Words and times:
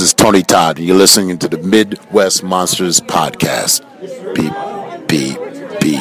This 0.00 0.08
is 0.08 0.14
Tony 0.14 0.42
Todd, 0.42 0.78
and 0.78 0.86
you're 0.86 0.96
listening 0.96 1.36
to 1.36 1.46
the 1.46 1.58
Midwest 1.58 2.42
Monsters 2.42 3.00
Podcast. 3.02 3.84
Be, 4.34 4.48
be, 5.06 5.36
be 5.78 5.96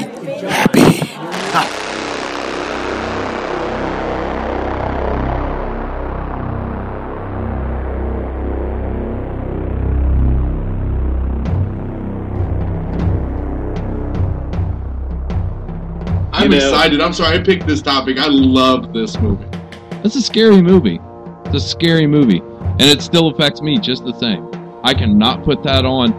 happy. 0.48 1.01
I'm 16.31 16.54
excited. 16.54 17.02
I'm 17.02 17.11
sorry 17.11 17.38
I 17.38 17.43
picked 17.43 17.68
this 17.68 17.81
topic. 17.81 18.18
I 18.18 18.27
love 18.29 18.93
this 18.93 19.20
movie. 19.20 19.45
It's 20.05 20.16
a 20.16 20.21
scary 20.21 20.61
movie. 20.61 21.02
It's 21.47 21.55
a 21.55 21.59
scary 21.59 22.07
movie. 22.07 22.41
And 22.80 22.89
it 22.89 23.02
still 23.02 23.27
affects 23.27 23.61
me 23.61 23.77
just 23.77 24.05
the 24.05 24.14
same. 24.14 24.50
I 24.83 24.93
cannot 24.93 25.43
put 25.43 25.61
that 25.64 25.86
on. 25.86 26.14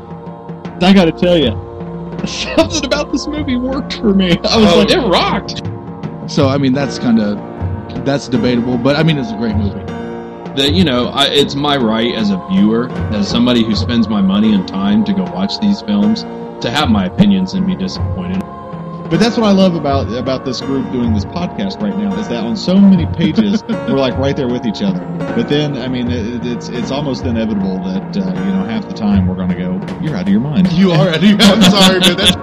I 0.82 0.92
gotta 0.92 1.12
tell 1.12 1.36
you, 1.36 1.50
something 2.26 2.84
about 2.84 3.10
this 3.12 3.26
movie 3.26 3.56
worked 3.56 3.94
for 3.94 4.12
me. 4.14 4.32
I 4.32 4.56
was 4.58 4.72
Oh. 4.72 4.78
like, 4.78 4.90
it 4.90 4.98
rocked. 4.98 6.30
So 6.30 6.48
I 6.48 6.58
mean, 6.58 6.72
that's 6.72 6.98
kind 6.98 7.18
of 7.20 8.04
that's 8.04 8.28
debatable, 8.28 8.76
but 8.78 8.96
I 8.96 9.02
mean, 9.02 9.18
it's 9.18 9.30
a 9.32 9.36
great 9.36 9.56
movie. 9.56 9.84
That, 10.56 10.72
you 10.74 10.84
know, 10.84 11.06
I, 11.08 11.26
it's 11.26 11.54
my 11.54 11.76
right 11.76 12.14
as 12.14 12.30
a 12.30 12.44
viewer, 12.50 12.90
as 13.12 13.28
somebody 13.28 13.62
who 13.64 13.74
spends 13.74 14.08
my 14.08 14.20
money 14.20 14.52
and 14.52 14.66
time 14.66 15.04
to 15.04 15.12
go 15.12 15.22
watch 15.24 15.58
these 15.60 15.80
films, 15.82 16.22
to 16.62 16.70
have 16.70 16.90
my 16.90 17.06
opinions 17.06 17.54
and 17.54 17.66
be 17.66 17.74
disappointed. 17.76 18.39
But 19.10 19.18
that's 19.18 19.36
what 19.36 19.48
I 19.48 19.50
love 19.50 19.74
about 19.74 20.06
about 20.12 20.44
this 20.44 20.60
group 20.60 20.92
doing 20.92 21.12
this 21.12 21.24
podcast 21.24 21.82
right 21.82 21.98
now 21.98 22.16
is 22.16 22.28
that 22.28 22.44
on 22.44 22.56
so 22.56 22.76
many 22.76 23.06
pages 23.06 23.64
we're 23.68 23.98
like 23.98 24.16
right 24.16 24.36
there 24.36 24.46
with 24.46 24.64
each 24.64 24.82
other. 24.82 25.00
But 25.34 25.48
then, 25.48 25.76
I 25.78 25.88
mean, 25.88 26.08
it, 26.08 26.46
it's 26.46 26.68
it's 26.68 26.92
almost 26.92 27.24
inevitable 27.24 27.78
that 27.78 28.16
uh, 28.16 28.20
you 28.20 28.52
know 28.52 28.62
half 28.62 28.86
the 28.86 28.94
time 28.94 29.26
we're 29.26 29.34
going 29.34 29.48
to 29.48 29.56
go, 29.56 29.80
"You're 30.00 30.14
out 30.14 30.28
of 30.28 30.28
your 30.28 30.40
mind." 30.40 30.70
You 30.70 30.92
are. 30.92 31.08
I'm 31.08 31.20
sorry, 31.60 31.98
man. 31.98 32.16
That's, 32.18 32.36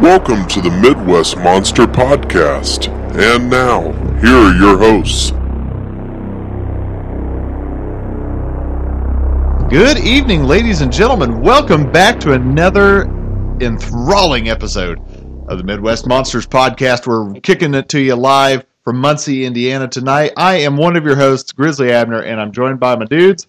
Welcome 0.00 0.48
to 0.48 0.62
the 0.62 0.70
Midwest 0.70 1.36
Monster 1.36 1.86
Podcast. 1.86 2.88
And 3.18 3.50
now, 3.50 3.92
here 4.22 4.34
are 4.34 4.54
your 4.54 4.78
hosts. 4.78 5.34
Good 9.74 9.98
evening, 9.98 10.44
ladies 10.44 10.82
and 10.82 10.92
gentlemen. 10.92 11.40
Welcome 11.40 11.90
back 11.90 12.20
to 12.20 12.32
another 12.32 13.06
enthralling 13.60 14.48
episode 14.48 15.00
of 15.48 15.58
the 15.58 15.64
Midwest 15.64 16.06
Monsters 16.06 16.46
Podcast. 16.46 17.08
We're 17.08 17.40
kicking 17.40 17.74
it 17.74 17.88
to 17.88 17.98
you 17.98 18.14
live 18.14 18.64
from 18.84 18.98
Muncie, 18.98 19.44
Indiana 19.44 19.88
tonight. 19.88 20.30
I 20.36 20.58
am 20.58 20.76
one 20.76 20.94
of 20.94 21.04
your 21.04 21.16
hosts, 21.16 21.50
Grizzly 21.50 21.90
Abner, 21.90 22.22
and 22.22 22.40
I'm 22.40 22.52
joined 22.52 22.78
by 22.78 22.94
my 22.94 23.06
dudes. 23.06 23.48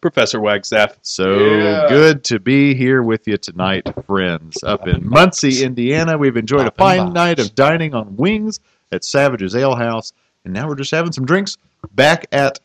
Professor 0.00 0.40
Wagstaff. 0.40 0.96
So 1.02 1.38
Yeah. 1.38 1.86
good 1.90 2.24
to 2.24 2.40
be 2.40 2.74
here 2.74 3.02
with 3.02 3.28
you 3.28 3.36
tonight, 3.36 3.86
friends. 4.06 4.56
Up 4.64 4.88
in 4.88 5.06
Muncie, 5.06 5.64
Indiana, 5.64 6.16
we've 6.16 6.38
enjoyed 6.38 6.66
a 6.66 6.70
fine 6.70 7.12
night 7.12 7.38
of 7.38 7.54
dining 7.54 7.94
on 7.94 8.16
wings 8.16 8.58
at 8.90 9.04
Savage's 9.04 9.54
Ale 9.54 9.74
House, 9.74 10.14
and 10.46 10.54
now 10.54 10.66
we're 10.66 10.76
just 10.76 10.92
having 10.92 11.12
some 11.12 11.26
drinks 11.26 11.58
back 11.94 12.24
at 12.32 12.58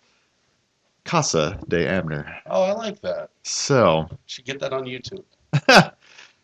Casa 1.05 1.59
de 1.67 1.87
Abner. 1.87 2.25
oh, 2.47 2.63
I 2.63 2.71
like 2.73 3.01
that. 3.01 3.29
So, 3.43 4.07
Should 4.25 4.45
get 4.45 4.59
that 4.59 4.73
on 4.73 4.85
YouTube. 4.85 5.23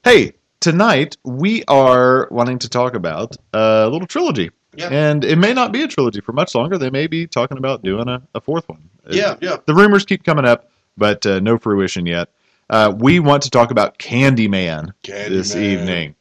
hey, 0.03 0.33
tonight 0.59 1.17
we 1.23 1.63
are 1.65 2.27
wanting 2.31 2.59
to 2.59 2.69
talk 2.69 2.93
about 2.93 3.35
a 3.53 3.87
little 3.89 4.07
trilogy. 4.07 4.51
Yeah. 4.75 4.89
And 4.91 5.23
it 5.23 5.37
may 5.37 5.53
not 5.53 5.71
be 5.71 5.83
a 5.83 5.87
trilogy 5.87 6.21
for 6.21 6.33
much 6.33 6.53
longer. 6.55 6.77
They 6.77 6.89
may 6.89 7.07
be 7.07 7.25
talking 7.25 7.57
about 7.57 7.83
doing 7.83 8.07
a, 8.07 8.21
a 8.35 8.41
fourth 8.41 8.67
one. 8.69 8.89
Yeah, 9.09 9.35
yeah. 9.41 9.57
The 9.65 9.73
rumors 9.73 10.05
keep 10.05 10.23
coming 10.23 10.45
up, 10.45 10.69
but 10.97 11.25
uh, 11.25 11.39
no 11.39 11.57
fruition 11.57 12.05
yet. 12.05 12.29
Uh, 12.69 12.93
we 12.95 13.19
want 13.19 13.41
to 13.43 13.49
talk 13.49 13.71
about 13.71 13.97
Candyman 13.97 14.91
this 15.03 15.55
evening. 15.55 16.13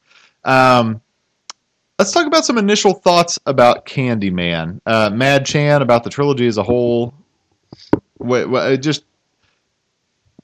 Um, 0.44 1.02
let's 1.98 2.10
talk 2.10 2.26
about 2.26 2.46
some 2.46 2.56
initial 2.56 2.94
thoughts 2.94 3.38
about 3.44 3.84
Candyman. 3.84 4.80
Uh, 4.86 5.10
Mad 5.12 5.44
Chan, 5.44 5.82
about 5.82 6.04
the 6.04 6.10
trilogy 6.10 6.46
as 6.46 6.56
a 6.56 6.62
whole. 6.62 7.12
What, 8.18 8.50
what, 8.50 8.80
just 8.80 9.04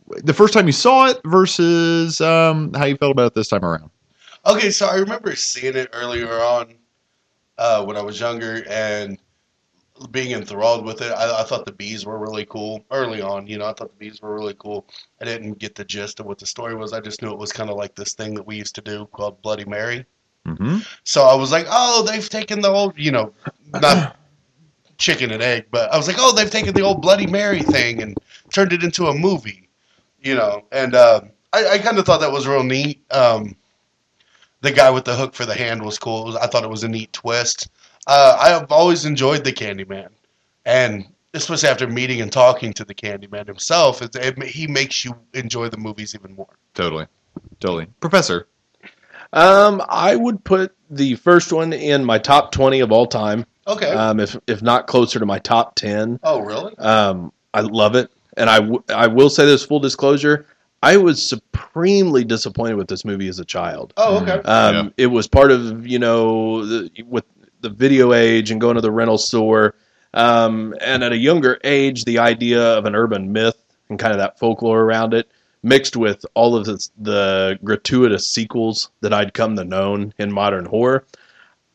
the 0.06 0.34
first 0.34 0.52
time 0.52 0.66
you 0.66 0.72
saw 0.72 1.06
it 1.08 1.20
versus 1.24 2.20
um, 2.20 2.72
how 2.74 2.84
you 2.84 2.96
felt 2.96 3.12
about 3.12 3.26
it 3.26 3.34
this 3.34 3.48
time 3.48 3.64
around. 3.64 3.90
Okay, 4.46 4.70
so 4.70 4.86
I 4.86 4.96
remember 4.96 5.34
seeing 5.36 5.74
it 5.74 5.88
earlier 5.92 6.30
on 6.40 6.74
uh, 7.58 7.84
when 7.84 7.96
I 7.96 8.02
was 8.02 8.20
younger 8.20 8.64
and 8.68 9.18
being 10.10 10.32
enthralled 10.32 10.84
with 10.84 11.00
it. 11.00 11.12
I, 11.12 11.40
I 11.40 11.44
thought 11.44 11.64
the 11.64 11.72
bees 11.72 12.04
were 12.04 12.18
really 12.18 12.44
cool 12.44 12.84
early 12.90 13.22
on. 13.22 13.46
You 13.46 13.58
know, 13.58 13.66
I 13.66 13.72
thought 13.72 13.90
the 13.90 13.98
bees 13.98 14.20
were 14.20 14.34
really 14.34 14.54
cool. 14.58 14.86
I 15.20 15.24
didn't 15.24 15.58
get 15.58 15.74
the 15.74 15.84
gist 15.84 16.20
of 16.20 16.26
what 16.26 16.38
the 16.38 16.46
story 16.46 16.74
was. 16.74 16.92
I 16.92 17.00
just 17.00 17.22
knew 17.22 17.30
it 17.30 17.38
was 17.38 17.52
kind 17.52 17.70
of 17.70 17.76
like 17.76 17.94
this 17.94 18.12
thing 18.12 18.34
that 18.34 18.46
we 18.46 18.56
used 18.56 18.74
to 18.74 18.82
do 18.82 19.06
called 19.12 19.40
Bloody 19.40 19.64
Mary. 19.64 20.04
Mm-hmm. 20.46 20.78
So 21.04 21.22
I 21.22 21.34
was 21.34 21.52
like, 21.52 21.66
oh, 21.70 22.04
they've 22.06 22.28
taken 22.28 22.60
the 22.60 22.68
old, 22.68 22.92
you 22.96 23.12
know, 23.12 23.32
not 23.72 24.16
chicken 24.98 25.30
and 25.30 25.42
egg, 25.42 25.66
but 25.70 25.92
I 25.92 25.96
was 25.96 26.06
like, 26.06 26.16
oh, 26.18 26.34
they've 26.34 26.50
taken 26.50 26.74
the 26.74 26.82
old 26.82 27.02
Bloody 27.02 27.26
Mary 27.26 27.60
thing 27.62 28.02
and 28.02 28.16
turned 28.52 28.72
it 28.72 28.82
into 28.82 29.06
a 29.06 29.14
movie, 29.14 29.68
you 30.20 30.34
know. 30.34 30.64
And 30.72 30.94
uh, 30.94 31.22
I, 31.52 31.68
I 31.68 31.78
kind 31.78 31.98
of 31.98 32.06
thought 32.06 32.20
that 32.20 32.32
was 32.32 32.46
real 32.46 32.62
neat. 32.62 33.02
Um, 33.12 33.56
the 34.60 34.72
guy 34.72 34.90
with 34.90 35.04
the 35.04 35.14
hook 35.14 35.34
for 35.34 35.44
the 35.44 35.54
hand 35.54 35.82
was 35.82 35.98
cool. 35.98 36.24
Was, 36.24 36.36
I 36.36 36.46
thought 36.46 36.64
it 36.64 36.70
was 36.70 36.84
a 36.84 36.88
neat 36.88 37.12
twist. 37.12 37.68
Uh, 38.06 38.36
I 38.40 38.48
have 38.50 38.70
always 38.70 39.04
enjoyed 39.04 39.44
the 39.44 39.52
Candyman, 39.52 40.08
and 40.64 41.06
especially 41.34 41.68
after 41.68 41.86
meeting 41.86 42.20
and 42.20 42.30
talking 42.30 42.72
to 42.74 42.84
the 42.84 42.94
Candyman 42.94 43.46
himself, 43.46 44.02
it, 44.02 44.14
it, 44.16 44.42
he 44.44 44.66
makes 44.66 45.04
you 45.04 45.16
enjoy 45.32 45.68
the 45.68 45.76
movies 45.76 46.14
even 46.14 46.34
more. 46.34 46.56
Totally, 46.74 47.06
totally. 47.60 47.86
Professor, 48.00 48.46
Um, 49.32 49.82
I 49.88 50.14
would 50.16 50.44
put 50.44 50.74
the 50.90 51.16
first 51.16 51.52
one 51.52 51.72
in 51.72 52.04
my 52.04 52.18
top 52.18 52.52
twenty 52.52 52.80
of 52.80 52.92
all 52.92 53.06
time. 53.06 53.44
Okay. 53.66 53.90
Um, 53.90 54.20
if 54.20 54.36
if 54.46 54.62
not 54.62 54.86
closer 54.86 55.18
to 55.18 55.26
my 55.26 55.38
top 55.38 55.74
ten. 55.74 56.18
oh, 56.22 56.40
really? 56.40 56.76
Um, 56.78 57.32
I 57.54 57.60
love 57.60 57.94
it, 57.94 58.10
and 58.36 58.50
I, 58.50 58.58
w- 58.60 58.82
I 58.88 59.06
will 59.06 59.30
say 59.30 59.46
this 59.46 59.64
full 59.64 59.80
disclosure. 59.80 60.46
I 60.82 60.96
was 60.98 61.26
supremely 61.26 62.24
disappointed 62.24 62.74
with 62.76 62.88
this 62.88 63.04
movie 63.04 63.28
as 63.28 63.38
a 63.38 63.44
child. 63.44 63.94
Oh, 63.96 64.18
okay. 64.22 64.32
Um, 64.46 64.74
Yeah. 64.74 64.88
It 64.98 65.06
was 65.06 65.26
part 65.26 65.50
of 65.50 65.86
you 65.86 65.98
know 65.98 66.64
the, 66.66 66.90
with 67.06 67.24
the 67.62 67.70
video 67.70 68.12
age 68.12 68.50
and 68.50 68.60
going 68.60 68.74
to 68.74 68.80
the 68.82 68.90
rental 68.90 69.16
store, 69.18 69.74
um, 70.12 70.74
and 70.82 71.02
at 71.02 71.12
a 71.12 71.16
younger 71.16 71.58
age, 71.64 72.04
the 72.04 72.18
idea 72.18 72.60
of 72.76 72.84
an 72.84 72.94
urban 72.94 73.32
myth 73.32 73.56
and 73.88 73.98
kind 73.98 74.12
of 74.12 74.18
that 74.18 74.38
folklore 74.38 74.80
around 74.82 75.14
it, 75.14 75.28
mixed 75.62 75.96
with 75.96 76.26
all 76.34 76.54
of 76.56 76.66
this, 76.66 76.90
the 76.98 77.58
gratuitous 77.64 78.26
sequels 78.26 78.90
that 79.00 79.12
I'd 79.14 79.32
come 79.32 79.56
to 79.56 79.64
know 79.64 80.10
in 80.18 80.32
modern 80.32 80.66
horror. 80.66 81.04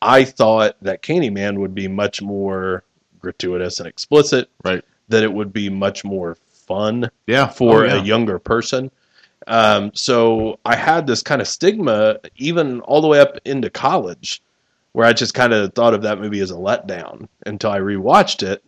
I 0.02 0.24
thought 0.24 0.76
that 0.82 1.02
Candyman 1.02 1.58
would 1.58 1.74
be 1.74 1.88
much 1.88 2.22
more 2.22 2.84
gratuitous 3.20 3.78
and 3.80 3.86
explicit. 3.86 4.48
Right. 4.64 4.84
That 5.08 5.22
it 5.22 5.32
would 5.32 5.52
be 5.52 5.68
much 5.68 6.04
more 6.04 6.36
fun 6.48 7.10
yeah, 7.26 7.48
for 7.48 7.84
Oh, 7.84 7.86
yeah. 7.86 8.00
a 8.00 8.04
younger 8.04 8.38
person. 8.38 8.90
Um, 9.46 9.90
so 9.94 10.58
I 10.64 10.76
had 10.76 11.06
this 11.06 11.22
kind 11.22 11.40
of 11.40 11.48
stigma 11.48 12.18
even 12.36 12.80
all 12.82 13.00
the 13.00 13.08
way 13.08 13.20
up 13.20 13.38
into 13.44 13.70
college, 13.70 14.42
where 14.92 15.06
I 15.06 15.12
just 15.12 15.34
kind 15.34 15.52
of 15.52 15.72
thought 15.74 15.94
of 15.94 16.02
that 16.02 16.20
movie 16.20 16.40
as 16.40 16.50
a 16.50 16.54
letdown 16.54 17.26
until 17.46 17.70
I 17.70 17.78
rewatched 17.80 18.42
it, 18.46 18.62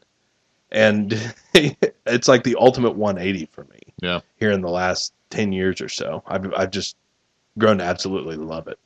and 0.71 1.13
it's 1.55 2.27
like 2.29 2.43
the 2.45 2.57
ultimate 2.59 2.97
180 2.97 3.49
for 3.53 3.65
me. 3.65 3.79
Yeah. 4.01 4.21
Here 4.41 4.51
in 4.51 4.63
the 4.63 4.71
last 4.71 5.13
10 5.31 5.53
years 5.53 5.81
or 5.81 5.89
so, 5.89 6.23
I've 6.27 6.53
I've 6.55 6.71
just 6.71 6.97
grown 7.59 7.79
to 7.79 7.85
absolutely 7.85 8.37
love 8.37 8.67
it, 8.67 8.79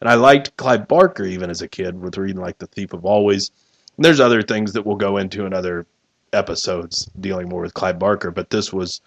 and 0.00 0.08
I 0.08 0.14
liked 0.14 0.56
Clive 0.56 0.88
Barker 0.88 1.24
even 1.24 1.50
as 1.50 1.62
a 1.62 1.68
kid 1.68 2.00
with 2.00 2.18
reading 2.18 2.40
like 2.40 2.58
The 2.58 2.66
Thief 2.66 2.92
of 2.92 3.04
Always. 3.04 3.50
And 3.96 4.04
there's 4.04 4.20
other 4.20 4.42
things 4.42 4.72
that 4.72 4.84
we'll 4.84 4.96
go 4.96 5.18
into 5.18 5.46
in 5.46 5.52
other 5.52 5.86
episodes 6.32 7.08
dealing 7.20 7.48
more 7.48 7.62
with 7.62 7.74
Clive 7.74 7.98
Barker, 7.98 8.30
but 8.30 8.50
this 8.50 8.72
was 8.72 9.00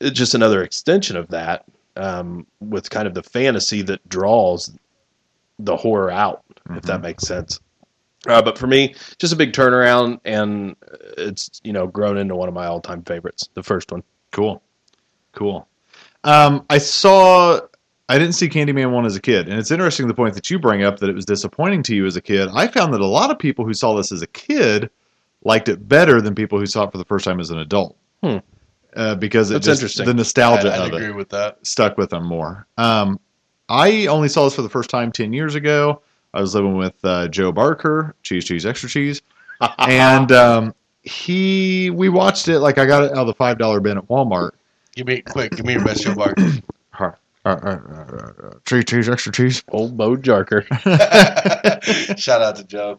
just 0.00 0.34
another 0.34 0.62
extension 0.62 1.16
of 1.16 1.28
that 1.28 1.64
um, 1.96 2.46
with 2.60 2.90
kind 2.90 3.06
of 3.06 3.14
the 3.14 3.22
fantasy 3.22 3.82
that 3.82 4.06
draws 4.08 4.76
the 5.58 5.76
horror 5.76 6.10
out, 6.10 6.44
if 6.70 6.82
that 6.82 7.00
makes 7.00 7.26
sense. 7.26 7.60
Uh, 8.26 8.42
but 8.42 8.58
for 8.58 8.66
me, 8.66 8.94
just 9.18 9.32
a 9.32 9.36
big 9.36 9.52
turnaround, 9.52 10.20
and 10.24 10.74
it's 11.16 11.60
you 11.62 11.72
know 11.72 11.86
grown 11.86 12.18
into 12.18 12.34
one 12.34 12.48
of 12.48 12.54
my 12.54 12.66
all-time 12.66 13.02
favorites, 13.02 13.48
the 13.54 13.62
first 13.62 13.92
one. 13.92 14.02
Cool. 14.32 14.62
Cool. 15.32 15.68
Um, 16.24 16.64
I 16.68 16.78
saw. 16.78 17.60
I 18.08 18.18
didn't 18.18 18.34
see 18.34 18.48
Candyman 18.48 18.92
one 18.92 19.04
as 19.04 19.16
a 19.16 19.20
kid, 19.20 19.48
and 19.48 19.58
it's 19.58 19.70
interesting 19.70 20.06
the 20.06 20.14
point 20.14 20.34
that 20.34 20.48
you 20.48 20.58
bring 20.58 20.84
up 20.84 21.00
that 21.00 21.10
it 21.10 21.14
was 21.14 21.24
disappointing 21.24 21.82
to 21.84 21.94
you 21.94 22.06
as 22.06 22.16
a 22.16 22.20
kid. 22.20 22.48
I 22.54 22.68
found 22.68 22.94
that 22.94 23.00
a 23.00 23.06
lot 23.06 23.30
of 23.30 23.38
people 23.38 23.64
who 23.64 23.74
saw 23.74 23.94
this 23.94 24.12
as 24.12 24.22
a 24.22 24.28
kid 24.28 24.90
liked 25.42 25.68
it 25.68 25.88
better 25.88 26.20
than 26.20 26.34
people 26.34 26.58
who 26.58 26.66
saw 26.66 26.84
it 26.84 26.92
for 26.92 26.98
the 26.98 27.04
first 27.04 27.24
time 27.24 27.40
as 27.40 27.50
an 27.50 27.58
adult. 27.58 27.96
Hmm. 28.22 28.38
Uh, 28.94 29.14
because 29.14 29.50
it 29.50 29.60
just, 29.60 29.82
interesting. 29.82 30.06
the 30.06 30.14
nostalgia 30.14 30.70
I, 30.70 30.84
I'd 30.84 30.88
of 30.88 30.94
agree 30.94 31.06
it 31.08 31.14
with 31.14 31.28
that. 31.30 31.58
stuck 31.66 31.98
with 31.98 32.10
them 32.10 32.24
more. 32.24 32.66
Um, 32.78 33.20
I 33.68 34.06
only 34.06 34.28
saw 34.28 34.44
this 34.44 34.54
for 34.54 34.62
the 34.62 34.70
first 34.70 34.88
time 34.88 35.12
ten 35.12 35.32
years 35.32 35.54
ago. 35.54 36.00
I 36.32 36.40
was 36.40 36.54
living 36.54 36.76
with 36.76 36.94
uh, 37.04 37.28
Joe 37.28 37.52
Barker, 37.52 38.14
cheese, 38.22 38.44
cheese, 38.44 38.64
extra 38.64 38.88
cheese, 38.88 39.20
and 39.78 40.32
um, 40.32 40.74
he 41.02 41.90
we 41.90 42.08
watched 42.08 42.48
it 42.48 42.60
like 42.60 42.78
I 42.78 42.86
got 42.86 43.02
it 43.04 43.10
out 43.10 43.18
of 43.18 43.26
the 43.26 43.34
five 43.34 43.58
dollar 43.58 43.80
bin 43.80 43.98
at 43.98 44.06
Walmart. 44.08 44.52
Give 44.94 45.06
me 45.06 45.20
quick. 45.20 45.52
Give 45.52 45.66
me 45.66 45.74
your 45.74 45.84
best 45.84 46.02
Joe 46.02 46.14
Barker. 46.14 46.42
Uh, 47.46 47.50
uh, 47.62 47.78
uh, 47.94 48.46
uh, 48.48 48.50
cheese, 48.66 48.84
cheese, 48.86 49.08
extra 49.08 49.30
cheese. 49.32 49.62
Old 49.70 49.96
Bo 49.96 50.16
Jarker. 50.16 50.64
Shout 52.18 52.42
out 52.42 52.56
to 52.56 52.64
Joe. 52.64 52.98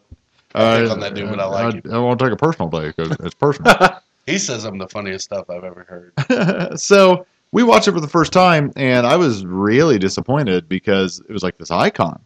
I 0.56 0.80
pick 0.82 0.92
on 0.92 1.00
that 1.02 1.14
dude, 1.14 1.30
but 1.30 1.40
I 1.42 1.46
like 1.46 1.66
I, 1.66 1.78
him. 1.78 1.94
I 1.94 2.00
won't 2.00 2.20
take 2.20 2.32
a 2.32 2.38
personal 2.38 2.70
day 2.70 2.88
because 2.96 3.16
it's 3.20 3.36
personal. 3.36 3.76
He 4.26 4.38
says 4.40 4.66
I'm 4.66 4.78
the 4.78 4.90
funniest 4.90 5.24
stuff 5.24 5.50
I've 5.50 5.64
ever 5.64 5.86
heard. 5.88 6.78
so 6.78 7.26
we 7.54 7.64
watched 7.64 7.88
it 7.88 7.94
for 7.94 8.02
the 8.02 8.10
first 8.10 8.34
time, 8.34 8.74
and 8.76 9.08
I 9.08 9.16
was 9.16 9.46
really 9.46 9.98
disappointed 9.98 10.68
because 10.68 11.22
it 11.30 11.32
was 11.32 11.44
like 11.44 11.58
this 11.58 11.72
icon. 11.72 12.20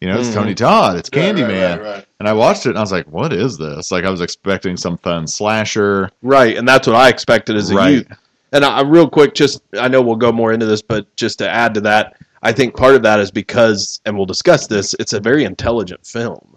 You 0.00 0.08
know, 0.08 0.18
it's 0.18 0.30
Mhm. 0.30 0.34
Tony 0.34 0.54
Todd, 0.56 0.96
it's 0.96 1.08
Right, 1.14 1.34
Candyman, 1.36 1.48
right, 1.78 1.80
right, 1.80 1.94
right. 1.94 2.06
and 2.18 2.28
I 2.28 2.32
watched 2.32 2.66
it 2.66 2.70
and 2.70 2.78
I 2.78 2.80
was 2.80 2.90
like, 2.90 3.06
"What 3.06 3.32
is 3.32 3.56
this?" 3.56 3.92
Like 3.92 4.04
I 4.04 4.10
was 4.10 4.20
expecting 4.20 4.76
some 4.76 4.96
fun 4.98 5.28
slasher, 5.28 6.10
Right, 6.22 6.56
and 6.56 6.66
that's 6.66 6.88
what 6.88 6.96
I 6.96 7.08
expected 7.08 7.54
as 7.54 7.70
a 7.70 7.74
right? 7.76 7.88
youth. 7.92 8.06
And 8.52 8.64
I, 8.64 8.78
I 8.78 8.82
real 8.82 9.08
quick, 9.08 9.34
just 9.34 9.62
I 9.78 9.88
know 9.88 10.02
we'll 10.02 10.16
go 10.16 10.32
more 10.32 10.52
into 10.52 10.66
this, 10.66 10.82
but 10.82 11.14
just 11.16 11.38
to 11.38 11.48
add 11.48 11.74
to 11.74 11.80
that, 11.82 12.16
I 12.42 12.52
think 12.52 12.76
part 12.76 12.94
of 12.94 13.02
that 13.02 13.20
is 13.20 13.30
because, 13.30 14.00
and 14.04 14.16
we'll 14.16 14.26
discuss 14.26 14.66
this, 14.66 14.94
it's 14.98 15.12
a 15.12 15.20
very 15.20 15.44
intelligent 15.44 16.06
film, 16.06 16.56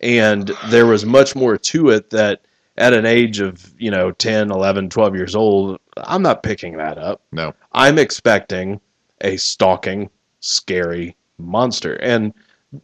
and 0.00 0.50
there 0.68 0.86
was 0.86 1.06
much 1.06 1.34
more 1.34 1.56
to 1.56 1.90
it 1.90 2.10
that 2.10 2.42
at 2.78 2.94
an 2.94 3.04
age 3.04 3.40
of 3.40 3.74
you 3.78 3.90
know 3.90 4.10
10 4.12 4.50
11 4.50 4.88
12 4.88 5.14
years 5.14 5.34
old 5.34 5.78
i'm 6.04 6.22
not 6.22 6.42
picking 6.42 6.76
that 6.76 6.96
up. 6.96 7.20
No, 7.30 7.54
i'm 7.72 7.98
expecting 7.98 8.80
a 9.20 9.36
stalking 9.36 10.10
scary 10.40 11.14
monster. 11.38 11.96
And 11.96 12.32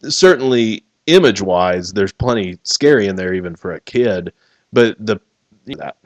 certainly 0.09 0.85
image 1.07 1.41
wise 1.41 1.93
there's 1.93 2.13
plenty 2.13 2.59
scary 2.65 3.07
in 3.07 3.17
there 3.17 3.33
even 3.33 3.57
for 3.57 3.73
a 3.73 3.81
kid 3.81 4.33
but 4.73 4.95
the 5.05 5.19
that 5.67 5.97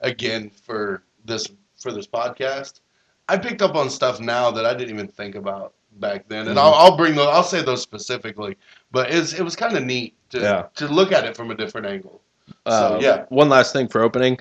Again 0.00 0.50
for 0.50 1.02
this 1.24 1.48
for 1.78 1.92
this 1.92 2.06
podcast, 2.06 2.80
I 3.28 3.36
picked 3.38 3.62
up 3.62 3.74
on 3.74 3.90
stuff 3.90 4.20
now 4.20 4.50
that 4.50 4.66
I 4.66 4.74
didn't 4.74 4.94
even 4.94 5.08
think 5.08 5.34
about 5.34 5.74
back 5.92 6.28
then, 6.28 6.48
and 6.48 6.58
I'll, 6.58 6.74
I'll 6.74 6.96
bring 6.96 7.14
those. 7.14 7.28
I'll 7.28 7.42
say 7.42 7.62
those 7.62 7.82
specifically, 7.82 8.56
but 8.92 9.10
it's, 9.10 9.32
it 9.32 9.42
was 9.42 9.56
kind 9.56 9.76
of 9.76 9.84
neat 9.84 10.14
to 10.30 10.40
Yeah. 10.40 10.62
to 10.76 10.88
look 10.88 11.12
at 11.12 11.24
it 11.24 11.36
from 11.36 11.50
a 11.50 11.54
different 11.54 11.86
angle. 11.86 12.20
Uh, 12.66 12.88
So, 12.88 13.00
yeah. 13.00 13.24
One 13.28 13.48
last 13.48 13.72
thing 13.72 13.88
for 13.88 14.02
opening, 14.02 14.38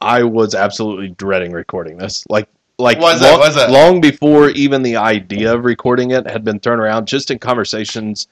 I 0.00 0.22
was 0.22 0.54
absolutely 0.54 1.08
dreading 1.08 1.52
recording 1.52 1.96
this. 1.98 2.24
Like, 2.28 2.48
like 2.78 2.98
long, 2.98 3.18
that? 3.18 3.70
long 3.70 4.00
before 4.00 4.50
even 4.50 4.82
the 4.82 4.96
idea 4.96 5.52
of 5.52 5.64
recording 5.64 6.12
it 6.12 6.28
had 6.28 6.44
been 6.44 6.60
thrown 6.60 6.78
around, 6.78 7.08
just 7.08 7.30
in 7.30 7.38
conversations 7.40 8.28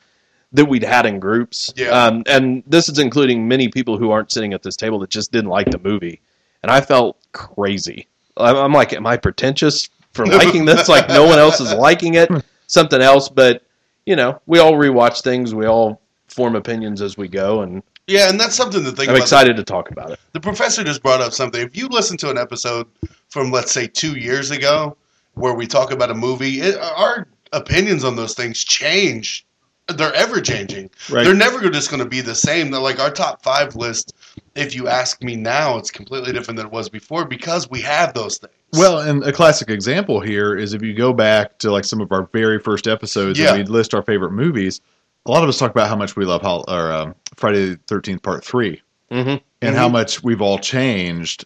that 0.53 0.67
we'd 0.67 0.85
had 0.85 1.05
in 1.07 1.19
groups. 1.19 1.73
Yeah. 1.77 1.89
Um, 1.89 2.23
and 2.27 2.63
this 2.67 2.89
is 2.89 3.01
including 3.01 3.49
many 3.49 3.69
people 3.69 3.99
who 3.99 4.11
aren't 4.13 4.31
sitting 4.31 4.53
at 4.53 4.63
this 4.63 4.77
table 4.77 5.01
that 5.01 5.11
just 5.11 5.33
didn't 5.33 5.51
like 5.51 5.69
the 5.71 5.81
movie, 5.81 6.21
and 6.63 6.71
I 6.71 6.81
felt 6.81 7.19
crazy. 7.33 8.07
I'm, 8.37 8.57
I'm 8.57 8.73
like, 8.73 8.93
am 8.93 9.07
I 9.07 9.17
pretentious 9.17 9.89
for 10.13 10.27
liking 10.41 10.65
this? 10.65 10.89
like 10.89 11.09
no 11.09 11.25
one 11.27 11.39
else 11.39 11.61
is 11.61 11.73
liking 11.73 12.15
it. 12.15 12.31
Something 12.67 13.01
else, 13.01 13.29
but 13.29 13.63
you 14.07 14.17
know, 14.17 14.41
we 14.47 14.59
all 14.59 14.73
rewatch 14.73 15.23
things. 15.23 15.55
We 15.55 15.67
all 15.67 16.01
form 16.29 16.57
opinions 16.57 17.01
as 17.01 17.17
we 17.17 17.29
go, 17.29 17.63
and 17.63 17.83
Yeah, 18.07 18.29
and 18.29 18.39
that's 18.39 18.55
something 18.55 18.85
to 18.85 18.91
think 18.93 19.09
I'm 19.09 19.15
about. 19.17 19.23
excited 19.23 19.57
to 19.57 19.65
talk 19.65 19.91
about 19.91 20.11
it. 20.11 20.21
The 20.33 20.41
professor 20.41 20.83
just 20.85 21.03
brought 21.03 21.21
up 21.21 21.33
something. 21.33 21.61
If 21.61 21.77
you 21.77 21.89
listen 21.89 22.17
to 22.19 22.31
an 22.31 22.39
episode 22.39 22.87
from, 23.29 23.51
let's 23.51 23.73
say, 23.73 23.87
two 23.87 24.17
years 24.17 24.51
ago, 24.51 24.97
where 25.35 25.55
we 25.55 25.67
talk 25.67 25.93
about 25.93 26.11
a 26.11 26.15
movie, 26.15 26.61
it, 26.61 26.77
our 26.79 27.27
opinions 27.53 28.05
on 28.05 28.17
those 28.17 28.35
things 28.35 28.65
change. 28.65 29.47
They're 29.89 30.15
ever 30.15 30.41
changing. 30.41 30.91
Right. 31.09 31.23
They're 31.25 31.35
never 31.35 31.71
just 31.71 31.91
going 31.91 32.03
to 32.03 32.09
be 32.09 32.21
the 32.21 32.35
same. 32.35 32.71
They're 32.73 32.81
like 32.81 32.99
our 32.99 33.11
top 33.11 33.43
five 33.45 33.77
list. 33.77 34.15
If 34.55 34.75
you 34.75 34.89
ask 34.89 35.23
me 35.23 35.37
now, 35.37 35.77
it's 35.77 35.91
completely 35.91 36.33
different 36.33 36.57
than 36.57 36.67
it 36.67 36.73
was 36.73 36.89
before 36.89 37.25
because 37.25 37.69
we 37.71 37.81
have 37.83 38.15
those 38.15 38.39
things. 38.39 38.53
Well, 38.73 39.01
and 39.01 39.23
a 39.25 39.33
classic 39.33 39.69
example 39.71 40.21
here 40.21 40.57
is 40.57 40.73
if 40.75 40.83
you 40.83 40.95
go 40.95 41.13
back 41.13 41.59
to 41.59 41.71
like 41.71 41.85
some 41.85 42.01
of 42.01 42.11
our 42.13 42.29
very 42.33 42.59
first 42.59 42.87
episodes 42.87 43.39
Yeah. 43.39 43.55
and 43.55 43.59
we 43.59 43.65
list 43.65 43.95
our 43.95 44.03
favorite 44.03 44.33
movies, 44.33 44.81
a 45.27 45.31
lot 45.31 45.43
of 45.43 45.49
us 45.49 45.59
talk 45.59 45.71
about 45.71 45.89
how 45.89 45.97
much 45.97 46.17
we 46.17 46.25
love 46.25 46.43
Hol- 46.43 46.65
or, 46.69 46.93
um, 46.93 47.15
Friday 47.37 47.71
the 47.71 47.81
Thirteenth 47.87 48.23
Part 48.23 48.45
3 48.45 48.81
Mm-hmm. 49.11 49.37
and 49.63 49.77
how 49.77 49.89
much 49.89 50.23
we've 50.25 50.43
all 50.43 50.59
changed. 50.59 51.45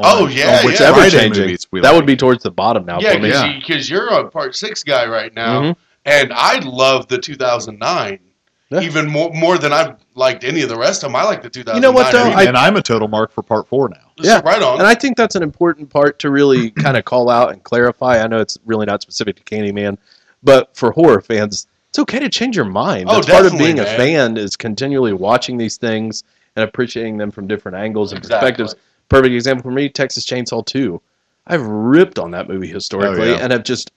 Oh, 0.00 0.26
yeah, 0.26 0.60
on 0.64 0.70
yeah. 0.72 0.92
Friday 0.94 1.10
changing. 1.10 1.42
movies 1.44 1.66
we 1.70 1.80
That 1.80 1.90
like. 1.90 1.96
would 1.96 2.06
be 2.06 2.16
towards 2.16 2.42
the 2.42 2.50
bottom 2.50 2.84
now 2.86 3.00
yeah, 3.00 3.14
for 3.14 3.18
me. 3.20 3.28
Yeah. 3.30 3.52
because 3.58 3.88
you're 3.90 4.08
a 4.08 4.28
part 4.30 4.54
six 4.54 4.82
guy 4.82 5.06
right 5.06 5.34
now, 5.34 5.60
Mhm. 5.62 5.76
and 6.04 6.32
I 6.34 6.58
love 6.60 7.08
the 7.08 7.18
2009 7.18 8.18
Yeah. 8.68 8.80
even 8.80 9.06
more 9.06 9.30
more 9.32 9.58
than 9.58 9.72
I've 9.72 9.94
liked 10.16 10.42
any 10.42 10.62
of 10.62 10.68
the 10.68 10.76
rest 10.76 11.04
of 11.04 11.08
them. 11.10 11.16
I 11.16 11.22
like 11.22 11.40
the 11.40 11.48
2009. 11.48 11.80
know 11.80 11.92
what, 11.92 12.10
though? 12.12 12.24
I- 12.30 12.42
and 12.44 12.56
I'm 12.56 12.74
a 12.76 12.82
total 12.82 13.06
mark 13.06 13.30
for 13.32 13.42
Part 13.42 13.68
Four 13.68 13.88
now. 13.90 14.10
Yeah. 14.18 14.40
right 14.44 14.60
on. 14.60 14.78
And 14.78 14.86
I 14.88 14.94
think 14.94 15.16
that's 15.16 15.36
an 15.36 15.42
important 15.44 15.88
part 15.88 16.18
to 16.20 16.30
really 16.30 16.70
kind 16.82 16.96
of 16.96 17.04
call 17.04 17.30
out 17.30 17.52
and 17.52 17.62
clarify. 17.62 18.18
I 18.22 18.26
know 18.26 18.38
it's 18.38 18.58
really 18.64 18.84
not 18.86 19.02
specific 19.02 19.36
to 19.36 19.42
Candyman, 19.44 19.98
but 20.42 20.76
for 20.76 20.90
horror 20.90 21.20
fans, 21.20 21.68
it's 21.90 21.98
okay 22.00 22.18
to 22.18 22.28
change 22.28 22.56
your 22.56 22.64
mind. 22.64 23.08
Oh, 23.08 23.14
That's 23.14 23.26
part 23.30 23.46
of 23.46 23.52
definitely, 23.52 23.74
being 23.74 23.80
a 23.86 23.96
fan 23.96 24.36
is 24.36 24.56
continually 24.56 25.12
watching 25.12 25.58
these 25.58 25.76
things 25.76 26.24
and 26.56 26.64
appreciating 26.64 27.18
them 27.18 27.30
from 27.30 27.46
different 27.46 27.76
angles 27.76 28.10
and 28.12 28.18
Exactly. 28.18 28.50
perspectives. 28.50 28.74
Perfect 29.08 29.32
example 29.34 29.62
for 29.62 29.70
me, 29.70 29.88
Texas 29.88 30.26
Chainsaw 30.26 30.66
2. 30.66 31.00
I've 31.46 31.64
ripped 31.64 32.18
on 32.18 32.32
that 32.32 32.48
movie 32.48 32.66
historically 32.66 33.28
Oh, 33.30 33.34
yeah. 33.36 33.38
and 33.42 33.52
have 33.52 33.62
just 33.62 33.92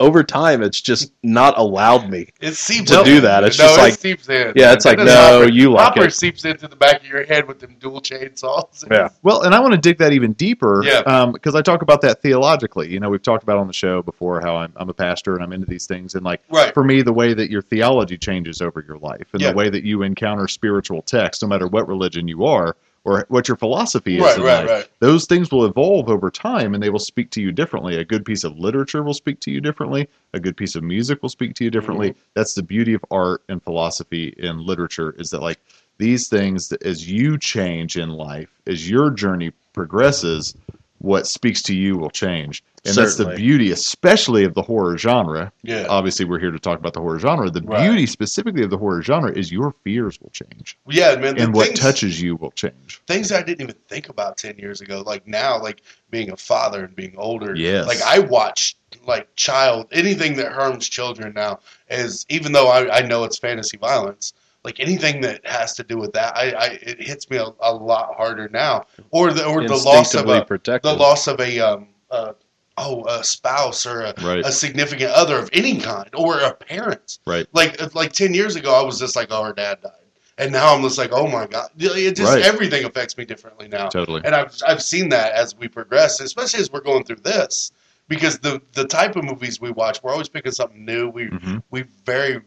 over 0.00 0.24
time 0.24 0.62
it's 0.62 0.80
just 0.80 1.12
not 1.22 1.56
allowed 1.58 2.08
me. 2.10 2.28
It 2.40 2.54
seeps 2.54 2.90
to 2.90 3.00
in. 3.00 3.04
do 3.04 3.20
that. 3.20 3.44
It's 3.44 3.58
no, 3.58 3.66
just 3.66 3.78
it 3.78 3.82
like- 3.82 3.94
seeps 3.98 4.28
in. 4.28 4.52
Yeah, 4.56 4.72
it's 4.72 4.84
like, 4.86 4.98
It 4.98 5.04
no, 5.04 5.14
hopper, 5.40 5.48
you 5.52 5.70
like 5.72 5.84
hopper 5.84 6.04
it. 6.06 6.14
seeps 6.14 6.44
into 6.44 6.66
the 6.66 6.74
back 6.76 7.00
of 7.02 7.06
your 7.06 7.24
head 7.24 7.46
with 7.46 7.60
them 7.60 7.76
dual 7.78 8.00
chainsaws. 8.00 8.84
Yeah. 8.90 9.10
Well, 9.22 9.42
and 9.42 9.54
I 9.54 9.60
want 9.60 9.74
to 9.74 9.78
dig 9.80 9.98
that 9.98 10.12
even 10.12 10.32
deeper, 10.32 10.82
Yeah. 10.84 11.00
Um, 11.00 11.32
because 11.32 11.54
I 11.54 11.62
talk 11.62 11.82
about 11.82 12.00
that 12.00 12.22
theologically. 12.22 12.88
You 12.90 12.98
know, 12.98 13.10
we've 13.10 13.22
talked 13.22 13.42
about 13.42 13.58
on 13.58 13.66
the 13.66 13.72
show 13.72 14.02
before 14.02 14.40
how 14.40 14.56
I'm, 14.56 14.72
I'm 14.76 14.88
a 14.88 14.94
pastor 14.94 15.34
and 15.34 15.44
I'm 15.44 15.52
into 15.52 15.66
these 15.66 15.86
things, 15.86 16.14
and 16.14 16.24
like 16.24 16.40
Right. 16.50 16.72
for 16.74 16.82
me, 16.82 17.02
the 17.02 17.12
way 17.12 17.34
that 17.34 17.50
your 17.50 17.62
theology 17.62 18.16
changes 18.18 18.60
over 18.62 18.82
your 18.86 18.98
life, 18.98 19.28
and 19.32 19.40
Yeah. 19.42 19.50
the 19.50 19.56
way 19.56 19.68
that 19.70 19.84
you 19.84 20.02
encounter 20.02 20.48
spiritual 20.48 21.02
text, 21.02 21.42
no 21.42 21.48
matter 21.48 21.66
what 21.68 21.86
religion 21.86 22.26
you 22.26 22.44
are 22.46 22.74
or 23.04 23.24
what 23.28 23.48
your 23.48 23.56
philosophy 23.56 24.16
is, 24.18 24.22
Right, 24.22 24.38
right, 24.38 24.66
right. 24.68 24.88
those 24.98 25.24
things 25.26 25.50
will 25.50 25.64
evolve 25.64 26.08
over 26.08 26.30
time, 26.30 26.74
and 26.74 26.82
they 26.82 26.90
will 26.90 26.98
speak 26.98 27.30
to 27.30 27.40
you 27.40 27.50
differently. 27.50 27.96
A 27.96 28.04
good 28.04 28.24
piece 28.24 28.44
of 28.44 28.58
literature 28.58 29.02
will 29.02 29.14
speak 29.14 29.40
to 29.40 29.50
you 29.50 29.60
differently. 29.60 30.08
A 30.34 30.40
good 30.40 30.56
piece 30.56 30.74
of 30.74 30.82
music 30.82 31.22
will 31.22 31.30
speak 31.30 31.54
to 31.54 31.64
you 31.64 31.70
differently. 31.70 32.10
Mm-hmm. 32.10 32.20
That's 32.34 32.54
the 32.54 32.62
beauty 32.62 32.92
of 32.94 33.04
art 33.10 33.42
and 33.48 33.62
philosophy 33.62 34.34
and 34.38 34.60
literature 34.60 35.14
is 35.18 35.30
that 35.30 35.40
like 35.40 35.58
these 35.98 36.28
things 36.28 36.72
as 36.72 37.10
you 37.10 37.38
change 37.38 37.96
in 37.96 38.10
life, 38.10 38.48
as 38.66 38.88
your 38.88 39.10
journey 39.10 39.52
progresses, 39.72 40.54
what 40.98 41.26
speaks 41.26 41.62
to 41.62 41.74
you 41.74 41.96
will 41.96 42.10
change. 42.10 42.62
And 42.86 42.94
that's 42.94 43.16
the 43.16 43.34
beauty, 43.36 43.72
especially 43.72 44.44
of 44.44 44.54
the 44.54 44.62
horror 44.62 44.96
genre. 44.96 45.52
Yeah. 45.62 45.86
Obviously, 45.90 46.24
we're 46.24 46.38
here 46.38 46.50
to 46.50 46.58
talk 46.58 46.78
about 46.78 46.94
the 46.94 47.00
horror 47.00 47.18
genre. 47.18 47.50
The 47.50 47.60
Right. 47.60 47.82
beauty 47.82 48.06
specifically 48.06 48.62
of 48.62 48.70
the 48.70 48.78
horror 48.78 49.02
genre 49.02 49.30
is 49.30 49.52
your 49.52 49.74
fears 49.84 50.18
will 50.20 50.30
change. 50.30 50.78
Yeah, 50.88 51.14
man. 51.16 51.38
And 51.38 51.52
what 51.54 51.68
things- 51.68 51.78
touches 51.80 52.22
you 52.22 52.36
will 52.36 52.52
change. 52.52 53.00
things 53.06 53.32
I 53.32 53.42
didn't 53.42 53.60
even 53.62 53.74
think 53.88 54.08
about 54.08 54.38
ten 54.38 54.56
years 54.56 54.80
ago. 54.80 55.02
Like 55.04 55.26
now, 55.28 55.60
like 55.60 55.82
being 56.10 56.30
a 56.30 56.36
father 56.36 56.84
and 56.84 56.96
being 56.96 57.14
older. 57.18 57.54
Yes. 57.54 57.86
Like 57.86 58.00
I 58.02 58.18
watch 58.20 58.76
like 59.06 59.28
child 59.36 59.86
anything 59.92 60.36
that 60.36 60.52
harms 60.52 60.88
children 60.88 61.32
now 61.34 61.60
is 61.90 62.24
even 62.30 62.52
though 62.52 62.68
I, 62.68 62.98
I 62.98 63.02
know 63.02 63.24
it's 63.24 63.38
fantasy 63.38 63.76
violence. 63.76 64.32
Like 64.64 64.80
anything 64.80 65.20
that 65.22 65.46
has 65.46 65.74
to 65.74 65.82
do 65.82 65.96
with 65.98 66.12
that, 66.14 66.36
I, 66.36 66.50
I 66.52 66.66
it 66.82 67.02
hits 67.02 67.28
me 67.30 67.36
a, 67.38 67.46
a 67.60 67.72
lot 67.72 68.14
harder 68.16 68.48
now. 68.48 68.86
Or 69.10 69.32
the 69.32 69.44
or 69.46 69.66
the 69.66 69.76
loss 69.76 70.14
of 70.14 70.28
a 70.28 70.44
protective. 70.44 70.90
the 70.90 70.96
loss 70.96 71.26
of 71.28 71.40
a 71.40 71.60
um 71.60 71.88
uh, 72.10 72.32
oh 72.80 73.04
a 73.06 73.22
spouse 73.22 73.84
or 73.86 74.00
a, 74.00 74.14
Right. 74.22 74.44
a 74.44 74.50
significant 74.50 75.10
other 75.12 75.38
of 75.38 75.50
any 75.52 75.78
kind 75.80 76.08
or 76.14 76.40
a 76.40 76.54
parent. 76.54 77.18
Right. 77.26 77.46
Like 77.52 77.94
like 77.94 78.12
ten 78.12 78.34
years 78.34 78.56
ago, 78.56 78.74
I 78.74 78.82
was 78.82 78.98
just 78.98 79.14
like, 79.16 79.28
oh, 79.30 79.44
her 79.44 79.52
dad 79.52 79.80
died, 79.82 79.92
and 80.38 80.50
now 80.52 80.74
I'm 80.74 80.82
just 80.82 80.98
like, 80.98 81.10
oh 81.12 81.26
my 81.26 81.46
god, 81.46 81.70
it 81.78 82.16
just 82.16 82.32
Right. 82.34 82.42
everything 82.44 82.84
affects 82.84 83.16
me 83.16 83.24
differently 83.24 83.68
now. 83.68 83.88
Totally. 83.88 84.22
And 84.24 84.34
I've 84.34 84.56
I've 84.66 84.82
seen 84.82 85.08
that 85.10 85.32
as 85.32 85.54
we 85.56 85.68
progress, 85.68 86.20
especially 86.20 86.60
as 86.60 86.70
we're 86.72 86.80
going 86.80 87.04
through 87.04 87.16
this, 87.22 87.72
because 88.08 88.38
the 88.38 88.60
the 88.72 88.86
type 88.86 89.16
of 89.16 89.24
movies 89.24 89.60
we 89.60 89.70
watch, 89.70 90.02
we're 90.02 90.12
always 90.12 90.28
picking 90.28 90.52
something 90.52 90.84
new. 90.84 91.08
We 91.08 91.28
Mhm. 91.28 91.62
we 91.70 91.82
very 92.04 92.40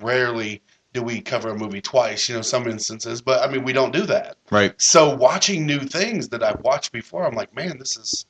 rarely 0.00 0.62
do 0.94 1.02
we 1.02 1.20
cover 1.20 1.50
a 1.50 1.54
movie 1.58 1.80
twice. 1.80 2.28
You 2.28 2.36
know, 2.36 2.42
some 2.42 2.66
instances, 2.66 3.20
but 3.20 3.46
I 3.46 3.52
mean, 3.52 3.62
we 3.64 3.72
don't 3.72 3.92
do 3.92 4.02
that. 4.06 4.36
Right. 4.50 4.74
So 4.80 5.14
watching 5.14 5.66
new 5.66 5.80
things 5.80 6.28
that 6.30 6.42
I've 6.42 6.60
watched 6.60 6.92
before, 6.92 7.26
I'm 7.26 7.34
like, 7.34 7.54
man, 7.54 7.78
this 7.78 7.96
is 7.96 8.24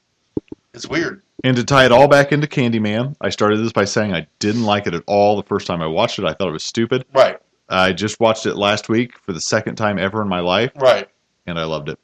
it's 0.74 0.86
weird. 0.88 1.22
And 1.44 1.56
to 1.56 1.64
tie 1.64 1.84
it 1.84 1.92
all 1.92 2.08
back 2.08 2.32
into 2.32 2.46
Candyman, 2.46 3.14
I 3.20 3.30
started 3.30 3.58
this 3.58 3.72
by 3.72 3.84
saying 3.84 4.12
I 4.12 4.26
didn't 4.40 4.64
like 4.64 4.86
it 4.86 4.94
at 4.94 5.04
all 5.06 5.36
the 5.36 5.42
first 5.44 5.66
time 5.66 5.80
I 5.80 5.86
watched 5.86 6.18
it. 6.18 6.24
I 6.24 6.32
thought 6.32 6.48
it 6.48 6.52
was 6.52 6.64
stupid. 6.64 7.04
Right, 7.14 7.38
I 7.68 7.92
just 7.92 8.18
watched 8.20 8.46
it 8.46 8.56
last 8.56 8.88
week 8.88 9.16
for 9.18 9.32
the 9.32 9.40
second 9.40 9.76
time 9.76 9.98
ever 9.98 10.20
in 10.22 10.28
my 10.28 10.40
life, 10.40 10.72
right. 10.76 11.08
and 11.46 11.58
I 11.58 11.64
loved 11.64 11.88
it. 11.90 11.98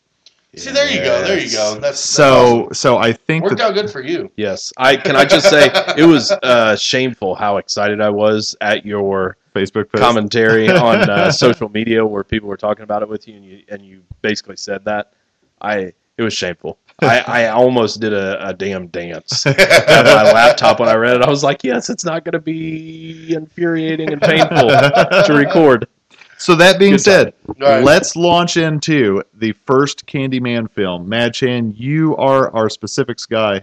See, 0.57 0.71
there 0.71 0.89
you 0.89 1.01
go, 1.01 1.21
there 1.25 1.41
you 1.41 1.51
go. 1.51 1.73
That's, 1.73 1.81
that's 1.81 1.99
So, 2.01 2.67
awesome. 2.67 2.75
so 2.75 2.97
I 2.99 3.13
think 3.13 3.43
worked 3.43 3.57
that 3.59 3.71
out 3.71 3.75
good 3.75 3.91
for 3.91 4.01
you. 4.01 4.31
Yes, 4.37 4.73
I 4.77 4.95
can. 4.97 5.17
I 5.17 5.25
just 5.25 5.51
say 5.51 5.69
it 5.99 6.05
was 6.07 6.31
uh, 6.31 6.77
shameful 6.77 7.35
how 7.35 7.57
excited 7.57 8.01
I 8.01 8.11
was 8.11 8.55
at 8.61 8.87
your 8.87 9.37
Facebook 9.53 9.91
post. 9.91 10.01
commentary 10.01 10.71
on 10.71 11.11
uh, 11.11 11.33
social 11.33 11.69
media 11.71 12.07
where 12.07 12.23
people 12.23 12.49
were 12.49 12.57
talking 12.57 12.85
about 12.85 13.03
it 13.03 13.09
with 13.09 13.27
you, 13.27 13.35
and 13.35 13.45
you 13.45 13.63
and 13.69 13.83
you 13.83 14.05
basically 14.23 14.57
said 14.57 14.85
that. 14.85 15.13
I 15.61 15.93
it 16.17 16.23
was 16.23 16.35
shameful. 16.35 16.79
I, 17.03 17.21
I 17.21 17.47
almost 17.49 18.01
did 18.01 18.13
a, 18.13 18.49
a 18.49 18.55
damn 18.55 18.87
dance 18.89 19.47
at 19.47 19.57
my 20.05 20.33
laptop 20.33 20.79
when 20.79 20.89
I 20.89 20.95
read 20.95 21.17
it. 21.17 21.23
I 21.23 21.29
was 21.29 21.43
like, 21.43 21.65
yes, 21.65 21.91
it's 21.91 22.05
not 22.05 22.25
going 22.25 22.33
to 22.33 22.41
be 22.41 23.35
infuriating 23.35 24.13
and 24.13 24.23
painful 24.23 24.69
to 24.69 25.35
record. 25.35 25.89
So 26.39 26.55
that 26.57 26.79
being 26.79 26.93
Good 26.93 27.01
said, 27.01 27.35
All 27.49 27.55
right. 27.59 27.83
let's 27.83 28.17
launch 28.17 28.57
into 28.57 29.23
the 29.35 29.53
first 29.67 30.07
Candyman 30.07 30.71
film. 30.71 31.09
Mad 31.09 31.35
Chan, 31.35 31.75
you 31.77 32.17
are 32.17 32.55
our 32.55 32.69
specifics 32.69 33.27
guy. 33.27 33.63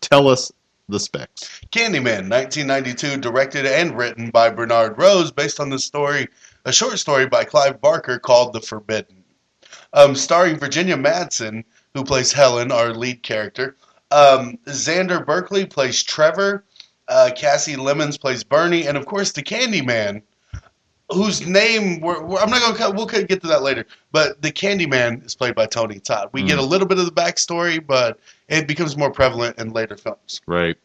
Tell 0.00 0.28
us 0.28 0.52
the 0.88 1.00
specs. 1.00 1.60
Candyman, 1.70 2.28
1992, 2.30 3.18
directed 3.18 3.66
and 3.66 3.96
written 3.96 4.30
by 4.30 4.50
Bernard 4.50 4.98
Rose, 4.98 5.30
based 5.30 5.60
on 5.60 5.70
the 5.70 5.78
story, 5.78 6.28
a 6.64 6.72
short 6.72 6.98
story 6.98 7.26
by 7.26 7.44
Clive 7.44 7.80
Barker 7.80 8.18
called 8.18 8.52
The 8.52 8.60
Forbidden. 8.60 9.24
Um, 9.92 10.14
starring 10.14 10.56
Virginia 10.56 10.96
Madsen, 10.96 11.64
who 11.94 12.04
plays 12.04 12.32
Helen, 12.32 12.70
our 12.72 12.92
lead 12.94 13.22
character. 13.22 13.76
Um, 14.10 14.58
Xander 14.66 15.24
Berkeley 15.24 15.66
plays 15.66 16.02
Trevor. 16.02 16.64
Uh, 17.08 17.30
Kasi 17.36 17.74
Lemmons 17.76 18.16
plays 18.20 18.44
Bernie, 18.44 18.86
and 18.86 18.96
of 18.96 19.04
course 19.06 19.32
the 19.32 19.42
Candyman, 19.42 20.22
whose 21.12 21.44
name 21.44 22.00
we're, 22.00 22.22
we're- 22.22 22.40
I'm 22.40 22.50
not 22.50 22.60
gonna 22.60 22.76
cut. 22.78 22.94
We'll 22.94 23.06
get 23.06 23.28
to 23.40 23.48
that 23.48 23.62
later. 23.62 23.84
But 24.12 24.40
the 24.42 24.52
Candyman 24.52 25.24
is 25.26 25.34
played 25.34 25.56
by 25.56 25.66
Tony 25.66 25.98
Todd. 25.98 26.28
We 26.32 26.42
get 26.44 26.58
a 26.58 26.62
little 26.62 26.86
bit 26.86 26.98
of 26.98 27.06
the 27.06 27.12
backstory, 27.12 27.84
but 27.84 28.18
it 28.48 28.68
becomes 28.68 28.96
more 28.96 29.10
prevalent 29.10 29.58
in 29.58 29.72
later 29.72 29.96
films. 29.96 30.40
Right. 30.46 30.76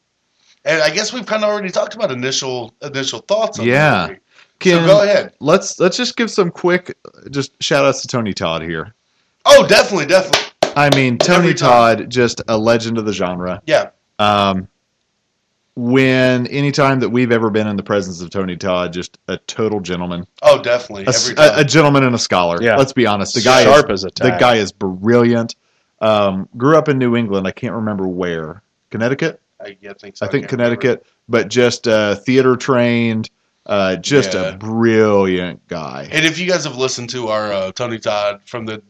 And 0.63 0.81
I 0.81 0.89
guess 0.89 1.13
we've 1.13 1.27
kind 1.27 1.43
of 1.43 1.49
already 1.51 1.69
talked 1.69 1.93
about 1.93 2.11
initial 2.11 2.73
initial 2.81 3.19
thoughts. 3.19 3.59
On 3.59 3.67
Yeah. 3.67 4.07
the. 4.07 4.17
Can, 4.57 4.79
so 4.81 4.87
go 4.87 5.03
ahead. 5.03 5.33
Let's 5.41 5.79
let's 5.79 5.97
just 5.97 6.15
give 6.17 6.31
some 6.31 6.49
quick 6.49 6.97
just 7.29 7.51
shout 7.61 7.85
outs 7.85 8.01
to 8.01 8.07
Tony 8.07 8.33
Todd 8.33 8.63
here. 8.63 8.95
Oh, 9.45 9.67
definitely, 9.67 10.07
definitely. 10.07 10.41
I 10.75 10.93
mean, 10.95 11.17
Tony 11.17 11.53
Todd, 11.53 12.09
just 12.09 12.41
a 12.47 12.57
legend 12.57 12.97
of 12.97 13.05
the 13.05 13.13
genre. 13.13 13.61
Yeah, 13.65 13.89
Um, 14.19 14.67
when 15.75 16.47
anytime 16.47 16.99
that 17.01 17.09
we've 17.09 17.31
ever 17.31 17.49
been 17.49 17.67
in 17.67 17.75
the 17.75 17.83
presence 17.83 18.21
of 18.21 18.29
Tony 18.29 18.55
Todd, 18.55 18.93
just 18.93 19.17
a 19.27 19.37
total 19.39 19.81
gentleman, 19.81 20.25
Oh, 20.41 20.61
definitely. 20.61 21.05
a, 21.05 21.09
Every 21.09 21.33
a- 21.33 21.35
time. 21.35 21.59
a 21.59 21.63
gentleman 21.65 22.03
and 22.03 22.15
a 22.15 22.19
scholar. 22.19 22.61
Yeah. 22.61 22.77
Let's 22.77 22.93
be 22.93 23.05
honest. 23.05 23.33
The 23.35 23.41
guy 23.41 23.63
Sharp 23.63 23.89
is 23.91 24.05
as 24.05 24.11
a 24.19 24.23
the 24.23 24.37
guy 24.39 24.55
is 24.55 24.71
brilliant. 24.71 25.55
Um, 26.01 26.47
grew 26.57 26.77
up 26.77 26.87
in 26.87 26.97
New 26.97 27.15
England. 27.15 27.47
I 27.47 27.51
can't 27.51 27.73
remember 27.73 28.07
where. 28.07 28.61
Connecticut. 28.89 29.41
I, 29.59 29.77
yeah, 29.81 29.91
I 29.91 29.93
think 29.95 30.15
so. 30.17 30.25
I 30.25 30.29
think 30.29 30.43
can't 30.47 30.53
remember. 30.59 30.75
Connecticut, 30.77 31.05
but 31.27 31.49
just 31.49 31.87
uh, 31.87 32.15
theater 32.15 32.55
trained. 32.55 33.29
Uh, 33.65 33.95
just 33.95 34.33
Yeah. 34.33 34.49
a 34.49 34.57
brilliant 34.57 35.65
guy. 35.67 36.07
And 36.11 36.23
if 36.25 36.37
you 36.37 36.47
guys 36.47 36.63
have 36.65 36.77
listened 36.77 37.09
to 37.09 37.29
our 37.29 37.51
uh, 37.51 37.71
Tony 37.71 37.97
Todd 37.97 38.41
from 38.45 38.65
the 38.65 38.81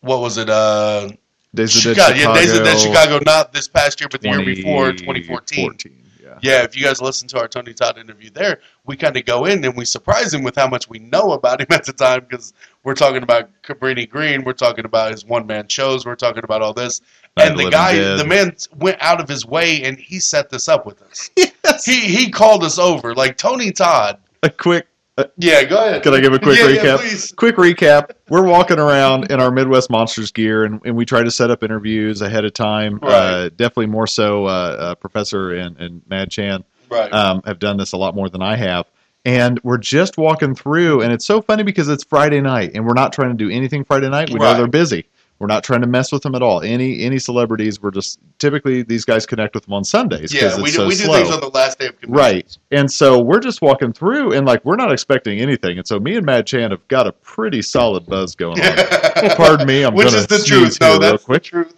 what 0.00 0.20
was 0.20 0.38
it? 0.38 0.48
Uh, 0.50 1.10
Days 1.54 1.76
of 1.76 1.82
Dead 1.82 1.96
Chicago, 1.96 2.14
yeah, 2.16 2.34
Days 2.34 2.52
of 2.56 2.64
Dead 2.64 2.78
Chicago, 2.78 3.18
Chicago. 3.18 3.24
Not 3.26 3.52
this 3.52 3.66
past 3.66 4.00
year, 4.00 4.08
but 4.08 4.20
the 4.20 4.28
year 4.28 4.44
before, 4.44 4.92
2014. 4.92 5.72
2014, 5.74 6.04
Yeah. 6.22 6.38
Yeah, 6.42 6.62
if 6.62 6.76
you 6.76 6.84
guys 6.84 7.02
listen 7.02 7.26
to 7.28 7.40
our 7.40 7.48
Tony 7.48 7.74
Todd 7.74 7.98
interview 7.98 8.30
there, 8.30 8.60
we 8.86 8.96
kind 8.96 9.16
of 9.16 9.24
go 9.24 9.46
in 9.46 9.64
and 9.64 9.76
we 9.76 9.84
surprise 9.84 10.32
him 10.32 10.44
with 10.44 10.54
how 10.54 10.68
much 10.68 10.88
we 10.88 11.00
know 11.00 11.32
about 11.32 11.60
him 11.60 11.66
at 11.70 11.84
the 11.84 11.92
time 11.92 12.24
because 12.28 12.52
we're 12.84 12.94
talking 12.94 13.24
about 13.24 13.50
Cabrini 13.62 14.08
Green, 14.08 14.44
we're 14.44 14.52
talking 14.52 14.84
about 14.84 15.10
his 15.10 15.24
one 15.24 15.46
man 15.48 15.66
shows, 15.66 16.06
we're 16.06 16.14
talking 16.14 16.44
about 16.44 16.62
all 16.62 16.72
this, 16.72 17.00
and 17.36 17.58
the 17.58 17.64
the 17.64 17.70
guy, 17.70 17.94
Dead. 17.96 18.18
the 18.20 18.24
man 18.26 18.54
went 18.78 18.98
out 19.00 19.20
of 19.20 19.28
his 19.28 19.44
way 19.44 19.82
and 19.82 19.98
he 19.98 20.20
set 20.20 20.50
this 20.50 20.68
up 20.68 20.86
with 20.86 21.02
us. 21.02 21.30
Yes. 21.62 21.84
He 21.84 22.00
he 22.00 22.30
called 22.30 22.64
us 22.64 22.78
over 22.78 23.14
like 23.14 23.36
Tony 23.36 23.70
Todd. 23.70 24.18
A 24.42 24.48
quick 24.50 24.86
Yeah, 25.36 25.64
go 25.64 25.84
ahead. 25.84 26.02
Can 26.02 26.14
I 26.14 26.20
give 26.20 26.32
a 26.32 26.38
quick 26.38 26.58
Yeah, 26.58 26.68
yeah, 26.68 26.82
recap? 26.82 26.98
please. 26.98 27.32
quick 27.32 27.56
recap. 27.56 28.10
We're 28.28 28.44
walking 28.46 28.78
around 28.78 29.30
in 29.30 29.40
our 29.40 29.50
Midwest 29.50 29.90
Monsters 29.90 30.30
gear, 30.32 30.64
and, 30.64 30.80
and 30.84 30.96
we 30.96 31.04
try 31.04 31.22
to 31.22 31.30
set 31.30 31.50
up 31.50 31.62
interviews 31.62 32.22
ahead 32.22 32.44
of 32.44 32.52
time. 32.54 32.98
Uh, 33.02 33.48
definitely 33.50 33.86
more 33.86 34.06
so, 34.06 34.46
uh, 34.46 34.48
uh, 34.48 34.94
Professor 34.96 35.52
and, 35.54 35.76
and 35.78 36.02
Mad 36.08 36.30
Chan 36.30 36.64
Right. 36.88 37.12
um, 37.12 37.42
have 37.44 37.58
done 37.58 37.76
this 37.76 37.92
a 37.92 37.96
lot 37.96 38.14
more 38.14 38.28
than 38.28 38.42
I 38.42 38.56
have. 38.56 38.86
And 39.24 39.60
we're 39.62 39.76
just 39.78 40.16
walking 40.16 40.54
through, 40.54 41.02
and 41.02 41.12
it's 41.12 41.26
so 41.26 41.42
funny 41.42 41.62
because 41.62 41.88
it's 41.88 42.02
Friday 42.04 42.40
night, 42.40 42.72
and 42.74 42.86
we're 42.86 42.94
not 42.94 43.12
trying 43.12 43.28
to 43.30 43.36
do 43.36 43.50
anything 43.50 43.84
Friday 43.84 44.08
night. 44.08 44.30
We 44.30 44.38
know 44.38 44.54
they're 44.54 44.66
busy. 44.66 45.06
We're 45.40 45.46
not 45.46 45.64
trying 45.64 45.80
to 45.80 45.86
mess 45.86 46.12
with 46.12 46.22
them 46.22 46.34
at 46.34 46.42
all. 46.42 46.60
Any 46.60 47.02
any 47.02 47.18
celebrities, 47.18 47.80
we're 47.80 47.92
just 47.92 48.20
typically 48.38 48.82
these 48.82 49.06
guys 49.06 49.24
connect 49.24 49.54
with 49.54 49.64
them 49.64 49.72
on 49.72 49.84
Sundays 49.84 50.34
yeah, 50.34 50.48
it's 50.48 50.58
we 50.58 50.64
do, 50.64 50.70
so 50.72 50.86
we 50.86 50.94
do 50.94 51.04
things 51.04 51.30
on 51.30 51.40
the 51.40 51.48
last 51.48 51.78
day 51.78 51.86
of. 51.86 51.94
Right. 52.06 52.56
And 52.70 52.92
so 52.92 53.18
we're 53.18 53.40
just 53.40 53.62
walking 53.62 53.94
through 53.94 54.34
and 54.34 54.46
like 54.46 54.62
we're 54.66 54.76
not 54.76 54.92
expecting 54.92 55.40
anything. 55.40 55.78
And 55.78 55.88
so 55.88 55.98
me 55.98 56.16
and 56.16 56.26
Mad 56.26 56.46
Chan 56.46 56.72
have 56.72 56.86
got 56.88 57.06
a 57.06 57.12
pretty 57.12 57.62
solid 57.62 58.04
buzz 58.04 58.36
going 58.36 58.60
on. 58.60 58.76
Pardon 59.36 59.66
me, 59.66 59.82
I'm 59.82 59.94
Which 59.94 60.12
is 60.12 60.26
the 60.26 60.44
truth. 60.44 60.78
No, 60.78 60.90
real 60.90 61.00
that's 61.00 61.22
the 61.22 61.26
quick. 61.26 61.42
truth. 61.44 61.74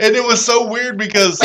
And 0.00 0.16
it 0.16 0.24
was 0.24 0.44
so 0.44 0.66
weird 0.66 0.98
because 0.98 1.38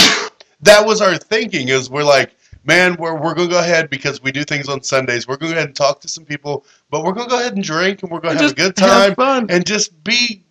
that 0.61 0.83
was 0.83 1.01
our 1.01 1.17
thinking 1.17 1.69
is 1.69 1.91
we're 1.91 2.03
like, 2.03 2.31
man, 2.63 2.95
we're, 2.97 3.13
we're 3.13 3.35
going 3.35 3.47
to 3.49 3.53
go 3.53 3.59
ahead 3.59 3.91
because 3.91 4.23
we 4.23 4.31
do 4.31 4.43
things 4.43 4.67
on 4.67 4.81
Sundays. 4.81 5.27
We're 5.27 5.37
going 5.37 5.49
to 5.51 5.53
go 5.53 5.57
ahead 5.59 5.69
and 5.69 5.75
talk 5.75 6.01
to 6.01 6.07
some 6.07 6.25
people, 6.25 6.65
but 6.89 7.03
we're 7.03 7.13
going 7.13 7.27
to 7.27 7.29
go 7.29 7.39
ahead 7.39 7.53
and 7.53 7.63
drink 7.63 8.01
and 8.01 8.11
we're 8.11 8.21
going 8.21 8.37
to 8.37 8.41
have 8.41 8.51
a 8.51 8.55
good 8.55 8.75
time 8.75 9.47
and 9.49 9.65
just 9.65 10.03
be 10.03 10.43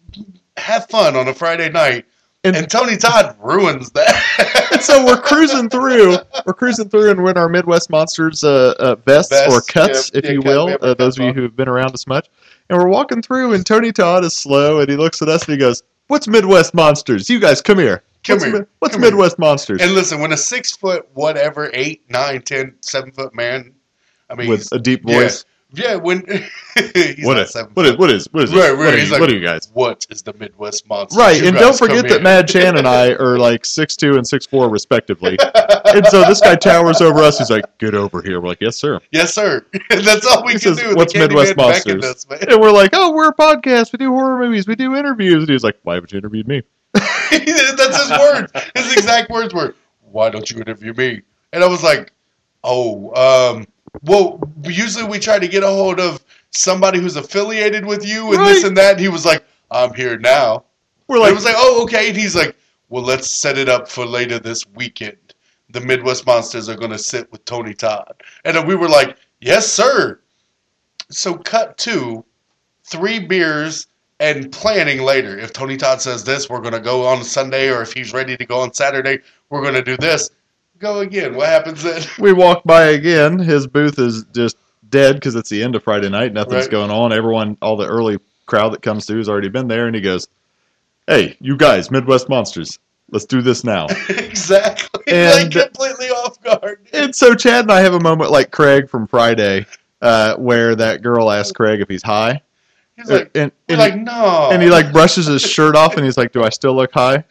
have 0.56 0.88
fun 0.88 1.16
on 1.16 1.28
a 1.28 1.34
Friday 1.34 1.70
night. 1.70 2.06
And- 2.44 2.54
And, 2.56 2.70
Tony 2.70 2.96
Todd 2.96 3.36
ruins 3.40 3.90
that. 3.90 4.24
So 4.80 5.04
we're 5.04 5.20
cruising 5.20 5.68
through. 5.68 6.18
We're 6.46 6.52
cruising 6.54 6.88
through 6.88 7.10
and 7.10 7.20
we're 7.24 7.32
in 7.32 7.36
our 7.36 7.48
Midwest 7.48 7.90
Monsters 7.90 8.44
uh, 8.44 8.74
uh, 8.78 8.94
vests, 8.94 9.32
Vests, 9.32 9.52
or 9.52 9.60
cuts, 9.60 10.12
yeah, 10.14 10.18
if 10.20 10.24
yeah, 10.24 10.30
you 10.30 10.40
will. 10.42 10.66
we 10.66 10.70
have 10.72 10.82
our 10.84 10.88
Uh, 10.90 10.94
those 10.94 11.18
of 11.18 11.24
you 11.24 11.32
who 11.32 11.42
have 11.42 11.56
been 11.56 11.66
around 11.68 11.92
us 11.94 12.06
much. 12.06 12.28
And 12.70 12.78
we're 12.78 12.86
walking 12.88 13.20
through, 13.20 13.54
and 13.54 13.66
Tony 13.66 13.90
Todd 13.90 14.22
is 14.22 14.36
slow, 14.36 14.78
and 14.78 14.88
he 14.88 14.96
looks 14.96 15.20
at 15.20 15.28
us 15.28 15.42
and 15.48 15.52
he 15.54 15.58
goes, 15.58 15.82
"What's 16.06 16.28
Midwest 16.28 16.74
Monsters? 16.74 17.28
You 17.28 17.40
guys, 17.40 17.60
come 17.60 17.78
here. 17.78 18.04
Come 18.22 18.34
what's 18.38 18.44
here. 18.44 18.68
What's 18.78 18.94
Come 18.94 19.02
here." 19.02 19.10
Midwest 19.10 19.38
Monsters?" 19.40 19.82
and 19.82 19.94
listen, 19.94 20.20
when 20.20 20.30
a 20.32 20.36
six 20.36 20.76
foot, 20.76 21.08
whatever, 21.14 21.70
eight, 21.74 22.08
nine, 22.08 22.42
ten, 22.42 22.76
seven 22.80 23.10
foot 23.10 23.34
man, 23.34 23.74
I 24.30 24.36
mean, 24.36 24.48
With 24.48 24.68
a 24.70 24.78
deep 24.78 25.02
voice. 25.04 25.44
Yeah, 25.74 25.96
when 25.96 26.24
he's 26.94 27.24
What 27.26 27.36
is, 27.38 27.54
what 27.74 27.84
is 27.84 27.96
what 27.98 28.10
is 28.10 28.28
what 28.32 28.44
is 28.44 28.54
Right, 28.54 28.70
right, 28.70 28.76
What, 28.78 28.94
are 28.94 28.98
you, 28.98 29.06
like- 29.10 29.20
what 29.20 29.30
are 29.30 29.34
you 29.34 29.44
guys? 29.44 29.68
What 29.74 30.06
is 30.08 30.22
the 30.22 30.32
Midwest 30.32 30.88
monster? 30.88 31.18
Right, 31.18 31.42
and 31.42 31.54
don't 31.56 31.76
forget 31.76 32.08
that 32.08 32.22
Mad 32.22 32.48
Chan 32.48 32.78
and 32.78 32.88
I 32.88 33.12
are 33.12 33.38
like 33.38 33.66
six 33.66 33.94
two 33.94 34.16
and 34.16 34.26
six 34.26 34.46
four 34.46 34.70
respectively. 34.70 35.36
and 35.84 36.06
so 36.06 36.22
this 36.24 36.40
guy 36.40 36.54
towers 36.56 37.02
over 37.02 37.20
us. 37.20 37.38
He's 37.38 37.50
like, 37.50 37.64
"Get 37.78 37.94
over 37.94 38.22
here." 38.22 38.40
We're 38.40 38.48
like, 38.48 38.62
"Yes, 38.62 38.76
sir." 38.76 38.98
Yes, 39.12 39.34
sir. 39.34 39.66
That's 39.90 40.26
all 40.26 40.42
we 40.42 40.52
He 40.54 40.58
can 40.58 40.74
says, 40.74 40.78
do. 40.78 40.94
"What's 40.96 41.14
Midwest 41.14 41.54
Monsters?" 41.56 42.02
us. 42.04 42.26
And 42.30 42.58
we're 42.60 42.72
like, 42.72 42.90
"Oh, 42.94 43.12
we're 43.12 43.28
a 43.28 43.34
podcast. 43.34 43.92
We 43.92 43.98
do 43.98 44.10
horror 44.10 44.38
movies. 44.38 44.66
We 44.66 44.74
do 44.74 44.96
interviews." 44.96 45.42
And 45.42 45.50
he's 45.50 45.64
like, 45.64 45.78
"Why 45.82 45.94
haven't 45.96 46.12
you 46.12 46.18
interviewed 46.18 46.48
me?" 46.48 46.62
That's 46.94 48.08
his 48.08 48.18
words. 48.18 48.52
His 48.74 48.92
exact 48.94 49.30
words 49.30 49.52
were, 49.52 49.74
"Why 50.10 50.30
don't 50.30 50.50
you 50.50 50.58
interview 50.60 50.94
me?" 50.94 51.20
And 51.52 51.62
I 51.62 51.66
was 51.66 51.82
like, 51.82 52.12
"Oh, 52.64 53.14
um, 53.56 53.66
well, 54.02 54.40
usually 54.62 55.04
we 55.04 55.18
try 55.18 55.38
to 55.38 55.48
get 55.48 55.62
a 55.62 55.68
hold 55.68 56.00
of 56.00 56.22
somebody 56.50 56.98
who's 56.98 57.16
affiliated 57.16 57.84
with 57.84 58.06
you 58.06 58.32
and 58.32 58.46
this 58.46 58.64
and 58.64 58.76
that." 58.76 58.92
And 58.92 59.00
he 59.00 59.08
was 59.08 59.24
like, 59.24 59.44
"I'm 59.70 59.94
here 59.94 60.18
now." 60.18 60.64
We're 61.06 61.16
And 61.16 61.22
like, 61.22 61.30
I 61.32 61.34
was 61.34 61.44
like, 61.44 61.54
"Oh, 61.56 61.82
okay." 61.84 62.08
And 62.08 62.16
he's 62.16 62.36
like, 62.36 62.56
"Well, 62.88 63.02
let's 63.02 63.30
set 63.30 63.58
it 63.58 63.68
up 63.68 63.88
for 63.88 64.06
later 64.06 64.38
this 64.38 64.66
weekend. 64.74 65.16
The 65.70 65.80
Midwest 65.80 66.26
Monsters 66.26 66.68
are 66.68 66.76
going 66.76 66.90
to 66.90 66.98
sit 66.98 67.30
with 67.32 67.44
Tony 67.44 67.74
Todd." 67.74 68.14
And 68.44 68.66
we 68.66 68.74
were 68.74 68.88
like, 68.88 69.16
"Yes, 69.40 69.66
sir." 69.66 70.20
So 71.10 71.34
cut 71.34 71.78
to 71.78 72.24
three 72.84 73.18
beers 73.18 73.86
and 74.20 74.50
planning 74.50 75.02
later. 75.02 75.38
If 75.38 75.52
Tony 75.52 75.76
Todd 75.76 76.00
says 76.00 76.24
this, 76.24 76.48
we're 76.50 76.60
going 76.60 76.74
to 76.74 76.80
go 76.80 77.06
on 77.06 77.22
Sunday, 77.22 77.70
or 77.70 77.82
if 77.82 77.92
he's 77.92 78.12
ready 78.12 78.36
to 78.36 78.44
go 78.44 78.60
on 78.60 78.74
Saturday, 78.74 79.20
we're 79.48 79.62
going 79.62 79.74
to 79.74 79.82
do 79.82 79.96
this. 79.96 80.30
Go 80.78 81.00
again. 81.00 81.34
What 81.34 81.48
happens 81.48 81.82
then? 81.82 82.02
we 82.18 82.32
walk 82.32 82.62
by 82.64 82.84
again. 82.88 83.38
His 83.38 83.66
booth 83.66 83.98
is 83.98 84.24
just 84.34 84.56
dead 84.88 85.16
because 85.16 85.34
it's 85.34 85.50
the 85.50 85.62
end 85.62 85.74
of 85.74 85.82
Friday 85.82 86.08
night. 86.08 86.32
Nothing's 86.32 86.62
Right. 86.64 86.70
going 86.70 86.90
on. 86.90 87.12
Everyone, 87.12 87.56
all 87.60 87.76
the 87.76 87.86
early 87.88 88.18
crowd 88.46 88.70
that 88.74 88.82
comes 88.82 89.04
through 89.06 89.18
has 89.18 89.28
already 89.28 89.48
been 89.48 89.66
there. 89.68 89.86
And 89.86 89.94
he 89.94 90.00
goes, 90.00 90.28
"Hey, 91.06 91.36
you 91.40 91.56
guys, 91.56 91.90
Midwest 91.90 92.28
Monsters, 92.28 92.78
let's 93.10 93.24
do 93.24 93.42
this 93.42 93.64
now." 93.64 93.86
exactly. 94.08 95.02
And- 95.08 95.54
like 95.54 95.66
completely 95.72 96.08
off 96.10 96.40
guard. 96.42 96.86
And 96.92 97.14
so 97.16 97.34
Chad 97.34 97.62
and 97.64 97.72
I 97.72 97.80
have 97.80 97.94
a 97.94 98.00
moment 98.00 98.30
like 98.30 98.50
Craig 98.50 98.88
from 98.90 99.06
Friday, 99.06 99.64
uh, 100.02 100.36
where 100.36 100.74
that 100.76 101.00
girl 101.02 101.30
asks 101.30 101.52
Craig 101.52 101.80
if 101.80 101.88
he's 101.88 102.02
high, 102.02 102.42
He's 102.96 103.10
like, 103.10 103.30
and 103.34 103.50
we're 103.68 103.74
and, 103.76 103.78
like, 103.78 103.96
no. 103.96 104.50
and 104.52 104.62
he 104.62 104.68
like 104.68 104.92
brushes 104.92 105.26
his 105.26 105.40
shirt 105.40 105.76
off, 105.76 105.96
and 105.96 106.04
he's 106.04 106.18
like, 106.18 106.30
"Do 106.32 106.42
I 106.44 106.50
still 106.50 106.74
look 106.74 106.92
high?" 106.92 107.24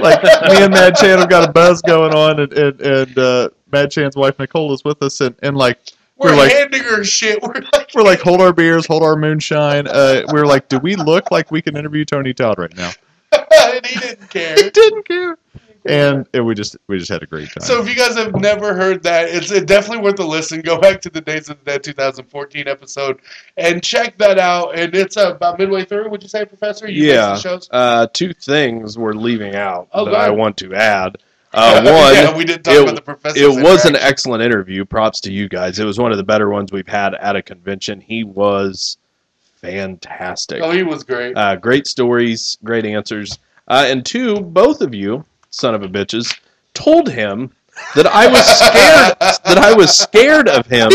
Like 0.00 0.22
me 0.22 0.62
and 0.62 0.72
Mad 0.72 0.96
Chan 0.96 1.18
have 1.18 1.28
got 1.28 1.48
a 1.48 1.52
buzz 1.52 1.82
going 1.82 2.14
on, 2.14 2.40
and 2.40 2.52
and, 2.52 2.80
and 2.80 3.18
uh, 3.18 3.48
Mad 3.72 3.90
Chan's 3.90 4.16
wife 4.16 4.38
Nicole 4.38 4.72
is 4.72 4.84
with 4.84 5.02
us, 5.02 5.20
and, 5.20 5.34
and 5.42 5.56
like 5.56 5.78
we're, 6.16 6.30
we're 6.30 6.36
like 6.36 6.52
handing 6.52 6.82
her 6.82 7.04
shit. 7.04 7.42
We're 7.42 7.62
like, 7.72 7.90
we're 7.94 8.02
like 8.02 8.20
hold 8.20 8.40
our 8.40 8.52
beers, 8.52 8.86
hold 8.86 9.02
our 9.02 9.16
moonshine. 9.16 9.86
Uh, 9.86 10.22
we're 10.32 10.46
like, 10.46 10.68
do 10.68 10.78
we 10.78 10.96
look 10.96 11.30
like 11.30 11.50
we 11.50 11.62
can 11.62 11.76
interview 11.76 12.04
Tony 12.04 12.34
Todd 12.34 12.58
right 12.58 12.76
now? 12.76 12.90
and 13.32 13.86
he 13.86 13.98
didn't 14.00 14.30
care. 14.30 14.56
He 14.56 14.70
didn't 14.70 15.06
care. 15.06 15.36
And, 15.88 16.28
and 16.34 16.46
we 16.46 16.54
just 16.54 16.76
we 16.86 16.98
just 16.98 17.10
had 17.10 17.22
a 17.22 17.26
great 17.26 17.48
time. 17.50 17.62
So 17.62 17.80
if 17.82 17.88
you 17.88 17.94
guys 17.94 18.16
have 18.16 18.34
never 18.36 18.74
heard 18.74 19.02
that, 19.04 19.28
it's 19.28 19.48
definitely 19.62 20.04
worth 20.04 20.18
a 20.18 20.24
listen. 20.24 20.60
Go 20.60 20.78
back 20.78 21.00
to 21.02 21.10
the 21.10 21.20
Days 21.20 21.48
of 21.48 21.58
the 21.58 21.64
Dead 21.64 21.82
2014 21.82 22.68
episode 22.68 23.20
and 23.56 23.82
check 23.82 24.18
that 24.18 24.38
out. 24.38 24.78
And 24.78 24.94
it's 24.94 25.16
uh, 25.16 25.32
about 25.34 25.58
midway 25.58 25.84
through. 25.84 26.08
Would 26.10 26.22
you 26.22 26.28
say, 26.28 26.44
Professor? 26.44 26.88
You 26.90 27.06
yeah. 27.06 27.28
the 27.30 27.36
shows? 27.38 27.68
Uh, 27.70 28.06
two 28.12 28.32
things 28.32 28.96
we're 28.98 29.12
leaving 29.14 29.54
out 29.54 29.88
Oh, 29.92 30.04
that 30.04 30.14
I 30.14 30.30
want 30.30 30.56
to 30.58 30.74
add. 30.74 31.16
Uh, 31.50 31.80
one, 31.82 32.12
yeah, 32.14 32.36
we 32.36 32.44
didn't 32.44 32.62
talk 32.62 32.74
it- 32.74 32.82
about 32.82 32.94
the 32.94 33.00
professor. 33.00 33.38
it 33.42 33.62
was 33.64 33.86
an 33.86 33.96
excellent 33.96 34.42
interview. 34.42 34.84
Props 34.84 35.18
to 35.22 35.32
you 35.32 35.48
guys. 35.48 35.78
It 35.78 35.86
was 35.86 35.98
one 35.98 36.12
of 36.12 36.18
the 36.18 36.22
better 36.22 36.50
ones 36.50 36.72
we've 36.72 36.86
had 36.86 37.14
at 37.14 37.36
a 37.36 37.42
convention. 37.42 38.02
He 38.02 38.22
was 38.22 38.98
fantastic. 39.62 40.60
Oh, 40.62 40.70
he 40.70 40.82
was 40.82 41.04
great. 41.04 41.36
Uh, 41.36 41.56
great 41.56 41.86
stories, 41.86 42.58
great 42.64 42.84
answers. 42.84 43.38
Uh, 43.66 43.84
and 43.88 44.04
two, 44.04 44.40
both 44.40 44.80
of 44.80 44.94
you, 44.94 45.24
son 45.50 45.74
of 45.74 45.82
a 45.82 45.88
bitches, 45.88 46.38
told 46.74 47.08
him 47.08 47.50
that 47.94 48.06
I 48.06 48.26
was 48.26 48.44
scared 48.44 49.16
that 49.44 49.58
I 49.58 49.72
was 49.72 49.96
scared 49.96 50.48
of 50.48 50.66
him 50.66 50.90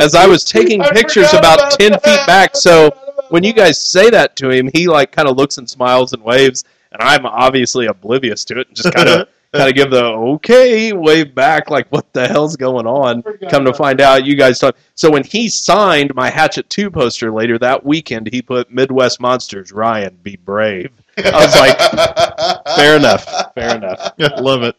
as 0.00 0.14
I 0.14 0.26
was 0.26 0.44
taking 0.44 0.80
I 0.82 0.90
pictures 0.90 1.32
about, 1.32 1.58
about 1.58 1.78
ten 1.78 1.92
that. 1.92 2.04
feet 2.04 2.26
back. 2.26 2.56
So 2.56 2.90
when 3.30 3.42
you 3.42 3.52
guys 3.52 3.80
say 3.80 4.10
that 4.10 4.36
to 4.36 4.50
him, 4.50 4.70
he 4.72 4.88
like 4.88 5.12
kind 5.12 5.28
of 5.28 5.36
looks 5.36 5.58
and 5.58 5.68
smiles 5.68 6.12
and 6.12 6.22
waves, 6.22 6.64
and 6.92 7.02
I'm 7.02 7.26
obviously 7.26 7.86
oblivious 7.86 8.44
to 8.46 8.60
it 8.60 8.68
and 8.68 8.76
just 8.76 8.92
kind 8.94 9.08
of 9.08 9.28
kind 9.52 9.68
of 9.68 9.74
give 9.74 9.90
the 9.90 10.04
okay 10.04 10.92
wave 10.92 11.34
back, 11.34 11.70
like 11.70 11.88
what 11.88 12.12
the 12.12 12.26
hell's 12.26 12.56
going 12.56 12.86
on? 12.86 13.22
Come 13.50 13.64
to 13.64 13.74
find 13.74 14.00
out, 14.00 14.24
you 14.24 14.34
guys 14.34 14.58
talk. 14.58 14.76
So 14.94 15.10
when 15.10 15.24
he 15.24 15.48
signed 15.48 16.14
my 16.14 16.30
Hatchet 16.30 16.68
Two 16.70 16.90
poster 16.90 17.30
later 17.30 17.58
that 17.58 17.84
weekend, 17.84 18.28
he 18.32 18.42
put 18.42 18.72
Midwest 18.72 19.20
Monsters. 19.20 19.72
Ryan, 19.72 20.18
be 20.22 20.36
brave. 20.36 20.90
I 21.18 21.44
was 21.44 21.54
like, 21.56 22.76
fair 22.76 22.96
enough, 22.96 23.54
fair 23.54 23.76
enough. 23.76 24.12
love 24.40 24.62
it. 24.62 24.76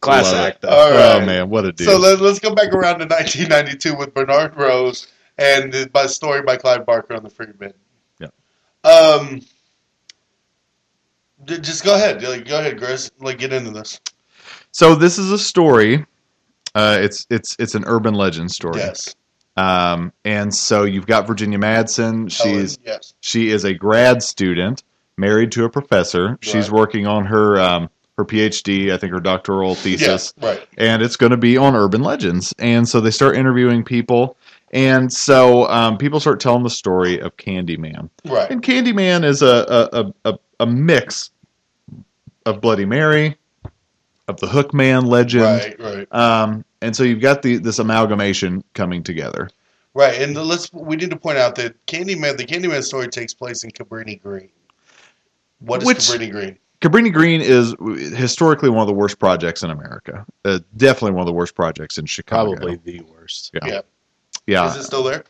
Class 0.00 0.32
Love 0.32 0.46
act 0.46 0.62
though. 0.62 0.68
All 0.68 0.90
right. 0.90 1.22
Oh 1.22 1.26
man, 1.26 1.50
what 1.50 1.64
a 1.64 1.72
dude! 1.72 1.86
So 1.86 1.98
let, 1.98 2.20
let's 2.20 2.38
go 2.38 2.54
back 2.54 2.72
around 2.72 3.00
to 3.00 3.06
1992 3.06 3.94
with 3.96 4.14
Bernard 4.14 4.56
Rose 4.56 5.08
and 5.38 5.72
the 5.72 5.88
by 5.90 6.06
story 6.06 6.42
by 6.42 6.56
Clive 6.56 6.86
Barker 6.86 7.14
on 7.14 7.22
the 7.22 7.30
Forbidden. 7.30 7.74
Yeah. 8.20 8.28
Um. 8.84 9.42
j- 11.44 11.58
Just 11.58 11.84
go 11.84 11.94
ahead. 11.94 12.22
Like, 12.22 12.46
go 12.46 12.58
ahead, 12.58 12.78
Chris. 12.78 13.10
Like, 13.20 13.38
get 13.38 13.52
into 13.52 13.70
this. 13.70 14.00
So 14.72 14.94
this 14.94 15.18
is 15.18 15.30
a 15.30 15.38
story. 15.38 16.06
Uh, 16.74 16.98
it's 17.00 17.26
it's 17.30 17.56
it's 17.58 17.74
an 17.74 17.84
urban 17.86 18.14
legend 18.14 18.50
story. 18.50 18.78
Yes. 18.78 19.14
Um, 19.56 20.12
and 20.24 20.54
so 20.54 20.84
you've 20.84 21.06
got 21.06 21.26
Virginia 21.26 21.58
Madsen. 21.58 22.30
She's 22.30 22.76
Helen, 22.76 22.84
yes. 22.84 23.14
she 23.20 23.48
is 23.48 23.64
a 23.64 23.72
grad 23.72 24.22
student, 24.22 24.84
married 25.16 25.52
to 25.52 25.64
a 25.64 25.70
professor. 25.70 26.38
She's 26.42 26.70
working 26.70 27.06
on 27.06 27.24
her 27.26 27.60
um, 27.60 27.88
her 28.16 28.24
PhD, 28.24 28.92
I 28.92 28.96
think 28.96 29.12
her 29.12 29.20
doctoral 29.20 29.74
thesis, 29.74 30.32
Yes. 30.40 30.56
Right. 30.56 30.66
and 30.78 31.02
it's 31.02 31.16
going 31.16 31.32
to 31.32 31.36
be 31.36 31.58
on 31.58 31.76
urban 31.76 32.02
legends. 32.02 32.54
And 32.58 32.88
so 32.88 32.98
they 33.00 33.10
start 33.10 33.36
interviewing 33.36 33.84
people, 33.84 34.36
and 34.72 35.12
so 35.12 35.68
um, 35.68 35.98
people 35.98 36.18
start 36.18 36.40
telling 36.40 36.62
the 36.62 36.70
story 36.70 37.20
of 37.20 37.36
Candyman. 37.36 38.08
Right. 38.24 38.50
And 38.50 38.62
Candyman 38.62 39.22
is 39.24 39.42
a 39.42 39.66
a, 39.92 40.00
a, 40.24 40.32
a, 40.32 40.38
a 40.60 40.66
mix 40.66 41.30
of 42.46 42.60
Bloody 42.60 42.86
Mary, 42.86 43.36
of 44.28 44.40
the 44.40 44.46
Hookman 44.46 45.06
legend. 45.06 45.44
Right. 45.44 45.80
Right. 45.80 46.14
Um, 46.14 46.64
and 46.80 46.94
so 46.96 47.02
you've 47.04 47.20
got 47.20 47.42
the 47.42 47.56
this 47.58 47.78
amalgamation 47.78 48.64
coming 48.74 49.02
together. 49.02 49.50
Right. 49.94 50.20
And 50.20 50.36
the, 50.36 50.44
let's 50.44 50.72
we 50.72 50.96
need 50.96 51.10
to 51.10 51.16
point 51.16 51.38
out 51.38 51.54
that 51.56 51.84
Candyman, 51.86 52.36
the 52.36 52.44
Candyman 52.44 52.82
story 52.82 53.08
takes 53.08 53.34
place 53.34 53.62
in 53.64 53.70
Cabrini 53.70 54.20
Green. 54.22 54.50
What 55.66 55.82
is 55.82 55.86
Which- 55.86 55.98
Cabrini 55.98 56.30
Green? 56.30 56.58
Cabrini 56.82 57.12
Green 57.12 57.40
is 57.40 57.74
historically 58.16 58.68
one 58.68 58.80
of 58.82 58.86
the 58.86 58.92
worst 58.92 59.18
projects 59.18 59.62
in 59.62 59.70
America. 59.70 60.26
Uh, 60.44 60.58
definitely 60.76 61.12
one 61.12 61.22
of 61.22 61.26
the 61.26 61.32
worst 61.32 61.54
projects 61.54 61.96
in 61.96 62.04
Chicago. 62.04 62.52
Probably 62.54 62.76
the 62.84 63.00
worst. 63.02 63.50
Yeah. 63.54 63.66
Yeah. 63.66 63.80
Yeah. 64.46 64.68
Is 64.70 64.76
it 64.76 64.82
still 64.84 65.02
there? 65.02 65.24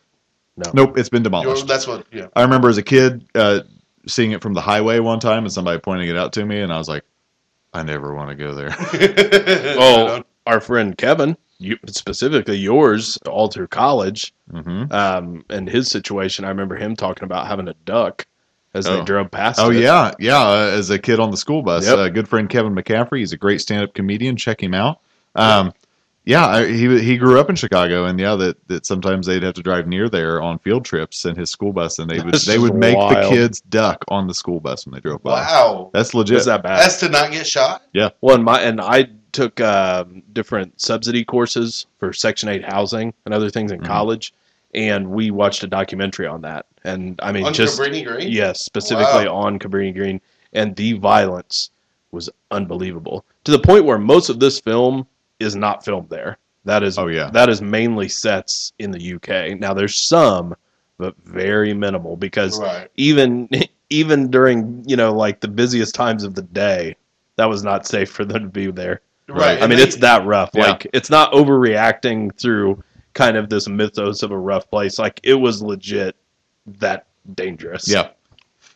No. 0.56 0.70
Nope, 0.74 0.98
it's 0.98 1.08
been 1.08 1.22
You're- 1.22 1.42
demolished. 1.42 1.66
that's 1.68 1.86
what. 1.86 2.04
Yeah. 2.12 2.26
I 2.34 2.42
remember 2.42 2.68
as 2.68 2.78
a 2.78 2.82
kid 2.82 3.24
uh, 3.36 3.60
seeing 4.08 4.32
it 4.32 4.42
from 4.42 4.54
the 4.54 4.60
highway 4.60 4.98
one 4.98 5.20
time 5.20 5.44
and 5.44 5.52
somebody 5.52 5.78
pointing 5.78 6.08
it 6.08 6.16
out 6.16 6.32
to 6.32 6.44
me, 6.44 6.60
and 6.62 6.72
I 6.72 6.78
was 6.78 6.88
like, 6.88 7.04
I 7.72 7.82
never 7.84 8.12
want 8.14 8.30
to 8.30 8.34
go 8.34 8.54
there. 8.54 8.70
Well, 9.78 10.24
our 10.46 10.60
friend 10.60 10.96
Kevin, 10.98 11.36
you, 11.58 11.76
specifically 11.86 12.56
yours, 12.56 13.18
all 13.26 13.48
through 13.48 13.68
college, 13.68 14.32
hmm 14.50 14.84
um, 14.90 15.44
and 15.50 15.68
his 15.68 15.88
situation, 15.88 16.44
I 16.44 16.48
remember 16.48 16.76
him 16.76 16.96
talking 16.96 17.24
about 17.24 17.46
having 17.46 17.68
a 17.68 17.74
duck 17.84 18.26
as 18.76 18.84
they 18.84 18.92
Oh. 18.92 19.04
drove 19.04 19.30
past. 19.30 19.58
Oh 19.60 19.70
it. 19.70 19.80
yeah, 19.82 20.12
yeah. 20.18 20.38
Uh, 20.40 20.70
as 20.76 20.90
a 20.90 20.98
kid 20.98 21.18
on 21.20 21.30
the 21.30 21.36
school 21.36 21.62
bus, 21.62 21.86
Yep. 21.86 21.98
uh, 21.98 22.08
good 22.10 22.28
friend 22.28 22.48
Kevin 22.48 22.74
McCaffrey. 22.74 23.18
He's 23.18 23.32
a 23.32 23.36
great 23.36 23.60
stand-up 23.60 23.94
comedian. 23.94 24.36
Check 24.36 24.62
him 24.62 24.74
out. 24.74 25.00
Um, 25.34 25.72
yeah, 26.24 26.44
I, 26.46 26.66
he 26.66 26.98
he 27.02 27.16
grew 27.18 27.38
up 27.38 27.48
in 27.50 27.54
Chicago, 27.56 28.04
and 28.06 28.18
yeah, 28.18 28.34
that, 28.34 28.56
that 28.68 28.84
sometimes 28.84 29.26
they'd 29.26 29.44
have 29.44 29.54
to 29.54 29.62
drive 29.62 29.86
near 29.86 30.08
there 30.08 30.42
on 30.42 30.58
field 30.58 30.84
trips 30.84 31.24
in 31.24 31.36
his 31.36 31.50
school 31.50 31.72
bus, 31.72 31.98
and 32.00 32.10
they 32.10 32.18
would 32.20 32.34
That's 32.34 32.44
they 32.44 32.58
would 32.58 32.74
make 32.74 32.96
the 32.98 33.26
kids 33.28 33.60
duck 33.60 34.04
on 34.08 34.26
the 34.26 34.34
school 34.34 34.58
bus 34.58 34.86
when 34.86 34.94
they 34.94 35.00
drove 35.00 35.22
by. 35.22 35.40
Wow. 35.42 35.90
That's 35.92 36.14
legit. 36.14 36.38
Is 36.38 36.46
that 36.46 36.62
bad? 36.64 36.80
That's 36.80 36.98
to 37.00 37.08
not 37.08 37.30
get 37.30 37.46
shot. 37.46 37.82
Yeah. 37.92 38.08
Well, 38.20 38.34
and 38.34 38.44
my 38.44 38.60
and 38.60 38.80
I 38.80 39.08
took 39.30 39.60
um, 39.60 40.22
different 40.32 40.80
subsidy 40.80 41.24
courses 41.24 41.86
for 41.98 42.12
Section 42.12 42.48
Eight 42.48 42.64
housing 42.64 43.14
and 43.24 43.32
other 43.32 43.48
things 43.50 43.70
in 43.70 43.80
Mhm. 43.80 43.84
college, 43.86 44.34
and 44.74 45.08
we 45.10 45.30
watched 45.30 45.62
a 45.62 45.68
documentary 45.68 46.26
on 46.26 46.40
that. 46.40 46.66
And 46.86 47.18
I 47.22 47.32
mean, 47.32 47.44
on 47.44 47.52
just 47.52 47.78
Cabrini 47.78 48.04
Green. 48.06 48.30
yes, 48.30 48.64
specifically 48.64 49.26
Wow. 49.26 49.34
on 49.36 49.58
Cabrini 49.58 49.94
Green, 49.94 50.20
and 50.52 50.74
the 50.76 50.94
violence 50.94 51.70
was 52.12 52.30
unbelievable 52.50 53.24
to 53.44 53.50
the 53.52 53.58
point 53.58 53.84
where 53.84 53.98
most 53.98 54.28
of 54.30 54.38
this 54.40 54.60
film 54.60 55.06
is 55.40 55.54
not 55.56 55.84
filmed 55.84 56.08
there. 56.08 56.38
That 56.64 56.82
is, 56.82 56.96
Oh, 56.98 57.08
yeah. 57.08 57.28
that 57.30 57.48
is 57.48 57.60
mainly 57.60 58.08
sets 58.08 58.72
in 58.78 58.90
the 58.90 59.14
UK. 59.14 59.54
Now 59.58 59.74
there's 59.74 59.96
some, 60.08 60.54
but 60.98 61.14
very 61.24 61.74
minimal 61.74 62.16
because 62.16 62.58
Right. 62.60 62.88
even 62.96 63.48
even 63.90 64.30
during 64.30 64.82
you 64.86 64.96
know 64.96 65.12
like 65.12 65.40
the 65.40 65.48
busiest 65.48 65.94
times 65.94 66.24
of 66.24 66.34
the 66.34 66.42
day, 66.42 66.96
that 67.36 67.46
was 67.46 67.62
not 67.62 67.86
safe 67.86 68.10
for 68.10 68.24
them 68.24 68.42
to 68.44 68.48
be 68.48 68.70
there. 68.70 69.00
Right. 69.28 69.60
I 69.62 69.66
mean, 69.66 69.78
they- 69.78 69.84
it's 69.84 69.96
that 69.96 70.24
rough. 70.24 70.50
Yeah. 70.54 70.68
Like, 70.70 70.86
it's 70.92 71.10
not 71.10 71.32
overreacting 71.32 72.36
through 72.40 72.82
kind 73.14 73.36
of 73.36 73.48
this 73.48 73.68
mythos 73.68 74.22
of 74.22 74.30
a 74.30 74.38
rough 74.38 74.70
place. 74.70 74.98
Like, 74.98 75.18
it 75.24 75.34
was 75.34 75.60
legit 75.62 76.14
that 76.66 77.06
dangerous. 77.34 77.88
Yeah, 77.88 78.10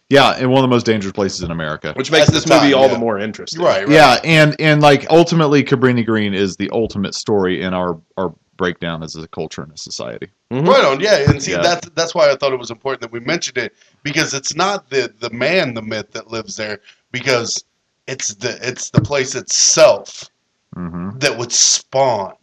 yeah, 0.09 0.31
and 0.33 0.51
one 0.51 0.59
of 0.59 0.69
the 0.69 0.75
most 0.75 0.87
dangerous 0.87 1.13
places 1.13 1.43
in 1.43 1.51
America. 1.51 1.93
Which 1.95 2.11
makes 2.11 2.29
At 2.29 2.35
this 2.35 2.45
the 2.45 2.51
time, 2.51 2.63
movie 2.63 2.75
all 2.75 2.89
yeah. 2.89 2.95
the 2.95 2.99
more 2.99 3.19
interesting. 3.19 3.63
Right. 3.63 3.87
Right. 3.87 3.93
Yeah, 3.95 4.19
and 4.25 4.57
and 4.61 4.83
like 4.83 5.07
ultimately, 5.11 5.63
Cabrini 5.63 6.05
Green 6.05 6.35
is 6.35 6.57
the 6.57 6.69
ultimate 6.71 7.15
story 7.15 7.63
in 7.63 7.75
our 7.75 8.01
our 8.17 8.35
breakdown 8.57 9.03
as 9.03 9.17
a 9.17 9.27
culture 9.29 9.63
and 9.63 9.73
a 9.73 9.77
society. 9.79 10.29
Mhm. 10.53 10.67
Right 10.67 10.85
on, 10.85 11.01
yeah, 11.01 11.31
and 11.31 11.43
see 11.43 11.53
Yeah. 11.53 11.63
that's 11.63 11.89
that's 11.91 12.15
why 12.15 12.31
I 12.31 12.37
thought 12.37 12.53
it 12.53 12.59
was 12.59 12.71
important 12.71 13.01
that 13.03 13.13
we 13.13 13.21
mentioned 13.21 13.57
it 13.57 13.73
because 14.03 14.35
it's 14.35 14.55
not 14.55 14.91
the 14.91 15.15
the 15.21 15.31
man, 15.31 15.75
the 15.75 15.83
myth 15.83 16.11
that 16.13 16.31
lives 16.31 16.57
there, 16.57 16.81
because 17.13 17.65
it's 18.07 18.35
the 18.35 18.59
it's 18.67 18.91
the 18.91 19.01
place 19.01 19.35
itself 19.35 20.29
hmm 20.75 21.11
that 21.19 21.37
would 21.37 21.53
spawn 21.53 22.35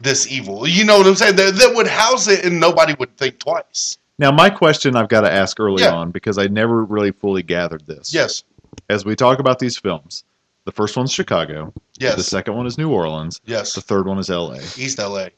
this 0.00 0.30
evil. 0.30 0.66
You 0.66 0.84
know 0.84 0.98
what 0.98 1.06
I'm 1.06 1.14
saying? 1.14 1.36
That, 1.36 1.54
that 1.54 1.74
would 1.74 1.86
house 1.86 2.28
it, 2.28 2.44
and 2.44 2.60
nobody 2.60 2.94
would 2.98 3.16
think 3.16 3.38
twice. 3.38 3.98
Now, 4.18 4.32
my 4.32 4.48
question 4.50 4.96
I've 4.96 5.08
got 5.08 5.22
to 5.22 5.32
ask 5.32 5.58
early 5.60 5.82
Yeah. 5.82 5.92
on 5.94 6.10
because 6.10 6.38
I 6.38 6.46
never 6.46 6.84
really 6.84 7.12
fully 7.12 7.42
gathered 7.42 7.86
this. 7.86 8.12
Yes, 8.14 8.44
As 8.88 9.04
we 9.04 9.14
talk 9.16 9.38
about 9.38 9.58
these 9.58 9.76
films, 9.76 10.24
the 10.64 10.72
first 10.72 10.96
one's 10.96 11.12
Chicago. 11.12 11.72
Yes. 11.98 12.16
The 12.16 12.22
second 12.22 12.54
one 12.54 12.66
is 12.66 12.78
New 12.78 12.90
Orleans. 12.90 13.40
yes. 13.46 13.74
The 13.74 13.80
third 13.80 14.06
one 14.06 14.18
is 14.18 14.30
L.A. 14.30 14.56
East 14.76 14.98
LA 14.98 15.28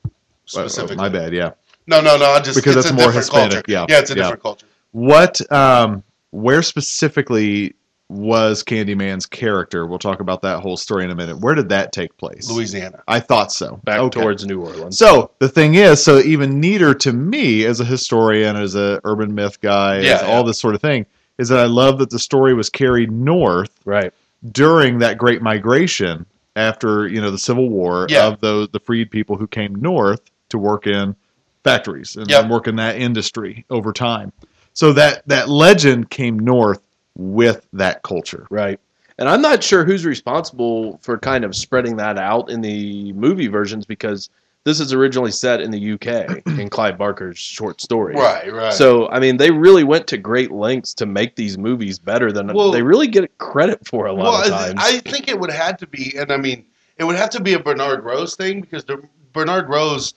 specifically. 0.44 0.96
My 0.96 1.08
bad. 1.08 1.32
Yeah. 1.32 1.50
No, 1.86 2.00
no, 2.00 2.16
no. 2.16 2.26
I 2.32 2.40
just 2.40 2.56
Because 2.56 2.76
it's 2.76 2.86
that's 2.86 2.90
a 2.92 2.94
more 2.94 3.06
different 3.12 3.24
Hispanic, 3.26 3.50
culture. 3.52 3.64
yeah, 3.68 3.86
yeah, 3.88 3.98
it's 4.00 4.10
a 4.10 4.14
yeah. 4.14 4.22
different 4.22 4.42
culture. 4.42 4.66
What? 4.92 5.52
Um, 5.52 6.02
where 6.30 6.62
specifically 6.62 7.74
was 8.08 8.62
Candyman's 8.64 9.26
character? 9.26 9.86
We'll 9.86 9.98
talk 9.98 10.20
about 10.20 10.42
that 10.42 10.60
whole 10.60 10.76
story 10.76 11.04
in 11.04 11.10
a 11.10 11.14
minute. 11.14 11.38
Where 11.38 11.54
did 11.54 11.68
that 11.68 11.92
take 11.92 12.16
place? 12.16 12.50
Louisiana. 12.50 13.02
I 13.06 13.20
thought 13.20 13.52
so. 13.52 13.80
Back 13.84 14.00
Okay. 14.00 14.20
towards 14.20 14.46
New 14.46 14.60
Orleans. 14.62 14.96
So 14.96 15.30
the 15.40 15.48
thing 15.48 15.74
is, 15.74 16.02
so 16.02 16.18
even 16.20 16.58
neater 16.60 16.94
to 16.94 17.12
me 17.12 17.64
as 17.64 17.80
a 17.80 17.84
historian, 17.84 18.56
as 18.56 18.74
a 18.74 19.00
urban 19.04 19.34
myth 19.34 19.60
guy, 19.60 20.00
Yeah, 20.00 20.14
as 20.16 20.22
all 20.22 20.42
this 20.44 20.58
sort 20.60 20.74
of 20.74 20.80
thing, 20.80 21.04
is 21.38 21.48
that 21.50 21.58
I 21.58 21.66
love 21.66 21.98
that 21.98 22.10
the 22.10 22.18
story 22.18 22.54
was 22.54 22.70
carried 22.70 23.12
north 23.12 23.70
right. 23.84 24.12
during 24.52 24.98
that 25.00 25.18
Great 25.18 25.42
Migration 25.42 26.24
after 26.56 27.06
you 27.06 27.20
know 27.20 27.30
the 27.30 27.38
Civil 27.38 27.68
War 27.68 28.06
Yeah. 28.08 28.26
of 28.28 28.40
the 28.40 28.68
the 28.72 28.80
freed 28.80 29.10
people 29.10 29.36
who 29.36 29.46
came 29.46 29.74
north 29.76 30.22
to 30.48 30.58
work 30.58 30.86
in 30.86 31.14
factories 31.62 32.16
and, 32.16 32.28
Yep. 32.30 32.42
and 32.42 32.50
work 32.50 32.66
in 32.66 32.76
that 32.76 32.96
industry 32.96 33.64
over 33.70 33.92
time. 33.92 34.32
So 34.72 34.92
that 34.94 35.22
that 35.28 35.48
legend 35.48 36.08
came 36.10 36.38
north 36.38 36.80
with 37.18 37.66
that 37.74 38.02
culture. 38.02 38.46
Right. 38.50 38.80
And 39.18 39.28
I'm 39.28 39.42
not 39.42 39.62
sure 39.62 39.84
who's 39.84 40.06
responsible 40.06 40.98
for 41.02 41.18
kind 41.18 41.44
of 41.44 41.54
spreading 41.54 41.96
that 41.96 42.16
out 42.18 42.48
in 42.50 42.60
the 42.60 43.12
movie 43.14 43.48
versions 43.48 43.84
because 43.84 44.30
this 44.64 44.80
is 44.80 44.92
originally 44.92 45.32
set 45.32 45.60
in 45.60 45.70
the 45.70 45.92
UK 45.92 46.46
in 46.58 46.70
Clive 46.70 46.96
Barker's 46.96 47.38
short 47.38 47.80
story. 47.80 48.14
Right, 48.14 48.52
right. 48.52 48.72
So 48.72 49.08
I 49.08 49.18
mean, 49.18 49.36
they 49.36 49.50
really 49.50 49.82
went 49.82 50.06
to 50.08 50.18
great 50.18 50.52
lengths 50.52 50.94
to 50.94 51.06
make 51.06 51.34
these 51.34 51.58
movies 51.58 51.98
better 51.98 52.30
than 52.30 52.52
Well- 52.52 52.70
they 52.70 52.82
really 52.82 53.08
get 53.08 53.36
credit 53.38 53.86
for 53.86 54.06
a 54.06 54.12
lot 54.12 54.22
well, 54.22 54.42
of 54.42 54.48
times. 54.48 54.74
I 54.78 54.98
think 55.00 55.28
it 55.28 55.38
would 55.38 55.50
have 55.50 55.76
to 55.78 55.86
be, 55.86 56.14
and 56.16 56.32
I 56.32 56.36
mean, 56.36 56.64
it 56.96 57.04
would 57.04 57.16
have 57.16 57.30
to 57.30 57.40
be 57.40 57.54
a 57.54 57.58
Bernard 57.58 58.04
Rose 58.04 58.36
thing 58.36 58.60
because 58.60 58.84
the, 58.84 59.02
Bernard 59.32 59.68
Rose 59.68 60.14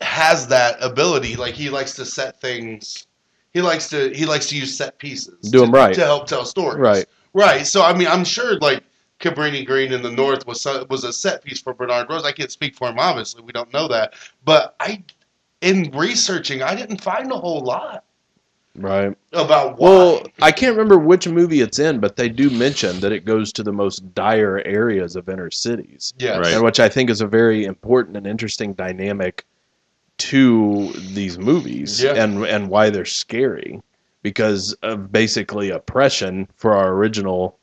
has 0.00 0.46
that 0.48 0.76
ability. 0.82 1.36
Like 1.36 1.54
he 1.54 1.70
likes 1.70 1.94
to 1.96 2.04
set 2.04 2.40
things. 2.40 3.06
He 3.54 3.62
likes 3.62 3.88
to 3.90 4.10
he 4.14 4.26
likes 4.26 4.46
to 4.48 4.56
use 4.56 4.76
set 4.76 4.98
pieces. 4.98 5.48
Do 5.50 5.62
'em 5.62 5.70
to- 5.72 5.78
right. 5.78 5.94
to 5.94 6.00
help 6.04 6.26
tell 6.26 6.44
stories. 6.44 6.78
Right. 6.78 7.06
Right. 7.32 7.66
So 7.66 7.82
I 7.82 7.92
mean, 7.96 8.08
I'm 8.08 8.24
sure 8.24 8.58
like 8.58 8.82
Cabrini 9.20 9.64
Green 9.64 9.92
in 9.92 10.02
the 10.02 10.10
North 10.10 10.46
was 10.46 10.66
was 10.90 11.04
a 11.04 11.12
set 11.12 11.42
piece 11.44 11.60
for 11.60 11.72
Bernard 11.72 12.08
Rose. 12.10 12.24
I 12.24 12.32
can't 12.32 12.50
speak 12.50 12.74
for 12.76 12.88
him, 12.88 12.98
obviously. 12.98 13.42
We 13.42 13.52
don't 13.52 13.72
know 13.72 13.88
that, 13.88 14.14
but 14.44 14.74
I, 14.80 15.02
in 15.60 15.90
researching, 15.92 16.62
I 16.62 16.74
didn't 16.74 17.00
find 17.00 17.30
a 17.30 17.36
whole 17.36 17.60
lot 17.60 18.04
right. 18.76 19.16
about 19.32 19.78
why. 19.78 19.88
Well, 19.88 20.26
I 20.42 20.50
can't 20.50 20.72
remember 20.76 20.98
which 20.98 21.28
movie 21.28 21.60
it's 21.60 21.78
in, 21.78 22.00
but 22.00 22.16
they 22.16 22.28
do 22.28 22.50
mention 22.50 22.98
that 23.00 23.12
it 23.12 23.24
goes 23.24 23.52
to 23.52 23.62
the 23.62 23.72
most 23.72 24.12
dire 24.14 24.60
areas 24.66 25.14
of 25.16 25.28
inner 25.28 25.50
cities. 25.50 26.12
yes. 26.18 26.38
Right. 26.38 26.54
and 26.54 26.62
which 26.64 26.80
I 26.80 26.88
think 26.88 27.08
is 27.08 27.20
a 27.20 27.26
very 27.26 27.64
important 27.66 28.16
and 28.16 28.26
interesting 28.26 28.74
dynamic 28.74 29.46
to 30.18 30.92
these 31.12 31.38
movies 31.38 32.02
Yeah. 32.02 32.14
and 32.14 32.44
and 32.46 32.68
why 32.68 32.90
they're 32.90 33.04
scary 33.04 33.80
because 34.22 34.72
of 34.82 35.10
basically 35.12 35.70
oppression 35.70 36.48
for 36.56 36.74
our 36.74 36.92
original 36.92 37.58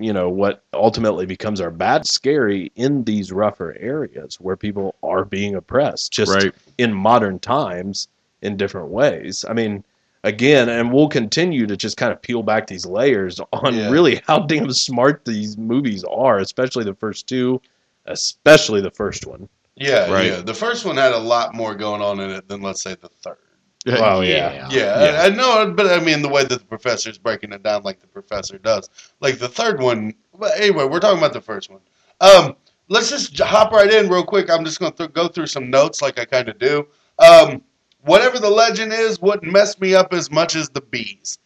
you 0.00 0.12
know 0.12 0.28
what 0.30 0.62
ultimately 0.74 1.26
becomes 1.26 1.60
our 1.60 1.70
bad 1.70 2.06
scary 2.06 2.72
in 2.76 3.04
these 3.04 3.32
rougher 3.32 3.76
areas 3.80 4.36
where 4.40 4.56
people 4.56 4.94
are 5.02 5.24
being 5.24 5.54
oppressed 5.56 6.12
just 6.12 6.32
Right. 6.34 6.54
in 6.78 6.92
modern 6.94 7.38
times 7.38 8.08
in 8.42 8.56
different 8.56 8.88
ways 8.88 9.44
i 9.48 9.52
mean 9.52 9.84
again 10.24 10.68
and 10.68 10.92
we'll 10.92 11.08
continue 11.08 11.66
to 11.66 11.76
just 11.76 11.96
kind 11.96 12.12
of 12.12 12.22
peel 12.22 12.42
back 12.42 12.66
these 12.66 12.86
layers 12.86 13.40
on 13.52 13.74
Yeah. 13.76 13.90
really 13.90 14.22
how 14.26 14.38
damn 14.40 14.72
smart 14.72 15.24
these 15.24 15.58
movies 15.58 16.02
are 16.04 16.38
especially 16.38 16.84
the 16.84 16.94
first 16.94 17.26
two 17.28 17.60
especially 18.06 18.80
the 18.80 18.90
first 18.90 19.26
one 19.26 19.48
Yeah, 19.78 20.10
Right. 20.12 20.26
yeah. 20.26 20.40
The 20.40 20.54
first 20.54 20.84
one 20.84 20.96
had 20.96 21.12
a 21.12 21.18
lot 21.18 21.54
more 21.54 21.74
going 21.74 22.02
on 22.02 22.20
in 22.20 22.30
it 22.30 22.48
than 22.48 22.62
let's 22.62 22.82
say 22.82 22.94
the 23.00 23.08
third. 23.22 23.38
Well, 23.86 24.22
yeah. 24.24 24.68
Yeah, 24.70 25.20
I, 25.22 25.26
I 25.26 25.28
know, 25.30 25.72
but 25.74 25.86
I 25.86 26.00
mean 26.00 26.20
the 26.20 26.28
way 26.28 26.44
that 26.44 26.58
the 26.58 26.64
professor's 26.66 27.16
breaking 27.16 27.52
it 27.52 27.62
down, 27.62 27.82
like 27.84 28.00
the 28.00 28.06
professor 28.06 28.58
does. 28.58 28.90
Like 29.20 29.38
the 29.38 29.48
third 29.48 29.80
one. 29.80 30.14
But 30.38 30.58
anyway, 30.60 30.84
we're 30.84 31.00
talking 31.00 31.18
about 31.18 31.32
the 31.32 31.40
first 31.40 31.70
one. 31.70 31.80
Um, 32.20 32.56
let's 32.88 33.08
just 33.08 33.38
hop 33.38 33.72
right 33.72 33.90
in 33.90 34.08
real 34.10 34.24
quick. 34.24 34.50
I'm 34.50 34.64
just 34.64 34.78
going 34.80 34.92
to 34.92 34.98
th- 34.98 35.12
go 35.12 35.28
through 35.28 35.46
some 35.46 35.70
notes, 35.70 36.02
like 36.02 36.18
I 36.18 36.24
kind 36.24 36.48
of 36.48 36.58
do. 36.58 36.86
Um, 37.18 37.62
whatever 38.02 38.38
the 38.38 38.50
legend 38.50 38.92
is, 38.92 39.20
wouldn't 39.22 39.50
mess 39.50 39.78
me 39.80 39.94
up 39.94 40.12
as 40.12 40.30
much 40.30 40.54
as 40.56 40.68
the 40.68 40.80
bees. 40.80 41.38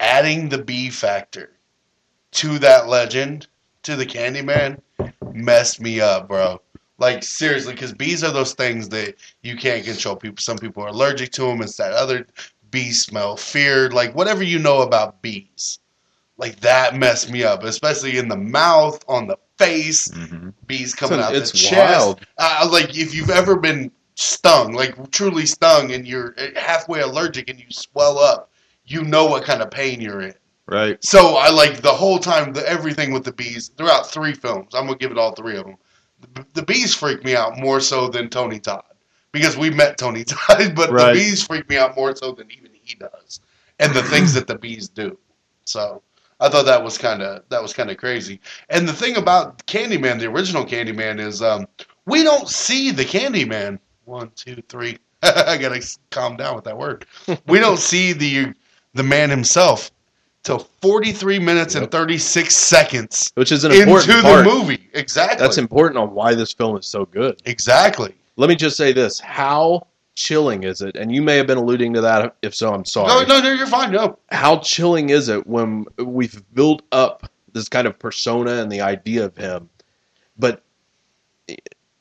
Adding 0.00 0.48
the 0.48 0.58
bee 0.58 0.90
factor 0.90 1.50
to 2.32 2.58
that 2.60 2.88
legend, 2.88 3.46
to 3.82 3.94
the 3.96 4.06
Candyman, 4.06 4.80
messed 5.32 5.80
me 5.80 6.00
up, 6.00 6.28
bro. 6.28 6.60
Like 7.04 7.22
seriously, 7.22 7.74
because 7.74 7.92
bees 7.92 8.24
are 8.24 8.32
those 8.32 8.54
things 8.54 8.88
that 8.90 9.14
you 9.42 9.56
can't 9.56 9.84
control. 9.84 10.16
People, 10.16 10.40
some 10.40 10.58
people 10.58 10.82
are 10.82 10.88
allergic 10.88 11.30
to 11.32 11.42
them. 11.42 11.60
It's 11.62 11.76
that 11.76 11.92
other 11.92 12.26
bee 12.70 12.92
smell, 12.92 13.36
fear, 13.36 13.90
like 13.90 14.14
whatever 14.14 14.42
you 14.42 14.58
know 14.58 14.82
about 14.82 15.20
bees. 15.22 15.78
Like 16.38 16.60
that 16.60 16.96
messed 16.96 17.30
me 17.30 17.44
up, 17.44 17.62
especially 17.62 18.18
in 18.18 18.28
the 18.28 18.36
mouth, 18.36 19.04
on 19.08 19.28
the 19.28 19.36
face, 19.58 20.08
Mhm. 20.08 20.52
bees 20.66 20.94
coming 20.94 21.18
It's- 21.20 21.30
out 21.30 21.36
it's 21.36 21.52
the 21.52 21.58
chest. 21.58 21.76
wild. 22.06 22.20
Uh, 22.38 22.68
like 22.72 22.96
if 22.96 23.14
you've 23.14 23.30
ever 23.30 23.54
been 23.56 23.90
stung, 24.16 24.72
like 24.72 25.10
truly 25.12 25.46
stung, 25.46 25.92
and 25.92 26.08
you're 26.08 26.34
halfway 26.56 27.00
allergic 27.02 27.48
and 27.48 27.58
you 27.60 27.66
swell 27.70 28.18
up, 28.18 28.50
you 28.86 29.02
know 29.04 29.26
what 29.26 29.44
kind 29.44 29.62
of 29.62 29.70
pain 29.70 30.00
you're 30.00 30.22
in. 30.22 30.34
Right. 30.66 31.02
So 31.04 31.36
I 31.36 31.50
like 31.50 31.82
the 31.82 31.92
whole 31.92 32.18
time, 32.18 32.52
the 32.54 32.68
everything 32.68 33.12
with 33.12 33.24
the 33.24 33.32
bees 33.32 33.70
throughout 33.76 34.10
three 34.10 34.32
films. 34.34 34.74
I'm 34.74 34.86
gonna 34.86 34.98
give 34.98 35.12
it 35.12 35.18
all 35.18 35.32
three 35.32 35.56
of 35.56 35.66
them. 35.66 35.76
The, 36.54 36.62
bees 36.62 36.94
freak 36.94 37.24
me 37.24 37.36
out 37.36 37.58
more 37.58 37.80
so 37.80 38.08
than 38.08 38.28
Tony 38.28 38.58
Todd 38.60 38.84
because 39.32 39.56
we 39.56 39.70
met 39.70 39.98
Tony 39.98 40.24
Todd, 40.26 40.74
but 40.74 40.90
Right. 40.90 41.12
the 41.14 41.20
bees 41.20 41.46
freak 41.46 41.68
me 41.68 41.76
out 41.76 41.96
more 41.96 42.14
so 42.16 42.32
than 42.32 42.50
even 42.50 42.70
he 42.82 42.96
does, 42.96 43.40
and 43.80 43.94
the 43.94 44.02
things 44.02 44.34
that 44.34 44.46
the 44.46 44.58
bees 44.58 44.88
do. 44.88 45.18
So 45.64 46.02
I 46.40 46.48
thought 46.48 46.66
that 46.66 46.82
was 46.82 46.98
kind 46.98 47.22
of 47.22 47.42
that 47.48 47.62
was 47.62 47.72
kind 47.72 47.90
of 47.90 47.96
crazy. 47.96 48.40
And 48.70 48.88
the 48.88 48.92
thing 48.92 49.16
about 49.16 49.66
Candyman, 49.66 50.18
the 50.20 50.26
original 50.26 50.64
Candyman, 50.64 51.18
is 51.20 51.42
um, 51.42 51.66
we 52.06 52.22
don't 52.22 52.48
see 52.48 52.90
the 52.90 53.04
Candyman. 53.04 53.78
One, 54.04 54.30
two, 54.36 54.62
three. 54.68 54.98
I 55.22 55.56
gotta 55.56 55.86
calm 56.10 56.36
down 56.36 56.54
with 56.56 56.64
that 56.64 56.76
word. 56.76 57.06
we 57.48 57.58
don't 57.58 57.78
see 57.78 58.12
the 58.12 58.52
the 58.94 59.02
man 59.02 59.30
himself 59.30 59.90
till 60.44 60.60
43 60.60 61.38
minutes 61.40 61.74
and 61.74 61.90
36 61.90 62.54
seconds 62.54 63.32
which 63.34 63.50
is 63.50 63.64
an 63.64 63.72
into 63.72 63.90
important 63.92 64.22
the 64.22 64.44
movie. 64.44 64.88
Exactly. 64.92 65.44
That's 65.44 65.58
important 65.58 65.98
on 65.98 66.14
why 66.14 66.34
this 66.34 66.52
film 66.52 66.76
is 66.76 66.86
so 66.86 67.06
good. 67.06 67.42
exactly. 67.44 68.14
Let 68.36 68.48
me 68.48 68.56
just 68.56 68.76
say 68.76 68.92
this: 68.92 69.20
How 69.20 69.86
chilling 70.16 70.64
is 70.64 70.80
it? 70.82 70.96
And 70.96 71.14
you 71.14 71.22
may 71.22 71.36
have 71.36 71.46
been 71.46 71.58
alluding 71.58 71.94
to 71.94 72.00
that. 72.02 72.36
If 72.42 72.54
so, 72.54 72.72
I'm 72.72 72.84
sorry. 72.84 73.08
No, 73.08 73.24
no, 73.24 73.40
no, 73.40 73.52
you're 73.52 73.66
fine. 73.66 73.92
No. 73.92 74.18
How 74.30 74.58
chilling 74.58 75.10
is 75.10 75.28
it 75.28 75.46
when 75.46 75.86
we've 75.98 76.42
built 76.54 76.82
up 76.92 77.30
this 77.52 77.68
kind 77.68 77.86
of 77.86 77.98
persona 77.98 78.54
and 78.54 78.70
the 78.70 78.80
idea 78.80 79.24
of 79.24 79.36
him, 79.36 79.68
but 80.36 80.62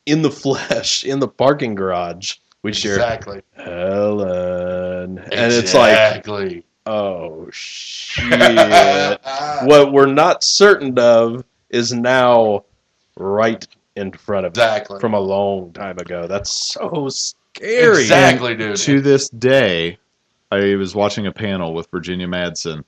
in 0.08 0.22
the 0.24 0.32
flesh, 0.32 1.06
in 1.06 1.20
the 1.20 1.28
parking 1.28 1.76
garage, 1.76 2.38
we 2.64 2.74
share 2.74 2.96
Exactly. 2.96 3.42
Helen, 3.56 5.20
and 5.20 5.54
it's 5.54 5.74
like, 5.74 5.92
Exactly. 5.92 6.66
Oh 6.86 7.48
shit. 7.52 8.30
what 9.64 9.92
we're 9.92 10.06
not 10.06 10.44
certain 10.44 10.98
of 11.00 11.44
is 11.70 11.94
now 11.94 12.66
right 13.18 13.66
in 13.96 14.12
front 14.12 14.46
of 14.46 14.52
exactly. 14.52 15.00
from 15.00 15.14
a 15.14 15.20
long 15.20 15.72
time 15.74 15.98
ago. 16.00 16.28
That's 16.28 16.52
so 16.52 17.10
scary. 17.10 18.02
Exactly, 18.02 18.56
dude. 18.56 18.78
To 18.78 19.02
this 19.02 19.30
day, 19.30 19.98
I 20.52 20.76
was 20.76 20.96
watching 20.96 21.28
a 21.28 21.32
panel 21.32 21.74
with 21.74 21.90
Virginia 21.92 22.28
Madsen. 22.28 22.84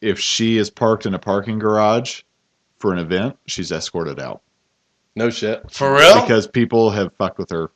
If 0.00 0.18
she 0.18 0.58
is 0.58 0.68
parked 0.70 1.06
in 1.06 1.14
a 1.14 1.18
parking 1.18 1.58
garage 1.58 2.22
for 2.78 2.92
an 2.92 2.98
event, 2.98 3.38
she's 3.46 3.70
escorted 3.70 4.18
out 4.18 4.42
No 5.14 5.30
shit. 5.30 5.70
For 5.70 5.94
real? 5.94 6.20
because 6.20 6.48
people 6.48 6.90
have 6.90 7.14
fucked 7.14 7.38
with 7.38 7.50
her 7.50 7.70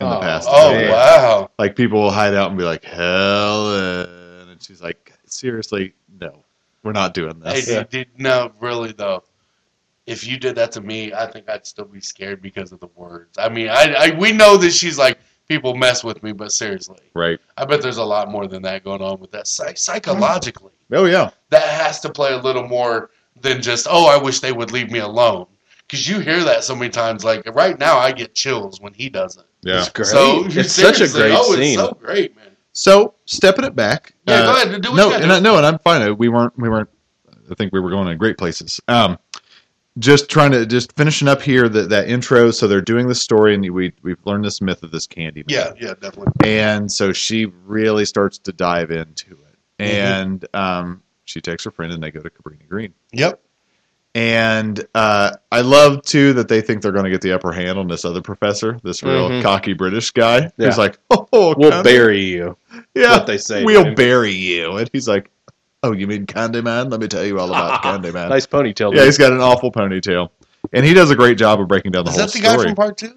in 0.00 0.08
the 0.08 0.16
Oh, 0.16 0.20
past. 0.20 0.48
oh 0.50 0.72
man. 0.72 0.90
wow. 0.90 1.50
Like 1.58 1.76
people 1.76 2.00
will 2.02 2.10
hide 2.10 2.34
out 2.34 2.48
and 2.50 2.58
be 2.58 2.64
like, 2.64 2.84
Helen, 2.84 4.08
uh, 4.08 4.46
and 4.50 4.62
she's 4.62 4.82
like, 4.82 5.12
seriously, 5.26 5.94
no, 6.20 6.44
we're 6.82 6.92
not 6.92 7.14
doing 7.14 7.40
Hey, 7.44 7.60
this. 7.60 7.66
dude, 7.66 7.88
dude, 7.90 8.08
no, 8.18 8.52
really 8.60 8.92
though. 8.92 9.22
If 10.06 10.24
you 10.26 10.38
did 10.38 10.54
that 10.54 10.70
to 10.72 10.80
me, 10.80 11.12
I 11.12 11.26
think 11.26 11.48
I'd 11.50 11.66
still 11.66 11.84
be 11.86 12.00
scared 12.00 12.40
because 12.40 12.70
of 12.70 12.78
the 12.78 12.86
words. 12.94 13.38
I 13.38 13.48
mean, 13.48 13.68
I, 13.68 13.94
I 13.98 14.10
we 14.16 14.30
know 14.32 14.56
that 14.58 14.70
she's 14.70 14.98
like 14.98 15.18
people 15.48 15.74
mess 15.74 16.04
with 16.04 16.22
me, 16.22 16.32
but 16.32 16.52
seriously, 16.52 16.98
Right? 17.14 17.38
I 17.56 17.64
bet 17.64 17.82
there's 17.82 17.96
a 17.96 18.04
lot 18.04 18.30
more 18.30 18.46
than 18.46 18.62
that 18.62 18.84
going 18.84 19.02
on 19.02 19.18
with 19.18 19.32
that 19.32 19.46
Psych- 19.48 19.78
psychologically. 19.78 20.72
Oh 20.92 21.06
yeah, 21.06 21.30
That 21.50 21.68
has 21.68 21.98
to 22.00 22.10
play 22.10 22.32
a 22.32 22.38
little 22.38 22.66
more 22.68 23.10
than 23.40 23.60
just 23.60 23.88
oh, 23.90 24.06
I 24.06 24.16
wish 24.22 24.38
they 24.40 24.52
would 24.52 24.70
leave 24.72 24.90
me 24.92 25.00
alone. 25.00 25.46
Because 25.88 26.08
you 26.08 26.18
hear 26.20 26.42
that 26.44 26.64
so 26.64 26.74
many 26.76 26.90
times. 26.90 27.24
Like 27.24 27.44
right 27.54 27.78
now, 27.78 27.98
I 27.98 28.12
get 28.12 28.34
chills 28.34 28.80
when 28.80 28.92
he 28.94 29.08
does 29.08 29.36
it. 29.36 29.44
Yeah. 29.66 29.78
It's 29.78 29.88
great. 29.90 30.06
So 30.06 30.44
it's 30.46 30.72
such 30.72 31.00
a 31.00 31.08
seriously, 31.08 31.20
great 31.20 31.34
oh, 31.34 31.54
scene. 31.54 31.62
It's 31.62 31.88
so 31.88 31.98
great, 32.00 32.36
man. 32.36 32.56
So 32.72 33.14
stepping 33.24 33.64
it 33.64 33.74
back. 33.74 34.12
Yeah, 34.26 34.34
uh, 34.34 34.52
go 34.52 34.62
ahead. 34.62 34.82
Do 34.82 34.90
what 34.90 34.96
no, 34.96 35.04
you 35.06 35.10
gotta 35.12 35.22
and 35.22 35.30
do. 35.30 35.36
I, 35.36 35.40
no, 35.40 35.56
and 35.56 35.66
I'm 35.66 35.78
fine. 35.78 36.16
We 36.16 36.28
weren't. 36.28 36.58
We 36.58 36.68
weren't. 36.68 36.88
I 37.50 37.54
think 37.54 37.72
we 37.72 37.80
were 37.80 37.90
going 37.90 38.08
in 38.08 38.18
great 38.18 38.38
places. 38.38 38.80
Um, 38.88 39.18
just 39.98 40.28
trying 40.28 40.50
to 40.50 40.66
just 40.66 40.94
finishing 40.96 41.26
up 41.28 41.40
here 41.40 41.68
that 41.68 41.88
that 41.88 42.08
intro. 42.08 42.50
So 42.50 42.68
they're 42.68 42.80
doing 42.82 43.08
the 43.08 43.14
story, 43.14 43.54
and 43.54 43.62
we 43.72 43.92
we've 44.02 44.18
learned 44.24 44.44
this 44.44 44.60
myth 44.60 44.82
of 44.82 44.90
this 44.90 45.06
candy. 45.06 45.44
Yeah, 45.46 45.72
yeah, 45.80 45.94
definitely. 46.00 46.32
and 46.44 46.90
so 46.90 47.12
she 47.12 47.46
really 47.64 48.04
starts 48.04 48.38
to 48.38 48.52
dive 48.52 48.90
into 48.90 49.32
it, 49.32 49.46
Mm-hmm. 49.78 49.90
and 49.90 50.48
um, 50.54 51.02
she 51.24 51.40
takes 51.40 51.64
her 51.64 51.70
friend, 51.70 51.92
and 51.92 52.02
they 52.02 52.10
go 52.10 52.20
to 52.20 52.30
Cabrini 52.30 52.66
Green. 52.68 52.94
Yep. 53.12 53.40
And 54.16 54.82
uh, 54.94 55.32
I 55.52 55.60
love 55.60 56.00
too 56.00 56.32
that 56.32 56.48
they 56.48 56.62
think 56.62 56.80
they're 56.80 56.90
going 56.90 57.04
to 57.04 57.10
get 57.10 57.20
the 57.20 57.32
upper 57.32 57.52
hand 57.52 57.78
on 57.78 57.86
this 57.86 58.06
other 58.06 58.22
professor, 58.22 58.78
this 58.82 59.02
real 59.02 59.28
Mhm. 59.28 59.42
cocky 59.42 59.74
British 59.74 60.10
guy, 60.10 60.50
Yeah. 60.56 60.66
who's 60.68 60.78
like, 60.78 60.98
"Oh, 61.10 61.54
We'll 61.58 61.70
Candy- 61.70 61.90
bury 61.90 62.24
you. 62.24 62.56
yeah, 62.94 63.10
what 63.10 63.26
they 63.26 63.36
say, 63.36 63.62
We'll 63.62 63.84
dude. 63.84 63.96
bury 63.96 64.32
you." 64.32 64.72
And 64.78 64.88
he's 64.90 65.06
like, 65.06 65.30
"Oh, 65.82 65.92
you 65.92 66.06
mean 66.06 66.24
Candyman? 66.24 66.90
Let 66.90 66.98
me 67.02 67.08
tell 67.08 67.26
you 67.26 67.38
all 67.38 67.50
about 67.50 67.82
Candyman." 67.84 68.30
Nice 68.30 68.46
ponytail. 68.46 68.90
Yeah, 68.94 69.00
dude. 69.00 69.04
he's 69.04 69.18
got 69.18 69.32
an 69.32 69.40
awful 69.42 69.70
ponytail, 69.70 70.28
and 70.72 70.86
he 70.86 70.94
does 70.94 71.10
a 71.10 71.14
great 71.14 71.36
job 71.36 71.60
of 71.60 71.68
breaking 71.68 71.92
down 71.92 72.06
the 72.06 72.10
Is 72.12 72.16
whole 72.16 72.26
story. 72.28 72.40
Is 72.40 72.50
that 72.50 72.56
the 72.56 72.62
guy 72.62 72.68
from 72.70 72.74
part 72.74 72.96
two? 72.96 73.12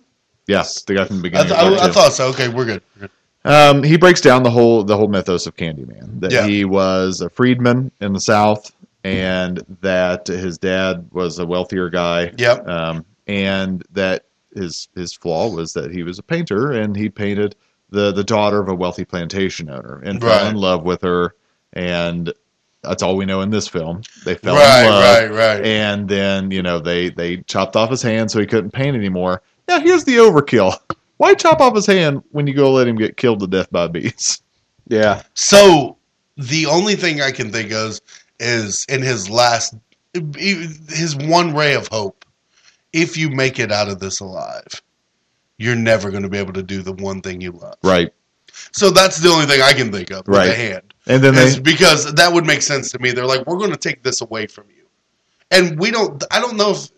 yes, 0.47 0.81
the 0.83 0.95
guy 0.95 1.05
from 1.05 1.21
the 1.21 1.21
I, 1.21 1.23
beginning. 1.23 1.47
th- 1.47 1.59
of 1.59 1.65
part 1.69 1.79
I, 1.79 1.83
I 1.83 1.87
two. 1.87 1.93
thought 1.93 2.11
so. 2.13 2.27
Okay, 2.31 2.49
we're 2.49 2.65
good. 2.65 2.81
We're 2.99 3.07
good. 3.07 3.11
Um, 3.45 3.83
he 3.83 3.95
breaks 3.95 4.19
down 4.19 4.43
the 4.43 4.51
whole 4.51 4.83
the 4.83 4.97
whole 4.97 5.07
mythos 5.07 5.47
of 5.47 5.55
Candyman. 5.55 6.19
That 6.19 6.33
Yeah. 6.33 6.45
he 6.45 6.65
was 6.65 7.21
a 7.21 7.29
freedman 7.29 7.89
in 8.01 8.11
the 8.11 8.19
South, 8.19 8.69
and 9.03 9.63
that 9.81 10.27
his 10.27 10.57
dad 10.57 11.07
was 11.11 11.39
a 11.39 11.45
wealthier 11.45 11.89
guy, 11.89 12.31
Yep. 12.37 12.67
um, 12.67 13.05
and 13.27 13.83
that 13.91 14.25
his 14.55 14.89
his 14.95 15.13
flaw 15.13 15.49
was 15.49 15.73
that 15.73 15.91
he 15.91 16.03
was 16.03 16.19
a 16.19 16.23
painter 16.23 16.71
and 16.71 16.95
he 16.95 17.09
painted 17.09 17.55
the 17.91 18.11
the 18.11 18.23
daughter 18.23 18.59
of 18.59 18.67
a 18.67 18.75
wealthy 18.75 19.05
plantation 19.05 19.69
owner 19.69 20.01
and 20.03 20.19
fell 20.21 20.47
in 20.47 20.55
love 20.55 20.83
with 20.83 21.01
her 21.01 21.35
and 21.73 22.33
that's 22.81 23.03
all 23.03 23.15
we 23.15 23.25
know 23.25 23.41
in 23.41 23.49
this 23.49 23.67
film. 23.67 24.01
They 24.25 24.35
fell 24.35 24.55
right, 24.55 24.85
in 24.85 24.89
love 24.89 25.29
right, 25.31 25.31
right. 25.31 25.65
and 25.65 26.07
then 26.07 26.49
you 26.49 26.61
know 26.63 26.79
they 26.79 27.09
they 27.09 27.37
chopped 27.43 27.75
off 27.75 27.89
his 27.89 28.01
hand 28.01 28.31
so 28.31 28.39
he 28.39 28.45
couldn't 28.47 28.71
paint 28.71 28.95
anymore. 28.95 29.41
Now 29.67 29.79
here's 29.79 30.03
the 30.05 30.15
overkill. 30.17 30.77
Why 31.17 31.33
chop 31.33 31.59
off 31.59 31.75
his 31.75 31.85
hand 31.85 32.23
when 32.31 32.47
you 32.47 32.53
go 32.53 32.71
let 32.71 32.87
him 32.87 32.95
get 32.95 33.17
killed 33.17 33.41
to 33.41 33.47
death 33.47 33.69
by 33.71 33.87
bees? 33.87 34.41
Yeah. 34.87 35.21
So 35.35 35.97
the 36.37 36.65
only 36.65 36.95
thing 36.95 37.21
I 37.21 37.31
can 37.31 37.51
think 37.51 37.71
of 37.71 37.91
is 37.91 38.01
in 38.39 39.01
his 39.01 39.29
last, 39.29 39.75
his 40.37 41.15
one 41.15 41.53
ray 41.53 41.75
of 41.75 41.87
hope. 41.87 42.25
If 42.91 43.17
you 43.17 43.29
make 43.29 43.59
it 43.59 43.71
out 43.71 43.87
of 43.87 43.99
this 43.99 44.19
alive, 44.19 44.81
you're 45.57 45.75
never 45.75 46.09
going 46.09 46.23
to 46.23 46.29
be 46.29 46.39
able 46.39 46.53
to 46.53 46.63
do 46.63 46.81
the 46.81 46.93
one 46.93 47.21
thing 47.21 47.39
you 47.41 47.51
love. 47.51 47.77
Right. 47.83 48.11
So 48.71 48.89
that's 48.89 49.19
the 49.19 49.29
only 49.29 49.45
thing 49.45 49.61
I 49.61 49.73
can 49.73 49.91
think 49.91 50.09
of 50.11 50.27
Right. 50.27 50.47
the 50.47 50.55
hand. 50.55 50.93
And 51.05 51.23
then 51.23 51.35
Is 51.35 51.55
they 51.55 51.61
because 51.61 52.13
that 52.15 52.33
would 52.33 52.45
make 52.45 52.61
sense 52.61 52.91
to 52.91 52.99
me. 52.99 53.11
They're 53.11 53.25
like, 53.25 53.45
we're 53.45 53.57
going 53.57 53.71
to 53.71 53.77
take 53.77 54.03
this 54.03 54.21
away 54.21 54.47
from 54.47 54.65
you, 54.69 54.85
and 55.51 55.79
we 55.79 55.91
don't. 55.91 56.23
I 56.31 56.39
don't 56.39 56.57
know 56.57 56.71
if. 56.71 56.89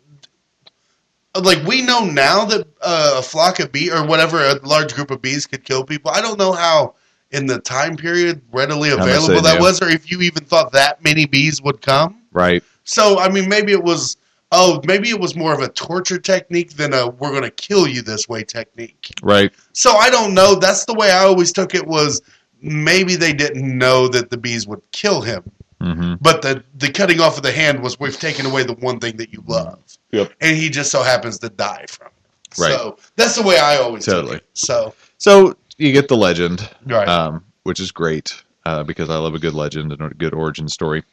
Like 1.34 1.66
we 1.66 1.82
know 1.82 2.04
now 2.04 2.44
that 2.46 2.68
uh, 2.82 3.16
a 3.20 3.22
flock 3.22 3.60
of 3.62 3.72
bee 3.72 3.90
or 3.90 4.06
whatever 4.06 4.38
a 4.40 4.56
large 4.66 4.94
group 4.94 5.12
of 5.12 5.22
bees 5.22 5.48
could 5.48 5.64
kill 5.64 5.86
people. 5.86 6.12
I 6.12 6.20
don't 6.20 6.38
know 6.38 6.52
how 6.52 6.96
in 7.32 7.46
the 7.48 7.60
time 7.60 7.96
period 7.96 8.42
readily 8.52 8.90
available 8.92 9.36
they 9.36 9.42
that 9.42 9.56
knew. 9.60 9.66
was, 9.66 9.82
or 9.82 9.90
if 9.90 10.10
you 10.12 10.22
even 10.22 10.44
thought 10.46 10.72
that 10.74 11.04
many 11.04 11.26
bees 11.26 11.62
would 11.62 11.82
come. 11.82 12.22
right. 12.32 12.64
So 12.84 13.20
I 13.20 13.30
mean, 13.30 13.48
maybe 13.50 13.72
it 13.72 13.84
was. 13.84 14.18
Oh, 14.54 14.82
maybe 14.86 15.10
it 15.10 15.18
was 15.18 15.34
more 15.34 15.54
of 15.54 15.62
a 15.62 15.70
torture 15.70 16.18
technique 16.20 16.72
than 16.74 16.94
a 16.94 17.08
"we're 17.08 17.30
going 17.32 17.44
to 17.44 17.52
kill 17.52 17.88
you 17.88 18.02
this 18.02 18.28
way" 18.28 18.44
technique. 18.44 19.14
Right. 19.24 19.50
So 19.72 19.94
I 19.96 20.10
don't 20.10 20.34
know. 20.34 20.56
That's 20.56 20.84
the 20.84 20.94
way 20.94 21.10
I 21.10 21.20
always 21.20 21.54
took 21.54 21.74
it. 21.74 21.88
Was 21.88 22.22
maybe 22.62 23.16
they 23.16 23.32
didn't 23.34 23.78
know 23.78 24.08
that 24.10 24.30
the 24.30 24.38
bees 24.38 24.68
would 24.68 24.82
kill 24.92 25.22
him, 25.22 25.44
hmm 25.80 26.16
but 26.20 26.42
the 26.42 26.62
the 26.80 26.92
cutting 26.92 27.22
off 27.22 27.38
of 27.38 27.44
the 27.44 27.52
hand 27.52 27.82
was 27.82 27.98
we've 28.00 28.20
taken 28.20 28.46
away 28.46 28.64
the 28.64 28.74
one 28.74 29.00
thing 29.00 29.16
that 29.18 29.32
you 29.32 29.42
love, 29.48 29.80
Yep. 30.12 30.34
and 30.42 30.58
he 30.58 30.70
just 30.70 30.92
so 30.92 31.02
happens 31.02 31.40
to 31.40 31.50
die 31.50 31.86
from 31.88 32.08
it. 32.08 32.60
Right. 32.60 32.74
So 32.74 32.98
that's 33.16 33.36
the 33.38 33.44
way 33.44 33.58
I 33.58 33.78
always 33.78 34.04
took 34.04 34.16
Totally. 34.16 34.36
it. 34.38 34.46
So 34.54 34.94
So 35.18 35.56
you 35.82 35.92
get 35.92 36.08
the 36.08 36.18
legend, 36.18 36.70
right. 36.86 37.08
um, 37.08 37.44
which 37.64 37.80
is 37.80 37.92
great 37.92 38.44
uh, 38.66 38.84
because 38.84 39.10
I 39.10 39.18
love 39.18 39.34
a 39.34 39.40
good 39.40 39.54
legend 39.54 39.92
and 39.92 40.02
a 40.02 40.10
good 40.10 40.34
origin 40.34 40.68
story. 40.68 41.04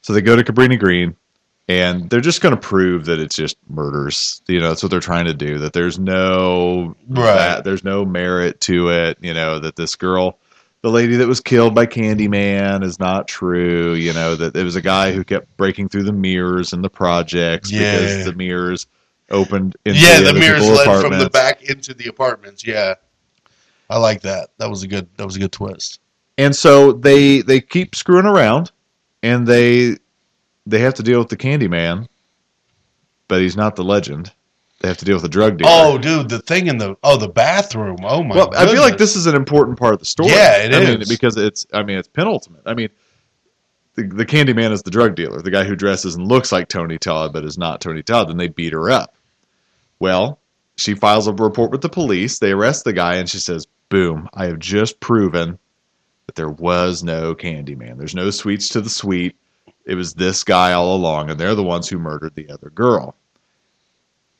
So 0.00 0.12
they 0.12 0.20
go 0.20 0.36
to 0.36 0.42
Cabrini 0.42 0.78
Green, 0.78 1.16
and 1.68 2.10
they're 2.10 2.20
just 2.20 2.40
going 2.40 2.54
to 2.54 2.60
prove 2.60 3.04
that 3.06 3.18
it's 3.20 3.36
just 3.36 3.56
murders. 3.68 4.42
You 4.48 4.60
know, 4.60 4.68
that's 4.68 4.82
what 4.82 4.90
they're 4.90 5.00
trying 5.00 5.26
to 5.26 5.34
do. 5.34 5.58
That 5.58 5.72
there's 5.72 5.98
no 5.98 6.96
Right. 7.08 7.24
that- 7.36 7.64
there's 7.64 7.84
no 7.84 8.04
merit 8.04 8.60
to 8.62 8.88
it. 8.90 9.18
You 9.20 9.34
know, 9.34 9.58
that 9.60 9.76
this 9.76 9.94
girl, 9.96 10.38
the 10.82 10.90
lady 10.90 11.16
that 11.16 11.28
was 11.28 11.40
killed 11.40 11.74
by 11.74 11.86
Candyman, 11.86 12.82
is 12.84 12.98
not 12.98 13.28
true. 13.28 13.94
You 13.94 14.12
know, 14.12 14.34
that 14.36 14.56
it 14.56 14.64
was 14.64 14.76
a 14.76 14.82
guy 14.82 15.12
who 15.12 15.22
kept 15.24 15.56
breaking 15.56 15.88
through 15.88 16.02
the 16.04 16.12
mirrors 16.12 16.72
in 16.72 16.82
the 16.82 16.90
projects 16.90 17.70
Yeah. 17.70 17.98
because 17.98 18.24
the 18.24 18.32
mirrors 18.34 18.86
opened 19.30 19.76
into 19.86 20.00
yeah, 20.00 20.20
the, 20.20 20.32
the 20.32 20.38
mirrors 20.38 20.68
led 20.68 21.00
from 21.00 21.18
the 21.18 21.30
back 21.30 21.62
into 21.62 21.94
the 21.94 22.08
apartments. 22.08 22.66
Yeah, 22.66 22.94
I 23.92 23.98
like 23.98 24.22
that. 24.22 24.48
That 24.58 24.70
was 24.70 24.82
a 24.82 24.88
good. 24.88 25.06
That 25.16 25.26
was 25.26 25.36
a 25.36 25.38
good 25.38 25.52
twist. 25.52 26.00
and 26.38 26.56
so 26.56 26.92
they 26.92 27.42
they 27.42 27.60
keep 27.60 27.94
screwing 27.94 28.26
around 28.26 28.72
and 29.22 29.46
they 29.46 29.96
they 30.66 30.78
have 30.80 30.94
to 30.94 31.02
deal 31.02 31.18
with 31.18 31.28
the 31.28 31.36
Candyman, 31.36 32.08
but 33.28 33.40
he's 33.40 33.56
not 33.56 33.76
the 33.76 33.84
legend. 33.84 34.32
They 34.80 34.88
have 34.88 34.96
to 34.96 35.04
deal 35.04 35.16
with 35.16 35.22
the 35.22 35.28
drug 35.28 35.58
dealer. 35.58 35.70
Oh, 35.72 35.98
dude, 35.98 36.28
the 36.28 36.40
thing 36.40 36.66
in 36.66 36.78
the 36.78 36.96
oh 37.02 37.16
the 37.16 37.28
bathroom. 37.28 37.98
Oh 38.02 38.22
my. 38.22 38.34
well, 38.34 38.50
I 38.56 38.66
feel 38.66 38.80
like 38.80 38.96
this 38.96 39.14
is 39.14 39.26
an 39.26 39.36
important 39.36 39.78
part 39.78 39.94
of 39.94 40.00
the 40.00 40.06
story. 40.06 40.30
Yeah, 40.30 40.56
it 40.56 40.74
I 40.74 40.80
mean, 40.80 41.02
because 41.08 41.36
it's 41.36 41.66
I 41.72 41.82
mean 41.82 41.98
it's 41.98 42.08
penultimate. 42.08 42.62
I 42.66 42.74
mean, 42.74 42.88
the 43.94 44.04
the 44.04 44.26
Candyman 44.26 44.72
is 44.72 44.82
the 44.82 44.90
drug 44.90 45.14
dealer, 45.14 45.40
the 45.42 45.50
guy 45.50 45.64
who 45.64 45.76
dresses 45.76 46.14
and 46.16 46.26
looks 46.26 46.50
like 46.50 46.68
Tony 46.68 46.98
Todd 46.98 47.32
but 47.32 47.44
is 47.44 47.58
not 47.58 47.80
Tony 47.80 48.02
Todd. 48.02 48.28
Then 48.28 48.38
they 48.38 48.48
beat 48.48 48.72
her 48.72 48.90
up. 48.90 49.14
Well, 50.00 50.40
she 50.76 50.94
files 50.94 51.28
a 51.28 51.32
report 51.32 51.70
with 51.70 51.82
the 51.82 51.88
police. 51.88 52.38
They 52.40 52.50
arrest 52.50 52.84
the 52.84 52.92
guy, 52.92 53.16
and 53.16 53.28
she 53.28 53.38
says, 53.38 53.68
"Boom! 53.92 54.28
I 54.32 54.46
have 54.46 54.58
just 54.58 55.00
proven 55.00 55.58
that 56.26 56.34
there 56.34 56.48
was 56.48 57.02
no 57.02 57.34
Candyman. 57.34 57.98
There's 57.98 58.14
no 58.14 58.30
sweets 58.30 58.68
to 58.70 58.80
the 58.80 58.88
sweet. 58.88 59.36
It 59.84 59.94
was 59.96 60.14
this 60.14 60.42
guy 60.44 60.72
all 60.72 60.96
along, 60.96 61.28
and 61.30 61.38
they're 61.38 61.54
the 61.54 61.62
ones 61.62 61.88
who 61.88 61.98
murdered 61.98 62.34
the 62.34 62.48
other 62.48 62.70
girl." 62.70 63.14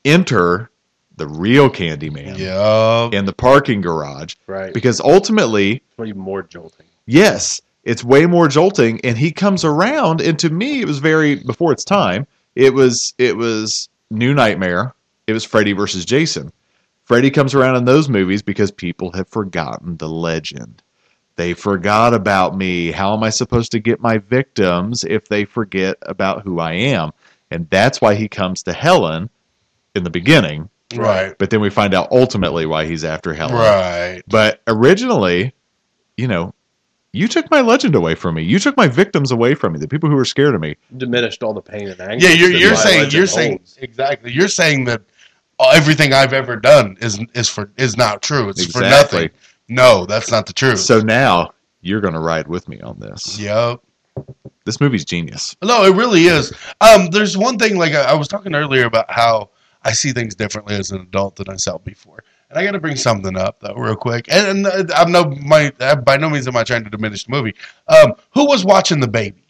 Enter 0.05 0.69
the 1.15 1.27
real 1.27 1.69
Candyman 1.69 2.37
Yeah. 2.37 3.09
in 3.17 3.25
the 3.25 3.33
parking 3.33 3.81
garage 3.81 4.33
Right. 4.47 4.73
because 4.73 4.99
ultimately, 4.99 5.83
It's 5.97 6.07
even 6.09 6.19
more 6.21 6.41
jolting. 6.41 6.87
yes, 7.05 7.61
it's 7.83 8.03
way 8.03 8.25
more 8.25 8.47
jolting, 8.47 8.99
and 9.03 9.17
he 9.17 9.31
comes 9.31 9.63
around, 9.63 10.19
and 10.19 10.39
to 10.39 10.49
me, 10.49 10.81
it 10.81 10.87
was 10.87 10.97
very 10.97 11.35
before 11.35 11.71
its 11.71 11.83
time. 11.83 12.25
It 12.55 12.73
was 12.73 13.13
it 13.19 13.37
was 13.37 13.87
New 14.09 14.33
Nightmare. 14.33 14.93
It 15.27 15.33
was 15.33 15.43
Freddy 15.45 15.73
versus 15.73 16.05
Jason. 16.05 16.51
Freddy 17.13 17.29
comes 17.29 17.53
around 17.53 17.75
in 17.75 17.85
those 17.85 18.09
movies 18.09 18.41
because 18.41 18.71
people 18.71 19.11
have 19.11 19.29
forgotten 19.29 19.97
the 19.97 20.09
legend. 20.09 20.81
They 21.35 21.53
forgot 21.53 22.11
about 22.11 22.57
me. 22.57 22.91
How 22.91 23.13
am 23.15 23.21
I 23.21 23.29
supposed 23.29 23.71
to 23.73 23.79
get 23.79 24.01
my 24.01 24.17
victims 24.17 25.03
if 25.03 25.27
they 25.27 25.45
forget 25.45 25.95
about 26.01 26.41
who 26.41 26.59
I 26.59 26.73
am? 26.73 27.11
And 27.51 27.69
that's 27.69 28.01
why 28.01 28.15
he 28.15 28.27
comes 28.27 28.63
to 28.63 28.73
Helen 28.73 29.29
in 29.93 30.03
the 30.03 30.09
beginning. 30.09 30.71
Right. 30.95 31.37
But 31.37 31.51
then 31.51 31.61
we 31.61 31.69
find 31.69 31.93
out 31.93 32.11
ultimately 32.11 32.65
why 32.65 32.85
he's 32.85 33.03
after 33.03 33.31
Helen. 33.31 33.57
Right. 33.57 34.23
But 34.27 34.63
originally, 34.65 35.53
you 36.17 36.27
know, 36.27 36.55
you 37.11 37.27
took 37.27 37.51
my 37.51 37.61
legend 37.61 37.93
away 37.93 38.15
from 38.15 38.33
me. 38.33 38.41
You 38.41 38.57
took 38.57 38.75
my 38.75 38.87
victims 38.87 39.29
away 39.29 39.53
from 39.53 39.73
me. 39.73 39.79
The 39.79 39.87
people 39.87 40.09
who 40.09 40.15
were 40.15 40.25
scared 40.25 40.55
of 40.55 40.61
me. 40.61 40.77
Diminished 40.97 41.43
all 41.43 41.53
the 41.53 41.61
pain 41.61 41.89
and 41.89 42.01
anger. 42.01 42.25
Yeah, 42.25 42.33
you're 42.33 42.49
you're 42.49 42.75
saying 42.75 43.11
you're 43.11 43.27
saying 43.27 43.59
exactly. 43.77 44.31
You're 44.31 44.47
saying 44.47 44.85
that 44.85 45.03
everything 45.59 46.13
I've 46.13 46.33
ever 46.33 46.55
done 46.55 46.97
is 46.99 47.19
is 47.33 47.49
for 47.49 47.71
is 47.77 47.97
not 47.97 48.21
true. 48.21 48.49
It's 48.49 48.65
for 48.65 48.81
nothing. 48.81 49.29
No, 49.69 50.05
that's 50.05 50.31
not 50.31 50.45
the 50.45 50.53
truth. 50.53 50.79
So 50.79 50.99
now 50.99 51.51
you're 51.81 52.01
going 52.01 52.13
to 52.13 52.19
ride 52.19 52.47
with 52.47 52.67
me 52.67 52.79
on 52.81 52.99
this. 52.99 53.39
Yep. 53.39 53.81
This 54.65 54.79
movie's 54.79 55.05
genius. 55.05 55.55
No, 55.63 55.83
it 55.83 55.95
really 55.95 56.25
is. 56.25 56.53
Um, 56.81 57.07
there's 57.07 57.37
one 57.37 57.57
thing 57.57 57.77
like 57.77 57.93
I, 57.93 58.11
I 58.11 58.13
was 58.13 58.27
talking 58.27 58.55
earlier 58.55 58.85
about 58.85 59.11
how 59.11 59.49
I 59.83 59.91
see 59.91 60.11
things 60.11 60.35
differently 60.35 60.75
as 60.75 60.91
an 60.91 61.01
adult 61.01 61.35
than 61.35 61.49
I 61.49 61.57
saw 61.57 61.77
before, 61.77 62.23
and 62.49 62.57
I 62.57 62.63
got 62.63 62.71
to 62.71 62.79
bring 62.79 62.95
something 62.95 63.37
up 63.37 63.59
though, 63.59 63.73
real 63.73 63.95
quick. 63.95 64.31
And, 64.31 64.65
and 64.65 64.91
uh, 64.91 64.95
I'm 64.95 65.11
no 65.11 65.25
my 65.25 65.71
by 66.05 66.17
no 66.17 66.29
means 66.29 66.47
am 66.47 66.55
I 66.55 66.63
trying 66.63 66.83
to 66.83 66.89
diminish 66.89 67.25
the 67.25 67.31
movie. 67.31 67.55
Um, 67.87 68.13
who 68.33 68.45
was 68.47 68.63
watching 68.63 68.99
the 68.99 69.07
baby? 69.07 69.43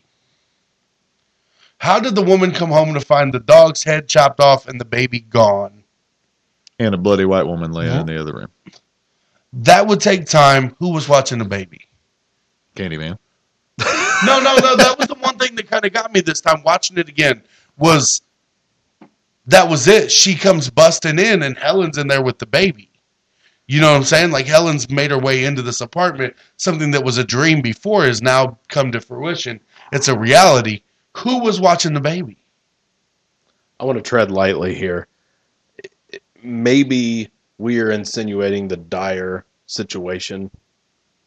How 1.77 1.99
did 1.99 2.15
the 2.15 2.23
woman 2.23 2.51
come 2.51 2.69
home 2.69 2.93
to 2.93 3.01
find 3.01 3.33
the 3.33 3.41
dog's 3.41 3.83
head 3.83 4.07
chopped 4.07 4.39
off 4.39 4.67
and 4.67 4.79
the 4.79 4.85
baby 4.85 5.19
gone? 5.19 5.82
And 6.83 6.93
a 6.93 6.97
bloody 6.97 7.25
white 7.25 7.47
woman 7.47 7.71
laying 7.71 7.91
in 8.01 8.05
the 8.07 8.19
other 8.19 8.33
room. 8.33 8.49
That 9.53 9.87
would 9.87 10.01
take 10.01 10.25
time. 10.25 10.75
Who 10.79 10.91
was 10.91 11.07
watching 11.07 11.37
the 11.39 11.45
baby? 11.45 11.87
Candyman. 12.75 13.17
No, 14.25 14.39
no, 14.39 14.55
no. 14.55 14.77
That 14.77 14.97
was 14.97 15.07
the 15.07 15.15
one 15.15 15.37
thing 15.37 15.53
that 15.55 15.69
kind 15.69 15.83
of 15.83 15.91
got 15.91 16.13
me 16.13 16.21
this 16.21 16.39
time 16.39 16.63
watching 16.63 16.97
it 16.97 17.09
again. 17.09 17.43
Was 17.77 18.21
that 19.47 19.67
was 19.67 19.85
it? 19.85 20.09
She 20.09 20.35
comes 20.35 20.69
busting 20.69 21.19
in, 21.19 21.43
and 21.43 21.57
Helen's 21.57 21.97
in 21.97 22.07
there 22.07 22.21
with 22.23 22.39
the 22.39 22.45
baby. 22.45 22.89
You 23.67 23.81
know 23.81 23.91
what 23.91 23.97
I'm 23.97 24.03
saying? 24.05 24.31
Like 24.31 24.45
Helen's 24.45 24.89
made 24.89 25.11
her 25.11 25.19
way 25.19 25.43
into 25.43 25.61
this 25.61 25.81
apartment. 25.81 26.35
Something 26.55 26.91
that 26.91 27.03
was 27.03 27.17
a 27.17 27.23
dream 27.25 27.61
before 27.61 28.05
has 28.05 28.21
now 28.21 28.57
come 28.69 28.93
to 28.93 29.01
fruition. 29.01 29.59
It's 29.91 30.07
a 30.07 30.17
reality. 30.17 30.83
Who 31.17 31.39
was 31.39 31.59
watching 31.59 31.93
the 31.93 31.99
baby? 31.99 32.37
I 33.79 33.83
want 33.85 33.97
to 33.97 34.01
tread 34.01 34.31
lightly 34.31 34.73
here. 34.73 35.07
Maybe 36.43 37.29
we 37.57 37.79
are 37.79 37.91
insinuating 37.91 38.67
the 38.67 38.77
dire 38.77 39.45
situation 39.65 40.51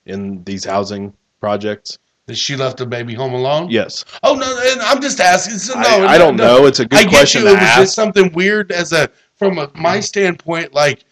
in 0.06 0.42
these 0.44 0.64
housing 0.64 1.12
projects. 1.40 1.98
That 2.26 2.36
she 2.36 2.56
left 2.56 2.78
the 2.78 2.86
baby 2.86 3.14
home 3.14 3.34
alone? 3.34 3.70
Yes. 3.70 4.04
Oh 4.24 4.34
no, 4.34 4.58
and 4.72 4.80
I'm 4.80 5.00
just 5.00 5.20
asking. 5.20 5.58
So, 5.58 5.74
no, 5.74 5.80
I, 5.80 6.14
I 6.14 6.18
don't 6.18 6.34
no, 6.36 6.58
know. 6.58 6.66
It's 6.66 6.80
a 6.80 6.84
good 6.84 6.98
I 6.98 7.02
get 7.04 7.10
question 7.10 7.42
you. 7.42 7.48
to 7.48 7.52
It 7.52 7.60
was 7.60 7.62
ask. 7.62 7.80
just 7.82 7.94
something 7.94 8.32
weird 8.32 8.72
as 8.72 8.92
a 8.92 9.08
from 9.36 9.58
a, 9.58 9.70
my 9.76 10.00
standpoint. 10.00 10.74
Like 10.74 11.04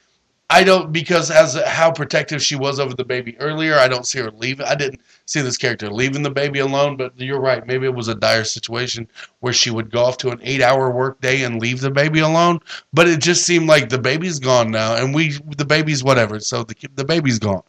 I 0.50 0.62
don't 0.62 0.92
because 0.92 1.30
as 1.30 1.54
how 1.66 1.90
protective 1.90 2.42
she 2.42 2.54
was 2.54 2.78
over 2.78 2.94
the 2.94 3.04
baby 3.04 3.36
earlier. 3.40 3.76
I 3.76 3.88
don't 3.88 4.06
see 4.06 4.18
her 4.18 4.30
leaving. 4.30 4.66
I 4.66 4.74
didn't 4.74 5.00
see 5.24 5.40
this 5.40 5.56
character 5.56 5.90
leaving 5.90 6.22
the 6.22 6.30
baby 6.30 6.58
alone. 6.58 6.96
But 6.96 7.18
you're 7.18 7.40
right. 7.40 7.66
Maybe 7.66 7.86
it 7.86 7.94
was 7.94 8.08
a 8.08 8.14
dire 8.14 8.44
situation 8.44 9.08
where 9.40 9.54
she 9.54 9.70
would 9.70 9.90
go 9.90 10.04
off 10.04 10.18
to 10.18 10.30
an 10.30 10.40
eight 10.42 10.60
hour 10.60 10.90
work 10.90 11.20
day 11.22 11.44
and 11.44 11.62
leave 11.62 11.80
the 11.80 11.90
baby 11.90 12.20
alone. 12.20 12.60
But 12.92 13.08
it 13.08 13.20
just 13.20 13.44
seemed 13.44 13.68
like 13.68 13.88
the 13.88 13.98
baby's 13.98 14.38
gone 14.38 14.70
now, 14.70 14.96
and 14.96 15.14
we 15.14 15.38
the 15.56 15.64
baby's 15.64 16.04
whatever. 16.04 16.38
So 16.40 16.62
the 16.62 16.76
the 16.94 17.04
baby's 17.04 17.38
gone. 17.38 17.62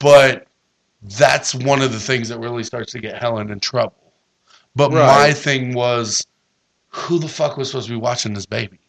But 0.00 0.48
that's 1.02 1.54
one 1.54 1.82
of 1.82 1.92
the 1.92 2.00
things 2.00 2.28
that 2.30 2.40
really 2.40 2.64
starts 2.64 2.92
to 2.92 3.00
get 3.00 3.16
Helen 3.16 3.50
in 3.50 3.60
trouble. 3.60 4.12
But 4.74 4.92
my 4.92 5.32
thing 5.32 5.72
was, 5.72 6.26
who 6.88 7.18
the 7.20 7.28
fuck 7.28 7.56
was 7.56 7.68
supposed 7.68 7.86
to 7.86 7.92
be 7.92 8.00
watching 8.00 8.34
this 8.34 8.46
baby? 8.46 8.79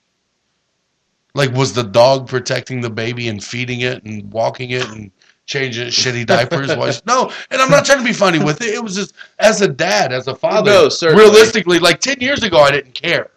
Like, 1.33 1.51
was 1.53 1.73
the 1.73 1.83
dog 1.83 2.27
protecting 2.27 2.81
the 2.81 2.89
baby 2.89 3.27
and 3.29 3.43
feeding 3.43 3.81
it 3.81 4.03
and 4.03 4.31
walking 4.31 4.71
it 4.71 4.87
and 4.89 5.11
changing 5.45 5.87
its 5.87 5.97
shitty 5.97 6.25
diapers? 6.25 6.75
Was 6.75 7.01
no, 7.05 7.31
and 7.49 7.61
I'm 7.61 7.69
not 7.69 7.85
trying 7.85 7.99
to 7.99 8.03
be 8.05 8.13
funny 8.13 8.39
with 8.39 8.61
it. 8.61 8.73
It 8.73 8.83
was 8.83 8.95
just 8.95 9.13
as 9.39 9.61
a 9.61 9.67
dad, 9.67 10.11
as 10.11 10.27
a 10.27 10.35
father. 10.35 10.69
No, 10.71 10.89
certainly. 10.89 11.23
realistically, 11.23 11.79
like 11.79 11.99
ten 11.99 12.19
years 12.19 12.43
ago, 12.43 12.59
I 12.59 12.71
didn't 12.71 12.93
care. 12.93 13.29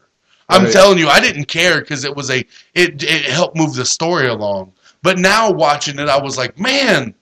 I'm 0.48 0.64
Right. 0.64 0.72
telling 0.72 0.98
you, 0.98 1.08
I 1.08 1.20
didn't 1.20 1.46
care 1.46 1.80
because 1.80 2.04
it 2.04 2.14
was 2.14 2.30
a 2.30 2.38
it 2.74 3.02
it 3.02 3.24
helped 3.26 3.56
move 3.56 3.74
the 3.74 3.84
story 3.84 4.26
along. 4.28 4.72
But 5.02 5.18
now 5.18 5.50
watching 5.50 5.98
it, 5.98 6.08
I 6.08 6.20
was 6.20 6.36
like, 6.36 6.58
man, 6.58 7.14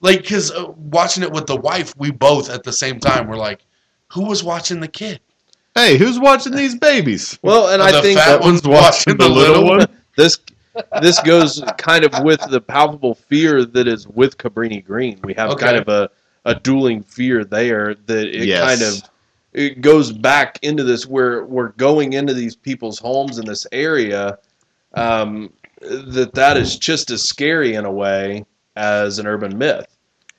like 0.00 0.22
because 0.22 0.50
uh, 0.52 0.66
watching 0.76 1.22
it 1.22 1.32
with 1.32 1.46
the 1.46 1.56
wife, 1.56 1.94
we 1.96 2.10
both 2.10 2.50
at 2.50 2.64
the 2.64 2.72
same 2.72 3.00
time 3.00 3.26
were 3.28 3.36
like, 3.36 3.60
who 4.08 4.26
was 4.26 4.44
watching 4.44 4.80
the 4.80 4.88
kid? 4.88 5.20
Hey, 5.74 5.96
who's 5.96 6.18
watching 6.18 6.54
these 6.54 6.74
babies? 6.76 7.38
Well, 7.42 7.68
and 7.68 7.80
The 7.80 7.98
I 7.98 8.02
think 8.02 8.18
fat 8.18 8.26
that 8.38 8.40
one's 8.40 8.62
watching 8.66 9.16
the 9.16 9.28
little 9.28 9.64
one. 9.64 9.86
This 10.18 10.38
this 11.00 11.18
goes 11.22 11.62
kind 11.78 12.04
of 12.04 12.22
with 12.24 12.40
the 12.50 12.60
palpable 12.60 13.14
fear 13.14 13.64
that 13.64 13.88
is 13.88 14.06
with 14.08 14.36
Cabrini 14.36 14.84
Green. 14.84 15.18
We 15.24 15.32
have 15.34 15.50
Okay. 15.50 15.64
kind 15.64 15.76
of 15.76 15.88
a, 15.88 16.10
a 16.44 16.54
dueling 16.56 17.02
fear 17.02 17.44
there 17.44 17.94
that 17.94 18.26
it 18.28 18.46
Yes. 18.46 18.60
kind 18.78 18.82
of 18.82 19.10
it 19.54 19.80
goes 19.80 20.12
back 20.12 20.58
into 20.62 20.84
this 20.84 21.06
where 21.06 21.44
we're 21.44 21.70
going 21.70 22.12
into 22.12 22.34
these 22.34 22.54
people's 22.54 22.98
homes 22.98 23.38
in 23.38 23.46
this 23.46 23.66
area 23.72 24.38
um, 24.94 25.52
that 25.80 26.34
that 26.34 26.56
is 26.56 26.76
just 26.76 27.10
as 27.10 27.22
scary 27.22 27.74
in 27.74 27.84
a 27.84 27.90
way 27.92 28.44
as 28.76 29.18
an 29.18 29.26
urban 29.26 29.56
myth 29.56 29.86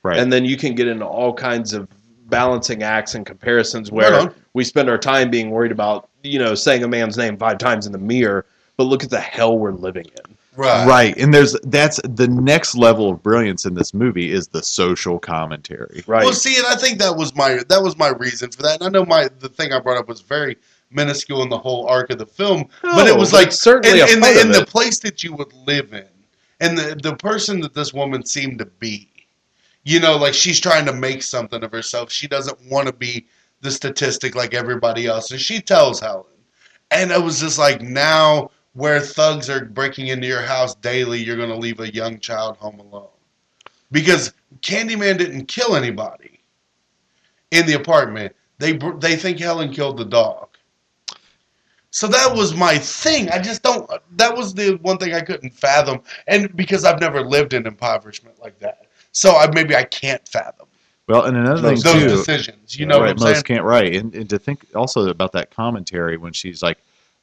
Right. 0.02 0.18
and 0.18 0.32
then 0.32 0.44
you 0.46 0.56
can 0.56 0.74
get 0.74 0.88
into 0.88 1.04
all 1.06 1.34
kinds 1.34 1.72
of 1.74 1.86
balancing 2.28 2.82
acts 2.82 3.14
and 3.14 3.26
comparisons 3.26 3.90
Right 3.90 4.10
where 4.12 4.20
on. 4.20 4.34
we 4.54 4.64
spend 4.64 4.88
our 4.88 4.96
time 4.98 5.30
being 5.30 5.50
worried 5.50 5.72
about 5.72 6.08
you 6.22 6.38
know 6.38 6.54
saying 6.54 6.84
a 6.84 6.88
man's 6.88 7.16
name 7.18 7.36
five 7.36 7.58
times 7.58 7.86
in 7.86 7.92
the 7.92 7.98
mirror 7.98 8.46
but 8.80 8.86
look 8.86 9.04
at 9.04 9.10
the 9.10 9.20
hell 9.20 9.58
we're 9.58 9.72
living 9.72 10.06
in 10.06 10.36
Right. 10.56 10.86
Right, 10.86 11.16
and 11.16 11.32
there's 11.32 11.56
that's 11.62 12.00
the 12.02 12.26
next 12.26 12.74
level 12.74 13.10
of 13.10 13.22
brilliance 13.22 13.66
in 13.66 13.74
this 13.74 13.94
movie 13.94 14.32
is 14.32 14.48
the 14.48 14.62
social 14.62 15.18
commentary. 15.18 16.02
right 16.06 16.24
Well, 16.24 16.32
see, 16.32 16.56
and 16.56 16.66
I 16.66 16.74
think 16.74 16.98
that 16.98 17.16
was 17.16 17.36
my 17.36 17.60
that 17.68 17.82
was 17.82 17.96
my 17.96 18.08
reason 18.08 18.50
for 18.50 18.62
that. 18.62 18.80
And 18.80 18.88
I 18.88 18.90
know 18.90 19.06
my 19.06 19.28
the 19.38 19.48
thing 19.48 19.72
I 19.72 19.78
brought 19.78 19.96
up 19.96 20.08
was 20.08 20.22
very 20.22 20.58
minuscule 20.90 21.42
in 21.42 21.50
the 21.50 21.58
whole 21.58 21.86
arc 21.86 22.10
of 22.10 22.18
the 22.18 22.26
film, 22.26 22.64
but 22.82 23.06
it 23.06 23.16
was 23.16 23.32
like 23.32 23.46
it's 23.48 23.60
certainly 23.60 24.00
in, 24.00 24.08
a 24.08 24.12
in 24.12 24.20
the 24.20 24.40
in 24.40 24.48
the 24.50 24.66
place 24.66 24.98
that 24.98 25.22
you 25.22 25.34
would 25.34 25.52
live 25.52 25.92
in, 25.92 26.08
and 26.58 26.76
the 26.76 26.98
the 27.00 27.14
person 27.14 27.60
that 27.60 27.72
this 27.72 27.94
woman 27.94 28.26
seemed 28.26 28.58
to 28.58 28.66
be. 28.66 29.08
You 29.84 30.00
know, 30.00 30.16
like 30.16 30.34
she's 30.34 30.58
trying 30.58 30.84
to 30.86 30.92
make 30.92 31.22
something 31.22 31.62
of 31.62 31.70
herself. 31.70 32.10
She 32.10 32.26
doesn't 32.26 32.58
want 32.68 32.88
to 32.88 32.92
be 32.92 33.26
the 33.60 33.70
statistic 33.70 34.34
like 34.34 34.52
everybody 34.52 35.06
else, 35.06 35.30
and 35.30 35.40
she 35.40 35.60
tells 35.60 36.00
Helen. 36.00 36.26
And 36.90 37.12
it 37.12 37.22
was 37.22 37.40
just 37.40 37.58
like 37.58 37.80
now, 37.80 38.50
where 38.74 39.00
thugs 39.00 39.50
are 39.50 39.64
breaking 39.64 40.08
into 40.08 40.26
your 40.26 40.42
house 40.42 40.74
daily, 40.76 41.22
you're 41.22 41.36
going 41.36 41.48
to 41.48 41.56
leave 41.56 41.80
a 41.80 41.92
young 41.92 42.18
child 42.20 42.56
home 42.56 42.78
alone 42.80 43.08
because 43.90 44.32
Candyman 44.60 45.18
didn't 45.18 45.46
kill 45.46 45.76
anybody 45.76 46.40
in 47.50 47.66
the 47.66 47.74
apartment. 47.74 48.34
They 48.58 48.72
they 48.98 49.16
think 49.16 49.38
Helen 49.38 49.72
killed 49.72 49.96
the 49.96 50.04
dog. 50.04 50.48
So 51.92 52.06
that 52.06 52.32
was 52.34 52.54
my 52.54 52.78
thing. 52.78 53.30
I 53.30 53.40
just 53.40 53.62
don't. 53.62 53.90
That 54.16 54.36
was 54.36 54.54
the 54.54 54.76
one 54.82 54.98
thing 54.98 55.12
I 55.14 55.20
couldn't 55.20 55.50
fathom, 55.50 56.02
and 56.28 56.54
because 56.56 56.84
I've 56.84 57.00
never 57.00 57.22
lived 57.22 57.52
in 57.52 57.66
impoverishment 57.66 58.38
like 58.40 58.58
that, 58.60 58.86
so 59.12 59.36
I 59.36 59.50
maybe 59.52 59.74
I 59.74 59.84
can't 59.84 60.26
fathom 60.28 60.68
Well, 61.08 61.24
and 61.24 61.36
another 61.36 61.60
those, 61.62 61.82
thing 61.82 62.00
too, 62.00 62.08
decisions. 62.08 62.78
You 62.78 62.86
know 62.86 63.00
right, 63.00 63.16
what 63.16 63.20
I'm 63.22 63.24
most 63.24 63.44
saying? 63.44 63.44
can't 63.44 63.64
right, 63.64 63.96
and, 63.96 64.14
and 64.14 64.30
to 64.30 64.38
think 64.38 64.64
also 64.74 65.08
about 65.08 65.32
that 65.32 65.50
commentary 65.50 66.16
when 66.16 66.32
she's 66.32 66.62
like, 66.62 66.78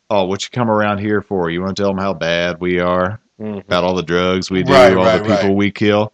"Oh, 0.09 0.25
what 0.25 0.43
you 0.43 0.49
come 0.51 0.69
around 0.69 0.99
here 0.99 1.21
for? 1.21 1.49
You 1.49 1.61
want 1.61 1.75
to 1.75 1.81
tell 1.83 1.89
them 1.91 1.99
how 2.01 2.13
bad 2.13 2.59
we 2.59 2.79
are 2.79 3.19
Mhm. 3.39 3.59
about 3.61 3.83
all 3.83 3.93
the 3.95 4.03
drugs 4.03 4.49
we 4.49 4.63
do, 4.63 4.71
Right, 4.73 4.95
all 4.95 5.03
right, 5.03 5.17
the 5.17 5.23
people 5.23 5.49
right. 5.49 5.55
we 5.55 5.71
kill." 5.71 6.13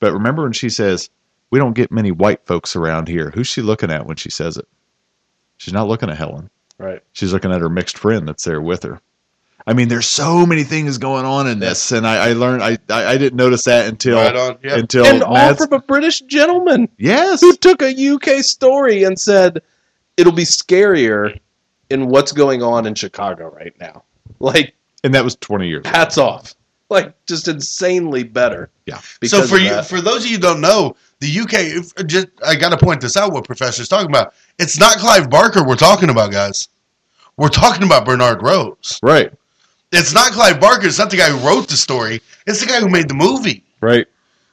But 0.00 0.12
remember 0.12 0.42
when 0.42 0.52
she 0.52 0.68
says, 0.68 1.08
"We 1.50 1.58
don't 1.58 1.74
get 1.74 1.92
many 1.92 2.10
white 2.10 2.40
folks 2.46 2.74
around 2.76 3.08
here." 3.08 3.30
Who's 3.34 3.46
she 3.46 3.62
looking 3.62 3.90
at 3.90 4.06
when 4.06 4.16
she 4.16 4.30
says 4.30 4.56
it? 4.56 4.66
She's 5.56 5.74
not 5.74 5.88
looking 5.88 6.10
at 6.10 6.16
Helen. 6.18 6.50
right 6.78 7.00
She's 7.12 7.32
looking 7.32 7.52
at 7.52 7.60
her 7.60 7.68
mixed 7.68 7.96
friend 7.96 8.26
that's 8.26 8.42
there 8.44 8.60
with 8.60 8.82
her. 8.82 9.00
I 9.66 9.72
mean, 9.72 9.88
there's 9.88 10.06
so 10.06 10.44
many 10.44 10.62
things 10.64 10.98
going 10.98 11.24
on 11.24 11.46
in 11.46 11.58
this, 11.60 11.90
and 11.92 12.06
I, 12.06 12.30
I 12.30 12.32
learned 12.32 12.62
I, 12.62 12.76
I 12.90 13.12
I 13.12 13.16
didn't 13.16 13.36
notice 13.36 13.64
that 13.64 13.86
until 13.88 14.16
Right 14.18 14.34
on. 14.36 14.56
Yeah. 14.62 14.74
until 14.78 15.06
and 15.06 15.22
all 15.22 15.54
from 15.54 15.72
a 15.72 15.78
british 15.78 16.20
gentleman 16.22 16.88
yes, 16.98 17.40
who 17.40 17.54
took 17.54 17.80
a 17.80 18.08
uk 18.14 18.28
story 18.42 19.04
and 19.04 19.18
said 19.18 19.62
it'll 20.18 20.32
be 20.32 20.42
scarier 20.44 21.38
in 21.90 22.08
what's 22.08 22.32
going 22.32 22.62
on 22.62 22.86
in 22.86 22.94
chicago 22.94 23.48
right 23.50 23.74
now 23.80 24.02
like 24.40 24.74
and 25.02 25.14
that 25.14 25.22
was 25.24 25.36
20 25.36 25.68
years. 25.68 25.80
ago. 25.80 25.90
hats 25.90 26.18
off 26.18 26.54
like 26.90 27.14
just 27.26 27.48
insanely 27.48 28.22
better 28.22 28.70
Yeah. 28.86 28.98
So 29.24 29.42
for 29.46 29.56
you, 29.56 29.70
that. 29.70 29.86
for 29.86 30.00
those 30.00 30.24
of 30.24 30.30
you 30.30 30.36
who 30.36 30.42
don't 30.42 30.60
know, 30.60 30.94
the 31.20 31.40
UK. 31.40 31.52
If, 31.54 31.92
uh, 31.98 32.02
just 32.02 32.28
I 32.46 32.54
got 32.54 32.68
to 32.70 32.76
point 32.76 33.00
this 33.00 33.16
out. 33.16 33.32
What 33.32 33.44
Professor's 33.46 33.88
talking 33.88 34.10
about? 34.10 34.34
It's 34.58 34.78
not 34.78 34.98
Clive 34.98 35.30
Barker 35.30 35.64
we're 35.66 35.76
talking 35.76 36.10
about, 36.10 36.30
guys. 36.30 36.68
We're 37.38 37.48
talking 37.48 37.84
about 37.84 38.04
Bernard 38.04 38.42
Rose. 38.42 39.00
Right, 39.02 39.32
It's 39.92 40.12
not 40.12 40.32
Clive 40.32 40.60
Barker. 40.60 40.86
It's 40.86 40.98
not 40.98 41.10
the 41.10 41.16
guy 41.16 41.30
who 41.30 41.38
wrote 41.48 41.68
the 41.68 41.76
story. 41.76 42.20
It's 42.46 42.60
the 42.60 42.66
guy 42.66 42.80
who 42.80 42.88
made 42.90 43.08
the 43.08 43.14
movie. 43.14 43.64
right. 43.80 44.06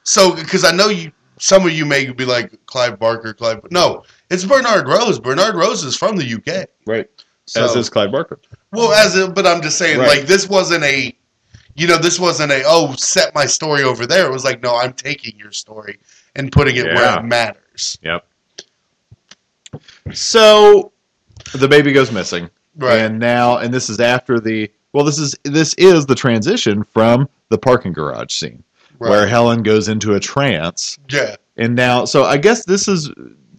So, 0.04 0.34
because 0.34 0.64
I 0.64 0.72
know 0.72 0.88
you, 0.88 1.12
some 1.38 1.64
of 1.66 1.72
you 1.72 1.84
may 1.84 2.10
be 2.10 2.24
like 2.24 2.58
Clive 2.66 2.98
Barker, 2.98 3.34
Clive. 3.34 3.60
No, 3.70 4.02
it's 4.32 4.44
Bernard 4.44 4.88
Rose. 4.88 5.20
Bernard 5.20 5.54
Rose 5.54 5.84
is 5.84 5.96
from 5.96 6.16
the 6.16 6.34
UK. 6.34 6.68
Right. 6.86 7.08
So, 7.46 7.64
As 7.64 7.76
is 7.76 7.90
Clive 7.90 8.10
Barker. 8.10 8.38
well, 8.72 8.92
as 8.92 9.16
a, 9.16 9.28
but 9.28 9.46
I'm 9.46 9.60
just 9.62 9.76
saying, 9.76 9.98
Right. 9.98 10.18
like 10.18 10.26
this 10.26 10.48
wasn't 10.48 10.84
a, 10.84 11.14
you 11.74 11.86
know, 11.86 11.98
this 11.98 12.18
wasn't 12.18 12.50
a 12.50 12.62
oh 12.64 12.94
set 12.94 13.34
my 13.34 13.46
story 13.46 13.82
over 13.82 14.06
there. 14.06 14.26
It 14.26 14.32
was 14.32 14.44
like 14.44 14.62
no, 14.62 14.76
I'm 14.76 14.94
taking 14.94 15.38
your 15.38 15.52
story 15.52 15.98
and 16.34 16.50
putting 16.50 16.76
it 16.76 16.86
where 16.86 17.18
it 17.18 17.24
matters. 17.24 17.98
Yep. 18.02 18.26
So 20.12 20.92
the 21.54 21.68
baby 21.68 21.92
goes 21.92 22.12
missing. 22.12 22.48
Right. 22.76 22.98
And 23.00 23.18
now 23.18 23.58
and 23.58 23.72
this 23.72 23.90
is 23.90 24.00
after 24.00 24.40
the 24.40 24.70
well 24.92 25.04
this 25.04 25.18
is 25.18 25.34
this 25.44 25.74
is 25.74 26.06
the 26.06 26.14
transition 26.14 26.84
from 26.84 27.28
the 27.48 27.58
parking 27.58 27.92
garage 27.92 28.32
scene 28.32 28.62
where 28.98 29.26
Helen 29.26 29.62
goes 29.62 29.88
into 29.88 30.14
a 30.14 30.20
trance 30.20 30.96
yeah. 31.08 31.34
and 31.56 31.74
now 31.74 32.04
so 32.04 32.22
I 32.22 32.36
guess 32.36 32.64
this 32.64 32.86
is 32.86 33.10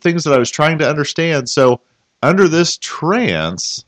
things 0.04 0.24
that 0.26 0.34
I 0.34 0.38
was 0.38 0.52
trying 0.52 0.78
to 0.80 0.88
understand. 0.90 1.50
So 1.50 1.82
under 2.22 2.48
this 2.48 2.78
trance 2.78 3.86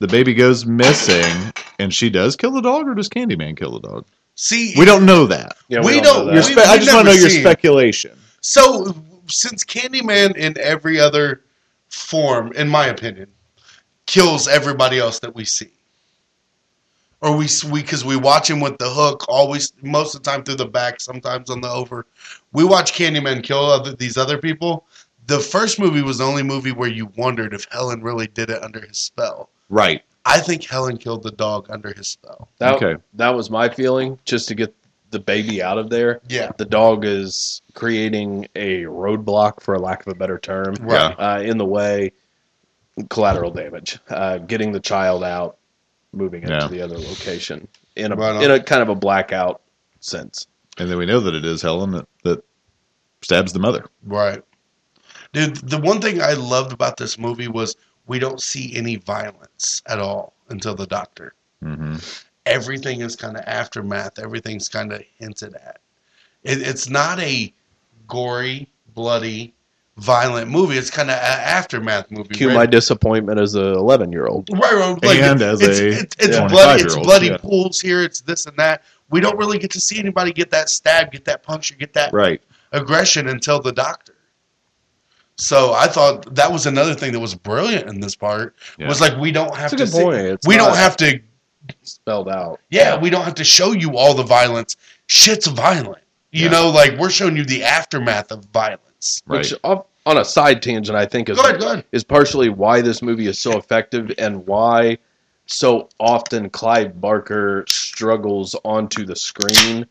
the 0.00 0.06
baby 0.08 0.32
goes 0.34 0.64
missing 0.64 1.52
and 1.80 1.92
she 1.92 2.08
does 2.08 2.36
kill 2.36 2.52
the 2.52 2.60
dog 2.60 2.86
or 2.86 2.94
does 2.94 3.08
Candyman 3.08 3.56
kill 3.56 3.72
the 3.80 3.88
dog? 3.88 4.06
See, 4.36 4.74
We 4.78 4.84
don't 4.84 5.04
know 5.04 5.26
that. 5.26 5.56
yeah, 5.68 5.80
we 5.80 5.94
don't 5.94 6.04
don't- 6.04 6.26
know 6.28 6.32
Your 6.34 6.42
that. 6.42 6.48
we- 6.48 6.54
spe- 6.62 6.68
I 6.68 6.72
we've 6.76 6.82
just 6.82 6.94
want 6.94 7.08
to 7.08 7.14
know 7.14 7.18
your 7.20 7.30
seen- 7.30 7.40
speculation. 7.42 8.18
So, 8.40 8.94
since 9.26 9.64
Candyman 9.64 10.36
in 10.36 10.56
every 10.60 11.00
other 11.00 11.42
form, 11.88 12.52
in 12.52 12.68
my 12.68 12.86
opinion, 12.86 13.26
kills 14.06 14.46
everybody 14.46 14.98
else 15.00 15.18
that 15.18 15.34
we 15.34 15.44
see, 15.44 15.70
or 17.20 17.36
we 17.36 17.48
we 17.70 17.82
because 17.82 18.04
we 18.04 18.16
watch 18.16 18.48
him 18.50 18.60
with 18.60 18.78
the 18.78 18.88
hook 18.88 19.24
always 19.28 19.72
most 19.82 20.14
of 20.14 20.22
the 20.22 20.30
time 20.30 20.42
through 20.44 20.56
the 20.56 20.66
back, 20.66 21.00
sometimes 21.00 21.50
on 21.50 21.60
the 21.60 21.68
over. 21.70 22.06
We 22.52 22.64
watch 22.64 22.92
Candyman 22.92 23.42
kill 23.42 23.64
other, 23.64 23.92
these 23.94 24.16
other 24.16 24.38
people. 24.38 24.86
The 25.26 25.40
first 25.40 25.78
movie 25.78 26.02
was 26.02 26.18
the 26.18 26.24
only 26.24 26.42
movie 26.42 26.72
where 26.72 26.88
you 26.88 27.12
wondered 27.16 27.52
if 27.52 27.66
Helen 27.70 28.02
really 28.02 28.28
did 28.28 28.50
it 28.50 28.62
under 28.62 28.80
his 28.80 28.98
spell. 28.98 29.50
Right. 29.68 30.02
I 30.24 30.40
think 30.40 30.64
Helen 30.64 30.96
killed 30.96 31.22
the 31.22 31.32
dog 31.32 31.66
under 31.70 31.92
his 31.92 32.08
spell. 32.08 32.48
That, 32.58 32.74
Okay. 32.74 32.96
that 33.14 33.30
was 33.30 33.50
my 33.50 33.68
feeling, 33.68 34.18
just 34.24 34.48
to 34.48 34.54
get 34.54 34.74
the 35.10 35.18
baby 35.18 35.62
out 35.62 35.78
of 35.78 35.88
there. 35.90 36.20
Yeah, 36.28 36.50
The 36.58 36.64
dog 36.66 37.04
is 37.04 37.62
creating 37.74 38.46
a 38.56 38.82
roadblock, 38.84 39.60
for 39.62 39.74
a 39.74 39.78
lack 39.78 40.06
of 40.06 40.12
a 40.12 40.14
better 40.16 40.38
term, 40.38 40.74
right. 40.80 41.14
uh, 41.18 41.40
in 41.42 41.58
the 41.58 41.64
way. 41.66 42.12
Collateral 43.10 43.52
damage, 43.52 43.98
uh, 44.08 44.38
getting 44.38 44.72
the 44.72 44.80
child 44.80 45.22
out, 45.22 45.56
moving 46.12 46.42
it 46.42 46.50
Yeah. 46.50 46.60
to 46.60 46.68
the 46.68 46.80
other 46.80 46.98
location 46.98 47.68
in 47.96 48.12
a 48.12 48.16
Right 48.16 48.42
in 48.42 48.50
a 48.50 48.62
kind 48.62 48.82
of 48.82 48.88
a 48.88 48.94
blackout 48.94 49.60
sense. 50.00 50.46
And 50.78 50.90
then 50.90 50.98
we 50.98 51.06
know 51.06 51.20
that 51.20 51.34
it 51.34 51.44
is 51.44 51.60
Helen 51.62 51.90
that, 51.92 52.06
that 52.24 52.44
stabs 53.22 53.52
the 53.52 53.58
mother. 53.58 53.86
Right. 54.04 54.42
Dude, 55.32 55.56
the 55.56 55.78
one 55.78 56.00
thing 56.00 56.22
I 56.22 56.32
loved 56.34 56.72
about 56.72 56.96
this 56.96 57.18
movie 57.18 57.48
was 57.48 57.76
we 58.06 58.18
don't 58.18 58.40
see 58.40 58.74
any 58.74 58.96
violence 58.96 59.82
at 59.86 59.98
all 59.98 60.34
until 60.48 60.74
the 60.74 60.86
doctor. 60.86 61.34
Mm-hmm. 61.62 61.96
Everything 62.46 63.00
is 63.02 63.14
kind 63.14 63.36
of 63.36 63.44
aftermath. 63.46 64.18
Everything's 64.18 64.68
kind 64.68 64.92
of 64.92 65.02
hinted 65.18 65.54
at. 65.54 65.80
It, 66.44 66.62
it's 66.62 66.88
not 66.88 67.20
a 67.20 67.52
gory, 68.06 68.68
bloody, 68.94 69.52
violent 69.98 70.50
movie. 70.50 70.76
It's 70.76 70.90
kind 70.90 71.10
of 71.10 71.16
an 71.16 71.22
aftermath 71.22 72.10
movie. 72.10 72.34
Cue 72.34 72.48
Right- 72.48 72.54
my 72.54 72.66
disappointment 72.66 73.38
as 73.40 73.54
a 73.54 73.72
11 73.74 74.12
year 74.12 74.26
old. 74.26 74.48
Right, 74.52 74.72
right. 74.74 75.02
Like, 75.04 75.18
And 75.18 75.42
as 75.42 75.60
it's, 75.60 75.78
a 75.80 75.88
it's, 75.88 76.16
it's 76.18 76.36
yeah, 76.36 76.46
bloody, 76.48 76.82
it's 76.84 76.96
bloody 76.96 77.26
yeah. 77.28 77.36
pools 77.38 77.80
here. 77.80 78.02
It's 78.02 78.20
this 78.20 78.46
and 78.46 78.56
that. 78.56 78.82
We 79.10 79.20
don't 79.20 79.36
really 79.38 79.58
get 79.58 79.70
to 79.72 79.80
see 79.80 79.98
anybody 79.98 80.32
get 80.32 80.50
that 80.50 80.68
stab, 80.70 81.12
get 81.12 81.24
that 81.24 81.42
puncture, 81.42 81.74
get 81.74 81.92
that 81.94 82.12
Right. 82.12 82.40
aggression 82.72 83.28
until 83.28 83.60
the 83.60 83.72
doctor. 83.72 84.14
So 85.36 85.72
I 85.72 85.86
thought 85.86 86.34
that 86.34 86.50
was 86.50 86.66
another 86.66 86.94
thing 86.94 87.12
that 87.12 87.20
was 87.20 87.34
brilliant 87.34 87.88
in 87.88 88.00
this 88.00 88.14
part 88.16 88.56
Yeah. 88.78 88.88
was 88.88 89.00
like 89.00 89.16
we 89.18 89.30
don't 89.30 89.54
have 89.54 89.70
That's 89.70 89.92
to 89.92 89.96
see, 89.98 90.36
we 90.48 90.56
don't 90.56 90.76
have 90.76 90.96
to 90.98 91.20
spelled 91.82 92.28
out. 92.28 92.60
Yeah, 92.70 92.96
we 92.98 93.10
don't 93.10 93.24
have 93.24 93.34
to 93.34 93.44
show 93.44 93.72
you 93.72 93.96
all 93.96 94.14
the 94.14 94.22
violence. 94.22 94.76
Shit's 95.06 95.46
violent. 95.46 96.02
You 96.32 96.44
Yeah. 96.44 96.50
know, 96.50 96.70
like 96.70 96.96
we're 96.98 97.10
showing 97.10 97.36
you 97.36 97.44
the 97.44 97.62
aftermath 97.64 98.30
of 98.32 98.44
violence. 98.46 98.82
Which, 99.26 99.54
on 100.06 100.16
a 100.16 100.24
side 100.24 100.62
tangent, 100.62 100.96
I 100.96 101.06
think 101.06 101.28
is 101.28 101.38
ahead, 101.38 101.84
is 101.92 102.04
partially 102.04 102.48
why 102.48 102.80
this 102.80 103.02
movie 103.02 103.26
is 103.26 103.38
so 103.38 103.58
effective 103.58 104.12
and 104.18 104.46
why 104.46 104.98
so 105.46 105.88
often 105.98 106.50
Clive 106.50 107.00
Barker 107.00 107.64
struggles 107.68 108.54
onto 108.64 109.04
the 109.04 109.16
screen. 109.16 109.86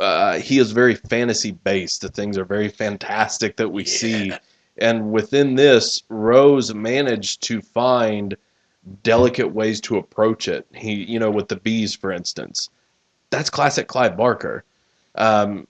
Uh, 0.00 0.38
he 0.38 0.58
is 0.58 0.72
very 0.72 0.94
fantasy 0.94 1.52
based. 1.52 2.02
The 2.02 2.08
things 2.08 2.38
are 2.38 2.44
very 2.44 2.68
fantastic 2.68 3.56
that 3.56 3.68
we 3.68 3.84
see. 3.84 4.32
And 4.78 5.12
within 5.12 5.56
this, 5.56 6.02
Rose 6.08 6.72
managed 6.72 7.42
to 7.44 7.60
find 7.60 8.36
delicate 9.02 9.48
ways 9.48 9.80
to 9.82 9.98
approach 9.98 10.48
it. 10.48 10.66
He, 10.74 10.94
you 10.94 11.18
know, 11.18 11.30
with 11.30 11.48
the 11.48 11.56
bees, 11.56 11.94
for 11.94 12.12
instance, 12.12 12.70
that's 13.30 13.50
classic 13.50 13.88
Clive 13.88 14.16
Barker. 14.16 14.64
Um, 15.16 15.66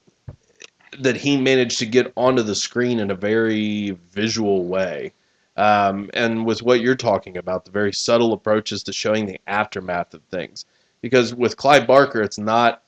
that 1.00 1.16
he 1.16 1.36
managed 1.36 1.78
to 1.78 1.86
get 1.86 2.12
onto 2.16 2.42
the 2.42 2.54
screen 2.54 2.98
in 3.00 3.10
a 3.10 3.14
very 3.14 3.98
visual 4.12 4.64
way. 4.64 5.12
Um, 5.56 6.08
and 6.14 6.46
with 6.46 6.62
what 6.62 6.80
you're 6.80 6.94
talking 6.94 7.36
about, 7.36 7.64
the 7.64 7.70
very 7.72 7.92
subtle 7.92 8.32
approaches 8.32 8.82
to 8.84 8.92
showing 8.92 9.26
the 9.26 9.40
aftermath 9.46 10.14
of 10.14 10.22
things. 10.30 10.64
Because 11.00 11.34
with 11.34 11.56
Clive 11.56 11.86
Barker, 11.86 12.22
it's 12.22 12.38
not 12.38 12.82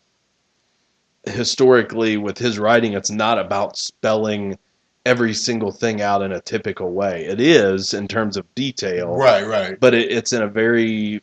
historically, 1.24 2.16
with 2.16 2.38
his 2.38 2.58
writing, 2.58 2.94
it's 2.94 3.10
not 3.10 3.38
about 3.38 3.76
spelling 3.76 4.58
every 5.06 5.34
single 5.34 5.72
thing 5.72 6.00
out 6.00 6.22
in 6.22 6.32
a 6.32 6.40
typical 6.40 6.92
way. 6.92 7.24
It 7.24 7.40
is 7.40 7.94
in 7.94 8.06
terms 8.06 8.36
of 8.36 8.52
detail, 8.54 9.16
Right, 9.16 9.46
right. 9.46 9.80
but 9.80 9.94
it, 9.94 10.10
it's 10.12 10.32
in 10.32 10.42
a 10.42 10.48
very 10.48 11.22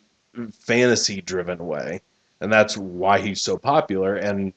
fantasy 0.52 1.22
driven 1.22 1.66
way. 1.66 2.02
And 2.42 2.52
that's 2.52 2.78
why 2.78 3.20
he's 3.20 3.42
so 3.42 3.58
popular. 3.58 4.16
And 4.16 4.54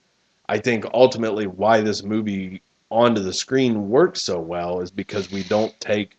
I 0.51 0.59
think 0.59 0.85
ultimately 0.93 1.47
why 1.47 1.81
this 1.81 2.03
movie 2.03 2.61
onto 2.91 3.23
the 3.23 3.33
screen 3.33 3.89
works 3.89 4.21
so 4.21 4.41
well 4.41 4.81
is 4.81 4.91
because 4.91 5.31
we 5.31 5.45
don't 5.45 5.79
take 5.79 6.17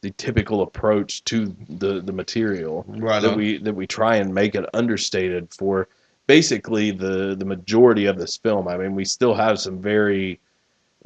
the 0.00 0.12
typical 0.12 0.62
approach 0.62 1.24
to 1.24 1.46
the, 1.68 2.00
the 2.00 2.12
material 2.12 2.84
Right. 2.86 3.20
that 3.20 3.36
we 3.36 3.58
that 3.58 3.74
we 3.74 3.86
try 3.88 4.16
and 4.16 4.32
make 4.32 4.54
it 4.54 4.64
understated 4.74 5.52
for 5.52 5.88
basically 6.28 6.92
the 6.92 7.34
the 7.34 7.44
majority 7.44 8.06
of 8.06 8.16
this 8.16 8.36
film. 8.36 8.68
I 8.68 8.76
mean, 8.76 8.94
we 8.94 9.04
still 9.04 9.34
have 9.34 9.58
some 9.58 9.80
very 9.82 10.38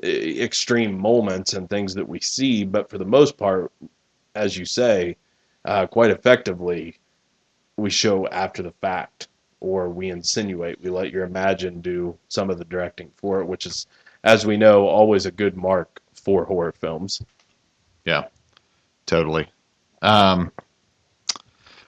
uh, 0.04 0.06
extreme 0.46 0.92
moments 0.98 1.54
and 1.54 1.70
things 1.70 1.94
that 1.94 2.06
we 2.06 2.20
see, 2.20 2.64
but 2.64 2.90
for 2.90 2.98
the 2.98 3.06
most 3.18 3.38
part, 3.38 3.72
as 4.34 4.58
you 4.58 4.66
say, 4.66 5.16
uh, 5.64 5.86
quite 5.86 6.10
effectively, 6.10 6.98
we 7.78 7.88
show 7.88 8.26
after 8.28 8.62
the 8.62 8.72
fact, 8.82 9.28
or 9.60 9.88
we 9.88 10.10
insinuate. 10.10 10.80
We 10.80 10.90
let 10.90 11.10
your 11.10 11.24
imagine 11.24 11.80
do 11.80 12.16
some 12.28 12.50
of 12.50 12.58
the 12.58 12.64
directing 12.64 13.10
for 13.16 13.40
it, 13.40 13.46
which 13.46 13.66
is, 13.66 13.86
as 14.24 14.46
we 14.46 14.56
know, 14.56 14.86
always 14.86 15.26
a 15.26 15.30
good 15.30 15.56
mark 15.56 16.00
for 16.14 16.44
horror 16.44 16.72
films. 16.72 17.22
Yeah, 18.04 18.24
totally. 19.06 19.48
Um, 20.02 20.52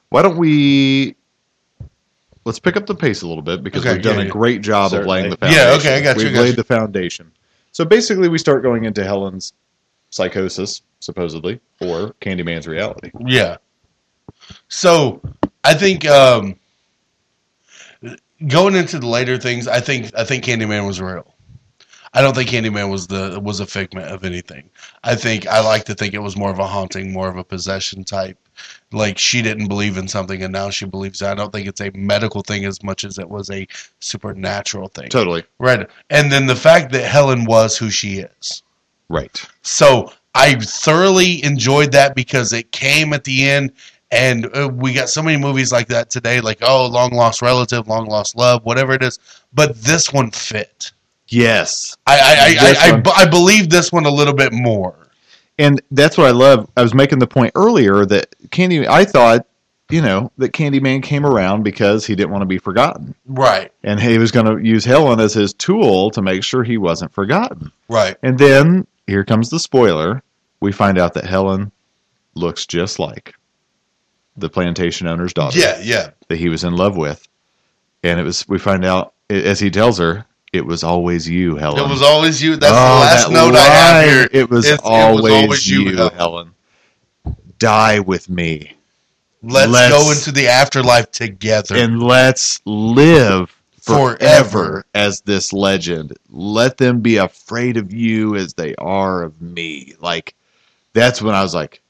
why 0.08 0.22
don't 0.22 0.36
we 0.36 1.14
let's 2.44 2.58
pick 2.58 2.76
up 2.76 2.86
the 2.86 2.94
pace 2.94 3.22
a 3.22 3.28
little 3.28 3.42
bit 3.42 3.62
because 3.62 3.82
Okay, 3.84 3.94
we've 3.94 4.02
done 4.02 4.16
yeah, 4.16 4.22
a 4.22 4.24
yeah. 4.24 4.30
great 4.30 4.62
job 4.62 4.92
of 4.92 5.06
laying 5.06 5.30
the 5.30 5.36
foundation. 5.36 5.64
Yeah, 5.66 5.74
okay, 5.76 5.96
I 5.96 6.00
got 6.02 6.16
you, 6.18 6.24
We've 6.24 6.34
got 6.34 6.40
laid 6.42 6.48
you. 6.50 6.56
the 6.56 6.64
foundation. 6.64 7.30
So 7.72 7.84
basically, 7.84 8.28
we 8.28 8.38
start 8.38 8.62
going 8.62 8.84
into 8.84 9.04
Helen's 9.04 9.52
psychosis, 10.10 10.82
supposedly, 10.98 11.60
or 11.80 12.14
Candyman's 12.20 12.66
reality. 12.66 13.12
Yeah. 13.24 13.58
So 14.68 15.20
I 15.62 15.74
think 15.74 16.04
um, 16.06 16.56
going 18.46 18.74
into 18.74 18.98
the 18.98 19.06
later 19.06 19.38
things, 19.38 19.68
I 19.68 19.80
think 19.80 20.12
I 20.16 20.24
think 20.24 20.44
Candyman 20.44 20.86
was 20.86 21.00
real. 21.00 21.34
I 22.12 22.22
don't 22.22 22.34
think 22.34 22.50
Candyman 22.50 22.90
was 22.90 23.06
the 23.06 23.38
was 23.40 23.60
a 23.60 23.66
figment 23.66 24.08
of 24.08 24.24
anything. 24.24 24.68
I 25.04 25.14
think 25.14 25.46
I 25.46 25.60
like 25.60 25.84
to 25.84 25.94
think 25.94 26.12
it 26.12 26.18
was 26.18 26.36
more 26.36 26.50
of 26.50 26.58
a 26.58 26.66
haunting, 26.66 27.12
more 27.12 27.28
of 27.28 27.36
a 27.36 27.44
possession 27.44 28.02
type. 28.02 28.36
Like 28.92 29.16
she 29.16 29.42
didn't 29.42 29.68
believe 29.68 29.96
in 29.96 30.08
something 30.08 30.42
and 30.42 30.52
now 30.52 30.70
she 30.70 30.86
believes. 30.86 31.22
it. 31.22 31.26
I 31.26 31.34
don't 31.34 31.52
think 31.52 31.68
it's 31.68 31.80
a 31.80 31.90
medical 31.94 32.42
thing 32.42 32.64
as 32.64 32.82
much 32.82 33.04
as 33.04 33.18
it 33.18 33.28
was 33.28 33.48
a 33.50 33.66
supernatural 34.00 34.88
thing. 34.88 35.08
Totally. 35.08 35.44
Right. 35.58 35.88
And 36.10 36.32
then 36.32 36.46
the 36.46 36.56
fact 36.56 36.90
that 36.92 37.04
Helen 37.04 37.44
was 37.44 37.78
who 37.78 37.90
she 37.90 38.18
is. 38.18 38.62
Right. 39.08 39.44
So 39.62 40.12
I 40.34 40.56
thoroughly 40.56 41.42
enjoyed 41.44 41.92
that 41.92 42.14
because 42.14 42.52
it 42.52 42.72
came 42.72 43.12
at 43.12 43.24
the 43.24 43.48
end, 43.48 43.72
and 44.10 44.46
uh, 44.56 44.68
we 44.68 44.92
got 44.92 45.08
so 45.08 45.22
many 45.22 45.36
movies 45.36 45.72
like 45.72 45.88
that 45.88 46.10
today, 46.10 46.40
like 46.40 46.58
oh, 46.62 46.86
long 46.86 47.12
lost 47.12 47.42
relative, 47.42 47.88
long 47.88 48.06
lost 48.06 48.36
love, 48.36 48.64
whatever 48.64 48.92
it 48.92 49.02
is. 49.02 49.18
But 49.52 49.76
this 49.82 50.12
one 50.12 50.30
fit. 50.30 50.92
Yes. 51.28 51.96
I 52.06 52.18
I 52.18 52.20
I, 52.20 52.92
I, 52.92 52.96
I, 52.96 53.22
I 53.24 53.30
believe 53.30 53.70
this 53.70 53.92
one 53.92 54.04
a 54.06 54.10
little 54.10 54.34
bit 54.34 54.52
more. 54.52 54.96
And 55.58 55.80
that's 55.90 56.16
what 56.16 56.26
I 56.26 56.30
love. 56.30 56.70
I 56.76 56.82
was 56.82 56.94
making 56.94 57.18
the 57.18 57.26
point 57.26 57.52
earlier 57.54 58.06
that 58.06 58.34
Candy. 58.50 58.88
I 58.88 59.04
thought, 59.04 59.46
you 59.90 60.00
know, 60.00 60.32
that 60.38 60.52
Candyman 60.52 61.02
came 61.02 61.26
around 61.26 61.64
because 61.64 62.06
he 62.06 62.14
didn't 62.14 62.30
want 62.30 62.42
to 62.42 62.46
be 62.46 62.58
forgotten, 62.58 63.14
Right. 63.26 63.70
and 63.82 64.00
he 64.00 64.16
was 64.18 64.30
going 64.30 64.46
to 64.46 64.64
use 64.66 64.84
Helen 64.84 65.20
as 65.20 65.34
his 65.34 65.52
tool 65.52 66.10
to 66.12 66.22
make 66.22 66.44
sure 66.44 66.64
he 66.64 66.78
wasn't 66.78 67.12
forgotten. 67.12 67.70
Right. 67.88 68.16
And 68.22 68.38
then 68.38 68.86
here 69.06 69.24
comes 69.24 69.50
the 69.50 69.58
spoiler. 69.58 70.22
We 70.60 70.72
find 70.72 70.96
out 70.96 71.12
that 71.14 71.24
Helen 71.26 71.72
looks 72.34 72.64
just 72.66 72.98
like 72.98 73.34
the 74.40 74.48
plantation 74.48 75.06
owner's 75.06 75.32
daughter 75.32 75.58
Yeah. 75.58 75.78
Yeah. 75.82 76.10
that 76.28 76.36
he 76.38 76.48
was 76.48 76.64
in 76.64 76.74
love 76.74 76.96
with. 76.96 77.26
And 78.02 78.18
it 78.18 78.22
was 78.24 78.46
we 78.48 78.58
find 78.58 78.84
out 78.84 79.12
as 79.28 79.60
he 79.60 79.70
tells 79.70 79.98
her, 79.98 80.24
it 80.52 80.64
was 80.66 80.82
always 80.82 81.28
you, 81.28 81.54
Helen. 81.56 81.84
It 81.84 81.88
was 81.88 82.02
always 82.02 82.42
you. 82.42 82.56
That's 82.56 82.72
Oh, 82.72 82.76
the 82.76 83.00
last 83.00 83.26
that 83.28 83.32
note 83.32 83.54
I 83.54 83.60
have 83.60 84.04
here. 84.10 84.28
It 84.32 84.50
was, 84.50 84.64
It's- 84.64 84.80
it 84.80 84.84
was 84.84 84.90
always, 84.90 85.32
always 85.34 85.70
you, 85.70 85.82
you, 85.90 85.96
Helen. 85.96 86.14
Helen. 86.14 86.50
Die 87.58 88.00
with 88.00 88.28
me. 88.28 88.72
Let's, 89.42 89.70
Let's- 89.70 89.92
go 89.94 90.10
into 90.10 90.32
the 90.32 90.48
afterlife 90.48 91.10
together. 91.12 91.76
and 91.76 92.02
let's 92.02 92.60
live 92.64 93.54
forever, 93.80 94.18
Forever. 94.18 94.84
as 94.94 95.20
this 95.22 95.52
legend. 95.52 96.16
Let 96.30 96.78
them 96.78 97.00
be 97.00 97.16
afraid 97.18 97.76
of 97.76 97.92
you 97.92 98.34
as 98.36 98.54
they 98.54 98.74
are 98.76 99.22
of 99.22 99.40
me. 99.40 99.94
Like 100.00 100.34
that's 100.94 101.22
when 101.22 101.34
I 101.34 101.42
was 101.42 101.54
like, 101.54 101.80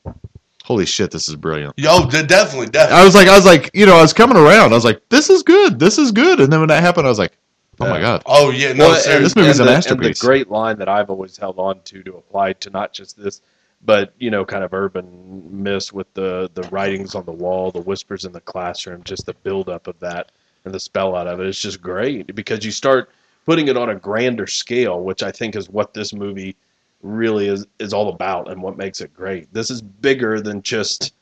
"Holy 0.71 0.87
shit, 0.87 1.11
this 1.11 1.29
is 1.29 1.35
brilliant." 1.35 1.75
Yo, 1.77 2.07
de- 2.09 2.23
definitely, 2.23 2.69
definitely. 2.69 3.03
I 3.03 3.05
was 3.05 3.15
like, 3.17 3.27
I 3.27 3.37
was 3.37 3.45
like, 3.45 3.71
you 3.75 3.87
know, 3.87 3.97
I 3.97 4.03
was 4.03 4.13
coming 4.13 4.37
around. 4.37 4.73
I 4.73 4.77
was 4.77 4.85
like, 4.85 5.03
"This 5.09 5.29
is 5.29 5.43
good. 5.43 5.81
This 5.81 5.99
is 5.99 6.13
good." 6.13 6.39
And 6.41 6.53
then 6.53 6.61
when 6.61 6.69
that 6.69 6.81
happened, 6.83 7.07
I 7.07 7.11
was 7.11 7.19
like, 7.19 7.33
"Oh 7.81 7.89
my 7.89 8.01
god." 8.01 8.23
Oh 8.27 8.51
yeah, 8.51 8.73
no, 8.73 8.89
Well, 8.91 9.01
sir. 9.01 9.19
this 9.19 9.35
movie's 9.35 9.59
a 9.59 9.65
the, 9.65 9.71
masterpiece. 9.73 10.07
And 10.07 10.15
the 10.17 10.27
great 10.27 10.49
line 10.49 10.79
that 10.79 10.89
I've 10.89 11.11
always 11.11 11.37
held 11.37 11.59
on 11.59 11.81
to 11.87 12.03
to 12.05 12.17
apply 12.17 12.53
to 12.55 12.71
not 12.71 12.93
just 12.93 13.21
this, 13.21 13.41
but 13.85 14.13
you 14.19 14.31
know, 14.31 14.45
kind 14.45 14.63
of 14.63 14.73
urban 14.73 15.43
myths 15.51 15.93
with 15.93 16.13
the 16.15 16.49
the 16.55 16.63
writings 16.71 17.17
on 17.17 17.25
the 17.25 17.33
wall, 17.33 17.73
the 17.73 17.81
whispers 17.81 18.25
in 18.25 18.31
the 18.31 18.41
classroom, 18.41 19.03
just 19.03 19.27
the 19.27 19.35
buildup 19.35 19.89
of 19.89 19.99
that 19.99 20.31
and 20.65 20.73
the 20.73 20.81
spell 20.81 21.17
out 21.17 21.27
of 21.27 21.41
it. 21.41 21.47
It's 21.47 21.61
just 21.61 21.83
great 21.83 22.35
because 22.35 22.65
you 22.65 22.71
start 22.71 23.11
putting 23.45 23.69
it 23.69 23.77
on 23.77 23.91
a 23.91 23.95
grander 23.97 24.47
scale, 24.47 25.03
which 25.03 25.23
I 25.23 25.33
think 25.33 25.57
is 25.57 25.69
what 25.69 25.95
this 25.95 26.13
movie 26.13 26.55
really 27.03 27.49
is 27.49 27.67
is 27.79 27.93
all 27.93 28.09
about 28.11 28.51
and 28.51 28.63
what 28.63 28.77
makes 28.77 29.01
it 29.01 29.15
great. 29.15 29.53
This 29.53 29.71
is 29.71 29.81
bigger 29.83 30.41
than 30.41 30.63
just 30.63 31.15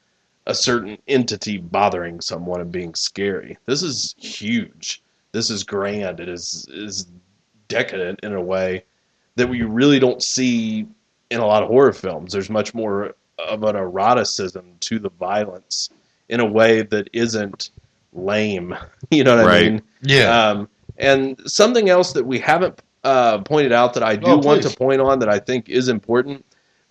a 0.47 0.55
certain 0.55 0.99
entity 1.09 1.59
bothering 1.59 2.21
someone 2.21 2.61
and 2.61 2.73
being 2.73 2.95
scary. 2.95 3.57
This 3.67 3.83
is 3.83 4.15
huge. 4.19 5.03
This 5.33 5.51
is 5.51 5.63
grand. 5.63 6.21
It 6.21 6.29
is 6.29 6.67
is 6.71 7.07
decadent 7.69 8.21
in 8.23 8.33
a 8.35 8.41
way 8.41 8.85
that 9.37 9.49
we 9.49 9.63
really 9.63 9.99
don't 9.99 10.23
see 10.23 10.87
in 11.31 11.41
a 11.41 11.47
lot 11.47 11.63
of 11.63 11.69
horror 11.69 11.93
films. 11.93 12.33
There's 12.33 12.49
much 12.51 12.75
more 12.75 13.15
of 13.39 13.63
an 13.63 13.77
eroticism 13.77 14.65
to 14.81 14.99
the 14.99 15.11
violence 15.11 15.91
in 16.29 16.41
a 16.41 16.45
way 16.47 16.83
that 16.83 17.09
isn't 17.13 17.71
lame. 18.13 18.75
You 19.11 19.25
know 19.25 19.37
what 19.37 19.45
I 19.45 19.49
Right. 19.49 19.73
mean? 19.73 19.83
yeah. 20.03 20.49
Um, 20.51 20.69
and 20.99 21.39
something 21.47 21.89
else 21.89 22.13
that 22.15 22.27
we 22.27 22.39
haven't 22.41 22.81
uh, 23.09 23.39
pointed 23.39 23.73
out 23.73 23.95
that 23.95 24.03
I 24.03 24.17
do 24.17 24.27
Oh, 24.33 24.39
want 24.39 24.63
to 24.63 24.71
point 24.77 25.01
on 25.01 25.19
that 25.21 25.29
I 25.29 25.39
think 25.39 25.69
is 25.69 25.89
important. 25.89 26.45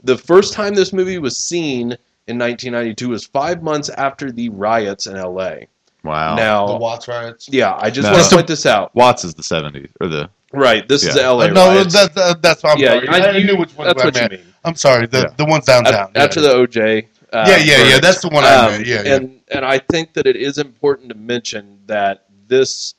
The 0.03 0.17
first 0.17 0.53
time 0.53 0.73
this 0.73 0.91
movie 0.93 1.17
was 1.17 1.37
seen 1.37 1.97
in 2.27 2.37
1992 2.37 3.09
was 3.09 3.25
five 3.25 3.61
months 3.63 3.89
after 3.89 4.31
the 4.31 4.49
riots 4.49 5.07
in 5.07 5.15
LA. 5.15 5.55
Wow. 6.03 6.35
Now, 6.35 6.67
the 6.67 6.77
Watts 6.77 7.07
riots. 7.07 7.47
yeah, 7.51 7.75
I 7.79 7.89
just 7.89 8.07
No. 8.07 8.13
want 8.13 8.29
to 8.29 8.35
point 8.35 8.47
this 8.47 8.65
out. 8.65 8.93
Watts 8.95 9.23
is 9.25 9.33
the 9.33 9.43
'70s 9.43 9.89
or 10.01 10.07
the 10.07 10.29
Right, 10.53 10.87
this 10.87 11.03
is 11.03 11.13
the 11.15 11.21
LA 11.21 11.45
Uh, 11.45 11.47
no, 11.47 11.67
riots. 11.67 11.93
that, 11.93 12.15
that, 12.15 12.41
that's 12.41 12.63
I'm 12.63 12.77
yeah, 12.77 12.93
sorry. 13.01 13.07
I, 13.09 13.29
I, 13.31 13.43
knew 13.43 13.57
which 13.57 13.75
one 13.75 13.87
that's 13.87 14.01
I 14.01 14.05
what 14.05 14.13
meant. 14.15 14.31
you 14.31 14.37
mean. 14.39 14.47
I'm 14.63 14.75
sorry. 14.75 15.05
The 15.07 15.19
Yeah. 15.19 15.25
the 15.37 15.45
ones 15.45 15.65
downtown. 15.65 15.93
Af- 15.93 16.23
After 16.23 16.39
yeah. 16.41 16.47
the 16.47 16.53
OJ. 16.55 17.07
Uh, 17.33 17.45
yeah, 17.49 17.57
yeah, 17.57 17.83
yeah. 17.89 17.99
That's 17.99 18.21
the 18.21 18.29
one 18.29 18.45
I 18.45 18.55
Um, 18.55 18.71
meant. 18.71 18.85
Yeah, 18.87 19.01
yeah. 19.03 19.15
And 19.15 19.39
and 19.51 19.65
I 19.65 19.77
think 19.91 20.13
that 20.13 20.25
it 20.25 20.37
is 20.37 20.57
important 20.57 21.09
to 21.09 21.15
mention 21.15 21.79
that 21.87 22.23
this 22.47 22.95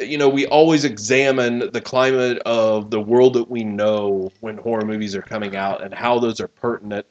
you 0.00 0.18
know, 0.18 0.28
we 0.28 0.46
always 0.46 0.84
examine 0.84 1.70
the 1.72 1.80
climate 1.80 2.38
of 2.46 2.90
the 2.90 3.00
world 3.00 3.34
that 3.34 3.50
we 3.50 3.64
know 3.64 4.30
when 4.40 4.56
horror 4.58 4.84
movies 4.84 5.14
are 5.14 5.22
coming 5.22 5.56
out 5.56 5.82
and 5.82 5.92
how 5.94 6.18
those 6.18 6.40
are 6.40 6.48
pertinent 6.48 7.06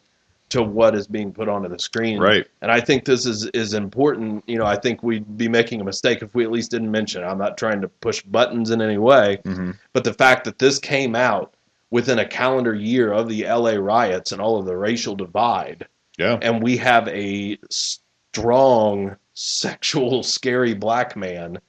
to 0.49 0.63
what 0.63 0.95
is 0.95 1.07
being 1.07 1.33
put 1.33 1.49
onto 1.49 1.67
the 1.67 1.77
screen. 1.77 2.19
Right. 2.19 2.47
And 2.61 2.71
I 2.71 2.79
think 2.79 3.03
this 3.03 3.25
is 3.25 3.45
is 3.47 3.73
important. 3.73 4.43
You 4.47 4.57
know, 4.57 4.65
I 4.65 4.77
think 4.77 5.03
we'd 5.03 5.38
be 5.38 5.49
making 5.49 5.81
a 5.81 5.83
mistake 5.83 6.21
if 6.21 6.33
we 6.33 6.43
at 6.45 6.51
least 6.51 6.71
didn't 6.71 6.89
mention. 6.89 7.21
It. 7.21 7.25
I'm 7.25 7.38
not 7.38 7.57
trying 7.57 7.81
to 7.81 7.89
push 7.89 8.21
buttons 8.23 8.71
in 8.71 8.81
any 8.81 8.97
way, 8.97 9.39
hmm 9.43 9.71
but 9.93 10.03
the 10.03 10.13
fact 10.13 10.45
that 10.45 10.59
this 10.59 10.79
came 10.79 11.15
out 11.15 11.53
within 11.89 12.19
a 12.19 12.25
calendar 12.25 12.73
year 12.75 13.11
of 13.11 13.27
the 13.29 13.43
LA 13.45 13.71
riots 13.75 14.31
and 14.31 14.41
all 14.41 14.57
of 14.59 14.65
the 14.65 14.75
racial 14.75 15.15
divide, 15.15 15.85
Yeah. 16.17 16.38
and 16.41 16.61
we 16.63 16.77
have 16.77 17.07
a 17.09 17.57
strong, 17.69 19.15
sexual, 19.33 20.23
scary 20.23 20.73
black 20.73 21.15
man 21.15 21.59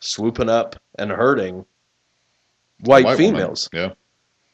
swooping 0.00 0.48
up 0.48 0.76
and 0.98 1.10
hurting 1.10 1.64
white, 2.80 3.04
White 3.04 3.04
woman. 3.04 3.16
females. 3.18 3.68
Yeah. 3.72 3.90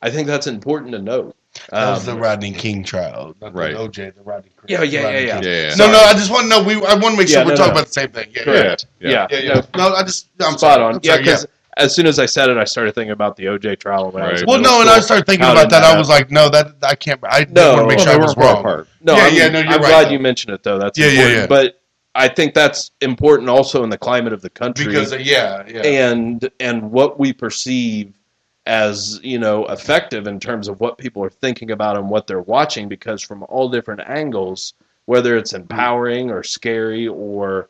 I 0.02 0.10
think 0.10 0.26
that's 0.26 0.46
important 0.46 0.92
to 0.92 0.98
note. 0.98 1.34
That 1.70 1.90
was 1.90 2.08
Um, 2.08 2.16
the 2.16 2.20
Rodney 2.20 2.52
King 2.52 2.82
trial, 2.82 3.34
not 3.40 3.54
Right. 3.54 3.72
the 3.74 3.78
OJ, 3.78 4.10
the 4.16 4.22
Rodney. 4.22 4.50
Yeah, 4.66 4.82
yeah, 4.82 5.00
yeah, 5.00 5.04
Rodney 5.04 5.26
yeah. 5.26 5.34
King. 5.40 5.44
Yeah. 5.44 5.68
yeah. 5.68 5.74
No, 5.76 5.92
no, 5.92 5.98
I 6.00 6.12
just 6.14 6.30
want 6.30 6.42
to 6.44 6.48
know. 6.48 6.62
We, 6.62 6.74
I 6.74 6.94
want 6.94 7.14
to 7.14 7.16
make 7.16 7.28
sure 7.28 7.38
Yeah, 7.40 7.44
we're 7.44 7.50
no, 7.52 7.56
talking 7.56 7.74
no. 7.74 7.80
about 7.80 7.86
the 7.86 7.92
same 7.92 8.10
thing. 8.10 8.28
Yeah, 8.34 8.38
yeah, 8.38 8.44
Correct. 8.44 8.86
Yeah. 9.00 9.10
Yeah, 9.10 9.26
yeah. 9.30 9.38
yeah. 9.38 9.54
yeah. 9.56 9.62
No, 9.76 9.94
I 9.94 10.02
just, 10.02 10.28
I'm 10.40 10.58
spot 10.58 10.58
sorry. 10.58 10.82
on. 10.82 10.94
I'm 10.96 11.00
Yeah, 11.02 11.12
sorry, 11.12 11.22
because 11.24 11.46
as 11.76 11.94
soon 11.94 12.06
as 12.06 12.18
I 12.18 12.26
said 12.26 12.50
it, 12.50 12.56
I 12.56 12.64
started 12.64 12.94
thinking 12.96 13.12
about 13.12 13.36
the 13.36 13.44
OJ 13.44 13.78
trial 13.78 14.10
when 14.10 14.22
I 14.24 14.32
was 14.32 14.44
Well, 14.44 14.58
middle 14.58 14.74
no, 14.74 14.80
and 14.80 14.90
I 14.90 14.98
started 15.00 15.26
thinking 15.26 15.44
How 15.46 15.52
about 15.52 15.62
did 15.62 15.70
that. 15.70 15.84
I 15.84 15.96
was 15.96 16.08
like, 16.08 16.30
no, 16.30 16.48
that 16.50 16.74
I 16.82 16.94
can't. 16.96 17.20
I 17.24 17.46
No. 17.50 17.74
want 17.74 17.80
to 17.82 17.86
make 17.86 17.98
sure 18.00 18.08
they 18.14 18.20
I 18.20 18.24
was 18.24 18.36
wrong. 18.36 18.58
apart. 18.58 18.88
No, 19.00 19.14
Yeah, 19.16 19.22
I'm, 19.24 19.34
yeah, 19.34 19.48
no, 19.48 19.58
you're 19.60 19.68
I'm 19.68 19.80
right, 19.80 19.88
glad 19.88 20.06
though. 20.08 20.10
you 20.10 20.18
mentioned 20.18 20.54
it 20.54 20.62
though. 20.64 20.78
That's 20.78 20.98
Yeah, 20.98 21.06
yeah, 21.08 21.28
yeah. 21.28 21.46
But 21.46 21.80
I 22.14 22.28
think 22.28 22.54
that's 22.54 22.92
important 23.00 23.48
also 23.48 23.82
in 23.82 23.90
the 23.90 23.98
climate 23.98 24.32
of 24.32 24.40
the 24.40 24.50
country 24.50 24.86
Because 24.86 25.12
uh, 25.12 25.16
yeah, 25.16 25.64
yeah. 25.66 25.82
and 25.82 26.48
and 26.60 26.90
what 26.90 27.18
we 27.18 27.32
perceive 27.32 28.14
as 28.66 29.20
you 29.22 29.38
know 29.38 29.66
effective 29.66 30.26
in 30.26 30.40
terms 30.40 30.68
of 30.68 30.80
what 30.80 30.96
people 30.96 31.22
are 31.22 31.30
thinking 31.30 31.70
about 31.70 31.96
and 31.96 32.08
what 32.08 32.26
they're 32.26 32.40
watching. 32.42 32.88
Because 32.88 33.22
from 33.22 33.44
all 33.48 33.68
different 33.68 34.00
angles, 34.06 34.74
whether 35.06 35.36
it's 35.36 35.52
empowering 35.52 36.30
or 36.30 36.42
scary 36.42 37.08
or 37.08 37.68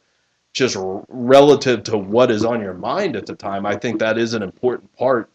just 0.52 0.76
relative 1.08 1.82
to 1.82 1.96
what 1.96 2.30
is 2.30 2.44
on 2.44 2.60
your 2.60 2.74
mind 2.74 3.16
at 3.16 3.26
the 3.26 3.34
time, 3.34 3.66
I 3.66 3.76
think 3.76 3.98
that 3.98 4.18
is 4.18 4.34
an 4.34 4.42
important 4.42 4.94
part 4.96 5.28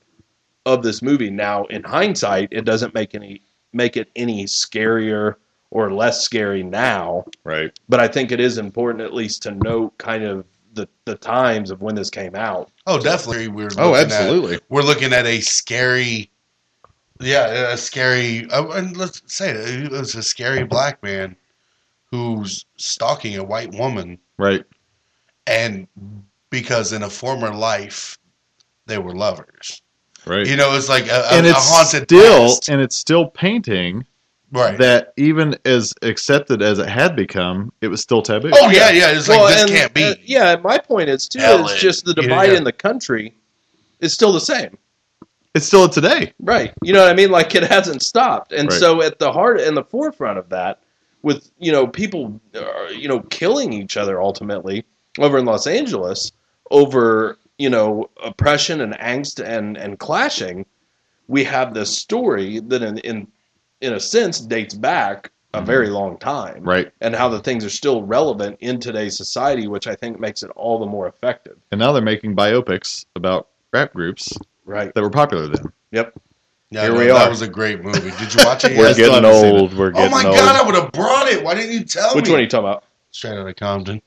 of 0.66 0.82
this 0.82 1.01
movie. 1.01 1.30
Now, 1.30 1.66
in 1.66 1.84
hindsight, 1.84 2.49
it 2.51 2.64
doesn't 2.64 2.93
make 2.93 3.16
any 3.16 3.41
make 3.74 3.97
it 3.97 4.10
any 4.16 4.45
scarier 4.45 5.36
or 5.72 5.91
less 5.93 6.22
scary 6.22 6.63
now, 6.63 7.26
Right. 7.43 7.72
but 7.88 7.99
I 7.99 8.07
think 8.07 8.32
it 8.32 8.39
is 8.39 8.57
important 8.57 9.01
at 9.03 9.13
least 9.13 9.43
to 9.43 9.51
note 9.51 9.97
kind 9.97 10.24
of 10.24 10.45
the 10.74 10.88
the 11.05 11.15
times 11.15 11.72
of 11.72 11.82
when 11.82 11.95
this 11.95 12.09
came 12.09 12.36
out. 12.36 12.72
oh, 12.88 12.99
definitely. 12.99 13.47
We're 13.47 13.70
Oh, 13.78 13.95
absolutely. 13.95 14.55
At, 14.55 14.63
we're 14.70 14.82
looking 14.84 15.13
at 15.13 15.26
a 15.26 15.41
scary, 15.41 16.30
yeah, 17.20 17.72
a 17.74 17.78
scary. 17.78 18.49
Uh, 18.49 18.67
and 18.70 18.95
let's 18.97 19.22
say 19.26 19.49
it, 19.51 19.84
it 19.86 19.91
was 19.91 20.15
a 20.15 20.24
scary 20.24 20.63
black 20.63 21.01
man 21.03 21.36
who's 22.11 22.65
stalking 22.78 23.38
a 23.38 23.43
white 23.43 23.72
woman, 23.74 24.17
Right. 24.38 24.63
and 25.47 25.88
because 26.49 26.93
in 26.93 27.03
a 27.03 27.09
former 27.09 27.53
life 27.53 28.17
they 28.88 28.97
were 28.97 29.13
lovers. 29.15 29.82
Right. 30.26 30.47
You 30.47 30.55
know, 30.55 30.76
it's 30.76 30.89
like 30.89 31.07
a, 31.07 31.22
a, 31.32 31.38
and 31.38 31.45
a 31.45 31.49
it's 31.51 31.70
haunted 31.72 32.03
still 32.09 32.47
past. 32.47 32.70
and 32.70 32.82
it's 32.82 32.95
still 32.95 33.28
painting 33.28 34.05
right. 34.52 34.78
that 34.78 35.14
even 35.18 35.56
as 35.66 35.93
accepted 36.02 36.62
as 36.62 36.80
it 36.80 36.89
had 36.89 37.16
become, 37.16 37.72
it 37.82 37.88
was 37.88 38.02
still 38.02 38.22
taboo. 38.22 38.52
oh 38.54 38.70
yeah, 38.70 38.89
yeah. 38.91 39.12
It's 39.12 39.28
like 39.28 39.54
this 39.54 39.62
and- 39.62 39.70
can't 39.72 39.93
be. 39.93 40.04
uh, 40.04 40.16
yeah, 40.24 40.54
and 40.54 40.64
my 40.64 40.78
point 40.78 41.10
is 41.10 41.28
too 41.28 41.39
Ellen, 41.39 41.66
is 41.74 41.80
just 41.82 42.06
the 42.06 42.14
yeah, 42.18 42.24
divide 42.24 42.52
yeah. 42.52 42.58
in 42.58 42.64
the 42.64 42.72
country 42.72 43.34
is 44.00 44.14
still 44.14 44.32
the 44.32 44.39
same. 44.41 44.78
It's 45.56 45.66
still 45.66 45.89
today. 45.89 46.32
Right. 46.39 46.74
You 46.84 46.93
know 46.93 47.02
what 47.02 47.12
I 47.12 47.16
mean? 47.16 47.32
Like 47.32 47.56
it 47.56 47.64
hasn't 47.64 48.04
stopped. 48.04 48.52
And 48.54 48.70
Right. 48.70 48.80
so 48.80 49.02
at 49.02 49.18
the 49.20 49.32
heart 49.32 49.60
and 49.60 49.76
the 49.76 49.84
forefront 49.84 50.38
of 50.38 50.50
that, 50.50 50.80
with 51.24 51.52
you 51.60 51.72
know 51.72 51.86
people, 51.88 52.39
uh, 52.56 52.88
you 52.95 53.08
know, 53.08 53.22
killing 53.22 53.74
each 53.74 53.97
other 53.97 54.22
ultimately 54.22 54.86
over 55.18 55.38
in 55.38 55.45
Los 55.45 55.68
Angeles 55.68 56.32
over 56.72 57.38
you 57.58 57.70
know 57.70 58.10
oppression 58.24 58.80
and 58.82 58.93
angst 59.00 59.43
and 59.43 59.76
and 59.76 60.00
clashing, 60.00 60.66
we 61.28 61.43
have 61.43 61.74
this 61.74 61.97
story 61.97 62.60
that 62.60 62.82
in 62.84 63.00
in 63.00 63.28
in 63.82 63.93
a 63.93 63.99
sense 63.99 64.39
dates 64.39 64.73
back 64.73 65.32
a 65.55 65.61
very 65.61 65.89
long 65.89 66.17
time, 66.19 66.61
Right. 66.63 66.91
And 67.01 67.15
how 67.15 67.27
the 67.27 67.39
things 67.39 67.65
are 67.65 67.69
still 67.71 68.03
relevant 68.03 68.57
in 68.59 68.80
today's 68.80 69.17
society, 69.17 69.67
which 69.67 69.88
I 69.88 69.95
think 69.95 70.19
makes 70.19 70.43
it 70.43 70.51
all 70.55 70.77
the 70.80 70.86
more 70.86 71.07
effective. 71.07 71.57
And 71.71 71.80
now 71.80 71.91
they're 71.91 72.03
making 72.03 72.36
biopics 72.36 73.05
about 73.15 73.47
rap 73.73 73.93
groups 73.93 74.38
Right. 74.65 74.93
that 74.93 75.01
were 75.01 75.09
popular 75.09 75.47
then. 75.47 75.65
Yep. 75.91 76.13
Yeah, 76.69 76.82
Here 76.84 76.91
no, 76.93 76.99
we 76.99 77.07
that 77.07 77.25
are. 77.25 77.30
was 77.30 77.41
a 77.41 77.47
great 77.47 77.84
movie. 77.84 78.11
Did 78.11 78.32
you 78.32 78.45
watch 78.45 78.63
it? 78.63 78.73
We're 78.77 78.89
yet? 78.89 78.97
getting 78.97 79.25
old. 79.25 79.73
We're 79.75 79.89
getting 79.89 80.05
Oh 80.07 80.09
my 80.11 80.23
old. 80.23 80.36
god, 80.36 80.55
I 80.55 80.63
would 80.63 80.75
have 80.75 80.91
brought 80.91 81.27
it. 81.27 81.43
Why 81.43 81.55
didn't 81.55 81.71
you 81.71 81.84
tell 81.84 82.09
Which 82.09 82.15
me? 82.15 82.21
Which 82.21 82.30
one 82.30 82.39
are 82.39 82.43
you 82.43 82.47
talking 82.49 82.67
about? 82.69 82.84
Straight 83.09 83.39
out 83.39 83.47
of 83.47 83.55
Compton. 83.55 84.03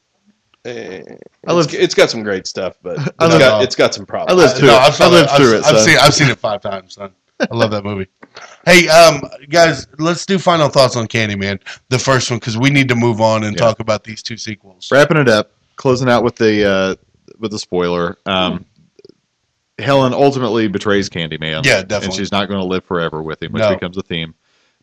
Eh, 0.65 1.03
I 1.49 1.53
lived- 1.53 1.75
it's, 1.75 1.83
it's 1.83 1.95
got 1.97 2.09
some 2.09 2.23
great 2.23 2.47
stuff, 2.47 2.79
but 2.85 2.99
it's 2.99 3.17
got, 3.19 3.65
it's 3.65 3.75
got 3.75 3.95
some 3.95 4.07
problems. 4.07 4.41
I 4.41 4.45
lived 4.45 4.59
through 4.59 4.69
no, 4.69 4.75
it. 4.75 4.79
I've, 4.81 4.95
saw 4.95 5.07
I 5.07 5.09
lived 5.09 5.29
that. 5.31 5.37
through 5.39 5.49
I've, 5.49 5.55
it. 5.55 5.65
I've 5.65 5.77
son. 5.79 5.85
seen. 5.89 5.99
I've 5.99 6.15
seen 6.15 6.31
it 6.31 6.39
five 6.39 6.61
times, 6.61 6.95
son. 6.95 7.11
I 7.41 7.53
love 7.53 7.73
that 7.73 7.83
movie. 7.83 8.07
Hey, 8.65 8.89
um, 8.89 9.23
guys, 9.49 9.87
let's 9.99 10.25
do 10.25 10.39
final 10.39 10.69
thoughts 10.69 10.95
on 10.97 11.09
Candyman, 11.09 11.61
the 11.89 11.99
first 11.99 12.31
one, 12.31 12.39
because 12.39 12.57
we 12.57 12.71
need 12.71 12.89
to 12.91 12.95
move 12.95 13.21
on 13.21 13.43
and 13.43 13.55
Yeah. 13.57 13.61
talk 13.65 13.81
about 13.81 14.05
these 14.05 14.23
two 14.23 14.37
sequels. 14.37 14.89
Wrapping 14.93 15.17
it 15.17 15.29
up, 15.29 15.51
closing 15.77 16.09
out 16.09 16.23
with 16.23 16.37
the 16.37 16.65
uh, 16.71 16.95
with 17.39 17.51
the 17.51 17.59
spoiler. 17.59 18.19
Um, 18.27 18.65
Helen 19.79 20.13
ultimately 20.15 20.69
betrays 20.69 21.09
Candyman. 21.09 21.65
Yeah, 21.65 21.83
definitely. 21.83 22.07
and 22.07 22.15
she's 22.15 22.31
not 22.31 22.47
going 22.49 22.61
to 22.61 22.67
live 22.67 22.85
forever 22.85 23.23
with 23.23 23.43
him, 23.43 23.53
which 23.53 23.63
No. 23.63 23.75
becomes 23.75 23.97
a 23.97 24.03
theme. 24.03 24.35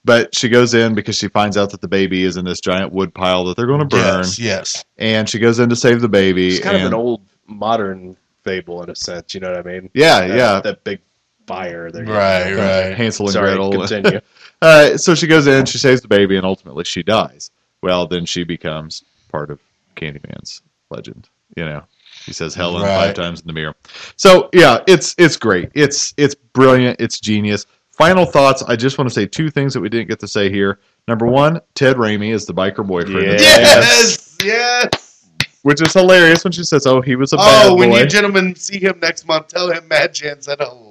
But 0.04 0.36
she 0.36 0.50
goes 0.50 0.74
in 0.74 0.94
because 0.96 1.18
she 1.18 1.28
finds 1.28 1.56
out 1.58 1.70
that 1.72 1.82
the 1.82 1.88
baby 1.88 2.24
is 2.24 2.38
in 2.38 2.46
this 2.46 2.60
giant 2.60 2.92
wood 2.92 3.14
pile 3.14 3.46
that 3.46 3.56
they're 3.58 3.68
going 3.68 3.80
to 3.82 3.86
burn, 3.86 4.20
Yes, 4.24 4.40
yes. 4.40 4.86
and 4.98 5.30
she 5.30 5.40
goes 5.40 5.60
in 5.60 5.70
to 5.70 5.76
save 5.76 6.02
the 6.02 6.10
baby. 6.10 6.56
It's 6.56 6.60
kind 6.64 6.78
of 6.78 6.84
an 6.84 6.94
old 6.94 7.22
modern 7.48 8.16
fable 8.44 8.82
in 8.84 8.90
a 8.90 8.96
sense. 8.96 9.34
You 9.34 9.42
know 9.42 9.52
what 9.52 9.66
I 9.66 9.70
mean? 9.70 9.90
Yeah, 9.94 10.28
That- 10.28 10.38
yeah. 10.38 10.62
That 10.62 10.84
big 10.84 11.00
fire. 11.50 11.92
There. 11.92 12.06
Right, 12.06 12.54
right. 12.54 12.96
Hansel 12.96 13.26
and 13.26 13.34
Sorry. 13.34 13.56
Gretel. 13.56 13.72
Continue. 13.72 14.22
Uh, 14.62 14.98
so 14.98 15.16
she 15.16 15.26
goes 15.26 15.48
in, 15.48 15.66
she 15.66 15.78
saves 15.78 16.02
the 16.02 16.08
baby, 16.10 16.36
and 16.36 16.46
ultimately 16.46 16.84
she 16.84 17.02
dies. 17.02 17.50
Well, 17.82 18.08
then 18.08 18.26
she 18.26 18.44
becomes 18.44 19.06
part 19.32 19.52
of 19.52 19.62
Candyman's 19.96 20.64
legend. 20.90 21.30
You 21.56 21.64
know, 21.64 21.84
he 22.26 22.34
says 22.34 22.56
Helen 22.56 22.84
Right. 22.84 23.06
five 23.08 23.16
times 23.16 23.40
in 23.40 23.48
the 23.48 23.54
mirror. 23.54 23.74
So 24.18 24.50
yeah, 24.52 24.80
it's 24.86 25.16
it's 25.18 25.38
great. 25.38 25.70
It's 25.76 26.14
it's 26.18 26.36
brilliant. 26.36 27.00
It's 27.00 27.22
genius. 27.22 27.68
Final 27.94 28.26
thoughts. 28.26 28.62
I 28.64 28.76
just 28.76 28.98
want 28.98 29.10
to 29.10 29.14
say 29.14 29.26
two 29.26 29.50
things 29.50 29.74
that 29.76 29.80
we 29.80 29.88
didn't 29.88 30.10
get 30.10 30.20
to 30.20 30.28
say 30.28 30.50
here. 30.52 30.80
Number 31.08 31.26
one, 31.26 31.62
Ted 31.74 31.96
Raimi 31.96 32.34
is 32.34 32.46
the 32.46 32.54
biker 32.54 32.86
boyfriend, 32.86 33.16
in 33.18 33.38
this 33.38 33.42
Yes, 33.42 34.38
yes. 34.44 35.30
which 35.62 35.82
is 35.82 35.94
hilarious 35.94 36.44
when 36.44 36.52
she 36.52 36.66
says, 36.66 36.86
"Oh, 36.86 37.00
he 37.00 37.16
was 37.16 37.32
a 37.32 37.38
bad 37.38 37.68
Oh, 37.68 37.76
when 37.76 37.94
you 37.94 38.06
gentlemen 38.06 38.56
see 38.56 38.78
him 38.80 39.00
next 39.02 39.26
month, 39.26 39.48
tell 39.48 39.72
him 39.72 39.88
Mad 39.88 40.14
Chan 40.14 40.42
said 40.42 40.58
hello. 40.60 40.89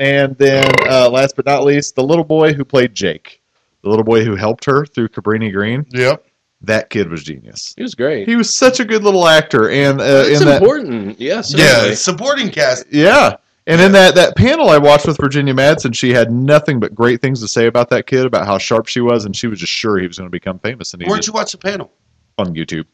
And 0.00 0.36
then, 0.38 0.70
uh, 0.88 1.08
last 1.10 1.36
but 1.36 1.46
not 1.46 1.64
least, 1.64 1.94
the 1.96 2.02
little 2.04 2.24
boy 2.24 2.52
who 2.52 2.64
played 2.64 2.94
Jake, 2.94 3.42
the 3.82 3.88
little 3.88 4.04
boy 4.04 4.24
who 4.24 4.36
helped 4.36 4.64
her 4.66 4.84
through 4.86 5.08
Cabrini 5.08 5.52
Green. 5.52 5.86
Yep. 5.90 6.24
That 6.62 6.90
kid 6.90 7.10
was 7.10 7.22
genius. 7.22 7.74
He 7.76 7.82
was 7.82 7.94
great. 7.94 8.26
He 8.28 8.34
was 8.34 8.54
such 8.54 8.80
a 8.80 8.84
good 8.84 9.04
little 9.04 9.28
actor, 9.28 9.68
and 9.70 10.00
uh, 10.00 10.24
It's 10.26 10.40
in 10.40 10.46
that, 10.46 10.62
important. 10.62 11.20
Yes. 11.20 11.52
Yeah, 11.54 11.92
supporting 11.94 12.50
cast. 12.50 12.86
yeah, 12.90 13.36
and 13.66 13.78
in 13.80 13.92
that 13.92 14.14
that 14.14 14.36
panel 14.36 14.70
I 14.70 14.78
watched 14.78 15.06
with 15.06 15.18
Virginia 15.18 15.52
Madsen, 15.52 15.94
she 15.94 16.12
had 16.14 16.32
nothing 16.32 16.80
but 16.80 16.94
great 16.94 17.20
things 17.20 17.40
to 17.42 17.48
say 17.48 17.66
about 17.66 17.90
that 17.90 18.06
kid, 18.06 18.24
about 18.24 18.46
how 18.46 18.56
sharp 18.56 18.86
she 18.86 19.00
was, 19.00 19.26
and 19.26 19.36
she 19.36 19.48
was 19.48 19.60
just 19.60 19.72
sure 19.72 19.98
he 19.98 20.06
was 20.06 20.16
going 20.16 20.26
to 20.28 20.30
become 20.32 20.58
famous. 20.58 20.94
And 20.94 21.02
he 21.02 21.08
Where'd 21.08 21.18
just, 21.18 21.28
you 21.28 21.34
watch 21.34 21.52
the 21.52 21.58
panel? 21.58 21.92
on 22.38 22.54
YouTube, 22.54 22.86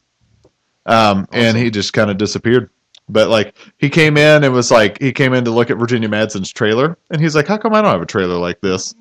um, 0.87 1.27
and 1.33 1.57
he 1.57 1.71
just 1.71 1.93
kind 1.93 2.11
of 2.11 2.19
disappeared. 2.19 2.69
But 3.13 3.29
like 3.29 3.55
he 3.79 3.91
came 3.91 4.17
in 4.17 4.45
and 4.45 4.53
was 4.53 4.71
like 4.71 5.01
he 5.01 5.13
came 5.13 5.35
in 5.35 5.45
to 5.45 5.51
look 5.51 5.71
at 5.71 5.77
Virginia 5.79 6.09
Madsen's 6.09 6.51
trailer, 6.53 6.97
and 7.11 7.21
he's 7.21 7.35
like, 7.37 7.47
"How 7.47 7.59
come 7.59 7.75
I 7.75 7.83
don't 7.83 7.93
have 7.93 8.03
a 8.03 8.07
trailer 8.07 8.37
like 8.39 8.61
this?" 8.61 8.95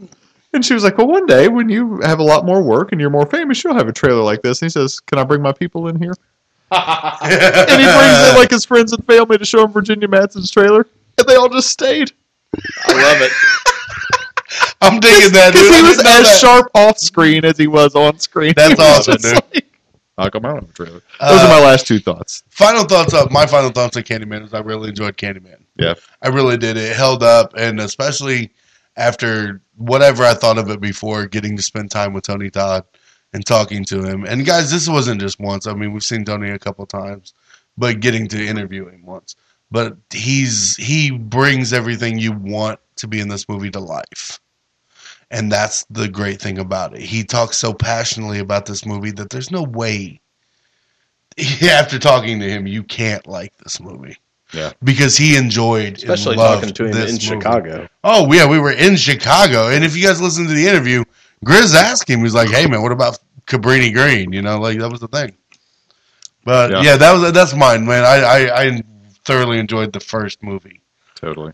And 0.54 0.66
she 0.66 0.74
was 0.74 0.84
like, 0.84 0.98
"Well, 0.98 1.08
one 1.08 1.26
day 1.26 1.48
when 1.48 1.70
you 1.70 2.00
have 2.02 2.20
a 2.20 2.24
lot 2.24 2.46
more 2.46 2.62
work 2.62 2.92
and 2.92 3.00
you're 3.00 3.10
more 3.10 3.26
famous, 3.26 3.64
you'll 3.64 3.76
have 3.76 3.88
a 3.88 3.94
trailer 3.94 4.22
like 4.22 4.42
this." 4.42 4.62
And 4.62 4.68
he 4.68 4.72
says, 4.72 5.00
"Can 5.00 5.18
I 5.20 5.24
bring 5.24 5.42
my 5.42 5.54
people 5.54 5.88
in 5.88 5.98
here?" 5.98 6.14
and 6.72 7.32
he 7.82 7.88
brings 7.88 8.30
in 8.30 8.36
like 8.36 8.50
his 8.52 8.66
friends 8.66 8.94
and 8.94 9.06
family 9.06 9.38
to 9.38 9.46
show 9.46 9.64
him 9.66 9.72
Virginia 9.72 10.08
Madsen's 10.08 10.52
trailer, 10.52 10.86
and 11.18 11.28
they 11.28 11.36
all 11.36 11.50
just 11.50 11.70
stayed 11.70 12.12
I 12.86 12.94
love 12.94 13.22
it. 13.22 13.32
I'm 14.82 15.00
digging 15.00 15.32
that, 15.34 15.52
because 15.54 15.68
dude. 15.68 15.76
he 15.76 15.82
was 15.84 16.00
as 16.00 16.06
that. 16.26 16.38
sharp 16.42 16.72
off 16.76 16.98
screen 16.98 17.46
as 17.46 17.58
he 17.58 17.68
was 17.68 17.96
on 17.96 18.20
screen. 18.20 18.54
That's 18.56 18.80
He 18.80 18.86
awesome, 18.86 19.18
dude. 19.22 19.34
like, 19.54 19.66
Come 20.18 20.46
I 20.46 20.50
don't 20.50 20.56
have 20.62 20.70
a 20.70 20.74
trailer? 20.74 21.02
Those 21.20 21.42
Uh, 21.42 21.46
are 21.46 21.60
my 21.62 21.66
last 21.66 21.88
two 21.88 22.00
thoughts. 22.00 22.44
Final 22.50 22.84
thoughts 22.84 23.14
up. 23.14 23.32
My 23.32 23.46
final 23.46 23.72
thoughts 23.72 23.98
on 23.98 24.04
Candyman 24.04 24.44
is 24.46 24.54
I 24.54 24.60
really 24.60 24.90
enjoyed 24.90 25.18
Candyman. 25.18 25.64
Yeah. 25.78 25.96
I 26.22 26.28
really 26.30 26.58
did. 26.58 26.78
It 26.78 26.96
held 26.96 27.24
up, 27.24 27.54
and 27.58 27.80
especially 27.80 28.52
after 28.98 29.62
whatever 29.78 30.24
I 30.24 30.34
thought 30.34 30.58
of 30.58 30.70
it 30.70 30.80
before, 30.80 31.26
getting 31.26 31.56
to 31.58 31.64
spend 31.64 31.90
time 31.92 32.14
with 32.14 32.24
Tony 32.24 32.50
Todd 32.50 32.84
and 33.34 33.46
talking 33.46 33.84
to 33.86 34.04
him. 34.04 34.26
And 34.26 34.46
guys, 34.46 34.70
this 34.70 34.88
wasn't 34.88 35.22
just 35.22 35.40
once. 35.40 35.66
I 35.66 35.74
mean, 35.74 35.94
we've 35.94 36.04
seen 36.04 36.26
Tony 36.26 36.50
a 36.52 36.60
couple 36.60 36.86
times, 36.86 37.34
but 37.78 38.00
getting 38.00 38.28
to 38.28 38.46
interview 38.46 38.88
him 38.90 39.06
once. 39.06 39.36
But 39.72 39.96
he's 40.12 40.76
he 40.76 41.12
brings 41.12 41.72
everything 41.72 42.20
you 42.20 42.34
want 42.34 42.80
to 42.98 43.08
be 43.08 43.22
in 43.22 43.30
this 43.30 43.48
movie 43.48 43.72
to 43.72 43.80
life. 43.80 44.40
And 45.32 45.50
that's 45.52 45.86
the 45.90 46.08
great 46.10 46.42
thing 46.42 46.60
about 46.60 46.94
it. 46.94 47.02
He 47.02 47.24
talks 47.24 47.56
so 47.58 47.74
passionately 47.74 48.40
about 48.40 48.66
this 48.66 48.86
movie 48.86 49.12
that 49.12 49.30
there's 49.30 49.50
no 49.50 49.64
way 49.64 50.20
after 51.64 51.98
talking 51.98 52.40
to 52.40 52.50
him 52.50 52.68
you 52.68 52.84
can't 52.84 53.26
like 53.28 53.56
this 53.58 53.80
movie. 53.80 54.18
Yeah. 54.54 54.74
Because 54.84 55.16
he 55.16 55.38
enjoyed 55.38 55.96
Especially 55.96 56.34
and 56.34 56.42
loved 56.42 56.62
talking 56.62 56.74
to 56.76 56.86
him 56.88 56.92
this 56.92 57.10
in 57.12 57.34
movie. 57.36 57.42
Chicago. 57.46 57.88
Oh 58.04 58.32
yeah, 58.34 58.46
we 58.46 58.60
were 58.60 58.74
in 58.74 58.98
Chicago, 58.98 59.70
and 59.70 59.86
if 59.86 59.96
you 59.96 60.06
guys 60.06 60.22
listen 60.22 60.46
to 60.48 60.54
the 60.54 60.68
interview, 60.68 61.06
Grizz 61.46 61.74
asked 61.74 62.10
him, 62.10 62.20
he 62.20 62.24
was 62.24 62.34
like, 62.36 62.50
"Hey 62.50 62.68
man, 62.68 62.82
what 62.82 62.92
about 62.92 63.18
Cabrini 63.48 63.94
Green?" 63.94 64.34
You 64.34 64.42
know, 64.42 64.60
like 64.60 64.78
that 64.80 64.92
was 64.92 65.00
the 65.00 65.08
thing. 65.08 65.34
But 66.44 66.72
Yeah. 66.72 66.82
yeah, 66.82 66.98
that 66.98 67.14
was 67.14 67.32
that's 67.32 67.56
mine, 67.56 67.86
man. 67.86 68.04
I, 68.04 68.18
I 68.24 68.62
I 68.64 68.84
thoroughly 69.24 69.58
enjoyed 69.60 69.94
the 69.94 70.02
first 70.02 70.44
movie. 70.44 70.82
Totally. 71.16 71.54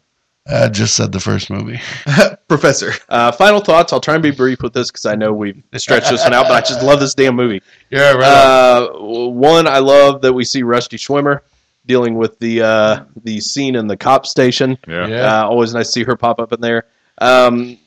I 0.50 0.70
just 0.70 0.96
said 0.96 1.12
the 1.12 1.20
first 1.20 1.50
movie. 1.50 1.80
Professor. 2.48 2.94
Uh, 3.10 3.32
final 3.32 3.60
thoughts. 3.60 3.92
I'll 3.92 4.00
try 4.00 4.14
and 4.14 4.24
be 4.24 4.32
brief 4.32 4.62
with 4.62 4.74
this 4.74 4.90
because 4.90 5.06
I 5.06 5.16
know 5.16 5.34
we've 5.34 5.62
stretched 5.76 6.10
this 6.10 6.24
one 6.24 6.34
out, 6.34 6.44
but 6.48 6.54
I 6.54 6.62
just 6.62 6.82
love 6.84 7.00
this 7.00 7.14
damn 7.14 7.36
movie. 7.36 7.62
Yeah, 7.90 8.14
right. 8.14 8.24
Uh, 8.24 8.90
one, 9.30 9.68
I 9.68 9.80
love 9.80 10.22
that 10.22 10.34
we 10.34 10.46
see 10.46 10.64
Rusty 10.64 10.98
Schwimmer 10.98 11.42
dealing 11.86 12.16
with 12.16 12.40
the 12.40 12.62
uh, 12.62 13.04
the 13.24 13.40
scene 13.42 13.76
in 13.76 13.88
the 13.88 13.98
cop 13.98 14.26
station. 14.26 14.78
Yeah. 14.88 15.08
Yeah. 15.08 15.42
Uh, 15.44 15.48
always 15.48 15.74
nice 15.74 15.88
to 15.88 15.92
see 15.92 16.04
her 16.04 16.16
pop 16.16 16.40
up 16.40 16.54
in 16.54 16.62
there. 16.62 16.86
Um, 17.18 17.78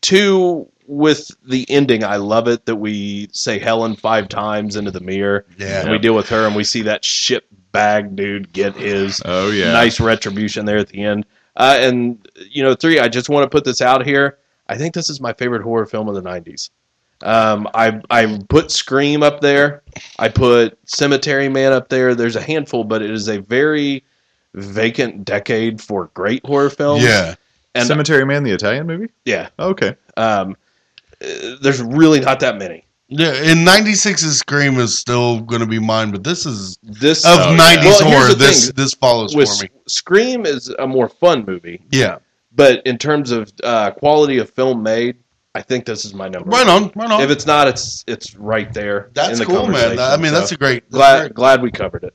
two, 0.00 0.68
with 0.86 1.30
the 1.46 1.66
ending, 1.70 2.02
I 2.04 2.16
love 2.16 2.48
it 2.48 2.66
that 2.66 2.76
we 2.76 3.28
say 3.32 3.58
Helen 3.58 3.94
five 3.96 4.28
times 4.28 4.76
into 4.76 4.90
the 4.90 5.00
mirror. 5.00 5.46
Yeah. 5.58 5.82
And 5.82 5.90
we 5.90 5.98
deal 5.98 6.14
with 6.14 6.28
her, 6.30 6.46
and 6.46 6.56
we 6.56 6.64
see 6.64 6.82
that 6.82 7.04
shit 7.04 7.44
bag 7.70 8.16
dude 8.16 8.50
get 8.52 8.74
his 8.74 9.20
Oh 9.24 9.50
yeah. 9.50 9.72
nice 9.72 10.00
retribution 10.00 10.64
there 10.64 10.78
at 10.78 10.88
the 10.88 11.02
end. 11.04 11.26
Uh, 11.58 11.76
and 11.80 12.26
you 12.50 12.62
know, 12.62 12.74
three, 12.74 12.98
I 13.00 13.08
just 13.08 13.28
want 13.28 13.44
to 13.44 13.48
put 13.50 13.64
this 13.64 13.82
out 13.82 14.06
here. 14.06 14.38
I 14.68 14.76
think 14.78 14.94
this 14.94 15.10
is 15.10 15.20
my 15.20 15.32
favorite 15.34 15.62
horror 15.62 15.84
film 15.86 16.08
of 16.08 16.14
the 16.14 16.22
'90s. 16.22 16.70
Um, 17.22 17.68
I 17.74 18.00
I 18.10 18.38
put 18.48 18.70
Scream 18.70 19.22
up 19.24 19.40
there. 19.40 19.82
I 20.20 20.28
put 20.28 20.78
Cemetery 20.88 21.48
Man 21.48 21.72
up 21.72 21.88
there. 21.88 22.14
There's 22.14 22.36
a 22.36 22.40
handful, 22.40 22.84
but 22.84 23.02
it 23.02 23.10
is 23.10 23.28
a 23.28 23.40
very 23.40 24.04
vacant 24.54 25.24
decade 25.24 25.80
for 25.80 26.06
great 26.14 26.44
horror 26.46 26.70
films. 26.70 27.02
yeah. 27.04 27.34
and 27.74 27.86
Cemetery 27.86 28.24
Man, 28.24 28.44
the 28.44 28.52
Italian 28.52 28.86
movie. 28.86 29.10
yeah, 29.24 29.48
Okay. 29.58 29.94
um, 30.16 30.56
uh, 31.20 31.56
there's 31.60 31.82
really 31.82 32.20
not 32.20 32.40
that 32.40 32.56
many. 32.56 32.84
Yeah, 33.10 33.32
in 33.32 33.58
'96's 33.58 34.38
Scream 34.38 34.78
is 34.78 34.98
still 34.98 35.40
going 35.40 35.60
to 35.62 35.66
be 35.66 35.78
mine, 35.78 36.10
but 36.10 36.22
this 36.24 36.44
is 36.44 36.78
This 36.82 37.24
of 37.24 37.38
oh, 37.40 37.52
yeah. 37.52 37.76
'90s 37.76 37.84
Well, 37.84 38.10
horror. 38.10 38.28
the 38.28 38.34
This 38.34 38.66
thing. 38.66 38.74
this 38.76 38.92
follows 38.94 39.34
with 39.34 39.48
for 39.48 39.64
me. 39.64 39.70
Scream 39.86 40.44
is 40.44 40.68
a 40.78 40.86
more 40.86 41.08
fun 41.08 41.44
movie, 41.46 41.80
Yeah, 41.90 42.18
but 42.54 42.86
in 42.86 42.98
terms 42.98 43.30
of 43.30 43.50
uh, 43.64 43.92
quality 43.92 44.36
of 44.38 44.50
film 44.50 44.82
made, 44.82 45.16
I 45.54 45.62
think 45.62 45.86
this 45.86 46.04
is 46.04 46.12
my 46.12 46.28
number. 46.28 46.50
right 46.50 46.66
one. 46.66 46.84
on, 46.84 46.92
right 46.96 47.10
on. 47.10 47.22
If 47.22 47.30
it's 47.30 47.46
not, 47.46 47.66
it's 47.66 48.04
it's 48.06 48.34
right 48.36 48.70
there. 48.74 49.08
that's 49.14 49.32
in 49.32 49.38
the 49.38 49.46
cool, 49.46 49.66
man. 49.68 49.98
I 49.98 50.18
mean, 50.18 50.32
that's 50.34 50.50
So, 50.50 50.54
a 50.54 50.58
great. 50.58 50.82
That's 50.90 50.94
glad 50.98 51.20
great. 51.20 51.34
glad 51.34 51.62
we 51.62 51.70
covered 51.70 52.04
it. 52.04 52.14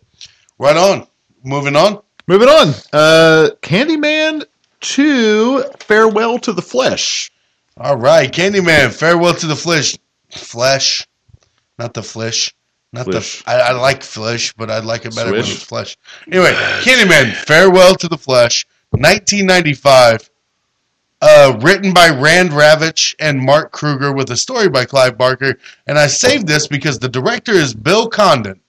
Right 0.59 0.77
on. 0.77 1.07
Moving 1.43 1.75
on. 1.75 2.01
Moving 2.27 2.47
on. 2.49 2.67
Uh, 2.93 3.49
Candyman 3.63 4.45
Two. 4.79 5.63
Farewell 5.79 6.37
to 6.39 6.53
the 6.53 6.61
Flesh. 6.61 7.31
All 7.77 7.97
right, 7.97 8.31
Candyman. 8.31 8.93
Farewell 8.93 9.33
to 9.33 9.47
the 9.47 9.55
flesh. 9.55 9.97
Flesh, 10.33 11.07
not 11.77 11.93
the 11.93 12.03
flesh. 12.03 12.53
Not 12.91 13.05
Flesh. 13.05 13.43
the. 13.43 13.49
I, 13.49 13.55
I 13.55 13.71
like 13.71 14.03
flesh, 14.03 14.53
but 14.53 14.69
I 14.69 14.79
like 14.79 15.05
it 15.05 15.15
better 15.15 15.31
when 15.31 15.39
it's 15.39 15.63
flesh. 15.63 15.97
Anyway, 16.27 16.53
Candyman. 16.83 17.33
Farewell 17.33 17.95
to 17.95 18.07
the 18.07 18.17
flesh. 18.17 18.67
1995. 18.91 20.29
Uh, 21.19 21.57
written 21.61 21.93
by 21.93 22.09
Rand 22.09 22.51
Ravich 22.51 23.15
and 23.19 23.39
Mark 23.39 23.71
Kruger 23.71 24.11
with 24.11 24.29
a 24.29 24.37
story 24.37 24.69
by 24.69 24.85
Clive 24.85 25.17
Barker. 25.17 25.57
And 25.87 25.97
I 25.97 26.05
saved 26.05 26.47
this 26.47 26.67
because 26.67 26.99
the 26.99 27.09
director 27.09 27.53
is 27.53 27.73
Bill 27.73 28.07
Condon. 28.09 28.59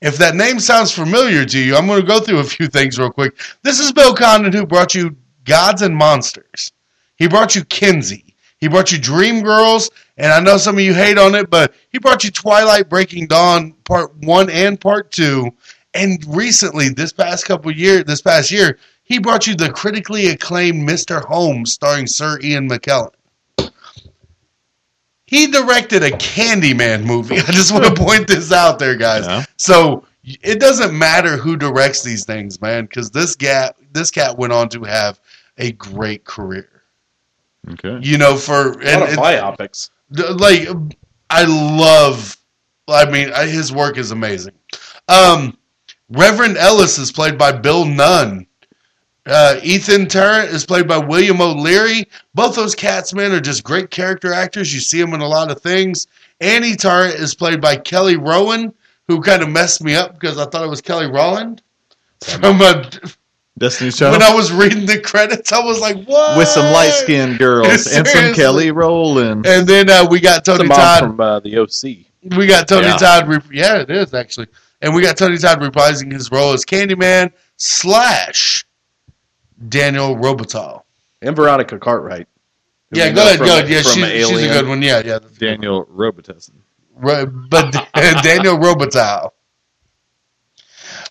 If 0.00 0.18
that 0.18 0.34
name 0.34 0.60
sounds 0.60 0.92
familiar 0.92 1.44
to 1.44 1.58
you, 1.58 1.76
I'm 1.76 1.86
going 1.86 2.00
to 2.00 2.06
go 2.06 2.20
through 2.20 2.40
a 2.40 2.44
few 2.44 2.66
things 2.66 2.98
real 2.98 3.10
quick. 3.10 3.38
This 3.62 3.80
is 3.80 3.92
Bill 3.92 4.14
Condon 4.14 4.52
who 4.52 4.66
brought 4.66 4.94
you 4.94 5.16
Gods 5.44 5.82
and 5.82 5.96
Monsters. 5.96 6.72
He 7.16 7.26
brought 7.26 7.56
you 7.56 7.64
Kinsey. 7.64 8.27
He 8.58 8.68
brought 8.68 8.90
you 8.90 8.98
Dream 8.98 9.42
Girls, 9.42 9.90
and 10.16 10.32
I 10.32 10.40
know 10.40 10.56
some 10.56 10.76
of 10.76 10.84
you 10.84 10.92
hate 10.92 11.18
on 11.18 11.34
it, 11.34 11.48
but 11.48 11.74
he 11.90 11.98
brought 11.98 12.24
you 12.24 12.30
Twilight 12.30 12.88
Breaking 12.88 13.26
Dawn 13.26 13.72
Part 13.84 14.14
One 14.16 14.50
and 14.50 14.80
Part 14.80 15.12
Two. 15.12 15.50
And 15.94 16.24
recently, 16.26 16.88
this 16.88 17.12
past 17.12 17.46
couple 17.46 17.70
year, 17.70 18.02
this 18.02 18.20
past 18.20 18.50
year, 18.50 18.78
he 19.02 19.18
brought 19.18 19.46
you 19.46 19.54
the 19.54 19.70
critically 19.70 20.28
acclaimed 20.28 20.88
Mr. 20.88 21.24
Holmes, 21.24 21.72
starring 21.72 22.06
Sir 22.06 22.38
Ian 22.42 22.68
McKellen. 22.68 23.10
He 25.24 25.46
directed 25.46 26.02
a 26.02 26.10
Candyman 26.10 27.04
movie. 27.04 27.36
I 27.38 27.52
just 27.52 27.72
want 27.72 27.84
to 27.84 27.94
point 28.02 28.26
this 28.26 28.50
out 28.52 28.78
there, 28.78 28.96
guys. 28.96 29.26
Yeah. 29.26 29.44
So 29.56 30.04
it 30.24 30.58
doesn't 30.58 30.96
matter 30.96 31.36
who 31.36 31.56
directs 31.56 32.02
these 32.02 32.24
things, 32.24 32.60
man, 32.60 32.84
because 32.84 33.10
this 33.10 33.34
cat, 33.36 33.76
this 33.92 34.10
cat 34.10 34.36
went 34.36 34.52
on 34.52 34.68
to 34.70 34.84
have 34.84 35.20
a 35.58 35.72
great 35.72 36.24
career. 36.24 36.77
Okay. 37.72 37.98
You 38.02 38.18
know, 38.18 38.36
for 38.36 38.72
A 38.72 38.74
lot 38.74 38.84
and, 38.84 39.02
of 39.02 39.10
biopics. 39.10 39.90
Like 40.10 40.68
I 41.30 41.44
love 41.44 42.36
I 42.88 43.10
mean 43.10 43.32
I, 43.32 43.46
his 43.46 43.72
work 43.72 43.98
is 43.98 44.10
amazing. 44.10 44.54
Um 45.08 45.56
Reverend 46.10 46.56
Ellis 46.56 46.98
is 46.98 47.12
played 47.12 47.36
by 47.36 47.52
Bill 47.52 47.84
Nunn. 47.84 48.46
Uh, 49.26 49.60
Ethan 49.62 50.06
Tarrant 50.08 50.48
is 50.48 50.64
played 50.64 50.88
by 50.88 50.96
William 50.96 51.42
O'Leary. 51.42 52.08
Both 52.34 52.56
those 52.56 52.74
cats, 52.74 53.12
man, 53.12 53.30
are 53.32 53.40
just 53.40 53.62
great 53.62 53.90
character 53.90 54.32
actors. 54.32 54.72
You 54.72 54.80
see 54.80 54.98
them 54.98 55.12
in 55.12 55.20
a 55.20 55.28
lot 55.28 55.50
of 55.50 55.60
things. 55.60 56.06
Annie 56.40 56.76
Tarrant 56.76 57.14
is 57.16 57.34
played 57.34 57.60
by 57.60 57.76
Kelly 57.76 58.16
Rowan, 58.16 58.72
who 59.06 59.20
kind 59.20 59.42
of 59.42 59.50
messed 59.50 59.84
me 59.84 59.94
up 59.94 60.14
because 60.14 60.38
I 60.38 60.46
thought 60.46 60.64
it 60.64 60.70
was 60.70 60.80
Kelly 60.80 61.10
Rowland. 61.10 61.62
From 62.24 62.62
a, 62.62 62.90
Destiny's 63.58 63.96
Child. 63.98 64.12
when 64.12 64.22
I 64.22 64.34
was 64.34 64.52
reading 64.52 64.86
the 64.86 65.00
credits, 65.00 65.52
I 65.52 65.62
was 65.62 65.80
like, 65.80 66.02
"What?" 66.04 66.36
with 66.38 66.48
some 66.48 66.72
light 66.72 66.90
skinned 66.92 67.38
girls 67.38 67.86
and 67.86 68.06
some 68.06 68.34
Kelly 68.34 68.70
Rowland. 68.70 69.46
And 69.46 69.66
then 69.66 69.90
uh, 69.90 70.06
we 70.10 70.20
got 70.20 70.44
Tony 70.44 70.68
Todd. 70.68 71.00
from 71.00 71.20
uh, 71.20 71.40
the 71.40 71.58
OC. 71.58 72.36
We 72.36 72.46
got 72.46 72.66
Tony 72.68 72.86
Yeah. 72.86 72.96
Todd. 72.96 73.28
Rep- 73.28 73.52
yeah, 73.52 73.80
it 73.80 73.90
is 73.90 74.14
actually, 74.14 74.48
and 74.82 74.94
we 74.94 75.02
got 75.02 75.16
Tony 75.16 75.38
Todd 75.38 75.60
reprising 75.60 76.10
his 76.12 76.30
role 76.30 76.52
as 76.52 76.64
Candyman 76.64 77.32
slash 77.56 78.64
Daniel 79.68 80.14
Robitaille. 80.16 80.82
and 81.22 81.34
Veronica 81.34 81.78
Cartwright. 81.78 82.28
Yeah, 82.92 83.10
go 83.12 83.20
ahead, 83.22 83.38
from- 83.38 83.46
go 83.46 83.52
ahead. 83.58 83.68
Yeah, 83.68 83.82
from 83.82 83.92
she's, 83.92 84.26
she's 84.28 84.42
a 84.44 84.48
good 84.48 84.66
one. 84.68 84.80
Yeah, 84.82 85.02
yeah. 85.04 85.18
Daniel 85.38 85.84
Robitussin. 85.86 86.52
Right, 86.96 87.26
but 87.26 87.72
Daniel 88.22 88.56
Robitaille. 88.56 89.30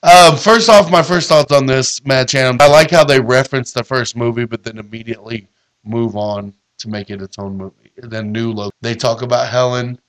Um, 0.03 0.37
first 0.37 0.69
off, 0.69 0.91
my 0.91 1.01
first 1.01 1.27
thoughts 1.27 1.51
on 1.51 1.65
this, 1.65 2.03
Matt 2.05 2.27
Chanham. 2.29 2.61
I 2.61 2.67
like 2.67 2.91
how 2.91 3.03
they 3.03 3.19
reference 3.19 3.71
the 3.71 3.83
first 3.83 4.15
movie, 4.15 4.45
but 4.45 4.63
then 4.63 4.77
immediately 4.77 5.47
move 5.83 6.15
on 6.15 6.53
to 6.79 6.89
make 6.89 7.09
it 7.09 7.21
its 7.21 7.39
own 7.39 7.57
movie. 7.57 7.91
Then 7.97 8.31
new 8.31 8.51
look. 8.51 8.73
They 8.81 8.93
talk 8.93 9.21
about 9.23 9.49
Helen 9.49 9.99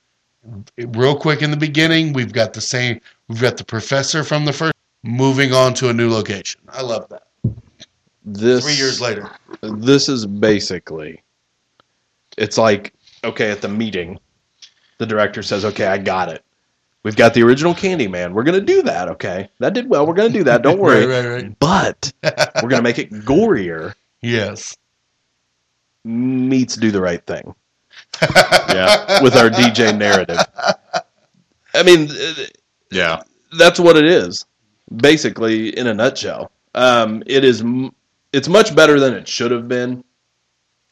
real 0.88 1.16
quick 1.16 1.40
in 1.42 1.50
the 1.50 1.56
beginning. 1.56 2.12
We've 2.12 2.32
got 2.32 2.52
the 2.52 2.60
same. 2.60 3.00
We've 3.28 3.40
got 3.40 3.56
the 3.56 3.64
professor 3.64 4.22
from 4.24 4.44
the 4.44 4.52
first. 4.52 4.74
Moving 5.04 5.52
on 5.54 5.74
to 5.74 5.88
a 5.88 5.92
new 5.92 6.10
location. 6.10 6.60
I 6.68 6.82
love 6.82 7.08
that. 7.08 7.28
This 8.24 8.64
Three 8.64 8.74
years 8.74 9.00
later. 9.00 9.30
this 9.62 10.08
is 10.08 10.26
basically 10.26 11.22
it's 12.36 12.58
like 12.58 12.92
okay 13.24 13.50
at 13.50 13.62
the 13.62 13.68
meeting 13.68 14.18
the 14.98 15.06
director 15.06 15.42
says 15.42 15.64
okay 15.64 15.86
i 15.86 15.96
got 15.96 16.28
it 16.28 16.44
we've 17.02 17.16
got 17.16 17.34
the 17.34 17.42
original 17.42 17.74
candyman. 17.74 18.32
We're 18.32 18.42
going 18.44 18.58
to 18.58 18.64
do 18.66 18.82
that 18.82 19.08
okay? 19.10 19.48
That 19.60 19.74
did 19.74 19.88
well. 19.88 20.06
We're 20.06 20.14
going 20.14 20.32
to 20.32 20.38
do 20.38 20.44
that. 20.44 20.62
Don't 20.62 20.78
worry. 20.80 21.06
Right, 21.06 21.24
right, 21.26 21.42
right. 21.44 21.58
but 21.58 22.12
we're 22.62 22.68
going 22.68 22.78
to 22.78 22.82
make 22.82 22.98
it 22.98 23.10
gorier. 23.10 23.94
Yes. 24.22 24.76
meets 26.04 26.76
do 26.76 26.90
the 26.90 27.00
right 27.00 27.24
thing. 27.26 27.54
Yeah. 28.70 29.22
with 29.22 29.34
our 29.34 29.48
dj 29.48 29.96
narrative. 29.96 30.38
I 31.74 31.82
mean 31.82 32.08
Yeah. 32.90 33.22
that's 33.58 33.80
what 33.80 33.96
it 33.96 34.04
is 34.04 34.44
basically 34.96 35.76
in 35.76 35.86
a 35.86 35.94
nutshell. 35.94 36.52
Um, 36.74 37.22
it 37.26 37.44
is 37.44 37.62
m- 37.62 37.92
it's 38.32 38.46
much 38.48 38.74
better 38.76 39.00
than 39.00 39.14
it 39.14 39.26
should 39.26 39.50
have 39.50 39.68
been 39.68 40.04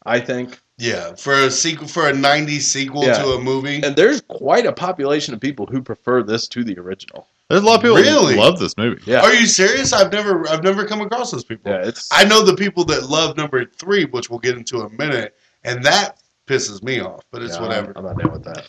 i 0.05 0.19
think 0.19 0.59
Yeah, 0.79 1.15
for 1.15 1.33
a 1.35 1.51
sequel, 1.51 1.89
for 1.89 2.09
a 2.09 2.13
'90s 2.13 2.61
sequel 2.63 3.05
Yeah. 3.05 3.23
to 3.23 3.29
a 3.31 3.41
movie. 3.41 3.81
and 3.83 3.97
there's 3.97 4.21
quite 4.21 4.67
a 4.67 4.73
population 4.73 5.33
of 5.33 5.41
people 5.41 5.65
who 5.67 5.81
prefer 5.83 6.23
this 6.23 6.47
to 6.49 6.65
the 6.65 6.79
original. 6.79 7.27
There's 7.49 7.63
a 7.63 7.65
lot 7.67 7.77
of 7.77 7.83
people 7.83 7.97
Really? 7.97 8.35
who 8.35 8.41
love 8.41 8.59
this 8.59 8.77
movie. 8.77 9.01
Yeah, 9.07 9.21
Are 9.23 9.33
you 9.33 9.47
serious? 9.47 9.93
I've 9.93 10.13
never, 10.13 10.47
I've 10.51 10.63
never 10.65 10.85
come 10.85 11.01
across 11.01 11.31
those 11.31 11.45
people. 11.45 11.73
yeah, 11.73 11.87
it's 11.87 12.09
I 12.13 12.25
know 12.25 12.43
the 12.45 12.55
people 12.57 12.85
that 12.87 13.09
love 13.09 13.37
number 13.37 13.65
three, 13.65 14.05
which 14.07 14.29
we'll 14.29 14.41
get 14.41 14.57
into 14.57 14.81
in 14.81 14.87
a 14.87 14.91
minute, 14.91 15.35
and 15.65 15.83
that 15.85 16.19
pisses 16.47 16.83
me 16.83 17.01
off. 17.01 17.23
But 17.31 17.43
it's 17.43 17.55
yeah, 17.55 17.63
whatever. 17.63 17.93
I'm, 17.97 17.99
I'm 17.99 18.05
not 18.05 18.19
down 18.23 18.33
with 18.33 18.45
that. 18.45 18.67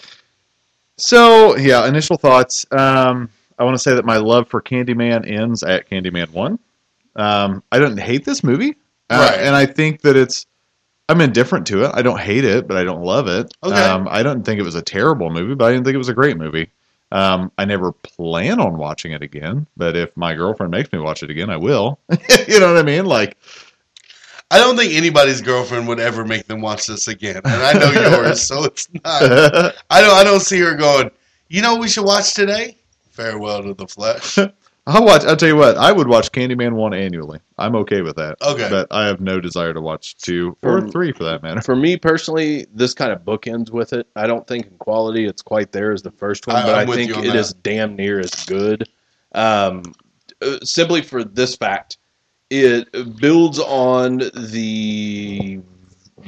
So 0.98 1.58
yeah, 1.58 1.86
initial 1.88 2.18
thoughts. 2.18 2.66
Um, 2.72 3.30
I 3.60 3.64
want 3.64 3.76
to 3.76 3.80
say 3.80 3.94
that 3.96 4.06
my 4.06 4.18
love 4.18 4.48
for 4.48 4.62
Candyman 4.62 5.30
ends 5.30 5.64
at 5.64 5.90
Candyman 5.90 6.32
One. 6.32 6.60
Um, 7.16 7.64
I 7.72 7.80
don't 7.80 7.98
hate 8.00 8.24
this 8.26 8.44
movie, 8.44 8.76
uh, 9.10 9.30
Right. 9.32 9.40
and 9.40 9.56
I 9.56 9.66
think 9.66 10.02
that 10.02 10.16
it's 10.16 10.46
I'm 11.10 11.22
indifferent 11.22 11.66
to 11.68 11.86
it. 11.86 11.92
I 11.94 12.02
don't 12.02 12.20
hate 12.20 12.44
it, 12.44 12.68
but 12.68 12.78
I 12.78 12.84
don't 12.84 13.02
love 13.02 13.28
it. 13.28 13.54
Okay. 13.64 13.76
Um, 13.76 14.08
I 14.10 14.24
don't 14.24 14.44
think 14.44 14.60
it 14.60 14.64
was 14.64 14.76
a 14.76 14.82
terrible 14.82 15.30
movie, 15.30 15.56
but 15.56 15.66
I 15.66 15.72
didn't 15.72 15.86
think 15.86 15.96
it 15.96 16.00
was 16.00 16.10
a 16.10 16.14
great 16.14 16.38
movie. 16.38 16.70
Um, 17.12 17.52
I 17.58 17.64
never 17.64 17.94
plan 17.94 18.60
on 18.60 18.78
watching 18.78 19.14
it 19.14 19.22
again, 19.22 19.66
but 19.78 19.96
if 19.96 20.16
my 20.18 20.34
girlfriend 20.34 20.72
makes 20.72 20.92
me 20.92 21.00
watch 21.00 21.24
it 21.24 21.30
again, 21.30 21.50
I 21.50 21.56
will. 21.56 22.00
you 22.48 22.60
know 22.60 22.68
what 22.74 22.78
I 22.78 22.84
mean? 22.84 23.06
Like, 23.06 23.38
I 24.52 24.58
don't 24.58 24.76
think 24.76 24.94
anybody's 24.94 25.42
girlfriend 25.42 25.88
would 25.88 26.02
ever 26.02 26.26
make 26.26 26.48
them 26.48 26.60
watch 26.60 26.88
this 26.88 27.08
again, 27.08 27.42
and 27.46 27.48
I 27.48 27.74
know 27.74 27.92
yours, 27.92 28.42
so 28.42 28.66
it's 28.66 28.90
not. 29.06 29.24
I 29.90 30.02
don't. 30.02 30.18
I 30.18 30.24
don't 30.26 30.42
see 30.42 30.60
her 30.60 30.76
going. 30.76 31.12
You 31.48 31.62
know, 31.62 31.74
what 31.74 31.82
we 31.82 31.88
should 31.88 32.06
watch 32.06 32.34
today. 32.34 32.78
Farewell 33.12 33.64
to 33.64 33.74
the 33.74 33.88
flesh. 33.88 34.38
I'll 34.90 35.04
watch. 35.04 35.26
I'll 35.26 35.36
tell 35.36 35.50
you 35.50 35.58
what. 35.58 35.76
I 35.78 35.92
would 35.92 36.08
watch 36.08 36.32
Candyman 36.32 36.72
one 36.74 36.94
annually. 36.94 37.40
I'm 37.58 37.76
okay 37.76 38.02
with 38.02 38.16
that. 38.16 38.38
Okay. 38.42 38.68
but 38.70 38.88
I 38.90 39.06
have 39.06 39.20
no 39.20 39.42
desire 39.42 39.74
to 39.74 39.82
watch 39.82 40.16
two 40.16 40.56
or 40.64 40.90
three 40.90 41.12
for 41.12 41.26
that 41.26 41.44
matter. 41.44 41.60
For 41.62 41.76
me 41.76 41.98
personally, 41.98 42.66
this 42.74 42.94
kind 42.94 43.12
of 43.12 43.22
bookends 43.26 43.70
with 43.70 43.92
it. 43.92 44.08
I 44.16 44.28
don't 44.28 44.48
think 44.48 44.68
in 44.68 44.78
quality 44.78 45.26
it's 45.26 45.42
quite 45.42 45.74
there 45.74 45.92
as 45.92 46.02
the 46.02 46.12
first 46.12 46.48
one, 46.48 46.56
I- 46.56 46.64
but 46.66 46.76
I'm 46.76 46.90
I 46.90 46.96
think 46.96 47.10
you 47.10 47.16
on 47.16 47.24
it 47.26 47.28
that. 47.28 47.36
is 47.36 47.54
damn 47.54 47.98
near 47.98 48.22
as 48.22 48.34
good. 48.46 48.88
Um, 49.36 49.84
uh, 50.42 50.60
simply 50.64 51.02
for 51.02 51.24
this 51.26 51.56
fact, 51.58 51.98
it 52.50 52.90
builds 53.20 53.60
on 53.60 54.20
the 54.34 55.60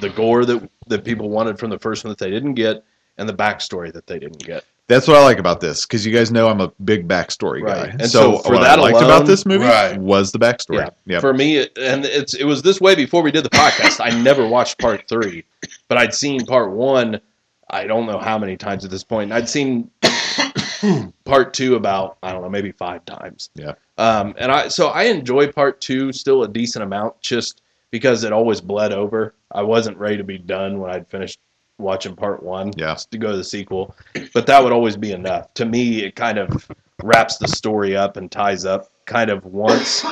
the 0.02 0.10
gore 0.10 0.44
that 0.44 0.70
that 0.88 1.06
people 1.06 1.30
wanted 1.30 1.58
from 1.58 1.70
the 1.70 1.80
first 1.80 2.04
one 2.04 2.10
that 2.10 2.18
they 2.18 2.30
didn't 2.30 2.56
get, 2.56 2.84
and 3.18 3.30
the 3.30 3.34
backstory 3.34 3.94
that 3.94 4.06
they 4.06 4.20
didn't 4.20 4.44
get. 4.46 4.66
That's 4.90 5.08
what 5.08 5.16
I 5.16 5.24
like 5.24 5.38
about 5.40 5.62
this 5.62 5.86
because 5.86 6.06
you 6.06 6.12
guys 6.12 6.32
know 6.32 6.50
I'm 6.50 6.60
a 6.60 6.74
big 6.84 7.08
backstory 7.08 7.62
Right. 7.62 7.86
guy. 7.92 7.96
And 8.00 8.10
so, 8.10 8.38
so 8.38 8.38
for 8.40 8.54
what 8.56 8.62
that 8.64 8.80
I 8.80 8.82
liked 8.82 8.98
alone- 8.98 9.06
about 9.06 9.26
this 9.28 9.46
movie 9.46 9.64
Right. 9.66 9.98
was 9.98 10.32
the 10.34 10.40
backstory. 10.40 10.80
Yeah. 10.80 10.90
Yep. 11.06 11.22
For 11.22 11.34
me, 11.34 11.60
and 11.80 12.06
it's 12.06 12.34
it 12.34 12.44
was 12.44 12.62
this 12.64 12.82
way 12.82 12.96
before 12.96 13.22
we 13.22 13.32
did 13.32 13.46
the 13.46 13.50
podcast. 13.52 14.04
I 14.04 14.10
never 14.22 14.46
watched 14.48 14.78
part 14.80 15.08
three, 15.08 15.46
but 15.88 15.98
I'd 15.98 16.14
seen 16.14 16.46
part 16.46 16.72
one. 16.72 17.22
I 17.70 17.86
don't 17.86 18.08
know 18.08 18.18
how 18.18 18.38
many 18.40 18.58
times 18.58 18.84
at 18.84 18.90
this 18.92 19.04
point. 19.04 19.32
I'd 19.32 19.48
seen 19.48 19.92
part 21.26 21.54
two 21.54 21.76
about 21.76 22.18
I 22.24 22.32
don't 22.32 22.42
know 22.42 22.50
maybe 22.50 22.72
five 22.72 23.06
times. 23.06 23.50
Yeah. 23.56 23.74
Um, 23.98 24.34
and 24.38 24.52
I 24.52 24.68
so 24.70 24.88
I 24.88 25.04
enjoy 25.04 25.52
part 25.52 25.82
two 25.82 26.12
still 26.12 26.44
a 26.44 26.48
decent 26.48 26.84
amount 26.84 27.20
just 27.22 27.62
because 27.92 28.24
it 28.24 28.32
always 28.32 28.62
bled 28.62 28.92
over. 28.94 29.34
I 29.52 29.62
wasn't 29.64 29.98
ready 29.98 30.18
to 30.18 30.24
be 30.24 30.38
done 30.38 30.80
when 30.80 30.92
I'd 30.92 31.08
finished 31.10 31.40
watching 31.80 32.16
part 32.16 32.44
one. 32.44 32.74
Yeah. 32.78 32.96
To 33.12 33.18
go 33.18 33.32
to 33.32 33.38
the 33.38 33.44
sequel, 33.44 33.96
but 34.34 34.46
that 34.48 34.64
would 34.64 34.72
always 34.72 34.98
be 34.98 35.12
enough. 35.12 35.54
To 35.56 35.66
me, 35.66 36.04
it 36.04 36.16
kind 36.16 36.38
of 36.38 36.70
wraps 37.04 37.38
the 37.38 37.48
story 37.48 37.96
up 37.96 38.18
and 38.18 38.32
ties 38.32 38.66
up 38.66 38.92
kind 39.06 39.30
of 39.30 39.46
once. 39.46 40.06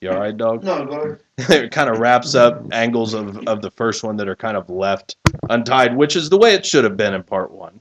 You 0.00 0.10
all 0.10 0.18
right, 0.18 0.36
dog? 0.36 0.64
no, 0.64 0.86
go 0.86 1.18
it 1.54 1.72
kind 1.72 1.90
of 1.90 1.98
wraps 1.98 2.34
up 2.34 2.64
angles 2.72 3.12
of, 3.12 3.36
of 3.46 3.60
the 3.60 3.70
first 3.70 4.02
one 4.02 4.16
that 4.16 4.28
are 4.28 4.36
kind 4.36 4.56
of 4.56 4.70
left 4.70 5.16
untied, 5.50 5.94
which 5.94 6.16
is 6.16 6.30
the 6.30 6.38
way 6.38 6.54
it 6.54 6.64
should 6.64 6.84
have 6.84 6.96
been 6.96 7.12
in 7.12 7.22
part 7.22 7.50
one. 7.50 7.80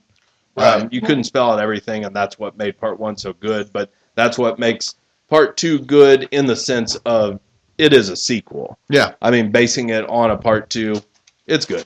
Um, 0.57 0.89
you 0.91 0.99
couldn't 0.99 1.23
spell 1.23 1.51
out 1.51 1.61
everything, 1.61 2.03
and 2.03 2.13
that's 2.13 2.37
what 2.37 2.57
made 2.57 2.77
part 2.77 2.99
one 2.99 3.15
so 3.15 3.31
good. 3.31 3.71
But 3.71 3.93
that's 4.15 4.37
what 4.37 4.59
makes 4.59 4.95
part 5.29 5.55
two 5.55 5.79
good 5.79 6.27
in 6.31 6.45
the 6.45 6.55
sense 6.55 6.95
of 7.05 7.39
it 7.77 7.93
is 7.93 8.09
a 8.09 8.15
sequel. 8.17 8.77
Yeah. 8.89 9.13
I 9.21 9.31
mean, 9.31 9.51
basing 9.51 9.89
it 9.89 10.07
on 10.09 10.31
a 10.31 10.37
part 10.37 10.69
two, 10.69 11.01
it's 11.47 11.65
good. 11.65 11.85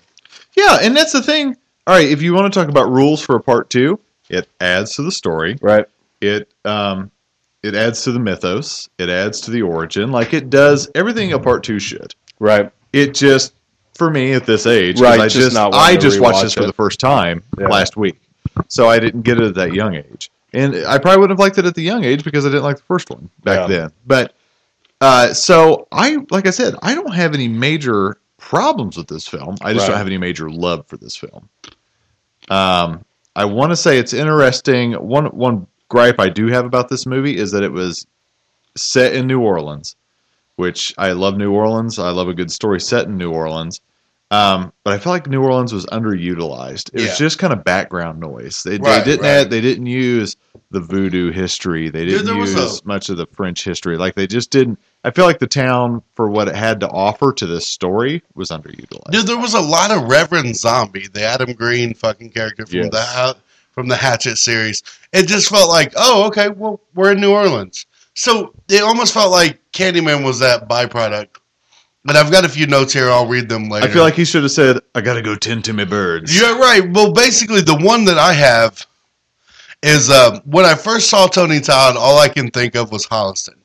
Yeah, 0.56 0.78
and 0.82 0.96
that's 0.96 1.12
the 1.12 1.22
thing. 1.22 1.56
All 1.88 1.96
right, 1.96 2.08
if 2.08 2.22
you 2.22 2.34
want 2.34 2.52
to 2.54 2.60
talk 2.60 2.70
about 2.70 2.90
rules 2.92 3.22
for 3.22 3.36
a 3.36 3.42
part 3.42 3.70
two, 3.70 4.00
it 4.30 4.48
adds 4.62 4.96
to 4.96 5.02
the 5.02 5.12
story. 5.12 5.58
Right. 5.62 5.86
It 6.22 6.50
um, 6.66 7.12
it 7.62 7.76
adds 7.76 8.04
to 8.04 8.12
the 8.12 8.20
mythos. 8.20 8.90
It 8.98 9.10
adds 9.10 9.42
to 9.42 9.52
the 9.52 9.62
origin. 9.62 10.12
Like 10.12 10.34
it 10.34 10.50
does 10.50 10.90
everything 10.96 11.34
a 11.34 11.40
part 11.40 11.64
two 11.64 11.80
should. 11.80 12.16
Right. 12.40 12.72
It 12.94 13.14
just 13.14 13.54
for 13.96 14.10
me 14.10 14.34
at 14.34 14.46
this 14.46 14.66
age, 14.66 15.00
Right, 15.00 15.20
I 15.20 15.28
just 15.28 15.52
just 15.52 15.58
I 15.58 15.96
just 15.98 16.20
watched 16.20 16.42
this 16.42 16.54
for 16.54 16.66
the 16.66 16.74
first 16.74 17.00
time 17.00 17.44
Yeah. 17.60 17.68
last 17.68 17.96
week, 17.98 18.20
so 18.68 18.88
I 18.88 19.00
didn't 19.00 19.22
get 19.24 19.40
it 19.40 19.44
at 19.46 19.54
that 19.56 19.74
young 19.74 19.96
age, 19.96 20.32
and 20.54 20.76
I 20.88 20.98
probably 20.98 21.20
wouldn't 21.20 21.38
have 21.38 21.44
liked 21.46 21.58
it 21.60 21.66
at 21.66 21.76
the 21.76 21.84
young 21.84 22.04
age 22.04 22.24
because 22.24 22.46
I 22.46 22.50
didn't 22.50 22.64
like 22.64 22.78
the 22.78 22.84
first 22.84 23.10
one 23.10 23.30
back 23.44 23.70
Yeah. 23.70 23.76
then. 23.78 23.92
But 24.08 24.34
uh, 25.02 25.34
so 25.34 25.88
I, 25.92 26.18
like 26.32 26.48
I 26.48 26.52
said, 26.52 26.76
I 26.82 26.96
don't 26.96 27.14
have 27.14 27.34
any 27.36 27.48
major 27.48 28.18
problems 28.54 28.98
with 28.98 29.08
this 29.08 29.28
film. 29.28 29.56
I 29.62 29.74
just 29.74 29.84
Right. 29.84 29.90
don't 29.90 29.98
have 29.98 30.08
any 30.08 30.18
major 30.18 30.50
love 30.50 30.86
for 30.88 30.98
this 30.98 31.16
film. 31.16 31.50
Um, 32.50 33.04
I 33.36 33.46
want 33.46 33.72
to 33.72 33.76
say 33.76 33.98
it's 33.98 34.14
interesting. 34.14 34.94
One 34.94 35.26
one 35.28 35.68
gripe 35.90 36.20
I 36.20 36.30
do 36.30 36.48
have 36.48 36.66
about 36.66 36.90
this 36.90 37.06
movie 37.06 37.38
is 37.38 37.52
that 37.52 37.64
it 37.64 37.72
was 37.72 38.06
set 38.76 39.14
in 39.14 39.28
New 39.28 39.40
Orleans, 39.42 39.96
which 40.56 40.94
I 40.98 41.12
love 41.14 41.38
New 41.38 41.52
Orleans. 41.52 42.00
I 42.00 42.10
love 42.12 42.28
a 42.28 42.34
good 42.34 42.52
story 42.52 42.80
set 42.80 43.06
in 43.08 43.18
New 43.18 43.32
Orleans. 43.32 43.82
Um, 44.32 44.74
but 44.84 44.94
I 44.94 44.98
feel 44.98 45.14
like 45.14 45.28
New 45.30 45.44
Orleans 45.44 45.74
was 45.74 45.86
underutilized. 45.88 46.90
It 46.94 47.02
Yeah. 47.02 47.08
was 47.10 47.18
just 47.20 47.38
kind 47.38 47.54
of 47.54 47.64
background 47.64 48.20
noise. 48.20 48.64
They, 48.64 48.78
Right, 48.78 49.04
they 49.06 49.12
didn't 49.12 49.22
right. 49.26 49.30
add, 49.30 49.50
they 49.52 49.62
didn't 49.62 49.86
use 49.86 50.36
the 50.72 50.80
voodoo 50.80 51.30
history. 51.32 51.90
They 51.90 52.06
didn't 52.06 52.36
was 52.40 52.54
use 52.56 52.80
a- 52.82 52.88
much 52.88 53.10
of 53.10 53.18
the 53.18 53.28
French 53.28 53.64
history. 53.64 53.96
Like 53.98 54.16
they 54.16 54.26
just 54.26 54.50
didn't. 54.50 54.80
I 55.06 55.12
feel 55.12 55.26
like 55.26 55.40
the 55.40 55.48
town 55.48 56.02
for 56.16 56.30
what 56.30 56.48
it 56.48 56.56
had 56.56 56.80
to 56.80 56.90
offer 56.90 57.34
to 57.34 57.46
this 57.46 57.68
story 57.68 58.24
was 58.36 58.50
underutilized. 58.52 59.12
Dude, 59.12 59.28
there 59.28 59.38
was 59.38 59.54
a 59.54 59.60
lot 59.60 59.92
of 59.92 60.04
Reverend 60.04 60.56
Zombie, 60.56 61.08
the 61.08 61.24
Adam 61.24 61.52
Green 61.54 61.94
fucking 61.94 62.30
character 62.30 62.66
from 62.66 62.78
Yes. 62.78 62.90
the 62.92 63.38
from 63.72 63.88
the 63.88 63.96
Hatchet 63.96 64.38
series. 64.38 64.84
It 65.14 65.28
just 65.28 65.50
felt 65.50 65.68
like, 65.68 65.92
oh, 65.98 66.28
okay, 66.28 66.50
well, 66.50 66.80
we're 66.94 67.12
in 67.14 67.20
New 67.20 67.32
Orleans, 67.32 67.86
so 68.14 68.54
it 68.70 68.82
almost 68.84 69.14
felt 69.14 69.32
like 69.32 69.60
Candyman 69.74 70.24
was 70.24 70.40
that 70.40 70.70
byproduct. 70.70 71.28
But 72.06 72.16
I've 72.18 72.32
got 72.32 72.46
a 72.46 72.50
few 72.50 72.68
notes 72.68 72.94
here. 72.94 73.10
I'll 73.10 73.26
read 73.28 73.48
them 73.50 73.70
later. 73.70 73.88
I 73.88 73.90
feel 73.90 74.04
like 74.04 74.14
he 74.16 74.26
should 74.26 74.44
have 74.44 74.52
said, 74.52 74.80
"I 74.94 75.02
got 75.02 75.14
to 75.16 75.22
go 75.22 75.36
tend 75.36 75.66
to 75.66 75.74
my 75.74 75.86
birds." 75.86 76.38
You're 76.38 76.58
right. 76.60 76.88
Well, 76.92 77.12
basically, 77.14 77.62
the 77.62 77.76
one 77.78 78.06
that 78.06 78.18
I 78.20 78.34
have 78.34 78.86
is 79.82 80.10
uh, 80.10 80.40
when 80.46 80.66
I 80.66 80.76
first 80.76 81.10
saw 81.10 81.28
Tony 81.28 81.60
Todd, 81.60 81.96
all 81.98 82.20
I 82.20 82.28
can 82.30 82.52
think 82.52 82.76
of 82.76 82.92
was 82.92 83.06
Holliston. 83.08 83.56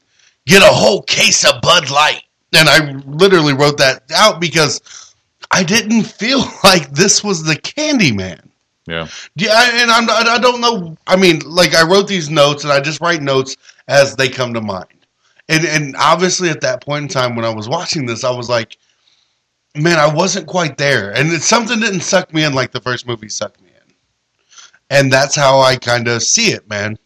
Get 0.49 0.63
a 0.63 0.75
whole 0.75 1.03
case 1.03 1.45
of 1.45 1.61
Bud 1.61 1.91
Light. 1.91 2.23
And 2.57 2.69
I 2.69 2.93
literally 3.07 3.53
wrote 3.53 3.77
that 3.77 4.03
out 4.17 4.41
because 4.41 5.15
I 5.51 5.63
didn't 5.63 6.05
feel 6.05 6.41
like 6.65 6.91
this 6.91 7.23
was 7.23 7.45
the 7.45 7.55
Candyman. 7.55 8.41
Yeah. 8.87 9.07
Yeah, 9.37 9.83
and 9.83 9.91
I'm, 9.91 10.09
I 10.09 10.39
don't 10.39 10.63
know. 10.63 10.97
I 11.07 11.17
mean, 11.17 11.41
like 11.41 11.75
I 11.75 11.87
wrote 11.87 12.09
these 12.09 12.31
notes, 12.31 12.65
and 12.65 12.73
I 12.73 12.81
just 12.81 13.03
write 13.03 13.21
notes 13.21 13.55
as 13.87 14.17
they 14.17 14.31
come 14.31 14.55
to 14.55 14.63
mind. 14.63 14.87
And 15.51 15.67
and 15.67 15.95
obviously, 15.99 16.49
at 16.49 16.63
that 16.63 16.81
point 16.83 17.03
in 17.03 17.09
time 17.09 17.37
when 17.37 17.45
I 17.45 17.55
was 17.55 17.69
watching 17.69 18.07
this, 18.07 18.25
I 18.25 18.31
was 18.31 18.49
like, 18.49 18.79
man, 19.77 19.99
I 19.99 20.13
wasn't 20.13 20.47
quite 20.47 20.79
there, 20.79 21.15
and 21.15 21.31
it's 21.31 21.45
something 21.45 21.79
didn't 21.79 22.01
suck 22.01 22.33
me 22.33 22.45
in 22.45 22.55
like 22.55 22.73
the 22.73 22.81
first 22.81 23.07
movie 23.07 23.29
sucked 23.29 23.61
me 23.61 23.69
in, 23.69 23.95
and 24.89 25.13
that's 25.13 25.37
how 25.37 25.61
I 25.61 25.77
kind 25.77 26.09
of 26.09 26.23
see 26.23 26.53
it, 26.53 26.67
man. 26.71 26.99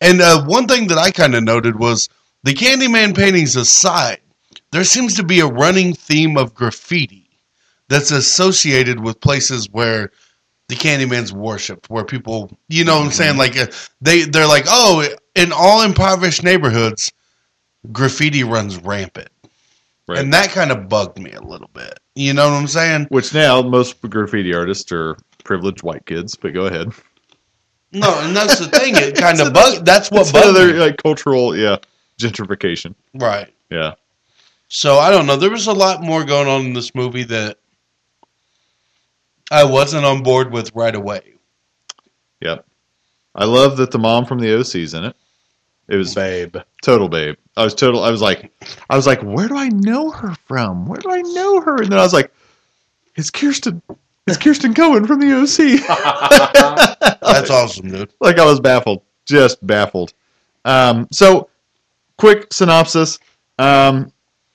And 0.00 0.20
uh, 0.20 0.44
one 0.44 0.68
thing 0.68 0.86
that 0.86 0.98
I 0.98 1.10
kind 1.10 1.34
of 1.34 1.42
noted 1.42 1.76
was 1.76 2.08
the 2.44 2.54
Candyman 2.54 3.16
paintings 3.16 3.56
aside, 3.56 4.20
there 4.72 4.84
seems 4.84 5.14
to 5.16 5.22
be 5.22 5.40
a 5.40 5.46
running 5.46 5.94
theme 5.94 6.36
of 6.36 6.54
graffiti 6.54 7.28
that's 7.88 8.10
associated 8.10 9.00
with 9.00 9.20
places 9.20 9.68
where 9.70 10.12
the 10.68 10.74
Candyman's 10.74 11.32
worshipped, 11.32 11.88
where 11.88 12.04
people, 12.04 12.50
you 12.68 12.84
know 12.84 12.98
what 12.98 13.06
I'm 13.06 13.12
saying? 13.12 13.38
Like, 13.38 13.56
uh, 13.56 13.66
they, 14.00 14.24
they're 14.24 14.46
like, 14.46 14.64
oh, 14.68 15.06
in 15.34 15.52
all 15.52 15.82
impoverished 15.82 16.42
neighborhoods, 16.42 17.10
graffiti 17.90 18.44
runs 18.44 18.76
rampant. 18.76 19.30
Right. 20.06 20.18
And 20.18 20.32
that 20.32 20.50
kind 20.50 20.70
of 20.70 20.88
bugged 20.88 21.18
me 21.18 21.32
a 21.32 21.40
little 21.40 21.70
bit. 21.72 21.98
You 22.14 22.32
know 22.32 22.50
what 22.50 22.56
I'm 22.56 22.66
saying? 22.66 23.06
Which 23.10 23.34
now 23.34 23.62
most 23.62 24.00
graffiti 24.00 24.54
artists 24.54 24.90
are 24.90 25.16
privileged 25.44 25.82
white 25.82 26.06
kids. 26.06 26.34
But 26.34 26.54
go 26.54 26.66
ahead. 26.66 26.92
No, 27.92 28.18
and 28.20 28.36
that's 28.36 28.58
the 28.58 28.66
thing. 28.66 28.94
It 28.96 29.16
kind 29.16 29.40
of 29.40 29.52
bugged. 29.52 29.84
That's 29.84 30.10
what 30.10 30.30
bugged 30.32 30.46
another 30.46 30.74
like 30.74 30.96
cultural, 31.02 31.56
yeah, 31.56 31.76
gentrification. 32.18 32.94
Right. 33.14 33.52
Yeah. 33.70 33.94
So 34.68 34.98
I 34.98 35.10
don't 35.10 35.26
know. 35.26 35.36
There 35.36 35.50
was 35.50 35.66
a 35.66 35.72
lot 35.72 36.02
more 36.02 36.24
going 36.24 36.48
on 36.48 36.66
in 36.66 36.72
this 36.74 36.94
movie 36.94 37.24
that 37.24 37.58
I 39.50 39.64
wasn't 39.64 40.04
on 40.04 40.22
board 40.22 40.52
with 40.52 40.74
right 40.74 40.94
away. 40.94 41.34
Yep. 42.40 42.64
I 43.34 43.44
love 43.44 43.76
that 43.78 43.90
the 43.90 43.98
mom 43.98 44.26
from 44.26 44.40
the 44.40 44.54
OC's 44.58 44.94
in 44.94 45.04
it. 45.04 45.16
It 45.88 45.96
was 45.96 46.14
Babe. 46.14 46.54
total 46.82 47.08
babe. 47.08 47.36
I 47.56 47.64
was 47.64 47.74
total. 47.74 48.04
I 48.04 48.10
was 48.10 48.20
like, 48.20 48.52
I 48.90 48.96
was 48.96 49.06
like, 49.06 49.22
where 49.22 49.48
do 49.48 49.56
I 49.56 49.68
know 49.70 50.10
her 50.10 50.34
from? 50.46 50.86
Where 50.86 51.00
do 51.00 51.10
I 51.10 51.22
know 51.22 51.60
her? 51.62 51.76
And 51.82 51.90
then 51.90 51.98
I 51.98 52.02
was 52.02 52.12
like, 52.12 52.30
it's 53.16 53.30
Kirsten. 53.30 53.80
It's 54.26 54.36
Kirsten 54.36 54.74
Cohen 54.74 55.06
from 55.06 55.18
the 55.20 55.32
OC. 55.32 55.80
That's 57.22 57.50
awesome, 57.50 57.90
dude. 57.90 58.12
like 58.20 58.38
I 58.38 58.44
was 58.44 58.60
baffled, 58.60 59.02
just 59.24 59.66
baffled. 59.66 60.12
Um, 60.66 61.08
so, 61.10 61.48
quick 62.18 62.52
synopsis: 62.52 63.18
um, 63.58 64.12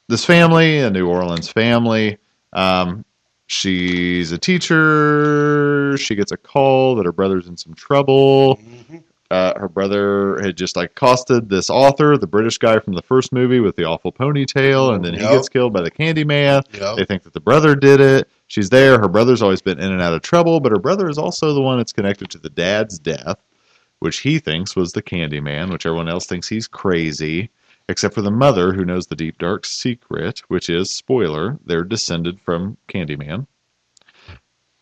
This 0.07 0.25
family, 0.25 0.79
a 0.79 0.89
New 0.89 1.07
Orleans 1.07 1.49
family. 1.49 2.17
Um, 2.53 3.03
she's 3.47 4.31
a 4.31 4.37
teacher. 4.37 5.97
She 5.97 6.15
gets 6.15 6.31
a 6.31 6.37
call 6.37 6.95
that 6.95 7.05
her 7.05 7.11
brother's 7.11 7.47
in 7.47 7.57
some 7.57 7.73
trouble. 7.73 8.59
Uh, 9.31 9.59
her 9.59 9.67
brother 9.67 10.39
had 10.43 10.55
just 10.55 10.75
like 10.75 10.91
accosted 10.91 11.49
this 11.49 11.67
author, 11.71 12.17
the 12.19 12.27
British 12.27 12.59
guy 12.59 12.77
from 12.77 12.93
the 12.93 13.01
first 13.01 13.33
movie 13.33 13.59
with 13.59 13.75
the 13.75 13.83
awful 13.83 14.11
ponytail, 14.11 14.93
and 14.93 15.03
then 15.03 15.15
he 15.15 15.19
gets 15.21 15.49
killed 15.49 15.73
by 15.73 15.81
the 15.81 15.89
Candyman. 15.89 16.61
Yep. 16.79 16.97
They 16.97 17.05
think 17.05 17.23
that 17.23 17.33
the 17.33 17.39
brother 17.39 17.75
did 17.75 17.99
it. 17.99 18.29
She's 18.45 18.69
there. 18.69 18.99
Her 18.99 19.07
brother's 19.07 19.41
always 19.41 19.59
been 19.59 19.79
in 19.79 19.91
and 19.91 20.01
out 20.03 20.13
of 20.13 20.21
trouble, 20.21 20.59
but 20.59 20.71
her 20.71 20.77
brother 20.77 21.09
is 21.09 21.17
also 21.17 21.55
the 21.55 21.61
one 21.61 21.79
that's 21.79 21.91
connected 21.91 22.29
to 22.29 22.37
the 22.37 22.51
dad's 22.51 22.99
death, 22.99 23.39
which 24.03 24.19
he 24.19 24.37
thinks 24.37 24.75
was 24.75 24.91
the 24.91 25.01
Candyman, 25.01 25.71
which 25.71 25.85
everyone 25.85 26.09
else 26.09 26.25
thinks 26.25 26.49
he's 26.49 26.67
crazy, 26.67 27.49
except 27.87 28.13
for 28.13 28.21
the 28.21 28.29
mother 28.31 28.73
who 28.73 28.83
knows 28.83 29.07
the 29.07 29.15
deep 29.15 29.37
dark 29.37 29.65
secret, 29.65 30.39
which 30.49 30.69
is 30.69 30.91
spoiler, 30.91 31.57
they're 31.65 31.85
descended 31.85 32.37
from 32.41 32.75
Candyman. 32.89 33.47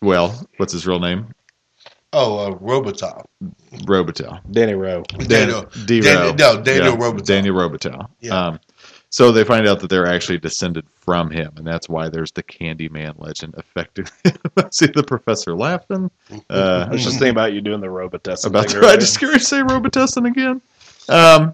Well, 0.01 0.47
what's 0.57 0.73
his 0.73 0.87
real 0.87 0.99
name? 0.99 1.33
Oh, 2.13 2.39
uh, 2.39 2.57
Robotop. 2.57 3.25
Robitaille. 3.85 4.41
Danny 4.51 4.73
Rowe. 4.73 5.03
Daniel. 5.03 5.61
D- 5.85 6.01
Daniel- 6.01 6.33
D-Row. 6.33 6.53
no, 6.55 6.61
Daniel 6.63 6.85
Yeah, 6.93 6.97
Robitaille. 6.97 7.25
Daniel 7.25 7.55
Robitaille. 7.55 8.09
Yeah. 8.21 8.47
Um, 8.47 8.59
so 9.11 9.33
they 9.33 9.43
find 9.43 9.67
out 9.67 9.81
that 9.81 9.89
they're 9.89 10.07
actually 10.07 10.37
descended 10.37 10.87
from 10.89 11.29
him, 11.29 11.51
and 11.57 11.67
that's 11.67 11.89
why 11.89 12.07
there's 12.07 12.31
the 12.31 12.43
Candyman 12.43 13.19
legend 13.19 13.53
affecting. 13.57 14.05
See 14.71 14.87
the 14.87 15.03
professor 15.03 15.53
laughing. 15.53 16.09
Uh, 16.49 16.87
I 16.87 16.91
was 16.93 17.03
just 17.03 17.19
thinking 17.19 17.31
about 17.31 17.51
you 17.51 17.59
doing 17.59 17.81
the 17.81 17.87
Robitussin 17.87 18.45
about 18.45 18.69
thing 18.69 18.81
to, 18.81 18.87
I 18.87 18.95
just 18.95 19.13
scared 19.13 19.33
to 19.33 19.39
say 19.41 19.57
Robitussin 19.57 20.25
again. 20.25 20.61
Um, 21.09 21.53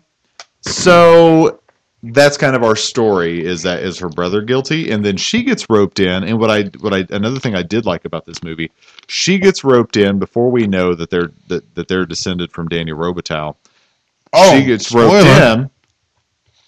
so 0.62 1.62
that's 2.03 2.38
kind 2.38 2.55
of 2.55 2.62
our 2.64 2.76
story. 2.76 3.43
Is 3.43 3.64
that 3.64 3.82
is 3.82 3.97
her 3.97 4.10
brother 4.10 4.43
guilty, 4.43 4.91
and 4.91 5.03
then 5.03 5.18
she 5.18 5.41
gets 5.41 5.68
roped 5.68 5.99
in. 5.99 6.24
And 6.24 6.39
what 6.39 6.51
I 6.51 6.66
what 6.80 6.93
I 6.93 7.08
another 7.10 7.39
thing 7.39 7.55
I 7.55 7.64
did 7.64 7.88
like 7.88 8.05
about 8.05 8.28
this 8.28 8.43
movie, 8.43 8.70
she 9.08 9.39
gets 9.39 9.64
roped 9.64 9.97
in 9.97 10.20
before 10.20 10.51
we 10.51 10.68
know 10.68 10.93
that 10.93 11.10
they're 11.10 11.32
that, 11.47 11.74
that 11.74 11.88
they're 11.88 12.05
descended 12.05 12.51
from 12.51 12.68
danny 12.68 12.91
Robitaille. 12.91 13.55
Oh, 14.32 14.60
she 14.60 14.64
gets 14.64 14.91
roped 14.91 15.24
spoiler. 15.24 15.53
in. 15.53 15.70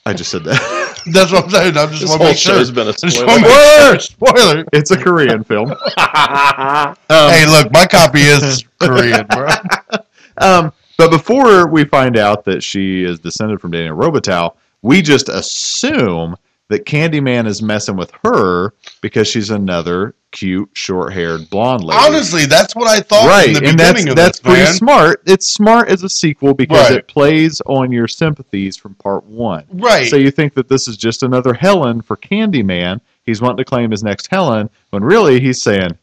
I 0.08 0.14
just 0.14 0.32
said 0.32 0.46
that. 0.46 0.60
That's 1.14 1.32
what 1.32 1.46
I'm 1.46 1.50
saying. 1.50 1.78
I 1.78 1.86
just 1.88 2.02
This 2.02 2.10
want 2.10 2.12
to 2.12 2.18
whole 2.18 2.28
make 2.28 2.38
sure. 2.38 2.56
show's 2.56 2.72
been 2.72 2.88
a 2.88 2.94
spoiler. 2.94 3.28
wanna 3.28 3.42
make 3.42 3.52
sure. 3.52 4.00
Spoiler. 4.00 4.66
it's 4.74 4.92
a 4.92 4.98
Korean 4.98 5.44
film. 5.44 5.74
Um, 7.12 7.32
hey, 7.32 7.46
look, 7.48 7.72
my 7.72 7.86
copy 7.88 8.22
is 8.22 8.64
Korean, 8.80 9.26
bro. 9.28 9.48
Um, 10.38 10.72
but 10.98 11.10
before 11.10 11.68
we 11.68 11.86
find 11.86 12.18
out 12.18 12.46
that 12.46 12.62
she 12.64 13.04
is 13.04 13.20
descended 13.20 13.60
from 13.62 13.72
Daniel 13.72 13.98
Robitaille, 13.98 14.54
we 14.82 15.02
just 15.02 15.28
assume 15.30 16.36
that 16.70 16.86
Candyman 16.86 17.48
is 17.48 17.62
messing 17.62 17.96
with 17.98 18.12
her 18.24 18.74
because 19.02 19.28
she's 19.28 19.50
another 19.50 20.16
cute, 20.32 20.70
short-haired 20.74 21.50
blonde 21.50 21.84
lady. 21.84 22.00
Honestly, 22.02 22.46
that's 22.46 22.76
what 22.76 22.88
I 22.88 23.00
thought 23.00 23.28
right, 23.28 23.48
in 23.48 23.54
the 23.54 23.70
and 23.70 23.78
beginning 23.78 24.06
that's 24.06 24.10
of 24.10 24.16
that's 24.16 24.40
this, 24.40 24.46
pretty 24.46 24.64
man. 24.64 24.74
smart. 24.74 25.22
It's 25.26 25.48
smart 25.48 25.90
as 25.90 26.04
a 26.04 26.10
sequel 26.10 26.54
because 26.54 26.90
Right. 26.90 27.00
it 27.00 27.08
plays 27.08 27.62
on 27.66 27.92
your 27.92 28.08
sympathies 28.08 28.78
from 28.78 28.94
part 28.96 29.26
one. 29.26 29.64
Right. 29.72 30.08
So 30.10 30.16
you 30.16 30.30
think 30.32 30.54
that 30.54 30.70
this 30.70 30.88
is 30.88 30.96
just 30.98 31.24
another 31.24 31.54
Helen 31.54 32.02
for 32.02 32.16
Candyman. 32.16 33.02
He's 33.26 33.42
wanting 33.42 33.58
to 33.58 33.66
claim 33.66 33.90
his 33.92 34.04
next 34.04 34.28
Helen, 34.28 34.70
when 34.92 35.04
really 35.04 35.40
he's 35.40 35.62
saying, 35.62 35.98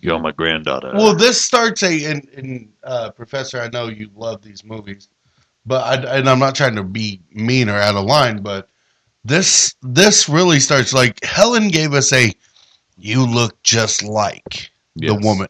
"You're 0.00 0.18
my 0.18 0.32
granddaughter." 0.32 0.92
Well, 0.94 1.14
this 1.14 1.38
starts 1.38 1.82
a 1.82 2.04
and, 2.06 2.26
and 2.34 2.72
uh, 2.84 3.10
Professor. 3.10 3.60
I 3.60 3.68
know 3.68 3.88
you 3.88 4.08
love 4.16 4.40
these 4.40 4.64
movies, 4.64 5.10
but 5.66 6.06
I, 6.06 6.18
and 6.18 6.28
I'm 6.28 6.38
not 6.38 6.54
trying 6.54 6.76
to 6.76 6.82
be 6.82 7.20
mean 7.32 7.68
or 7.68 7.76
out 7.76 7.94
of 7.94 8.04
line, 8.06 8.40
but 8.42 8.68
this 9.24 9.74
this 9.82 10.28
really 10.28 10.60
starts 10.60 10.92
like 10.92 11.22
Helen 11.24 11.68
gave 11.68 11.94
us 11.94 12.12
a 12.12 12.32
you 12.98 13.24
look 13.26 13.62
just 13.62 14.02
like 14.02 14.70
the 14.96 15.14
woman. 15.14 15.48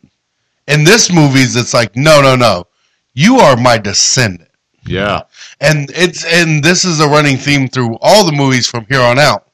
In 0.69 0.85
this 0.85 1.13
movies, 1.13 1.57
it's 1.57 1.75
like 1.75 1.97
no, 1.97 2.21
no, 2.23 2.37
no, 2.37 2.65
you 3.15 3.39
are 3.39 3.57
my 3.57 3.79
descendant, 3.79 4.51
yeah, 4.87 5.23
and 5.61 5.91
it's 5.95 6.25
and 6.25 6.63
this 6.63 6.85
is 6.85 7.01
a 7.01 7.09
running 7.09 7.37
theme 7.37 7.69
through 7.69 7.97
all 8.01 8.25
the 8.25 8.33
movies 8.33 8.67
from 8.69 8.87
here 8.89 9.01
on 9.01 9.19
out, 9.19 9.49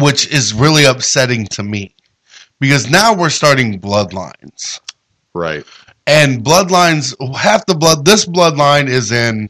which 0.00 0.28
is 0.32 0.52
really 0.54 0.84
upsetting 0.84 1.46
to 1.48 1.62
me. 1.62 1.94
Because 2.60 2.90
now 2.90 3.14
we're 3.14 3.30
starting 3.30 3.80
bloodlines. 3.80 4.80
Right. 5.34 5.64
and 6.06 6.42
bloodlines 6.44 7.14
half 7.36 7.64
the 7.66 7.74
blood 7.74 8.04
this 8.04 8.26
bloodline 8.26 8.88
is 8.88 9.12
in 9.12 9.48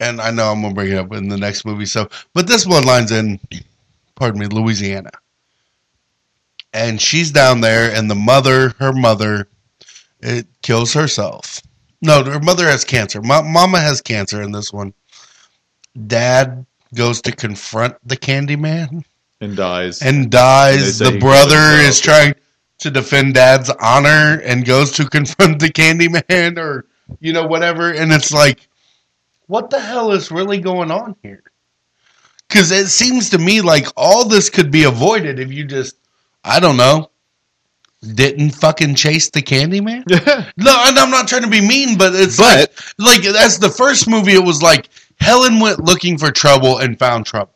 and 0.00 0.20
i 0.20 0.30
know 0.30 0.50
i'm 0.50 0.62
gonna 0.62 0.74
bring 0.74 0.92
it 0.92 0.98
up 0.98 1.12
in 1.12 1.28
the 1.28 1.36
next 1.36 1.64
movie 1.64 1.86
so 1.86 2.08
but 2.32 2.46
this 2.46 2.66
one 2.66 2.84
line's 2.84 3.12
in 3.12 3.38
pardon 4.14 4.40
me 4.40 4.46
louisiana. 4.46 5.10
And 6.72 7.00
she's 7.00 7.30
down 7.30 7.62
there 7.62 7.94
and 7.94 8.10
the 8.10 8.14
mother 8.14 8.74
her 8.78 8.92
mother 8.92 9.48
it 10.20 10.46
kills 10.62 10.92
herself. 10.92 11.62
No 12.02 12.22
her 12.22 12.40
mother 12.40 12.66
has 12.66 12.84
cancer. 12.84 13.22
Ma- 13.22 13.42
mama 13.42 13.80
has 13.80 14.02
cancer 14.02 14.42
in 14.42 14.52
this 14.52 14.72
one. 14.72 14.92
Dad 16.06 16.66
goes 16.94 17.22
to 17.22 17.32
confront 17.32 17.96
the 18.06 18.16
candyman. 18.16 19.04
And 19.40 19.56
dies. 19.56 20.02
and 20.02 20.30
dies. 20.30 20.98
Say 20.98 21.12
The 21.12 21.18
brother 21.18 21.56
is 21.56 22.00
trying 22.00 22.34
to 22.78 22.90
defend 22.90 23.34
dad's 23.34 23.70
honor 23.70 24.40
and 24.44 24.64
goes 24.64 24.92
to 24.92 25.08
confront 25.08 25.60
the 25.60 25.68
Candyman 25.68 26.58
or 26.58 26.86
you 27.20 27.32
know 27.32 27.46
whatever, 27.46 27.92
and 27.92 28.12
it's 28.12 28.32
like, 28.32 28.68
what 29.46 29.70
the 29.70 29.80
hell 29.80 30.12
is 30.12 30.30
really 30.30 30.58
going 30.58 30.90
on 30.90 31.16
here? 31.22 31.42
Because 32.48 32.70
it 32.70 32.86
seems 32.88 33.30
to 33.30 33.38
me 33.38 33.60
like 33.60 33.86
all 33.96 34.24
this 34.24 34.48
could 34.50 34.70
be 34.70 34.84
avoided 34.84 35.38
if 35.38 35.52
you 35.52 35.64
just, 35.64 35.96
I 36.44 36.60
don't 36.60 36.76
know, 36.76 37.10
didn't 38.14 38.50
fucking 38.50 38.94
chase 38.94 39.30
the 39.30 39.42
Candyman. 39.42 40.04
No, 40.56 40.82
and 40.86 40.98
I'm 40.98 41.10
not 41.10 41.26
trying 41.28 41.42
to 41.42 41.48
be 41.50 41.60
mean, 41.66 41.98
but 41.98 42.14
it's 42.14 42.36
But- 42.36 42.70
like, 42.98 43.22
like 43.24 43.32
that's 43.32 43.58
the 43.58 43.68
first 43.70 44.08
movie. 44.08 44.32
It 44.34 44.44
was 44.44 44.62
like 44.62 44.88
Helen 45.20 45.58
went 45.60 45.84
looking 45.84 46.18
for 46.18 46.30
trouble 46.30 46.78
and 46.78 46.98
found 46.98 47.26
trouble, 47.26 47.52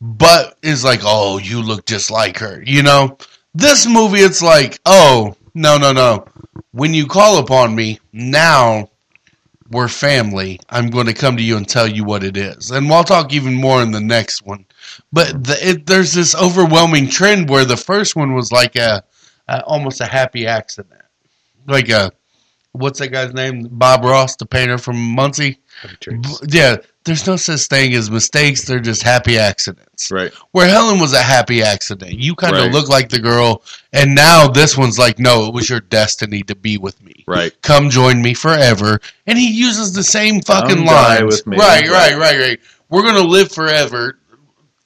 but 0.00 0.56
is 0.62 0.84
like, 0.84 1.00
oh, 1.02 1.38
you 1.38 1.60
look 1.62 1.84
just 1.86 2.10
like 2.10 2.38
her. 2.38 2.62
You 2.64 2.82
know, 2.82 3.18
this 3.54 3.86
movie, 3.88 4.20
it's 4.20 4.42
like, 4.42 4.78
oh, 4.86 5.34
no, 5.54 5.78
no, 5.78 5.92
no. 5.92 6.26
When 6.72 6.94
you 6.94 7.06
call 7.06 7.38
upon 7.38 7.74
me 7.74 7.98
now, 8.12 8.90
we're 9.70 9.88
family. 9.88 10.60
I'm 10.70 10.88
going 10.88 11.06
to 11.06 11.14
come 11.14 11.36
to 11.36 11.42
you 11.42 11.56
and 11.56 11.68
tell 11.68 11.86
you 11.86 12.04
what 12.04 12.24
it 12.24 12.36
is, 12.36 12.70
and 12.70 12.88
we'll 12.88 13.04
talk 13.04 13.32
even 13.32 13.54
more 13.54 13.82
in 13.82 13.90
the 13.92 14.00
next 14.00 14.44
one. 14.44 14.64
But 15.12 15.44
the, 15.44 15.56
it, 15.68 15.86
there's 15.86 16.12
this 16.12 16.34
overwhelming 16.34 17.08
trend 17.08 17.48
where 17.48 17.64
the 17.64 17.76
first 17.76 18.16
one 18.16 18.34
was 18.34 18.52
like 18.52 18.76
a, 18.76 19.02
a 19.48 19.62
almost 19.64 20.00
a 20.00 20.06
happy 20.06 20.46
accident, 20.46 21.02
like 21.66 21.88
a 21.88 22.12
what's 22.72 22.98
that 23.00 23.08
guy's 23.08 23.34
name? 23.34 23.68
Bob 23.70 24.04
Ross, 24.04 24.36
the 24.36 24.46
painter 24.46 24.78
from 24.78 24.96
Muncie. 24.96 25.58
Yeah, 26.48 26.76
there's 27.04 27.26
no 27.26 27.36
such 27.36 27.62
thing 27.66 27.94
as 27.94 28.10
mistakes. 28.10 28.64
They're 28.64 28.80
just 28.80 29.02
happy 29.02 29.38
accidents. 29.38 30.10
right. 30.10 30.32
Where 30.52 30.68
Helen 30.68 31.00
was 31.00 31.12
a 31.12 31.22
happy 31.22 31.62
accident. 31.62 32.12
You 32.18 32.34
kind 32.34 32.56
of 32.56 32.64
Right. 32.64 32.72
look 32.72 32.88
like 32.88 33.08
the 33.08 33.18
girl, 33.18 33.62
and 33.92 34.14
now 34.14 34.46
this 34.48 34.76
one's 34.76 34.98
like, 34.98 35.18
no, 35.18 35.46
it 35.46 35.54
was 35.54 35.68
your 35.70 35.80
destiny 35.80 36.42
to 36.44 36.54
be 36.54 36.78
with 36.78 37.02
me. 37.02 37.24
Right. 37.26 37.52
Come 37.62 37.90
join 37.90 38.22
me 38.22 38.34
forever. 38.34 39.00
And 39.26 39.38
he 39.38 39.50
uses 39.50 39.92
the 39.92 40.04
same 40.04 40.40
fucking 40.42 40.76
Come 40.76 40.84
lines. 40.86 41.42
Right, 41.46 41.58
Right. 41.58 41.88
right, 41.90 42.16
right, 42.16 42.38
right. 42.38 42.60
We're 42.90 43.02
gonna 43.02 43.20
live 43.20 43.50
forever 43.52 44.18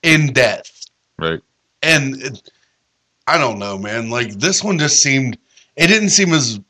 in 0.02 0.32
death. 0.32 0.86
Right. 1.18 1.40
And 1.82 2.22
it, 2.22 2.50
I 3.26 3.38
don't 3.38 3.58
know, 3.58 3.78
man. 3.78 4.10
Like 4.10 4.32
this 4.38 4.62
one 4.64 4.78
just 4.78 5.02
seemed. 5.02 5.38
It 5.76 5.86
didn't 5.86 6.10
seem 6.10 6.32
as 6.32 6.60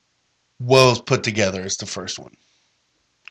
well 0.61 0.91
as 0.93 1.01
put 1.01 1.23
together 1.25 1.63
as 1.63 1.77
the 1.77 1.87
first 1.87 2.19
one. 2.19 2.33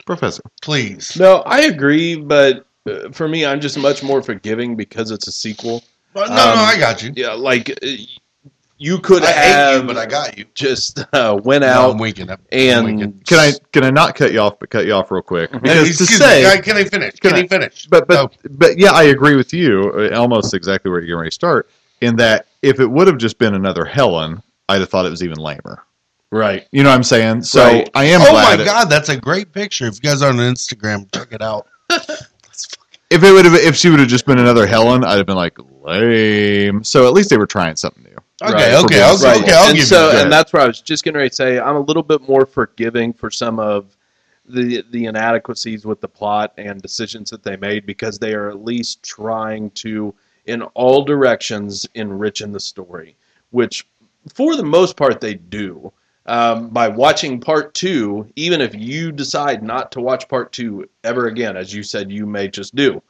Professor. 0.06 0.42
Please. 0.62 1.18
No, 1.18 1.38
I 1.46 1.62
agree, 1.62 2.16
but 2.16 2.66
uh, 2.90 3.10
for 3.12 3.28
me, 3.28 3.46
I'm 3.46 3.60
just 3.62 3.78
much 3.78 4.04
more 4.04 4.22
forgiving 4.22 4.76
because 4.76 5.12
it's 5.12 5.28
a 5.28 5.32
sequel. 5.32 5.84
No, 6.16 6.26
no, 6.26 6.32
Um, 6.32 6.38
I 6.38 6.76
got 6.80 7.02
you. 7.04 7.14
Yeah, 7.16 7.34
like 7.34 7.70
uh, 7.70 7.88
you 8.78 8.98
could 9.00 9.24
I 9.24 9.28
hate 9.32 9.52
have 9.54 9.82
you, 9.82 9.88
but 9.88 9.98
I 9.98 10.06
got 10.08 10.38
you. 10.38 10.46
just 10.56 11.00
uh, 11.14 11.40
went 11.44 11.62
No, 11.62 11.68
out 11.68 11.92
I'm 11.92 11.98
winking. 12.00 12.30
I'm 12.32 12.40
and 12.52 12.86
winking. 12.86 13.22
Can 13.28 13.40
I 13.40 13.52
can 13.72 13.84
I 13.84 13.92
not 13.92 14.16
cut 14.16 14.34
you 14.34 14.40
off, 14.40 14.60
but 14.60 14.70
cut 14.72 14.86
you 14.86 14.94
off 14.94 15.12
real 15.12 15.22
quick? 15.22 15.52
Hey, 15.52 15.60
Because 15.60 15.98
to 16.00 16.06
say, 16.08 16.44
me, 16.56 16.62
can 16.62 16.78
I- 16.78 16.84
finish? 16.84 17.20
Can 17.20 17.30
Can, 17.32 17.34
I- 17.40 17.42
he 17.44 17.48
finish? 17.48 17.86
but 17.88 18.08
but 18.08 18.16
No. 18.44 18.50
but 18.58 18.78
yeah, 18.80 18.92
I 18.92 19.04
agree 19.04 19.36
with 19.36 19.54
you. 19.54 19.92
uh, 20.12 20.18
Almost 20.18 20.54
exactly 20.54 20.90
where 20.92 21.02
you're 21.02 21.18
going 21.18 21.30
to 21.30 21.34
start. 21.34 21.70
In 22.02 22.16
that, 22.16 22.48
if 22.64 22.80
it 22.80 22.88
would 22.88 23.06
have 23.08 23.20
just 23.20 23.38
been 23.38 23.54
another 23.54 23.86
Helen, 23.86 24.42
I'd 24.68 24.80
have 24.82 24.90
thought 24.90 25.06
it 25.06 25.12
was 25.12 25.24
even 25.24 25.38
lamer. 25.38 25.84
Right. 26.32 26.68
You 26.72 26.84
know 26.84 26.90
what 26.90 26.96
I'm 26.96 27.04
saying? 27.04 27.44
So 27.44 27.64
Right. 27.64 27.90
I 27.94 28.06
am 28.06 28.20
glad. 28.22 28.30
oh 28.30 28.32
glad. 28.32 28.58
my 28.58 28.64
it- 28.64 28.66
god, 28.66 28.86
that's 28.86 29.10
a 29.10 29.18
great 29.18 29.52
picture. 29.52 29.86
If 29.88 29.96
you 29.96 30.02
guys 30.02 30.22
are 30.22 30.30
on 30.30 30.38
Instagram, 30.38 31.12
check 31.14 31.30
it 31.32 31.42
out. 31.42 31.68
if 31.90 33.24
it 33.24 33.32
would 33.32 33.46
have, 33.46 33.54
if 33.56 33.76
she 33.76 33.90
would 33.90 34.00
have 34.00 34.08
just 34.10 34.26
been 34.26 34.40
another 34.40 34.66
Helen, 34.66 35.04
I'd 35.04 35.18
have 35.18 35.26
been 35.26 35.36
like 35.36 35.58
lame. 35.82 36.84
So 36.84 37.08
at 37.08 37.14
least 37.14 37.30
they 37.30 37.38
were 37.38 37.48
trying 37.48 37.76
something 37.76 38.04
new. 38.04 38.10
Okay, 38.44 38.54
Right. 38.74 38.84
okay, 38.86 39.02
I'll, 39.04 39.18
Right. 39.18 39.42
okay, 39.42 39.52
I'll 39.54 39.68
and 39.70 39.78
give 39.78 39.86
so, 39.86 40.08
you 40.08 40.12
that. 40.14 40.24
and 40.24 40.32
that's 40.32 40.52
where 40.52 40.64
I 40.64 40.68
was 40.68 40.82
just 40.82 41.04
getting 41.04 41.18
ready 41.18 41.30
to 41.30 41.36
say 41.36 41.60
I'm 41.60 41.76
a 41.76 41.80
little 41.82 42.02
bit 42.04 42.28
more 42.28 42.46
forgiving 42.46 43.14
for 43.14 43.30
some 43.30 43.60
of 43.60 43.96
the 44.48 44.84
the 44.90 45.06
inadequacies 45.06 45.86
with 45.86 46.02
the 46.02 46.08
plot 46.08 46.54
and 46.58 46.82
decisions 46.82 47.30
that 47.30 47.44
they 47.44 47.56
made 47.58 47.86
because 47.86 48.18
they 48.18 48.34
are 48.34 48.50
at 48.50 48.64
least 48.66 49.04
trying 49.04 49.70
to, 49.72 50.14
in 50.48 50.64
all 50.74 51.04
directions, 51.04 51.86
enrichen 51.96 52.52
the 52.52 52.60
story, 52.60 53.16
which 53.52 53.88
for 54.34 54.56
the 54.56 54.64
most 54.64 54.98
part 54.98 55.22
they 55.22 55.36
do. 55.36 55.92
Um, 56.28 56.70
by 56.70 56.88
watching 56.88 57.40
part 57.40 57.74
two, 57.74 58.28
even 58.36 58.62
if 58.62 58.76
you 58.76 59.12
decide 59.12 59.64
not 59.64 59.92
to 59.94 60.02
watch 60.02 60.28
part 60.30 60.52
two 60.52 60.88
ever 61.04 61.28
again, 61.28 61.58
as 61.58 61.74
you 61.74 61.82
said 61.82 62.12
you 62.12 62.26
may 62.26 62.48
just 62.48 62.76
do, 62.76 63.02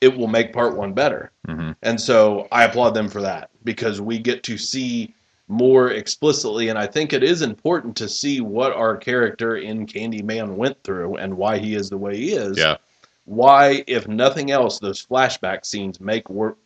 it 0.00 0.16
will 0.16 0.26
make 0.26 0.52
part 0.52 0.76
one 0.76 0.92
better. 0.92 1.30
Mhm. 1.46 1.76
And 1.82 2.00
so 2.00 2.48
I 2.50 2.64
applaud 2.64 2.90
them 2.90 3.08
for 3.08 3.20
that 3.22 3.50
because 3.64 4.00
we 4.00 4.18
get 4.18 4.42
to 4.44 4.58
see 4.58 5.14
more 5.46 5.90
explicitly. 5.90 6.68
And 6.68 6.78
I 6.78 6.86
think 6.86 7.12
it 7.12 7.22
is 7.22 7.42
important 7.42 7.96
to 7.96 8.08
see 8.08 8.40
what 8.40 8.72
our 8.72 8.96
character 8.96 9.56
in 9.56 9.86
Candyman 9.86 10.56
went 10.56 10.82
through 10.84 11.16
and 11.16 11.36
why 11.36 11.58
he 11.58 11.74
is 11.74 11.88
the 11.88 11.96
way 11.96 12.16
he 12.16 12.32
is. 12.32 12.58
Yeah. 12.58 12.76
Why, 13.24 13.84
if 13.86 14.08
nothing 14.08 14.50
else, 14.50 14.78
those 14.78 15.04
flashback 15.04 15.64
scenes 15.64 16.00
make 16.00 16.24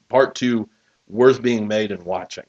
part 0.09 0.34
two 0.34 0.68
worth 1.09 1.43
being 1.43 1.68
made 1.68 1.93
and 1.93 2.03
watching. 2.03 2.47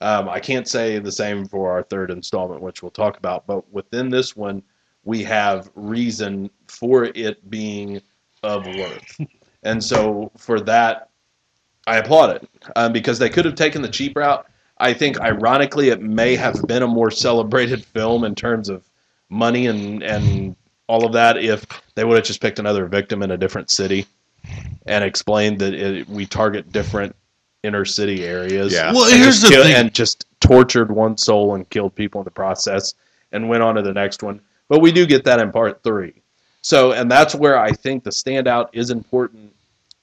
Um, 0.00 0.28
I 0.28 0.40
can't 0.40 0.68
say 0.68 0.98
the 0.98 1.12
same 1.12 1.46
for 1.46 1.70
our 1.70 1.82
third 1.82 2.10
installment, 2.10 2.60
which 2.60 2.82
we'll 2.82 2.90
talk 2.90 3.16
about, 3.16 3.46
but 3.46 3.70
within 3.72 4.10
this 4.10 4.36
one, 4.36 4.62
we 5.04 5.22
have 5.22 5.70
reason 5.74 6.50
for 6.66 7.04
it 7.04 7.48
being 7.50 8.00
of 8.42 8.66
worth. 8.66 9.20
And 9.62 9.82
so 9.82 10.30
for 10.36 10.60
that, 10.60 11.08
I 11.88 11.96
applaud 11.96 12.36
it 12.36 12.48
um, 12.76 12.92
because 12.92 13.18
they 13.18 13.28
could 13.28 13.44
have 13.44 13.56
taken 13.56 13.82
the 13.82 13.88
cheap 13.88 14.16
route. 14.16 14.46
I 14.78 14.92
think, 14.92 15.20
ironically, 15.20 15.88
it 15.88 16.00
may 16.00 16.36
have 16.36 16.62
been 16.68 16.84
a 16.84 16.86
more 16.86 17.10
celebrated 17.10 17.84
film 17.94 18.22
in 18.22 18.36
terms 18.36 18.68
of 18.68 18.88
money 19.28 19.66
and, 19.66 20.04
and 20.04 20.54
all 20.86 21.04
of 21.04 21.12
that 21.14 21.38
if 21.38 21.66
they 21.96 22.04
would 22.04 22.16
have 22.16 22.24
just 22.24 22.40
picked 22.40 22.60
another 22.60 22.86
victim 22.86 23.22
in 23.22 23.32
a 23.32 23.36
different 23.36 23.70
city 23.70 24.06
and 24.86 25.02
explained 25.02 25.58
that 25.58 25.74
it, 25.74 26.08
we 26.08 26.26
target 26.26 26.70
different 26.70 27.16
inner 27.66 27.84
city 27.84 28.24
areas. 28.24 28.72
Yeah. 28.72 28.92
Well, 28.92 29.04
and 29.04 29.20
here's 29.20 29.40
just 29.40 29.48
the 29.48 29.54
kill- 29.54 29.64
thing. 29.64 29.74
and 29.74 29.92
just 29.92 30.26
tortured 30.40 30.90
one 30.90 31.18
soul 31.18 31.54
and 31.54 31.68
killed 31.68 31.94
people 31.94 32.20
in 32.20 32.24
the 32.24 32.30
process 32.30 32.94
and 33.32 33.48
went 33.48 33.62
on 33.62 33.74
to 33.74 33.82
the 33.82 33.92
next 33.92 34.22
one. 34.22 34.40
But 34.68 34.80
we 34.80 34.92
do 34.92 35.06
get 35.06 35.24
that 35.24 35.40
in 35.40 35.52
part 35.52 35.82
three. 35.82 36.14
So, 36.62 36.92
and 36.92 37.10
that's 37.10 37.34
where 37.34 37.58
I 37.58 37.72
think 37.72 38.02
the 38.02 38.10
standout 38.10 38.70
is 38.72 38.90
important 38.90 39.52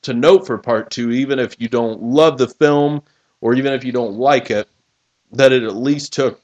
to 0.03 0.14
note 0.14 0.45
for 0.45 0.57
part 0.57 0.91
two, 0.91 1.11
even 1.11 1.39
if 1.39 1.59
you 1.59 1.68
don't 1.68 2.01
love 2.01 2.38
the 2.38 2.47
film 2.47 3.01
or 3.41 3.53
even 3.53 3.74
if 3.74 3.84
you 3.84 3.91
don't 3.91 4.16
like 4.16 4.51
it, 4.51 4.68
that 5.34 5.51
it 5.51 5.64
at 5.64 5.76
least 5.76 6.14
took 6.14 6.39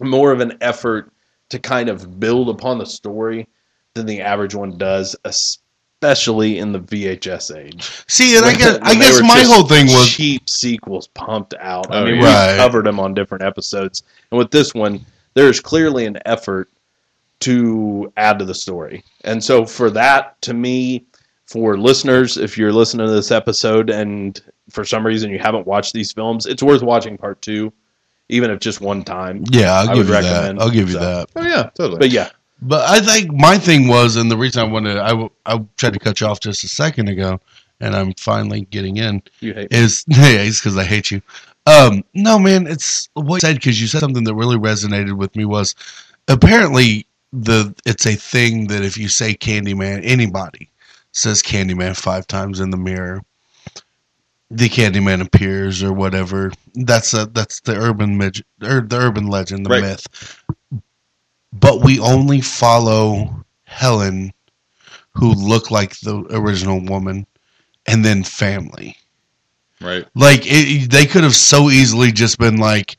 more 0.00 0.32
of 0.32 0.40
an 0.40 0.56
effort 0.60 1.10
to 1.50 1.58
kind 1.58 1.88
of 1.88 2.18
build 2.18 2.48
upon 2.48 2.78
the 2.78 2.86
story 2.86 3.46
than 3.94 4.06
the 4.06 4.20
average 4.20 4.54
one 4.54 4.78
does, 4.78 5.14
especially 5.24 5.62
in 6.04 6.72
the 6.72 6.80
VHS 6.80 7.56
age. 7.56 7.90
See, 8.08 8.36
and 8.36 8.44
I 8.46 8.54
guess 8.54 8.78
I 8.82 8.94
guess 8.94 9.20
my 9.22 9.42
whole 9.42 9.66
thing 9.66 9.86
was 9.86 10.08
cheap 10.10 10.48
sequels 10.48 11.08
pumped 11.08 11.54
out. 11.58 11.90
I 11.92 12.00
Oh, 12.00 12.04
mean, 12.04 12.16
yeah. 12.16 12.52
we 12.52 12.58
covered 12.58 12.86
them 12.86 13.00
on 13.00 13.14
different 13.14 13.42
episodes, 13.44 14.02
and 14.30 14.38
with 14.38 14.50
this 14.50 14.74
one, 14.74 15.04
there's 15.34 15.60
clearly 15.60 16.06
an 16.06 16.18
effort 16.26 16.68
to 17.40 18.12
add 18.16 18.38
to 18.38 18.44
the 18.44 18.54
story. 18.54 19.02
And 19.24 19.42
so, 19.42 19.66
for 19.66 19.90
that, 19.90 20.40
to 20.42 20.54
me, 20.54 21.04
for 21.46 21.76
listeners, 21.76 22.36
if 22.36 22.56
you're 22.56 22.72
listening 22.72 23.06
to 23.06 23.12
this 23.12 23.30
episode 23.30 23.90
and 23.90 24.40
for 24.70 24.84
some 24.84 25.04
reason 25.06 25.30
you 25.30 25.38
haven't 25.38 25.66
watched 25.66 25.92
these 25.92 26.12
films, 26.12 26.46
it's 26.46 26.62
worth 26.62 26.82
watching 26.82 27.18
part 27.18 27.40
two, 27.42 27.72
even 28.28 28.50
if 28.50 28.60
just 28.60 28.80
one 28.80 29.04
time. 29.04 29.44
yeah. 29.50 29.72
I'll 29.74 29.90
I 29.90 29.94
give 29.94 29.96
would 29.96 30.06
you 30.06 30.12
that. 30.22 30.22
recommend, 30.32 30.60
I'll 30.60 30.70
give 30.70 30.88
you 30.88 30.94
so. 30.94 31.00
that. 31.00 31.30
Oh 31.36 31.42
yeah, 31.42 31.70
totally. 31.74 31.98
But 31.98 32.10
yeah, 32.10 32.30
But 32.62 32.88
I 32.88 33.00
think 33.00 33.32
my 33.32 33.58
thing 33.58 33.88
was, 33.88 34.16
and 34.16 34.30
the 34.30 34.36
reason 34.36 34.62
I 34.62 34.70
wanted, 34.70 34.96
I, 34.96 35.08
w- 35.10 35.30
I 35.44 35.62
tried 35.76 35.92
to 35.94 35.98
cut 35.98 36.20
you 36.20 36.26
off 36.26 36.40
just 36.40 36.64
a 36.64 36.68
second 36.68 37.08
ago, 37.08 37.40
and 37.80 37.94
I'm 37.94 38.14
finally 38.14 38.62
getting 38.62 38.96
in, 38.96 39.22
you 39.40 39.52
hate 39.54 39.72
is, 39.72 40.04
yeah, 40.08 40.28
it's 40.38 40.60
because 40.60 40.78
I 40.78 40.84
hate 40.84 41.10
you. 41.10 41.20
Um, 41.66 42.04
no, 42.14 42.38
man, 42.38 42.66
it's 42.66 43.08
what 43.14 43.36
you 43.36 43.40
said, 43.40 43.56
because 43.56 43.80
you 43.80 43.86
said 43.86 44.00
something 44.00 44.24
that 44.24 44.34
really 44.34 44.56
resonated 44.56 45.14
with 45.16 45.34
me 45.36 45.44
was 45.44 45.74
apparently 46.28 47.06
the 47.32 47.74
it's 47.84 48.06
a 48.06 48.14
thing 48.14 48.68
that 48.68 48.82
if 48.82 48.96
you 48.96 49.08
say 49.08 49.34
Candyman, 49.34 50.00
anybody 50.04 50.70
says 51.12 51.42
Candyman 51.42 51.96
five 51.96 52.26
times 52.26 52.60
in 52.60 52.70
the 52.70 52.76
mirror, 52.76 53.22
the 54.50 54.68
Candyman 54.68 55.20
appears 55.20 55.82
or 55.82 55.92
whatever. 55.92 56.52
That's 56.74 57.12
a 57.14 57.26
that's 57.26 57.60
the 57.60 57.76
urban 57.76 58.16
mig- 58.16 58.44
or 58.62 58.82
the 58.82 58.98
urban 58.98 59.26
legend, 59.26 59.66
the 59.66 59.70
Right. 59.70 59.82
myth. 59.82 60.06
But 61.54 61.82
we 61.82 61.98
only 62.00 62.40
follow 62.40 63.44
Helen, 63.64 64.32
who 65.12 65.32
looked 65.32 65.70
like 65.70 65.98
the 66.00 66.24
original 66.30 66.80
woman, 66.80 67.26
and 67.86 68.04
then 68.04 68.22
family. 68.24 68.96
right. 69.80 70.06
Like 70.14 70.42
it, 70.44 70.90
they 70.90 71.06
could 71.06 71.22
have 71.24 71.34
so 71.36 71.70
easily 71.70 72.12
just 72.12 72.38
been 72.38 72.56
like, 72.56 72.96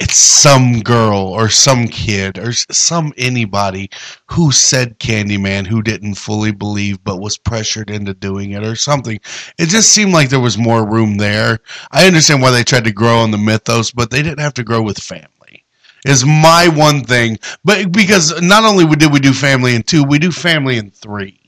it's 0.00 0.16
some 0.16 0.80
girl 0.80 1.18
or 1.18 1.48
some 1.48 1.86
kid 1.86 2.38
or 2.38 2.52
some 2.52 3.12
anybody 3.16 3.88
who 4.26 4.50
said 4.50 4.98
Candyman 4.98 5.66
who 5.66 5.82
didn't 5.82 6.16
fully 6.16 6.50
believe 6.50 7.02
but 7.04 7.20
was 7.20 7.38
pressured 7.38 7.90
into 7.90 8.12
doing 8.12 8.50
it 8.52 8.64
or 8.64 8.74
something. 8.74 9.20
It 9.58 9.68
just 9.68 9.92
seemed 9.92 10.12
like 10.12 10.30
there 10.30 10.40
was 10.40 10.58
more 10.58 10.84
room 10.84 11.16
there. 11.16 11.60
I 11.92 12.06
understand 12.06 12.42
why 12.42 12.50
they 12.50 12.64
tried 12.64 12.84
to 12.84 12.92
grow 12.92 13.18
on 13.18 13.30
the 13.30 13.38
mythos, 13.38 13.92
but 13.92 14.10
they 14.10 14.22
didn't 14.22 14.40
have 14.40 14.54
to 14.54 14.64
grow 14.64 14.82
with 14.82 14.98
family. 14.98 15.28
Is 16.04 16.24
my 16.24 16.68
one 16.68 17.02
thing, 17.02 17.38
but 17.64 17.90
because 17.90 18.40
not 18.42 18.64
only 18.64 18.84
did 18.96 19.10
we 19.10 19.20
do 19.20 19.32
family 19.32 19.74
in 19.74 19.82
two, 19.82 20.04
we 20.04 20.18
do 20.18 20.30
family 20.30 20.76
in 20.76 20.90
three. 20.90 21.40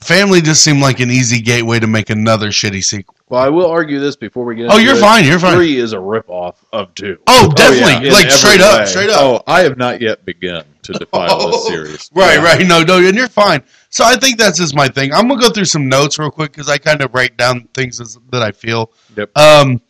Family 0.00 0.40
just 0.40 0.64
seemed 0.64 0.80
like 0.80 0.98
an 0.98 1.10
easy 1.10 1.40
gateway 1.40 1.78
to 1.78 1.86
make 1.86 2.10
another 2.10 2.48
shitty 2.48 2.82
sequel. 2.82 3.14
Well, 3.28 3.40
I 3.40 3.48
will 3.48 3.70
argue 3.70 4.00
this 4.00 4.16
before 4.16 4.44
we 4.44 4.56
get. 4.56 4.70
Oh, 4.70 4.78
you're 4.78 4.96
it. 4.96 5.00
fine, 5.00 5.24
you're 5.24 5.38
fine. 5.38 5.54
Three 5.54 5.76
is 5.76 5.92
a 5.92 5.98
ripoff 5.98 6.56
of 6.72 6.92
two. 6.94 7.18
Oh, 7.26 7.48
yeah, 7.48 7.54
definitely. 7.54 8.08
in 8.08 8.12
like 8.12 8.26
every 8.26 8.30
straight 8.30 8.60
up, 8.60 8.88
straight 8.88 9.10
up. 9.10 9.20
Oh, 9.20 9.42
I 9.46 9.60
have 9.60 9.78
not 9.78 10.00
yet 10.00 10.24
begun 10.24 10.64
to 10.82 10.92
defile 10.98 11.28
Oh, 11.30 11.50
this 11.50 11.66
series. 11.66 12.10
Right, 12.14 12.38
right. 12.38 12.66
No, 12.66 12.82
no, 12.82 12.98
and 12.98 13.16
you're 13.16 13.28
fine. 13.28 13.62
So 13.90 14.04
I 14.04 14.16
think 14.16 14.38
that's 14.38 14.58
just 14.58 14.74
my 14.74 14.88
thing. 14.88 15.12
I'm 15.12 15.28
gonna 15.28 15.40
go 15.40 15.50
through 15.50 15.66
some 15.66 15.88
notes 15.88 16.18
real 16.18 16.30
quick 16.30 16.52
because 16.52 16.68
I 16.68 16.78
kind 16.78 17.00
of 17.00 17.14
write 17.14 17.36
down 17.36 17.68
things 17.72 18.00
as, 18.00 18.18
that 18.30 18.42
I 18.42 18.52
feel. 18.52 18.90
Yep. 19.16 19.38
Um, 19.38 19.80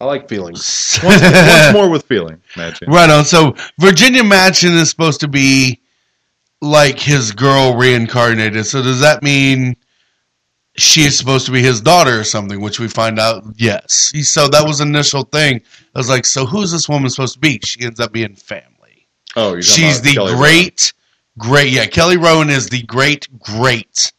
I 0.00 0.04
like 0.04 0.28
feelings. 0.28 0.98
Once, 1.04 1.22
once 1.22 1.72
more 1.72 1.88
with 1.88 2.04
feeling, 2.04 2.40
Magic. 2.56 2.88
right 2.88 3.08
on. 3.08 3.24
So 3.24 3.54
Virginia 3.78 4.22
Madsen 4.22 4.74
is 4.76 4.90
supposed 4.90 5.20
to 5.20 5.28
be 5.28 5.80
like 6.60 6.98
his 6.98 7.32
girl 7.32 7.76
reincarnated. 7.76 8.66
So 8.66 8.82
does 8.82 9.00
that 9.00 9.22
mean 9.22 9.74
she 10.76 11.02
is 11.02 11.16
supposed 11.16 11.46
to 11.46 11.52
be 11.52 11.62
his 11.62 11.80
daughter 11.80 12.20
or 12.20 12.24
something? 12.24 12.60
Which 12.60 12.78
we 12.78 12.88
find 12.88 13.18
out, 13.18 13.44
yes. 13.56 14.12
So 14.28 14.48
that 14.48 14.66
was 14.66 14.80
initial 14.80 15.22
thing. 15.22 15.62
I 15.94 15.98
was 15.98 16.10
like, 16.10 16.26
so 16.26 16.44
who's 16.44 16.70
this 16.72 16.88
woman 16.88 17.08
supposed 17.08 17.34
to 17.34 17.40
be? 17.40 17.58
She 17.64 17.84
ends 17.84 17.98
up 18.00 18.12
being 18.12 18.34
family. 18.34 19.06
Oh, 19.34 19.52
you're 19.52 19.62
She's 19.62 20.02
the 20.02 20.12
Kelly 20.14 20.34
great, 20.34 20.92
great. 21.38 21.70
Yeah, 21.72 21.86
Kelly 21.86 22.16
Rowan 22.16 22.50
is 22.50 22.68
the 22.68 22.82
great, 22.82 23.28
great 23.38 24.12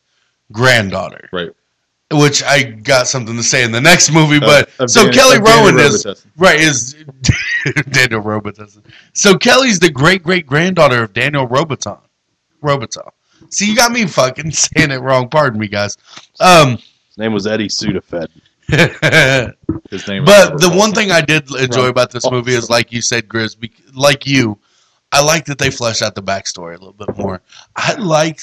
granddaughter. 0.52 1.30
Right. 1.32 1.52
Which 2.12 2.42
I 2.42 2.64
got 2.64 3.08
something 3.08 3.36
to 3.36 3.44
say 3.44 3.66
in 3.66 3.72
the 3.74 3.82
next 3.82 4.12
movie, 4.14 4.40
but 4.40 4.70
of 4.80 4.90
so 4.90 5.04
Dan- 5.04 5.14
Kelly 5.14 5.40
Daniel 5.40 5.58
Rowan 5.64 5.80
is 5.80 6.06
Robitussin. 6.06 6.26
right 6.38 6.60
is 6.60 6.94
Daniel 7.90 8.22
Robitussin. 8.22 8.82
So 9.14 9.38
Kelly's 9.38 9.80
the 9.80 9.90
great 9.90 10.24
great 10.24 10.46
granddaughter 10.48 11.04
of 11.04 11.12
Daniel 11.12 11.46
Robiton. 11.48 12.00
Robiton. 12.64 13.10
See, 13.50 13.70
you 13.70 13.76
got 13.76 13.92
me 13.92 14.06
fucking 14.08 14.52
saying 14.52 14.92
it 14.92 15.02
wrong. 15.02 15.28
Pardon 15.28 15.60
me, 15.60 15.68
guys. 15.68 15.98
Um, 16.40 16.78
His 16.78 17.18
name 17.18 17.34
was 17.34 17.46
Eddie 17.46 17.68
Sudafed. 17.68 18.04
but 18.10 18.32
His 19.92 20.08
name. 20.08 20.24
is 20.24 20.62
the 20.62 20.74
one 20.74 20.94
thing 20.94 21.12
I 21.12 21.20
did 21.22 21.54
enjoy 21.56 21.82
Rob 21.88 21.90
about 21.90 22.12
this 22.12 22.30
movie 22.32 22.54
is, 22.54 22.70
like 22.70 22.92
you 22.94 23.02
said, 23.02 23.28
Grizz, 23.28 23.70
like 23.94 24.26
you, 24.26 24.58
I 25.12 25.22
like 25.24 25.46
that 25.46 25.58
they 25.58 25.72
flesh 25.72 26.02
out 26.02 26.16
the 26.16 26.24
backstory 26.24 26.76
a 26.76 26.80
little 26.80 26.94
bit 26.94 27.18
more. 27.18 27.42
I 27.76 27.94
like 27.96 28.42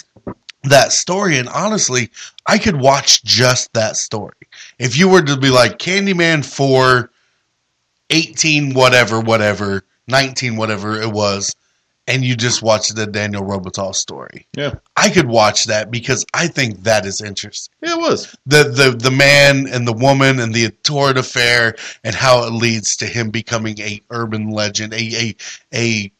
that 0.65 0.93
story, 0.93 1.37
and 1.39 1.49
honestly, 1.51 2.11
I 2.47 2.59
could 2.59 2.77
watch 2.77 3.25
just 3.25 3.73
that 3.75 3.97
story. 3.97 4.35
If 4.79 4.97
you 4.97 5.09
were 5.09 5.23
to 5.23 5.37
be 5.37 5.51
like 5.51 5.79
Candyman 5.79 6.45
for 6.45 7.11
eighteen, 8.11 8.75
whatever, 8.75 9.21
whatever, 9.21 9.83
nineteen, 10.09 10.57
whatever 10.57 11.01
it 11.01 11.11
was, 11.11 11.55
and 12.07 12.23
you 12.23 12.37
just 12.37 12.63
watched 12.63 12.95
the 12.95 13.07
Daniel 13.07 13.43
Robitaille 13.43 13.95
story, 13.95 14.47
Yeah. 14.55 14.75
I 14.97 15.09
could 15.09 15.27
watch 15.27 15.65
that 15.65 15.91
because 15.91 16.25
I 16.35 16.49
think 16.49 16.83
that 16.83 17.07
is 17.07 17.23
interesting 17.23 17.73
Yeah, 17.83 17.95
it 17.95 17.99
was. 17.99 18.37
the 18.45 18.65
the 18.65 18.91
the 18.97 19.11
man 19.11 19.67
and 19.69 19.89
the 19.89 19.93
woman 19.95 20.39
and 20.39 20.53
the 20.53 20.69
torrid 20.83 21.17
affair 21.17 21.75
and 22.05 22.15
how 22.15 22.45
it 22.47 22.51
leads 22.51 22.95
to 22.99 23.07
him 23.07 23.31
becoming 23.31 23.81
a 23.81 24.03
urban 24.11 24.51
legend, 24.51 24.93
a 24.93 24.99
a 25.17 25.37
a 25.75 26.13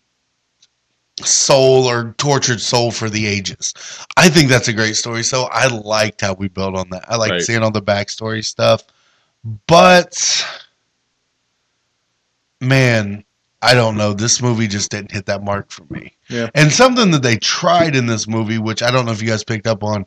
soul 1.23 1.85
or 1.85 2.15
tortured 2.19 2.61
soul 2.61 2.91
for 2.91 3.09
the 3.09 3.27
ages. 3.27 3.73
I 4.17 4.29
think 4.29 4.49
that's 4.49 4.69
a 4.69 4.73
great 4.73 4.97
story. 4.97 5.23
So 5.23 5.49
I 5.53 5.69
liked 5.69 6.21
how 6.21 6.35
we 6.35 6.49
built 6.49 6.77
on 6.77 6.91
that. 6.91 7.05
I 7.09 7.17
liked 7.17 7.33
Right. 7.33 7.43
seeing 7.43 7.63
all 7.63 7.71
the 7.71 7.83
backstory 7.83 8.45
stuff, 8.45 8.83
but 9.67 10.45
man. 12.61 13.25
I 13.63 13.73
don't 13.73 13.97
know. 13.97 14.13
This 14.13 14.43
movie 14.43 14.67
just 14.67 14.91
didn't 14.91 15.11
hit 15.11 15.25
that 15.25 15.43
mark 15.43 15.71
for 15.71 15.85
me. 15.89 16.13
Yeah. 16.29 16.51
And 16.55 16.71
something 16.71 17.11
that 17.13 17.23
they 17.23 17.39
tried 17.39 17.97
in 17.97 18.05
this 18.05 18.29
movie, 18.29 18.59
which 18.59 18.83
I 18.83 18.91
don't 18.91 19.07
know 19.07 19.13
if 19.13 19.23
you 19.23 19.29
guys 19.29 19.43
picked 19.43 19.67
up 19.67 19.83
on, 19.83 20.05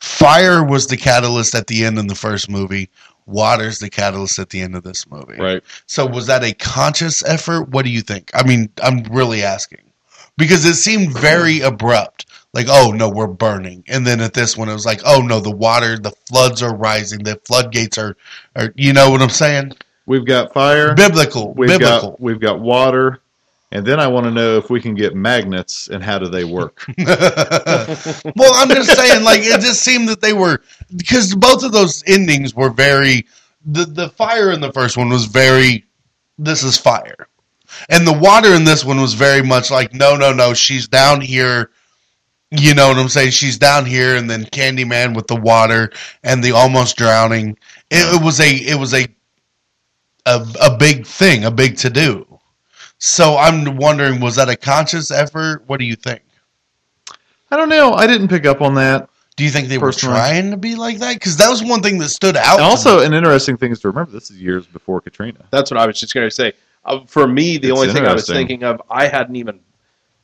fire 0.00 0.62
was 0.62 0.88
the 0.88 0.98
catalyst 0.98 1.54
at 1.54 1.68
the 1.68 1.86
end 1.86 1.98
in 1.98 2.06
the 2.06 2.14
first 2.14 2.50
movie. 2.50 2.90
water's 3.24 3.78
the 3.78 3.88
catalyst 3.88 4.38
at 4.38 4.50
the 4.50 4.60
end 4.60 4.74
of 4.76 4.82
this 4.82 5.06
movie. 5.10 5.36
Right. 5.38 5.62
So 5.86 6.04
was 6.06 6.26
that 6.26 6.42
a 6.44 6.52
conscious 6.54 7.22
effort? 7.24 7.70
What 7.70 7.84
do 7.86 7.90
you 7.90 8.00
think? 8.02 8.30
I 8.34 8.42
mean, 8.46 8.70
I'm 8.82 9.02
really 9.04 9.42
asking 9.42 9.80
because 10.38 10.64
it 10.64 10.74
seemed 10.74 11.12
very 11.12 11.60
abrupt. 11.60 12.26
Like, 12.54 12.68
oh 12.70 12.92
no, 12.92 13.10
we're 13.10 13.26
burning, 13.26 13.84
and 13.88 14.06
then 14.06 14.20
at 14.20 14.32
this 14.32 14.56
one, 14.56 14.70
it 14.70 14.72
was 14.72 14.86
like, 14.86 15.00
oh 15.04 15.20
no, 15.20 15.38
the 15.38 15.50
water, 15.54 15.98
the 15.98 16.12
floods 16.26 16.62
are 16.62 16.74
rising, 16.74 17.22
the 17.22 17.36
floodgates 17.44 17.98
are, 17.98 18.16
are 18.56 18.72
you 18.74 18.94
know 18.94 19.10
what 19.10 19.20
I'm 19.20 19.28
saying? 19.28 19.72
We've 20.06 20.24
got 20.24 20.54
fire. 20.54 20.94
Biblical, 20.94 21.52
We've 21.52 21.68
biblical. 21.68 22.12
got 22.12 22.20
we've 22.20 22.40
got 22.40 22.60
water, 22.60 23.20
and 23.70 23.86
then 23.86 24.00
I 24.00 24.06
want 24.06 24.24
to 24.24 24.30
know 24.30 24.56
if 24.56 24.70
we 24.70 24.80
can 24.80 24.94
get 24.94 25.14
magnets 25.14 25.88
and 25.88 26.02
how 26.02 26.18
do 26.18 26.28
they 26.28 26.44
work? 26.44 26.86
well, 26.98 28.52
I'm 28.54 28.70
just 28.70 28.96
saying, 28.96 29.22
like, 29.22 29.42
it 29.42 29.60
just 29.60 29.82
seemed 29.82 30.08
that 30.08 30.22
they 30.22 30.32
were 30.32 30.62
because 30.96 31.34
both 31.34 31.62
of 31.62 31.72
those 31.72 32.02
endings 32.06 32.54
were 32.54 32.70
very. 32.70 33.26
The 33.66 33.84
the 33.84 34.08
fire 34.08 34.52
in 34.52 34.62
the 34.62 34.72
first 34.72 34.96
one 34.96 35.10
was 35.10 35.26
very. 35.26 35.84
This 36.38 36.62
is 36.62 36.78
fire, 36.78 37.28
and 37.88 38.06
the 38.06 38.12
water 38.12 38.54
in 38.54 38.64
this 38.64 38.84
one 38.84 39.00
was 39.00 39.14
very 39.14 39.42
much 39.42 39.70
like, 39.70 39.94
no, 39.94 40.16
no, 40.16 40.32
no, 40.32 40.54
she's 40.54 40.88
down 40.88 41.20
here. 41.20 41.70
You 42.50 42.74
know 42.74 42.88
what 42.88 42.96
I'm 42.96 43.08
saying? 43.08 43.32
She's 43.32 43.58
down 43.58 43.84
here, 43.84 44.16
and 44.16 44.28
then 44.30 44.44
Candyman 44.44 45.14
with 45.14 45.26
the 45.26 45.36
water 45.36 45.92
and 46.22 46.42
the 46.42 46.52
almost 46.52 46.96
drowning. 46.96 47.58
It, 47.90 48.14
it 48.14 48.24
was 48.24 48.40
a 48.40 48.50
it 48.50 48.78
was 48.78 48.94
a, 48.94 49.06
a 50.24 50.46
a 50.62 50.76
big 50.76 51.06
thing, 51.06 51.44
a 51.44 51.50
big 51.50 51.76
to 51.78 51.90
do. 51.90 52.26
So 52.98 53.36
I'm 53.36 53.76
wondering, 53.76 54.20
was 54.20 54.36
that 54.36 54.48
a 54.48 54.56
conscious 54.56 55.10
effort? 55.10 55.62
What 55.66 55.78
do 55.78 55.84
you 55.84 55.94
think? 55.94 56.22
I 57.50 57.56
don't 57.56 57.68
know. 57.68 57.92
I 57.92 58.06
didn't 58.06 58.28
pick 58.28 58.46
up 58.46 58.60
on 58.60 58.74
that. 58.74 59.08
Do 59.36 59.44
you 59.44 59.50
think 59.50 59.68
they 59.68 59.78
Personally. 59.78 60.14
were 60.14 60.18
trying 60.18 60.50
to 60.50 60.56
be 60.56 60.74
like 60.74 60.98
that? 60.98 61.14
Because 61.14 61.36
that 61.36 61.48
was 61.48 61.62
one 61.62 61.80
thing 61.80 61.98
that 61.98 62.08
stood 62.08 62.36
out. 62.36 62.58
And 62.58 62.58
to 62.58 62.64
also, 62.64 62.98
me. 62.98 63.06
an 63.06 63.14
interesting 63.14 63.56
thing 63.56 63.70
is 63.70 63.80
to 63.80 63.88
remember 63.88 64.10
this 64.10 64.30
is 64.30 64.42
years 64.42 64.66
before 64.66 65.00
Katrina. 65.00 65.44
That's 65.50 65.70
what 65.70 65.78
I 65.78 65.86
was 65.86 66.00
just 66.00 66.12
going 66.12 66.26
to 66.26 66.34
say. 66.34 66.54
Uh, 66.88 67.04
for 67.06 67.26
me, 67.28 67.58
the 67.58 67.68
It's 67.68 67.78
only 67.80 67.92
thing 67.92 68.06
I 68.06 68.12
was 68.12 68.26
thinking 68.26 68.64
of, 68.64 68.80
I 68.90 69.06
hadn't 69.06 69.36
even 69.36 69.60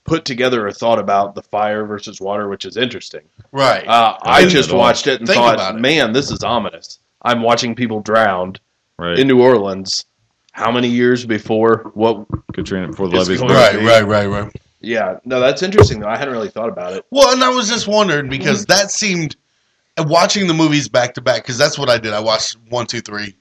put 0.05 0.25
together 0.25 0.67
or 0.67 0.73
thought 0.73 0.99
about 0.99 1.35
the 1.35 1.43
fire 1.43 1.85
versus 1.85 2.21
water, 2.21 2.49
which 2.49 2.65
is 2.65 2.77
interesting. 2.77 3.23
right? 3.53 3.87
Uh, 3.87 4.17
I 4.23 4.43
I 4.43 4.47
just 4.47 4.73
watched 4.73 5.07
it 5.07 5.21
and 5.21 5.27
Think 5.29 5.39
thought, 5.39 5.77
it. 5.77 5.81
man, 5.81 6.12
this 6.12 6.31
is 6.31 6.43
ominous. 6.43 6.99
I'm 7.23 7.43
watching 7.43 7.75
people 7.75 8.01
drowned 8.01 8.61
Right. 8.99 9.19
in 9.19 9.27
New 9.27 9.41
Orleans. 9.43 10.05
How 10.53 10.71
many 10.71 10.89
years 10.89 11.25
before? 11.27 11.91
What? 11.95 12.27
Katrina 12.53 12.89
before 12.89 13.09
the 13.09 13.17
It's 13.19 13.29
levees. 13.29 13.41
going 13.41 13.53
broke. 13.53 13.73
right, 13.73 13.83
right, 13.83 14.07
right, 14.07 14.27
right. 14.27 14.53
Yeah, 14.81 15.19
no, 15.25 15.41
that's 15.41 15.62
interesting 15.62 15.99
though. 16.01 16.09
I 16.09 16.17
hadn't 16.19 16.33
really 16.35 16.51
thought 16.51 16.69
about 16.69 16.93
it. 16.93 17.05
Well, 17.11 17.33
and 17.33 17.43
I 17.43 17.49
was 17.49 17.69
just 17.69 17.89
wondering 17.89 18.29
because 18.29 18.67
that 18.67 18.91
seemed 18.93 19.35
watching 19.99 20.47
the 20.47 20.55
movies 20.55 20.89
back 20.89 21.15
to 21.15 21.21
back 21.23 21.43
because 21.43 21.57
that's 21.59 21.79
what 21.79 21.89
I 21.89 21.97
did. 21.99 22.12
I 22.12 22.21
watched 22.21 22.57
one, 22.69 22.87
two, 22.87 23.01
three, 23.01 23.35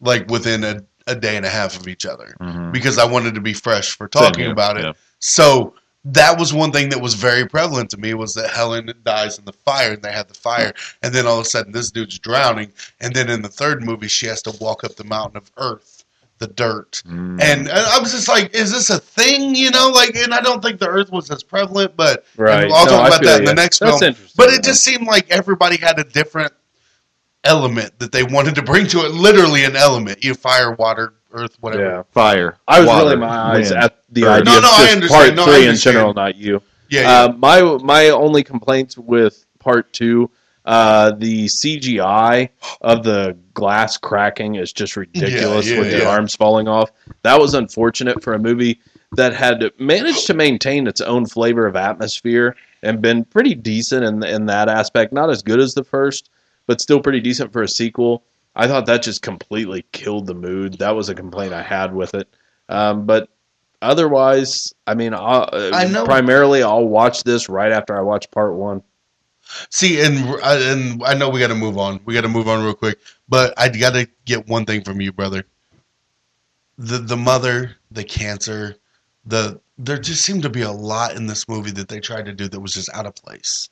like 0.00 0.28
within 0.30 0.62
a, 0.62 0.82
a 1.10 1.14
day 1.14 1.36
and 1.36 1.44
a 1.44 1.50
half 1.50 1.78
of 1.78 1.88
each 1.88 2.06
other 2.06 2.34
Mhm. 2.40 2.72
because 2.72 2.98
I 2.98 3.04
wanted 3.04 3.34
to 3.34 3.40
be 3.40 3.52
fresh 3.54 3.96
for 3.96 4.08
talking 4.08 4.50
about 4.50 4.76
it. 4.76 4.84
yeah. 4.84 4.92
So 5.18 5.74
that 6.04 6.38
was 6.38 6.54
one 6.54 6.72
thing 6.72 6.88
that 6.90 7.00
was 7.00 7.12
very 7.14 7.46
prevalent 7.46 7.90
to 7.90 7.98
me 7.98 8.14
was 8.14 8.32
that 8.34 8.48
Helen 8.50 8.90
dies 9.04 9.38
in 9.38 9.44
the 9.44 9.52
fire 9.52 9.92
and 9.92 10.02
they 10.02 10.12
had 10.12 10.28
the 10.28 10.34
fire 10.34 10.72
and 11.02 11.12
then 11.14 11.26
all 11.26 11.38
of 11.38 11.44
a 11.46 11.48
sudden 11.48 11.72
this 11.72 11.90
dude's 11.90 12.18
drowning 12.18 12.72
and 13.00 13.14
then 13.14 13.28
in 13.28 13.42
the 13.42 13.48
third 13.50 13.82
movie 13.84 14.08
she 14.08 14.26
has 14.26 14.40
to 14.42 14.52
walk 14.60 14.82
up 14.84 14.96
the 14.96 15.04
mountain 15.04 15.36
of 15.36 15.50
earth, 15.58 16.04
the 16.38 16.46
dirt. 16.46 17.02
Mm. 17.06 17.38
And 17.42 17.68
I 17.68 17.98
was 17.98 18.12
just 18.12 18.28
like, 18.28 18.54
is 18.54 18.70
this 18.72 18.88
a 18.88 18.98
thing? 18.98 19.54
You 19.54 19.70
know, 19.72 19.90
like, 19.90 20.16
and 20.16 20.32
I 20.32 20.40
don't 20.40 20.62
think 20.62 20.80
the 20.80 20.88
earth 20.88 21.12
was 21.12 21.30
as 21.30 21.42
prevalent, 21.42 21.94
but 21.96 22.24
Right. 22.38 22.70
I'll 22.72 22.86
No, 22.86 22.92
talk 22.92 23.08
about 23.08 23.22
that 23.24 23.40
in 23.40 23.44
the 23.44 23.54
next 23.54 23.80
That's 23.80 23.98
film. 23.98 24.16
But 24.36 24.48
it 24.48 24.62
just 24.62 24.82
seemed 24.82 25.06
like 25.06 25.30
everybody 25.30 25.76
had 25.76 25.98
a 25.98 26.04
different 26.04 26.54
element 27.44 27.98
that 27.98 28.12
they 28.12 28.22
wanted 28.22 28.54
to 28.56 28.62
bring 28.62 28.86
to 28.88 29.00
it. 29.04 29.12
Literally 29.12 29.64
an 29.64 29.76
element. 29.76 30.22
You 30.24 30.34
fire, 30.34 30.72
water, 30.72 31.14
earth, 31.32 31.56
whatever. 31.60 31.82
Yeah, 31.84 32.02
Fire. 32.12 32.56
I 32.68 32.80
was 32.80 32.88
water, 32.88 33.04
rolling 33.04 33.20
my 33.20 33.28
eyes 33.28 33.70
wind. 33.70 33.84
at 33.84 33.96
the 34.10 34.24
Earth. 34.24 34.40
idea 34.42 34.44
No, 34.52 34.56
of 34.58 34.62
no, 34.64 34.70
I 34.72 34.88
understand. 34.92 35.10
part 35.10 35.34
No, 35.34 35.42
I 35.42 35.46
three 35.58 35.68
in 35.68 35.76
general, 35.76 36.14
not 36.14 36.36
you. 36.36 36.62
Yeah, 36.88 37.00
yeah. 37.02 37.20
Uh, 37.24 37.32
my 37.38 37.62
my 37.82 38.08
only 38.10 38.42
complaints 38.42 38.98
with 38.98 39.46
part 39.60 39.92
two, 39.92 40.30
uh, 40.64 41.12
the 41.12 41.46
CGI 41.46 42.48
of 42.80 43.04
the 43.04 43.36
glass 43.54 43.96
cracking 43.96 44.56
is 44.56 44.72
just 44.72 44.96
ridiculous 44.96 45.66
Yeah, 45.68 45.74
yeah, 45.74 45.80
with 45.80 45.90
the 45.92 46.06
arms 46.08 46.34
falling 46.34 46.66
off. 46.68 46.90
That 47.22 47.38
was 47.38 47.54
unfortunate 47.54 48.22
for 48.22 48.34
a 48.34 48.38
movie 48.38 48.80
that 49.12 49.32
had 49.34 49.70
managed 49.78 50.26
to 50.26 50.34
maintain 50.34 50.86
its 50.86 51.00
own 51.00 51.26
flavor 51.26 51.66
of 51.66 51.76
atmosphere 51.76 52.56
and 52.82 53.00
been 53.00 53.24
pretty 53.24 53.54
decent 53.54 54.04
in 54.04 54.22
in 54.24 54.46
that 54.46 54.68
aspect. 54.68 55.12
Not 55.12 55.30
as 55.30 55.42
good 55.42 55.60
as 55.60 55.74
the 55.74 55.84
first, 55.84 56.30
but 56.70 56.80
still 56.80 57.00
pretty 57.00 57.18
decent 57.18 57.52
for 57.52 57.62
a 57.62 57.68
sequel. 57.68 58.22
I 58.54 58.68
thought 58.68 58.86
that 58.86 59.02
just 59.02 59.22
completely 59.22 59.84
killed 59.90 60.28
the 60.28 60.34
mood. 60.34 60.74
That 60.74 60.94
was 60.94 61.08
a 61.08 61.16
complaint 61.16 61.52
I 61.52 61.62
had 61.62 61.92
with 61.92 62.14
it. 62.14 62.28
Um, 62.68 63.06
but 63.06 63.28
otherwise, 63.82 64.72
I 64.86 64.94
mean, 64.94 65.12
I'll, 65.12 65.48
uh, 65.52 65.72
I 65.74 65.88
know- 65.88 66.04
primarily 66.04 66.62
I'll 66.62 66.86
watch 66.86 67.24
this 67.24 67.48
right 67.48 67.72
after 67.72 67.98
I 67.98 68.02
watch 68.02 68.30
part 68.30 68.54
one. 68.54 68.84
See, 69.68 70.00
and 70.00 70.18
uh, 70.44 70.60
and 70.62 71.02
I 71.02 71.14
know 71.14 71.28
we 71.28 71.40
got 71.40 71.48
to 71.48 71.56
move 71.56 71.76
on. 71.76 71.98
We 72.04 72.14
got 72.14 72.20
to 72.20 72.28
move 72.28 72.46
on 72.46 72.62
real 72.62 72.72
quick. 72.72 73.00
But 73.28 73.52
I 73.58 73.68
got 73.68 73.94
to 73.94 74.08
get 74.24 74.46
one 74.46 74.64
thing 74.64 74.84
from 74.84 75.00
you, 75.00 75.10
brother. 75.10 75.42
The 76.78 76.98
the 76.98 77.16
mother, 77.16 77.78
the 77.90 78.04
cancer, 78.04 78.76
the 79.26 79.60
there 79.76 79.98
just 79.98 80.24
seemed 80.24 80.44
to 80.44 80.50
be 80.50 80.62
a 80.62 80.70
lot 80.70 81.16
in 81.16 81.26
this 81.26 81.48
movie 81.48 81.72
that 81.72 81.88
they 81.88 81.98
tried 81.98 82.26
to 82.26 82.32
do 82.32 82.46
that 82.46 82.60
was 82.60 82.74
just 82.74 82.90
out 82.94 83.06
of 83.06 83.16
place. 83.16 83.68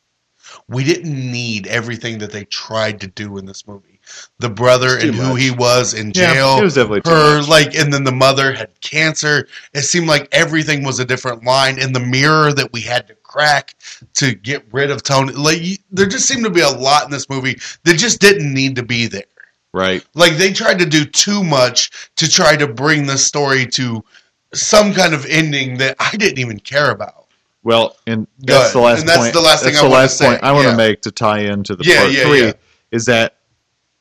We 0.68 0.84
didn't 0.84 1.14
need 1.14 1.66
everything 1.66 2.18
that 2.18 2.30
they 2.32 2.44
tried 2.44 3.00
to 3.00 3.06
do 3.06 3.38
in 3.38 3.46
this 3.46 3.66
movie. 3.66 4.00
The 4.38 4.48
brother 4.48 4.94
It's 4.94 5.02
too 5.02 5.08
and 5.10 5.16
who 5.18 5.34
he 5.34 5.50
was 5.50 5.92
in 5.94 6.12
Yeah, 6.14 6.32
jail. 6.34 6.58
it 6.58 6.62
was 6.64 6.74
definitely 6.74 7.10
her 7.10 7.42
like 7.42 7.74
and 7.74 7.92
then 7.92 8.04
the 8.04 8.12
mother 8.12 8.52
had 8.52 8.70
cancer 8.80 9.46
it 9.74 9.82
seemed 9.82 10.06
like 10.06 10.28
everything 10.32 10.82
was 10.82 10.98
a 10.98 11.04
different 11.04 11.44
line 11.44 11.78
in 11.78 11.92
the 11.92 12.00
mirror 12.00 12.52
that 12.54 12.72
we 12.72 12.80
had 12.80 13.06
to 13.08 13.14
crack 13.16 13.74
to 14.14 14.34
get 14.34 14.64
rid 14.72 14.90
of 14.90 15.02
tony 15.02 15.34
like 15.34 15.60
there 15.90 16.06
just 16.06 16.26
seemed 16.26 16.42
to 16.42 16.50
be 16.50 16.62
a 16.62 16.68
lot 16.70 17.04
in 17.04 17.10
this 17.10 17.28
movie 17.28 17.58
that 17.84 17.98
just 17.98 18.18
didn't 18.20 18.54
need 18.54 18.74
to 18.76 18.82
be 18.82 19.06
there 19.06 19.24
Right. 19.74 20.02
like 20.14 20.38
they 20.38 20.54
tried 20.54 20.78
to 20.78 20.86
do 20.86 21.04
too 21.04 21.44
much 21.44 21.90
to 22.16 22.30
try 22.30 22.56
to 22.56 22.66
bring 22.66 23.04
the 23.06 23.18
story 23.18 23.66
to 23.66 24.02
some 24.54 24.94
kind 24.94 25.12
of 25.12 25.26
ending 25.26 25.76
that 25.78 25.96
i 26.00 26.16
didn't 26.16 26.38
even 26.38 26.58
care 26.58 26.90
about 26.92 27.26
Well, 27.68 27.96
and 28.06 28.26
that's 28.38 28.72
the 28.72 28.78
last 28.80 29.00
And 29.00 29.08
that's 29.10 29.18
point. 29.18 29.32
the 29.34 29.40
last 29.42 29.62
thing 29.62 29.72
that's 29.74 29.82
I 29.82 29.86
the 29.86 29.90
wanna 29.90 30.00
last 30.02 30.16
say. 30.16 30.26
point 30.26 30.42
I 30.42 30.52
want 30.52 30.64
to 30.64 30.70
Yeah. 30.70 30.76
make 30.76 31.02
to 31.02 31.10
tie 31.10 31.40
into 31.40 31.76
the 31.76 31.84
Yeah, 31.84 32.00
part 32.00 32.12
yeah, 32.12 32.24
three 32.24 32.52
is 32.92 33.04
that 33.04 33.34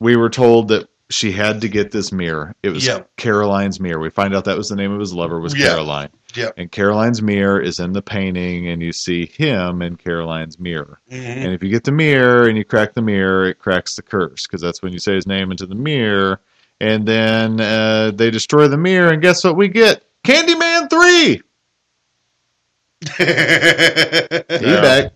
we 0.00 0.16
were 0.16 0.30
told 0.30 0.68
that 0.68 0.88
she 1.10 1.32
had 1.32 1.60
to 1.60 1.68
get 1.68 1.90
this 1.90 2.10
mirror. 2.10 2.54
It 2.62 2.70
was 2.70 2.86
Yeah. 2.86 3.00
Caroline's 3.18 3.78
mirror. 3.78 3.98
We 4.00 4.08
find 4.08 4.34
out 4.34 4.46
that 4.46 4.56
was 4.56 4.70
the 4.70 4.76
name 4.76 4.90
of 4.92 5.00
his 5.00 5.12
lover 5.12 5.38
was 5.38 5.54
Yeah. 5.54 5.68
Caroline. 5.68 6.08
Yeah. 6.34 6.48
And 6.56 6.72
Caroline's 6.72 7.20
mirror 7.20 7.60
is 7.60 7.78
in 7.78 7.92
the 7.92 8.00
painting, 8.02 8.68
and 8.68 8.82
you 8.82 8.92
see 8.94 9.26
him 9.26 9.82
in 9.82 9.96
Caroline's 9.96 10.58
mirror. 10.58 10.98
Mhm. 11.12 11.18
And 11.44 11.52
if 11.52 11.62
you 11.62 11.68
get 11.68 11.84
the 11.84 11.92
mirror 11.92 12.48
and 12.48 12.56
you 12.56 12.64
crack 12.64 12.94
the 12.94 13.02
mirror, 13.02 13.46
it 13.48 13.58
cracks 13.58 13.96
the 13.96 14.02
curse 14.02 14.46
because 14.46 14.62
that's 14.62 14.80
when 14.82 14.94
you 14.94 14.98
say 14.98 15.14
his 15.14 15.26
name 15.26 15.50
into 15.50 15.66
the 15.66 15.74
mirror. 15.74 16.40
And 16.80 17.06
then 17.06 17.60
uh, 17.60 18.12
they 18.14 18.30
destroy 18.30 18.66
the 18.68 18.78
mirror, 18.78 19.10
and 19.10 19.20
guess 19.20 19.44
what 19.44 19.56
we 19.56 19.68
get? 19.68 20.04
Candyman 20.26 20.88
3! 20.90 21.42
He 23.18 23.24
Yeah. 23.24 24.80
back. 24.80 25.12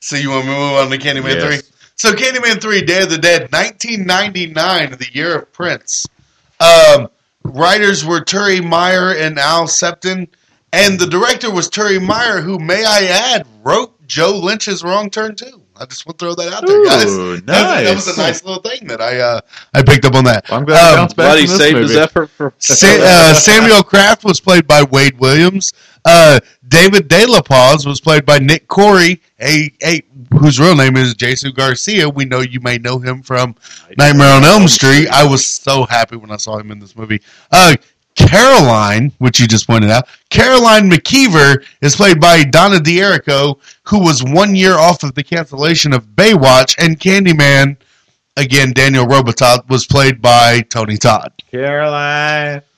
So 0.00 0.16
you 0.16 0.30
want 0.30 0.46
me 0.46 0.52
to 0.52 0.58
move 0.58 0.72
on 0.72 0.90
to 0.90 0.98
Candyman 0.98 1.36
Yes. 1.36 1.62
3? 1.62 1.70
So 1.94 2.12
Candyman 2.12 2.60
3, 2.60 2.82
Day 2.82 3.02
of 3.02 3.10
the 3.10 3.18
Dead, 3.18 3.52
1999, 3.52 4.90
the 4.98 5.06
year 5.12 5.36
of 5.38 5.52
Prince. 5.52 6.06
Um, 6.58 7.08
writers 7.44 8.04
were 8.04 8.20
Turi 8.20 8.62
Meyer 8.64 9.14
and 9.14 9.38
Al 9.38 9.66
Septien, 9.66 10.26
and 10.72 10.98
the 10.98 11.06
director 11.06 11.50
was 11.50 11.68
Turi 11.70 12.04
Meyer, 12.04 12.40
who, 12.40 12.58
may 12.58 12.84
I 12.84 13.04
add, 13.34 13.46
wrote 13.62 14.04
Joe 14.06 14.36
Lynch's 14.38 14.82
Wrong 14.82 15.10
Turn 15.10 15.36
too. 15.36 15.61
I 15.76 15.86
just 15.86 16.06
want 16.06 16.18
to 16.18 16.24
throw 16.24 16.34
that 16.34 16.52
out 16.52 16.66
there, 16.66 16.84
guys. 16.84 17.06
Ooh, 17.06 17.36
That, 17.40 17.82
that 17.84 17.94
was 17.94 18.06
a 18.06 18.16
nice 18.20 18.44
little 18.44 18.62
thing 18.62 18.86
that 18.88 19.00
I 19.00 19.18
uh, 19.20 19.40
I 19.74 19.82
picked 19.82 20.04
up 20.04 20.14
on 20.14 20.24
that. 20.24 20.44
I'm 20.52 20.64
glad 20.64 20.84
Um, 20.84 20.90
you 20.90 20.96
bounced 20.96 21.16
back 21.16 21.32
Glad 21.34 21.42
this 21.42 21.56
saved 21.56 21.74
movie. 21.76 21.88
his 21.88 21.96
effort 21.96 22.30
for. 22.30 22.54
Sa- 22.58 22.86
uh, 23.00 23.34
Samuel 23.34 23.82
Kraft 23.82 24.24
was 24.24 24.40
played 24.40 24.66
by 24.66 24.82
Wade 24.84 25.18
Williams. 25.18 25.72
Uh, 26.04 26.40
David 26.68 27.06
De 27.08 27.26
La 27.26 27.40
Paz 27.42 27.86
was 27.86 28.00
played 28.00 28.26
by 28.26 28.38
Nick 28.38 28.66
Corri, 28.66 29.20
a, 29.40 29.72
a 29.84 30.02
whose 30.38 30.58
real 30.58 30.74
name 30.74 30.96
is 30.96 31.14
Jason 31.14 31.52
Garcia. 31.52 32.08
We 32.08 32.24
know 32.24 32.40
you 32.40 32.60
may 32.60 32.78
know 32.78 32.98
him 32.98 33.22
from 33.22 33.54
Nightmare 33.96 34.32
on 34.34 34.42
Elm 34.44 34.66
Street. 34.66 35.06
I 35.08 35.24
was 35.24 35.46
so 35.46 35.84
happy 35.84 36.16
when 36.16 36.30
I 36.32 36.38
saw 36.38 36.58
him 36.58 36.70
in 36.72 36.80
this 36.80 36.96
movie. 36.96 37.20
Uh, 37.52 37.76
Caroline, 38.14 39.12
which 39.18 39.40
you 39.40 39.46
just 39.46 39.66
pointed 39.66 39.90
out, 39.90 40.06
Caroline 40.30 40.90
McKeever 40.90 41.64
is 41.80 41.96
played 41.96 42.20
by 42.20 42.44
Donna 42.44 42.78
D'Errico, 42.80 43.58
who 43.84 43.98
was 44.00 44.22
one 44.22 44.54
year 44.54 44.74
off 44.74 45.02
of 45.02 45.14
the 45.14 45.22
cancellation 45.22 45.92
of 45.92 46.06
Baywatch, 46.06 46.74
and 46.78 46.98
Candyman, 47.00 47.76
again 48.36 48.72
Daniel 48.72 49.06
Robitaille, 49.06 49.68
was 49.68 49.86
played 49.86 50.20
by 50.20 50.60
Tony 50.68 50.96
Todd. 50.96 51.32
Caroline. 51.50 52.62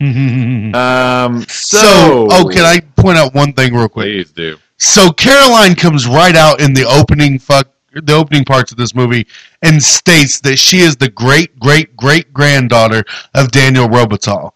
Um, 0.00 1.42
So, 1.48 1.78
so, 1.78 2.28
oh, 2.30 2.48
can 2.52 2.64
I 2.64 2.80
point 2.96 3.18
out 3.18 3.34
one 3.34 3.52
thing 3.52 3.74
real 3.74 3.88
quick? 3.88 4.04
Please 4.04 4.30
do. 4.30 4.56
So 4.78 5.10
Caroline 5.10 5.74
comes 5.74 6.06
right 6.06 6.36
out 6.36 6.60
in 6.60 6.72
the 6.74 6.84
opening 6.84 7.38
fuck 7.38 7.68
the 8.04 8.14
opening 8.14 8.44
parts 8.44 8.72
of 8.72 8.78
this 8.78 8.94
movie 8.94 9.26
and 9.62 9.82
states 9.82 10.40
that 10.40 10.56
she 10.58 10.78
is 10.80 10.96
the 10.96 11.08
great 11.08 11.58
great 11.58 11.96
great 11.96 12.32
granddaughter 12.32 13.04
of 13.34 13.50
Daniel 13.50 13.88
Robitaille. 13.88 14.52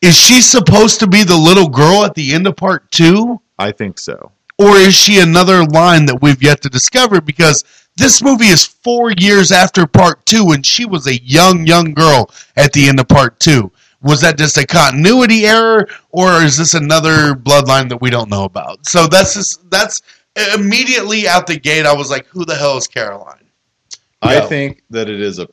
Is 0.00 0.16
she 0.16 0.40
supposed 0.40 1.00
to 1.00 1.06
be 1.06 1.24
the 1.24 1.36
little 1.36 1.68
girl 1.68 2.04
at 2.04 2.14
the 2.14 2.32
end 2.34 2.46
of 2.46 2.56
part 2.56 2.90
two? 2.90 3.40
I 3.58 3.72
think 3.72 3.98
so. 3.98 4.30
or 4.58 4.76
is 4.76 4.94
she 4.94 5.20
another 5.20 5.64
line 5.64 6.06
that 6.06 6.20
we've 6.22 6.42
yet 6.42 6.60
to 6.62 6.68
discover? 6.68 7.20
Because 7.20 7.64
this 7.96 8.22
movie 8.22 8.46
is 8.46 8.64
four 8.64 9.12
years 9.12 9.50
after 9.52 9.86
part 9.86 10.24
two, 10.26 10.52
and 10.52 10.64
she 10.64 10.84
was 10.86 11.06
a 11.06 11.20
young, 11.22 11.66
young 11.66 11.92
girl 11.94 12.30
at 12.56 12.72
the 12.72 12.88
end 12.88 13.00
of 13.00 13.08
part 13.08 13.38
two. 13.40 13.70
Was 14.02 14.20
that 14.22 14.38
just 14.38 14.56
a 14.58 14.66
continuity 14.66 15.46
error, 15.46 15.86
or 16.10 16.42
is 16.42 16.56
this 16.58 16.74
another 16.74 17.34
bloodline 17.34 17.88
that 17.88 18.00
we 18.00 18.10
don't 18.10 18.30
know 18.30 18.44
about? 18.44 18.84
So 18.86 19.06
that's 19.06 19.34
just 19.34 19.68
that's 19.70 20.02
immediately 20.54 21.28
out 21.28 21.46
the 21.46 21.58
gate. 21.58 21.86
I 21.86 21.92
was 21.94 22.10
like, 22.10 22.26
"Who 22.26 22.44
the 22.44 22.54
hell 22.54 22.76
is 22.76 22.86
Caroline?" 22.86 23.46
I 24.22 24.34
Yeah. 24.36 24.46
think 24.46 24.82
that 24.90 25.08
it 25.08 25.20
is 25.20 25.38
a 25.38 25.48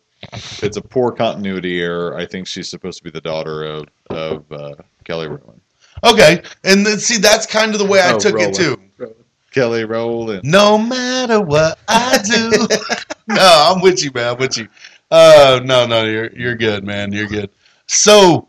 it's 0.61 0.77
a 0.77 0.81
poor 0.81 1.11
continuity 1.11 1.81
error. 1.81 2.17
I 2.17 2.25
think 2.25 2.47
she's 2.47 2.69
supposed 2.69 2.97
to 2.99 3.03
be 3.03 3.09
the 3.09 3.21
daughter 3.21 3.63
of 3.65 3.85
of 4.09 4.51
uh, 4.51 4.75
Kelly 5.03 5.27
Rowland. 5.27 5.61
Okay, 6.03 6.41
and 6.63 6.85
then 6.85 6.97
see 6.99 7.17
that's 7.17 7.45
kind 7.45 7.73
of 7.73 7.79
the 7.79 7.85
way 7.85 7.99
I 7.99 8.13
Oh, 8.13 8.19
took 8.19 8.35
Rowland. 8.35 8.55
it 8.55 8.57
too. 8.57 8.81
Kelly 9.51 9.83
Rowland. 9.83 10.43
No 10.43 10.77
matter 10.77 11.41
what 11.41 11.79
I 11.87 12.19
do. 12.23 12.67
no, 13.27 13.73
I'm 13.75 13.81
with 13.81 14.03
you, 14.03 14.11
man. 14.13 14.33
I'm 14.33 14.37
with 14.39 14.57
you. 14.57 14.67
Uh, 15.11 15.59
no, 15.63 15.85
no, 15.87 16.05
you're 16.05 16.31
you're 16.33 16.55
good, 16.55 16.83
man. 16.83 17.11
You're 17.11 17.27
good. 17.27 17.49
So, 17.87 18.47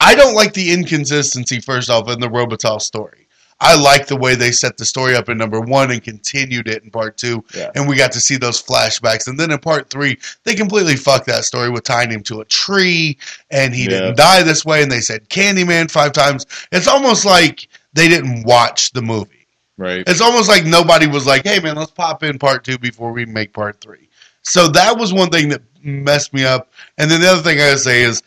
I 0.00 0.14
don't 0.14 0.34
like 0.34 0.52
the 0.54 0.72
inconsistency. 0.72 1.60
First 1.60 1.90
off, 1.90 2.08
in 2.08 2.20
the 2.20 2.28
Robitaille 2.28 2.80
story, 2.80 3.25
I 3.60 3.74
like 3.80 4.06
the 4.06 4.16
way 4.16 4.34
they 4.34 4.52
set 4.52 4.76
the 4.76 4.84
story 4.84 5.16
up 5.16 5.28
in 5.30 5.38
number 5.38 5.60
one 5.60 5.90
and 5.90 6.02
continued 6.02 6.68
it 6.68 6.84
in 6.84 6.90
part 6.90 7.16
two, 7.16 7.42
Yeah. 7.54 7.70
and 7.74 7.88
we 7.88 7.96
got 7.96 8.12
to 8.12 8.20
see 8.20 8.36
those 8.36 8.62
flashbacks. 8.62 9.26
And 9.28 9.40
then 9.40 9.50
in 9.50 9.58
part 9.58 9.88
three, 9.88 10.18
they 10.44 10.54
completely 10.54 10.96
fucked 10.96 11.26
that 11.26 11.44
story 11.44 11.70
with 11.70 11.84
tying 11.84 12.10
him 12.10 12.22
to 12.24 12.40
a 12.42 12.44
tree, 12.44 13.16
and 13.50 13.74
he 13.74 13.84
Yeah. 13.84 13.88
didn't 13.90 14.16
die 14.18 14.42
this 14.42 14.64
way. 14.64 14.82
And 14.82 14.92
they 14.92 15.00
said 15.00 15.28
Candyman 15.30 15.90
five 15.90 16.12
times. 16.12 16.44
It's 16.70 16.86
almost 16.86 17.24
like 17.24 17.66
they 17.94 18.08
didn't 18.08 18.42
watch 18.44 18.92
the 18.92 19.00
movie. 19.02 19.46
Right. 19.78 20.04
It's 20.06 20.20
almost 20.20 20.48
like 20.48 20.64
nobody 20.64 21.06
was 21.06 21.26
like, 21.26 21.44
"Hey, 21.46 21.58
man, 21.60 21.76
let's 21.76 21.90
pop 21.90 22.22
in 22.22 22.38
part 22.38 22.64
two 22.64 22.78
before 22.78 23.12
we 23.12 23.24
make 23.26 23.52
part 23.52 23.80
three. 23.80 24.08
So 24.42 24.68
that 24.68 24.96
was 24.98 25.12
one 25.12 25.30
thing 25.30 25.48
that 25.48 25.62
messed 25.82 26.32
me 26.32 26.44
up. 26.44 26.70
And 26.98 27.10
then 27.10 27.20
the 27.20 27.28
other 27.30 27.42
thing 27.42 27.58
I 27.58 27.68
gotta 27.68 27.78
say 27.78 28.02
is, 28.02 28.22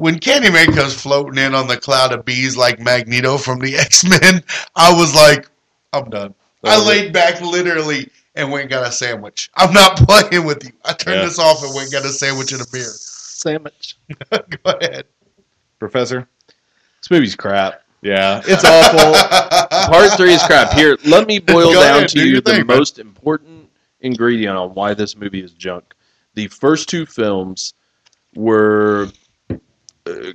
when 0.00 0.18
Candyman 0.18 0.74
comes 0.74 0.94
floating 0.94 1.42
in 1.42 1.54
on 1.54 1.68
the 1.68 1.76
cloud 1.76 2.12
of 2.12 2.24
bees 2.24 2.56
like 2.56 2.80
Magneto 2.80 3.36
from 3.38 3.58
the 3.60 3.76
X 3.78 4.04
Men, 4.04 4.42
I 4.74 4.92
was 4.92 5.14
like, 5.14 5.48
"I'm 5.92 6.08
done." 6.10 6.34
I 6.64 6.82
laid 6.86 7.12
back 7.12 7.40
literally 7.40 8.08
and 8.34 8.50
went 8.50 8.62
and 8.62 8.70
got 8.70 8.86
a 8.86 8.92
sandwich. 8.92 9.50
I'm 9.56 9.72
not 9.72 9.96
playing 10.08 10.44
with 10.44 10.64
you. 10.64 10.72
I 10.84 10.92
turned 10.92 11.16
Yeah. 11.20 11.24
this 11.26 11.38
off 11.38 11.62
and 11.62 11.74
went 11.74 11.84
and 11.84 11.92
got 11.92 12.04
a 12.04 12.12
sandwich 12.12 12.52
and 12.52 12.60
a 12.60 12.64
beer. 12.72 12.82
Sandwich. 12.84 13.96
Go 14.30 14.38
ahead. 14.80 15.04
Professor? 15.78 16.28
This 16.46 17.10
movie's 17.10 17.34
crap. 17.34 17.82
Yeah. 18.02 18.42
It's 18.46 18.64
awful. 18.64 19.14
Part 19.92 20.12
three 20.18 20.32
is 20.34 20.42
crap. 20.42 20.72
Here, 20.74 20.96
let 21.06 21.26
me 21.26 21.38
boil 21.38 21.72
Go 21.72 21.80
down 21.82 21.96
ahead, 21.98 22.08
to 22.10 22.14
do 22.16 22.28
you 22.28 22.40
the 22.40 22.50
thing, 22.52 22.66
man. 22.66 22.76
most 22.78 22.98
important 22.98 23.68
ingredient 24.00 24.56
on 24.56 24.74
why 24.74 24.92
this 24.94 25.16
movie 25.16 25.42
is 25.42 25.52
junk. 25.52 25.94
The 26.34 26.48
first 26.48 26.88
two 26.88 27.06
films 27.06 27.74
were 28.34 29.08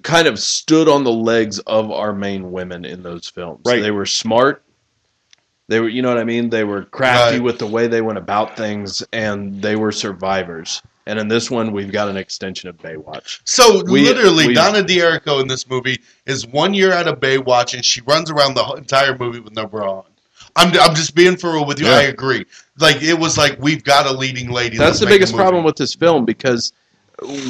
kind 0.03 0.27
of 0.27 0.39
stood 0.39 0.88
on 0.88 1.03
the 1.03 1.11
legs 1.11 1.60
of 1.60 1.91
our 1.91 2.14
main 2.14 2.52
women 2.52 2.85
in 2.85 3.03
those 3.03 3.27
films. 3.27 3.61
Right. 3.65 3.81
They 3.81 3.91
were 3.91 4.06
smart. 4.06 4.64
They 5.68 5.80
were, 5.80 5.89
you 5.89 6.02
know 6.02 6.10
what 6.10 6.19
I 6.19 6.23
mean. 6.23 6.49
They 6.49 6.64
were 6.64 6.84
crafty 6.85 7.38
Right. 7.38 7.43
with 7.43 7.57
the 7.60 7.65
way 7.65 7.88
they 7.88 8.02
went 8.02 8.18
about 8.19 8.56
things, 8.56 9.03
and 9.14 9.61
they 9.61 9.76
were 9.76 9.91
survivors. 9.91 10.81
And 11.07 11.19
in 11.19 11.27
this 11.27 11.49
one, 11.52 11.72
we've 11.72 11.91
got 11.91 12.07
an 12.07 12.18
extension 12.18 12.69
of 12.69 12.77
Baywatch. 12.77 13.39
So 13.45 13.84
We- 13.84 14.02
literally, 14.03 14.47
we- 14.47 14.53
Donna 14.53 14.84
D'Errico 14.84 15.39
in 15.39 15.47
this 15.47 15.68
movie 15.69 15.99
is 16.27 16.45
one 16.47 16.73
year 16.73 16.93
out 16.93 17.07
of 17.07 17.19
Baywatch, 17.19 17.73
and 17.73 17.84
she 17.84 18.02
runs 18.02 18.30
around 18.30 18.53
the 18.56 18.64
entire 18.73 19.18
movie 19.18 19.39
with 19.39 19.53
no 19.53 19.65
bra 19.65 19.99
on. 19.99 20.03
I'm, 20.56 20.68
I'm 20.80 20.95
just 20.95 21.15
being 21.15 21.35
for 21.35 21.52
real 21.53 21.65
with 21.65 21.80
you. 21.80 21.88
Yeah. 21.88 21.95
I 21.97 22.02
agree. 22.03 22.45
Like 22.80 23.02
it 23.02 23.15
was 23.19 23.38
like 23.38 23.57
we've 23.60 23.84
got 23.84 24.06
a 24.06 24.11
leading 24.11 24.49
lady. 24.52 24.77
That's 24.77 24.99
the 24.99 25.06
biggest 25.06 25.35
problem 25.35 25.64
with 25.64 25.76
this 25.76 25.93
film 25.93 26.26
because 26.26 26.72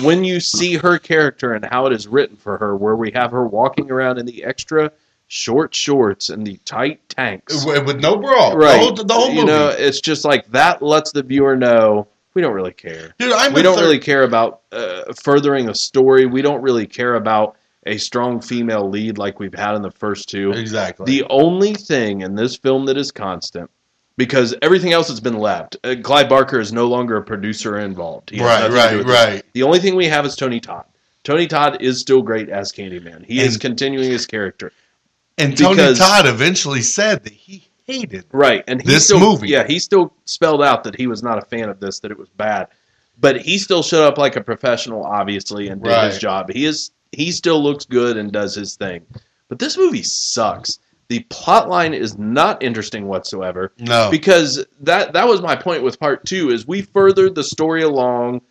when 0.04 0.24
you 0.24 0.40
see 0.40 0.76
her 0.76 0.98
character 1.00 1.54
and 1.54 1.66
how 1.66 1.86
it 1.86 1.94
is 1.94 2.08
written 2.08 2.36
for 2.38 2.58
her, 2.58 2.76
where 2.76 2.96
we 2.96 3.12
have 3.12 3.32
her 3.32 3.46
walking 3.46 3.92
around 3.92 4.18
in 4.18 4.26
the 4.26 4.44
extra 4.44 4.92
short 5.28 5.74
shorts 5.74 6.30
and 6.30 6.46
the 6.46 6.58
tight 6.66 7.08
tanks, 7.10 7.66
with, 7.66 8.00
no 8.00 8.18
bra. 8.18 8.52
right? 8.54 8.74
The 8.74 8.78
whole, 8.80 8.94
the 8.94 9.14
whole 9.14 9.28
movie. 9.30 9.40
You 9.40 9.46
know, 9.46 9.70
it's 9.70 10.02
just 10.02 10.24
like 10.26 10.46
that 10.52 10.82
lets 10.82 11.12
the 11.12 11.24
viewer 11.24 11.56
know 11.56 12.08
we 12.36 12.42
don't 12.42 12.54
really 12.54 12.74
care. 12.74 13.16
Dude, 13.18 13.32
I'm 13.34 13.54
we 13.54 13.62
don't 13.62 13.76
third- 13.76 13.82
really 13.84 14.00
care 14.00 14.24
about 14.24 14.62
uh, 14.72 15.14
furthering 15.24 15.70
a 15.70 15.76
story. 15.76 16.26
We 16.26 16.42
don't 16.42 16.62
really 16.62 16.86
care 16.86 17.16
about 17.16 17.56
a 17.88 17.98
strong 17.98 18.42
female 18.42 18.90
lead 18.90 19.18
like 19.18 19.40
we've 19.40 19.54
had 19.54 19.76
in 19.76 19.82
the 19.82 19.92
first 19.92 20.28
two. 20.28 20.52
exactly. 20.52 21.06
The 21.06 21.24
only 21.30 21.74
thing 21.74 22.22
in 22.22 22.36
this 22.36 22.56
film 22.56 22.86
that 22.88 22.98
is 22.98 23.12
constant, 23.12 23.70
because 24.18 24.56
everything 24.62 24.94
else 24.94 25.08
has 25.10 25.20
been 25.20 25.38
left. 25.38 25.78
Uh, 25.84 25.96
Clive 26.02 26.30
Barker 26.30 26.60
is 26.60 26.72
no 26.72 26.88
longer 26.88 27.18
a 27.18 27.24
producer 27.24 27.78
involved. 27.78 28.30
He 28.30 28.42
right, 28.42 28.70
nothing 28.70 29.00
to 29.00 29.04
do 29.04 29.10
right, 29.12 29.34
right. 29.34 29.46
The 29.54 29.64
only 29.64 29.80
thing 29.80 29.96
we 29.96 30.08
have 30.08 30.26
is 30.26 30.36
Tony 30.36 30.60
Todd. 30.60 30.86
Tony 31.24 31.48
Todd 31.48 31.82
is 31.82 32.00
still 32.00 32.22
great 32.22 32.50
as 32.50 32.72
Candyman. 32.72 33.26
He 33.26 33.40
is 33.40 33.58
continuing 33.58 34.10
his 34.12 34.26
character. 34.26 34.72
And 35.38 35.58
Tony 35.58 35.76
because- 35.76 36.00
Todd 36.00 36.28
eventually 36.28 36.82
said 36.82 37.24
that 37.24 37.34
he 37.34 37.68
hated. 37.88 38.26
Right, 38.32 38.64
and 38.68 38.82
he 38.82 38.88
This 38.88 39.06
still, 39.06 39.20
movie. 39.20 39.50
Yeah, 39.50 39.66
he 39.66 39.80
still 39.80 40.14
spelled 40.26 40.64
out 40.64 40.84
that 40.84 40.96
he 40.96 41.08
was 41.08 41.24
not 41.24 41.38
a 41.38 41.42
fan 41.42 41.70
of 41.70 41.80
this, 41.80 42.00
that 42.00 42.12
it 42.12 42.18
was 42.18 42.30
bad. 42.30 42.68
But 43.18 43.42
he 43.42 43.58
still 43.58 43.82
showed 43.84 44.06
up 44.06 44.18
like 44.18 44.36
a 44.36 44.42
professional, 44.42 45.04
obviously, 45.04 45.70
and 45.70 45.82
did 45.82 46.04
his 46.04 46.20
job. 46.20 46.52
He 46.52 46.66
is 46.66 46.92
he 47.12 47.32
still 47.32 47.64
looks 47.64 47.86
good 47.86 48.18
and 48.18 48.32
does 48.32 48.56
his 48.56 48.76
thing. 48.76 49.06
But 49.48 49.60
this 49.60 49.78
movie 49.78 50.04
sucks. 50.04 50.80
The 51.08 51.20
plot 51.30 51.70
line 51.70 51.94
is 51.94 52.18
not 52.18 52.64
interesting 52.64 53.08
whatsoever. 53.08 53.72
No. 53.80 54.10
because 54.10 54.66
that 54.82 55.14
that 55.14 55.28
was 55.28 55.42
my 55.42 55.56
point 55.56 55.84
with 55.84 56.00
part 56.00 56.26
two 56.26 56.50
is 56.50 56.68
we 56.68 56.82
furthered 56.82 57.36
the 57.36 57.44
story 57.44 57.84
along 57.84 58.42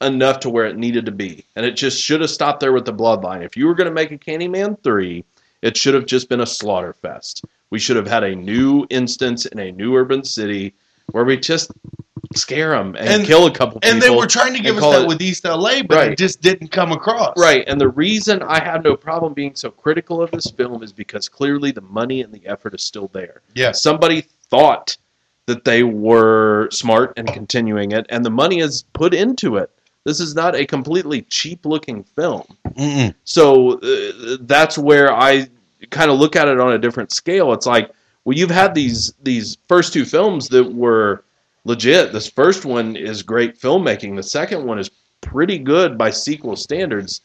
enough 0.00 0.40
to 0.40 0.50
where 0.50 0.66
it 0.66 0.76
needed 0.76 1.04
to 1.06 1.12
be 1.12 1.44
and 1.56 1.66
it 1.66 1.76
just 1.76 2.00
should 2.00 2.20
have 2.20 2.30
stopped 2.30 2.60
there 2.60 2.72
with 2.72 2.86
the 2.86 2.92
bloodline 2.92 3.44
if 3.44 3.56
you 3.56 3.66
were 3.66 3.74
going 3.74 3.88
to 3.88 3.94
make 3.94 4.10
a 4.10 4.16
candyman 4.16 4.82
3 4.82 5.22
it 5.60 5.76
should 5.76 5.92
have 5.92 6.06
just 6.06 6.28
been 6.30 6.40
a 6.40 6.46
slaughter 6.46 6.94
fest 6.94 7.44
we 7.68 7.78
should 7.78 7.96
have 7.96 8.06
had 8.06 8.24
a 8.24 8.34
new 8.34 8.86
instance 8.88 9.44
in 9.44 9.58
a 9.58 9.72
new 9.72 9.94
urban 9.94 10.24
city 10.24 10.74
where 11.12 11.24
we 11.24 11.36
just 11.36 11.70
scare 12.34 12.70
them 12.70 12.94
and, 12.96 13.08
And- 13.08 13.24
kill 13.24 13.46
a 13.46 13.50
couple 13.50 13.80
people 13.80 13.92
and 13.92 14.00
they 14.02 14.10
were 14.10 14.26
trying 14.26 14.54
to 14.54 14.60
give 14.60 14.76
us 14.76 14.82
that 14.82 15.02
it- 15.02 15.08
with 15.08 15.20
East 15.20 15.44
LA, 15.44 15.82
but 15.82 15.96
Right. 15.96 16.12
it 16.12 16.18
just 16.18 16.40
didn't 16.40 16.68
come 16.68 16.92
across. 16.92 17.34
Right, 17.36 17.64
and 17.66 17.80
the 17.80 17.88
reason 17.88 18.42
I 18.42 18.62
have 18.62 18.84
no 18.84 18.94
problem 18.96 19.32
being 19.34 19.54
so 19.56 19.70
critical 19.70 20.22
of 20.22 20.30
this 20.30 20.46
film 20.50 20.82
is 20.82 20.92
because 20.92 21.28
clearly 21.28 21.72
the 21.72 21.80
money 21.80 22.22
and 22.22 22.32
the 22.32 22.46
effort 22.46 22.74
is 22.74 22.82
still 22.82 23.08
there. 23.12 23.42
Yeah. 23.54 23.72
Somebody 23.72 24.26
thought 24.48 24.96
that 25.46 25.64
they 25.64 25.82
were 25.82 26.68
smart 26.70 27.14
and 27.16 27.26
continuing 27.32 27.90
it, 27.92 28.06
and 28.10 28.24
the 28.24 28.30
money 28.30 28.60
is 28.60 28.84
put 28.92 29.12
into 29.12 29.56
it. 29.56 29.70
This 30.04 30.20
is 30.20 30.34
not 30.34 30.54
a 30.54 30.64
completely 30.64 31.22
cheap 31.22 31.66
looking 31.66 32.04
film. 32.04 32.44
Mm-mm. 32.70 33.12
So 33.24 33.78
uh, 33.80 34.36
that's 34.42 34.78
where 34.78 35.12
I 35.12 35.48
kind 35.90 36.10
of 36.10 36.18
look 36.20 36.36
at 36.36 36.46
it 36.48 36.60
on 36.60 36.72
a 36.72 36.78
different 36.78 37.12
scale. 37.12 37.52
It's 37.52 37.66
like, 37.66 37.90
well, 38.24 38.36
you've 38.36 38.50
had 38.50 38.74
these 38.74 39.14
these 39.22 39.58
first 39.68 39.92
two 39.92 40.04
films 40.04 40.48
that 40.48 40.72
were 40.72 41.24
legit. 41.64 42.12
This 42.12 42.28
first 42.28 42.64
one 42.64 42.96
is 42.96 43.22
great 43.22 43.58
filmmaking. 43.58 44.16
The 44.16 44.22
second 44.22 44.64
one 44.66 44.78
is 44.78 44.90
pretty 45.20 45.58
good 45.58 45.96
by 45.98 46.10
sequel 46.10 46.56
standards. 46.56 47.20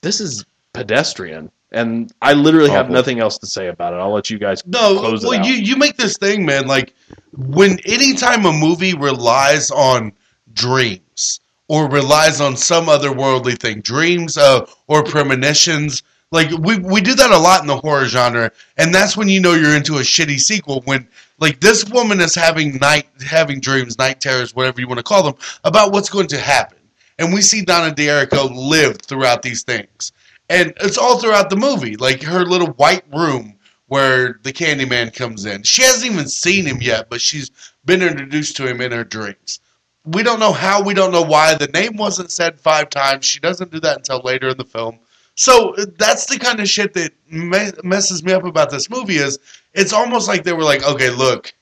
This 0.00 0.20
is 0.20 0.44
pedestrian, 0.72 1.50
and 1.70 2.12
I 2.22 2.32
literally 2.32 2.70
have 2.70 2.86
Awful. 2.86 2.94
nothing 2.94 3.20
else 3.20 3.38
to 3.38 3.46
say 3.46 3.68
about 3.68 3.94
it. 3.94 3.96
I'll 3.96 4.12
let 4.12 4.30
you 4.30 4.38
guys 4.38 4.66
No, 4.66 4.98
close 4.98 5.22
it 5.24 5.28
well, 5.28 5.38
out. 5.40 5.46
you 5.46 5.54
you 5.54 5.76
make 5.76 5.96
this 5.96 6.16
thing, 6.18 6.44
man. 6.44 6.66
Like 6.66 6.94
when 7.32 7.78
anytime 7.86 8.44
a 8.46 8.52
movie 8.52 8.94
relies 8.94 9.70
on 9.70 10.12
dreams 10.52 11.40
or 11.68 11.88
relies 11.88 12.40
on 12.40 12.56
some 12.56 12.86
otherworldly 12.86 13.58
thing, 13.58 13.80
dreams 13.80 14.36
uh, 14.36 14.66
or 14.88 15.02
premonitions. 15.04 16.02
Like 16.32 16.50
we 16.50 16.78
we 16.78 17.02
do 17.02 17.14
that 17.14 17.30
a 17.30 17.38
lot 17.38 17.60
in 17.60 17.66
the 17.66 17.76
horror 17.76 18.06
genre, 18.06 18.50
and 18.78 18.92
that's 18.92 19.16
when 19.18 19.28
you 19.28 19.38
know 19.38 19.52
you're 19.52 19.76
into 19.76 19.96
a 19.96 20.00
shitty 20.00 20.40
sequel. 20.40 20.80
When 20.86 21.06
like 21.38 21.60
this 21.60 21.84
woman 21.90 22.20
is 22.20 22.34
having 22.34 22.76
night 22.78 23.06
having 23.24 23.60
dreams, 23.60 23.98
night 23.98 24.20
terrors, 24.20 24.54
whatever 24.54 24.80
you 24.80 24.88
want 24.88 24.98
to 24.98 25.04
call 25.04 25.22
them, 25.22 25.34
about 25.64 25.92
what's 25.92 26.08
going 26.08 26.28
to 26.28 26.38
happen, 26.38 26.78
and 27.18 27.34
we 27.34 27.42
see 27.42 27.62
Donna 27.62 27.94
D'Errico 27.94 28.48
live 28.48 28.96
throughout 29.02 29.42
these 29.42 29.62
things, 29.62 30.12
and 30.48 30.72
it's 30.80 30.96
all 30.96 31.18
throughout 31.18 31.50
the 31.50 31.56
movie. 31.56 31.96
Like 31.96 32.22
her 32.22 32.46
little 32.46 32.68
white 32.68 33.04
room 33.12 33.54
where 33.88 34.40
the 34.42 34.54
Candyman 34.54 35.14
comes 35.14 35.44
in. 35.44 35.62
She 35.64 35.82
hasn't 35.82 36.10
even 36.10 36.26
seen 36.26 36.64
him 36.64 36.80
yet, 36.80 37.10
but 37.10 37.20
she's 37.20 37.50
been 37.84 38.00
introduced 38.00 38.56
to 38.56 38.66
him 38.66 38.80
in 38.80 38.90
her 38.90 39.04
dreams. 39.04 39.60
We 40.06 40.22
don't 40.22 40.40
know 40.40 40.54
how, 40.54 40.82
we 40.82 40.94
don't 40.94 41.12
know 41.12 41.20
why. 41.20 41.56
The 41.56 41.66
name 41.66 41.98
wasn't 41.98 42.30
said 42.30 42.58
five 42.58 42.88
times. 42.88 43.26
She 43.26 43.38
doesn't 43.38 43.70
do 43.70 43.80
that 43.80 43.98
until 43.98 44.22
later 44.22 44.48
in 44.48 44.56
the 44.56 44.64
film. 44.64 44.98
So 45.34 45.74
uh, 45.76 45.86
that's 45.96 46.26
the 46.26 46.38
kind 46.38 46.60
of 46.60 46.68
shit 46.68 46.94
that 46.94 47.12
me- 47.30 47.72
messes 47.82 48.22
me 48.22 48.32
up 48.32 48.44
about 48.44 48.70
this 48.70 48.90
movie 48.90 49.16
is 49.16 49.38
it's 49.74 49.92
almost 49.92 50.28
like 50.28 50.44
they 50.44 50.52
were 50.52 50.64
like, 50.64 50.86
okay, 50.86 51.10
look, 51.10 51.52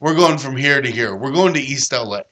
we're 0.00 0.14
going 0.14 0.38
from 0.38 0.56
here 0.56 0.80
to 0.80 0.90
here. 0.90 1.14
We're 1.14 1.32
going 1.32 1.54
to 1.54 1.60
East 1.60 1.92
LA. 1.92 2.22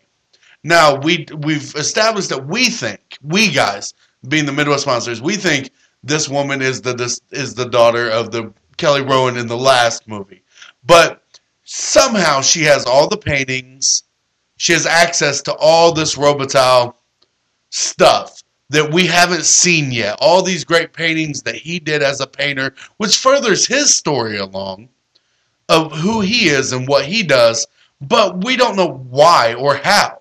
Now 0.62 0.96
we 0.96 1.26
we've 1.38 1.74
established 1.74 2.30
that 2.30 2.46
we 2.46 2.70
think 2.70 3.18
we 3.22 3.50
guys, 3.50 3.94
being 4.28 4.46
the 4.46 4.52
Midwest 4.52 4.86
Monsters, 4.86 5.22
we 5.22 5.36
think 5.36 5.70
this 6.02 6.28
woman 6.28 6.62
is 6.62 6.82
the 6.82 6.94
this 6.94 7.20
is 7.30 7.54
the 7.54 7.68
daughter 7.68 8.08
of 8.10 8.30
the 8.30 8.52
Kelly 8.76 9.02
Rowan 9.02 9.36
in 9.36 9.46
the 9.46 9.56
last 9.56 10.08
movie, 10.08 10.42
but 10.84 11.22
somehow 11.64 12.40
she 12.40 12.62
has 12.62 12.84
all 12.84 13.08
the 13.08 13.16
paintings. 13.16 14.04
She 14.56 14.72
has 14.72 14.86
access 14.86 15.42
to 15.42 15.54
all 15.54 15.92
this 15.92 16.16
Robitaille 16.16 16.94
stuff 17.70 18.42
that 18.70 18.92
we 18.92 19.06
haven't 19.06 19.44
seen 19.44 19.92
yet. 19.92 20.18
All 20.20 20.42
these 20.42 20.64
great 20.64 20.92
paintings 20.92 21.42
that 21.42 21.54
he 21.54 21.78
did 21.78 22.02
as 22.02 22.20
a 22.20 22.26
painter, 22.26 22.74
which 22.96 23.18
furthers 23.18 23.66
his 23.66 23.94
story 23.94 24.38
along 24.38 24.88
of 25.68 25.92
who 25.92 26.20
he 26.20 26.48
is 26.48 26.72
and 26.72 26.88
what 26.88 27.04
he 27.04 27.22
does, 27.22 27.66
but 28.00 28.44
we 28.44 28.56
don't 28.56 28.76
know 28.76 29.04
why 29.10 29.54
or 29.54 29.76
how. 29.76 30.20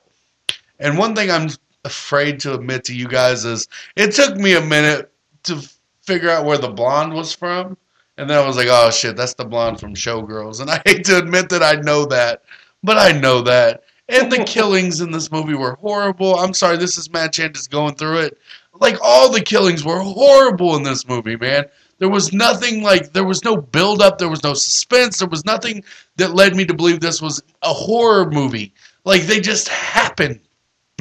And 0.80 0.97
one 0.97 1.15
thing 1.15 1.31
I'm 1.31 1.49
afraid 1.84 2.39
to 2.41 2.53
admit 2.53 2.84
to 2.85 2.95
you 2.95 3.07
guys 3.07 3.45
is 3.45 3.67
it 3.95 4.11
took 4.11 4.38
me 4.38 4.55
a 4.55 4.61
minute 4.61 5.11
to 5.43 5.61
figure 6.01 6.30
out 6.30 6.45
where 6.45 6.57
the 6.57 6.69
blonde 6.69 7.13
was 7.13 7.34
from. 7.34 7.77
And 8.17 8.30
then 8.30 8.38
I 8.38 8.45
was 8.45 8.55
like, 8.55 8.67
oh 8.69 8.91
shit, 8.91 9.15
that's 9.15 9.34
the 9.34 9.45
blonde 9.45 9.80
from 9.80 9.93
Showgirls. 9.93 10.61
And 10.61 10.69
I 10.69 10.81
hate 10.85 11.05
to 11.05 11.17
admit 11.17 11.49
that 11.49 11.63
I 11.63 11.73
know 11.81 12.05
that, 12.05 12.43
but 12.84 12.97
I 12.97 13.11
know 13.11 13.41
that. 13.41 13.84
And 14.07 14.32
the 14.32 14.44
killings 14.44 15.02
in 15.02 15.11
this 15.11 15.32
movie 15.32 15.56
were 15.56 15.76
horrible. 15.76 16.36
I'm 16.36 16.53
sorry, 16.53 16.77
this 16.77 16.98
is 16.98 17.11
Matt 17.11 17.34
Chan 17.34 17.53
just 17.53 17.72
going 17.72 17.95
through 17.95 18.19
it. 18.19 18.38
Like 18.80 18.98
all 19.02 19.32
the 19.32 19.41
killings 19.41 19.84
were 19.84 19.99
horrible 19.99 20.76
in 20.76 20.84
this 20.84 21.07
movie, 21.07 21.38
man. 21.38 21.65
There 21.98 22.10
was 22.10 22.34
nothing 22.34 22.84
like 22.84 23.14
there 23.14 23.23
was 23.23 23.44
no 23.44 23.56
build 23.57 24.02
up, 24.02 24.18
there 24.18 24.30
was 24.30 24.44
no 24.44 24.53
suspense, 24.53 25.19
there 25.19 25.30
was 25.30 25.45
nothing 25.45 25.84
that 26.18 26.36
led 26.36 26.56
me 26.56 26.65
to 26.65 26.73
believe 26.73 26.99
this 26.99 27.22
was 27.22 27.41
a 27.61 27.73
horror 27.73 28.30
movie. 28.30 28.73
Like 29.06 29.23
they 29.23 29.40
just 29.40 29.69
happened. 29.69 30.41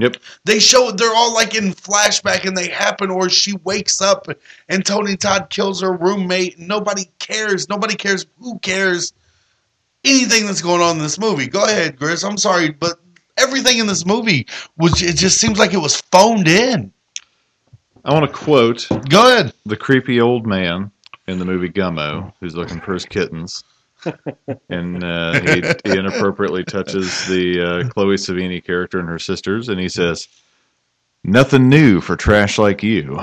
Yep. 0.01 0.17
They 0.45 0.59
show 0.59 0.91
they're 0.91 1.15
all 1.15 1.35
like 1.35 1.55
in 1.55 1.73
flashback 1.73 2.45
and 2.45 2.57
they 2.57 2.69
happen, 2.69 3.11
or 3.11 3.29
she 3.29 3.55
wakes 3.65 4.01
up 4.01 4.27
and 4.69 4.85
Tony 4.85 5.17
Todd 5.17 5.51
kills 5.51 5.83
her 5.83 5.93
roommate. 5.93 6.59
And 6.59 6.69
nobody 6.69 7.11
cares. 7.19 7.69
Nobody 7.69 7.95
cares. 7.97 8.27
Who 8.41 8.59
cares? 8.61 9.13
Anything 10.05 10.47
that's 10.47 10.63
going 10.63 10.83
on 10.83 10.97
in 10.97 11.03
this 11.03 11.19
movie. 11.19 11.47
Go 11.47 11.65
ahead, 11.65 11.99
Chris. 11.99 12.23
I'm 12.25 12.37
sorry, 12.37 12.71
but 12.71 12.99
everything 13.39 13.79
in 13.79 13.87
this 13.87 14.05
movie 14.05 14.47
was. 14.77 15.03
It 15.03 15.17
just 15.17 15.39
seems 15.39 15.59
like 15.59 15.73
it 15.73 15.79
was 15.79 16.01
phoned 16.01 16.49
in. 16.49 16.93
I 18.05 18.13
want 18.13 18.27
to 18.27 18.33
quote 18.33 18.87
Go 19.09 19.33
ahead. 19.33 19.53
the 19.65 19.77
creepy 19.77 20.21
old 20.21 20.47
man 20.47 20.91
in 21.27 21.39
the 21.39 21.45
movie 21.45 21.71
Gummo 21.71 22.33
who's 22.41 22.55
looking 22.55 22.81
for 22.81 22.93
his 22.93 23.07
kittens. 23.07 23.65
and 24.69 25.03
uh, 25.03 25.41
he, 25.41 25.63
he 25.85 25.99
inappropriately 25.99 26.65
touches 26.65 27.27
the 27.27 27.61
uh, 27.61 27.89
Chloe 27.89 28.17
Sevigny 28.17 28.63
character 28.63 28.99
and 29.01 29.09
her 29.09 29.19
sisters, 29.19 29.71
and 29.71 29.81
he 29.81 29.89
says, 29.89 30.29
"Nothing 31.25 31.71
new 31.71 32.03
for 32.03 32.15
trash 32.17 32.59
like 32.59 32.83
you." 32.83 33.19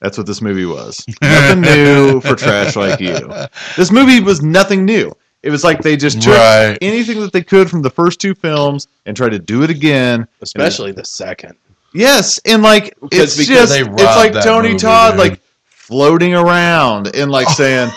That's 0.00 0.18
what 0.18 0.26
this 0.26 0.42
movie 0.42 0.66
was. 0.66 1.04
Nothing 1.22 1.60
new 1.62 2.20
for 2.20 2.34
trash 2.34 2.76
like 2.76 3.00
you. 3.00 3.32
This 3.76 3.90
movie 3.90 4.20
was 4.20 4.42
nothing 4.42 4.84
new. 4.84 5.12
It 5.42 5.50
was 5.50 5.64
like 5.64 5.80
they 5.82 5.96
just 5.96 6.20
took 6.22 6.34
Right. 6.36 6.76
anything 6.82 7.20
that 7.20 7.32
they 7.32 7.42
could 7.42 7.70
from 7.70 7.82
the 7.82 7.90
first 7.90 8.20
two 8.20 8.34
films 8.34 8.88
and 9.06 9.16
tried 9.16 9.30
to 9.30 9.38
do 9.38 9.62
it 9.62 9.70
again. 9.70 10.26
especially 10.42 10.92
the 10.92 11.04
second. 11.04 11.54
Yes, 11.94 12.38
and 12.44 12.62
like 12.62 12.94
it's 13.10 13.36
because 13.36 13.46
just 13.48 13.72
they 13.72 13.80
it's 13.82 14.16
like 14.16 14.32
Tony 14.44 14.68
movie, 14.68 14.78
Todd 14.80 15.12
dude. 15.12 15.18
like 15.18 15.40
floating 15.66 16.34
around 16.34 17.08
and 17.14 17.30
like 17.32 17.48
oh. 17.48 17.54
saying, 17.54 17.90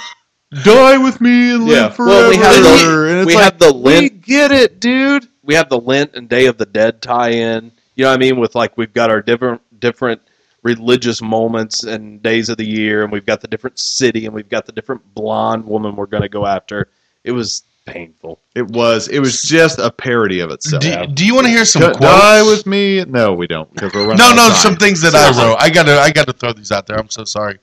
"Die 0.64 0.98
with 0.98 1.22
me 1.22 1.52
and 1.52 1.66
live 1.66 1.78
Yeah, 1.78 1.90
forever." 1.90 2.10
well, 2.22 2.30
we 2.30 2.38
have 2.38 2.56
the- 2.64 3.08
and 3.10 3.20
it's 3.20 3.28
we 3.28 3.36
like, 3.36 3.44
have 3.44 3.60
the 3.60 3.74
we 3.74 4.10
get 4.10 4.52
it, 4.52 4.80
dude. 4.80 5.28
we 5.44 5.54
have 5.54 5.70
the 5.70 5.78
Lent 5.80 6.16
and 6.16 6.28
Day 6.28 6.48
of 6.48 6.58
the 6.58 6.66
Dead 6.66 7.02
tie-in. 7.04 7.72
You 7.96 8.06
know 8.06 8.10
what 8.10 8.16
I 8.16 8.18
mean? 8.20 8.40
With 8.40 8.56
like 8.56 8.78
we've 8.78 8.94
got 8.94 9.12
our 9.12 9.22
different 9.22 9.62
different 9.80 10.22
religious 10.64 11.22
moments 11.22 11.84
and 11.84 12.24
days 12.24 12.50
of 12.50 12.58
the 12.58 12.66
year, 12.66 13.04
and 13.04 13.12
we've 13.12 13.26
got 13.28 13.42
the 13.42 13.48
different 13.48 13.78
city, 13.78 14.26
and 14.26 14.34
we've 14.34 14.50
got 14.50 14.66
the 14.66 14.72
different 14.72 15.14
blonde 15.14 15.66
woman 15.66 15.96
we're 15.96 16.06
going 16.08 16.24
to 16.24 16.30
go 16.30 16.46
after. 16.48 16.88
It 17.24 17.32
was 17.32 17.64
painful. 17.86 18.40
It 18.56 18.68
was 18.68 19.08
it 19.08 19.20
was 19.20 19.42
just 19.42 19.80
a 19.80 19.92
parody 19.92 20.40
of 20.40 20.52
itself. 20.52 20.82
Do, 20.82 21.06
do 21.08 21.26
you 21.26 21.36
want 21.36 21.46
to 21.46 21.52
hear 21.52 21.66
some 21.66 21.82
D- 21.82 21.88
quotes? 21.98 22.00
Die 22.00 22.44
with 22.44 22.66
me? 22.66 23.04
No, 23.06 23.34
we 23.34 23.48
don't 23.48 23.72
because 23.74 23.94
we're 23.94 24.02
running. 24.02 24.18
No, 24.18 24.34
no, 24.34 24.50
time. 24.50 24.54
some 24.54 24.76
things 24.76 25.02
that 25.02 25.16
I 25.16 25.30
wrote. 25.30 25.58
I 25.60 25.70
gotta, 25.70 26.00
I 26.00 26.12
gotta 26.12 26.34
throw 26.34 26.54
these 26.54 26.72
out 26.72 26.88
there. 26.88 26.98
I'm 26.98 27.10
so 27.10 27.24
sorry. 27.24 27.60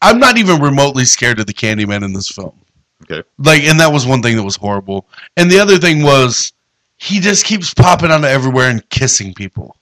I'm 0.00 0.18
not 0.18 0.38
even 0.38 0.60
remotely 0.60 1.04
scared 1.04 1.40
of 1.40 1.46
the 1.46 1.54
Candyman 1.54 2.04
in 2.04 2.12
this 2.12 2.28
film. 2.28 2.58
Okay. 3.04 3.26
Like, 3.38 3.62
and 3.62 3.80
that 3.80 3.92
was 3.92 4.06
one 4.06 4.22
thing 4.22 4.36
that 4.36 4.44
was 4.44 4.56
horrible. 4.56 5.08
And 5.36 5.50
the 5.50 5.58
other 5.58 5.78
thing 5.78 6.02
was, 6.02 6.52
he 6.98 7.20
just 7.20 7.44
keeps 7.44 7.72
popping 7.74 8.10
out 8.10 8.18
of 8.18 8.24
everywhere 8.24 8.70
and 8.70 8.88
kissing 8.90 9.34
people. 9.34 9.76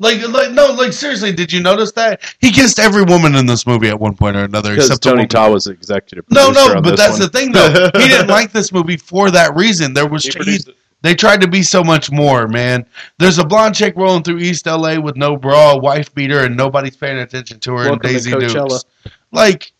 Like, 0.00 0.26
like, 0.28 0.50
no, 0.50 0.72
like 0.72 0.92
seriously, 0.92 1.32
did 1.32 1.52
you 1.52 1.62
notice 1.62 1.92
that 1.92 2.20
he 2.40 2.50
kissed 2.50 2.80
every 2.80 3.04
woman 3.04 3.34
in 3.36 3.46
this 3.46 3.64
movie 3.66 3.88
at 3.88 3.98
one 3.98 4.16
point 4.16 4.36
or 4.36 4.42
another, 4.44 4.70
Because 4.70 4.86
except 4.86 5.02
Tony 5.04 5.14
woman- 5.18 5.28
Todd 5.28 5.52
was 5.52 5.64
the 5.64 5.70
executive 5.70 6.24
No, 6.30 6.46
producer 6.46 6.68
no, 6.70 6.76
on 6.78 6.82
but 6.82 6.90
this 6.90 7.00
that's 7.00 7.12
one. 7.12 7.20
the 7.20 7.28
thing 7.28 7.52
though. 7.52 7.90
He 8.02 8.08
didn't 8.08 8.26
like 8.26 8.50
this 8.50 8.72
movie 8.72 8.96
for 8.96 9.30
that 9.30 9.54
reason. 9.54 9.94
There 9.94 10.06
was 10.08 10.24
He 10.24 10.32
he- 10.44 10.74
they 11.02 11.14
tried 11.14 11.42
to 11.42 11.48
be 11.48 11.62
so 11.62 11.84
much 11.84 12.10
more, 12.10 12.48
man. 12.48 12.86
There's 13.18 13.38
a 13.38 13.44
blonde 13.44 13.74
chick 13.74 13.94
rolling 13.94 14.22
through 14.22 14.38
East 14.38 14.66
LA 14.66 14.98
with 14.98 15.16
no 15.16 15.36
bra, 15.36 15.72
a 15.72 15.78
wife 15.78 16.12
beater, 16.14 16.40
and 16.40 16.56
nobody's 16.56 16.96
paying 16.96 17.18
attention 17.18 17.60
to 17.60 17.70
her. 17.72 17.76
Welcome 17.76 17.92
and 17.92 18.02
Daisy 18.02 18.30
Coachella. 18.32 18.68
Dukes. 18.70 18.84
Like, 19.30 19.72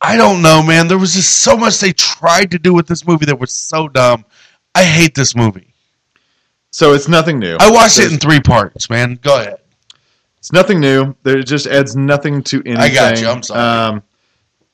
I 0.00 0.16
don't 0.16 0.42
know, 0.42 0.62
man. 0.62 0.88
There 0.88 0.98
was 0.98 1.14
just 1.14 1.36
so 1.36 1.56
much 1.56 1.78
they 1.78 1.92
tried 1.92 2.50
to 2.50 2.58
do 2.58 2.74
with 2.74 2.88
this 2.88 3.06
movie 3.06 3.26
that 3.26 3.38
was 3.38 3.54
so 3.54 3.86
dumb. 3.88 4.24
I 4.74 4.82
hate 4.82 5.14
this 5.14 5.36
movie. 5.36 5.69
So 6.70 6.92
it's 6.94 7.08
nothing 7.08 7.38
new. 7.38 7.56
I 7.60 7.70
watched 7.70 7.98
it 7.98 8.12
in 8.12 8.18
three 8.18 8.40
parts, 8.40 8.88
man. 8.90 9.18
Go 9.22 9.40
ahead. 9.40 9.58
It's 10.38 10.52
nothing 10.52 10.80
new. 10.80 11.14
There 11.22 11.38
it 11.38 11.44
just 11.44 11.66
adds 11.66 11.96
nothing 11.96 12.42
to 12.44 12.62
anything. 12.64 12.76
I 12.78 12.92
got 12.94 13.20
you. 13.20 13.28
I'm 13.28 13.42
sorry. 13.42 13.60
Um, 13.96 14.02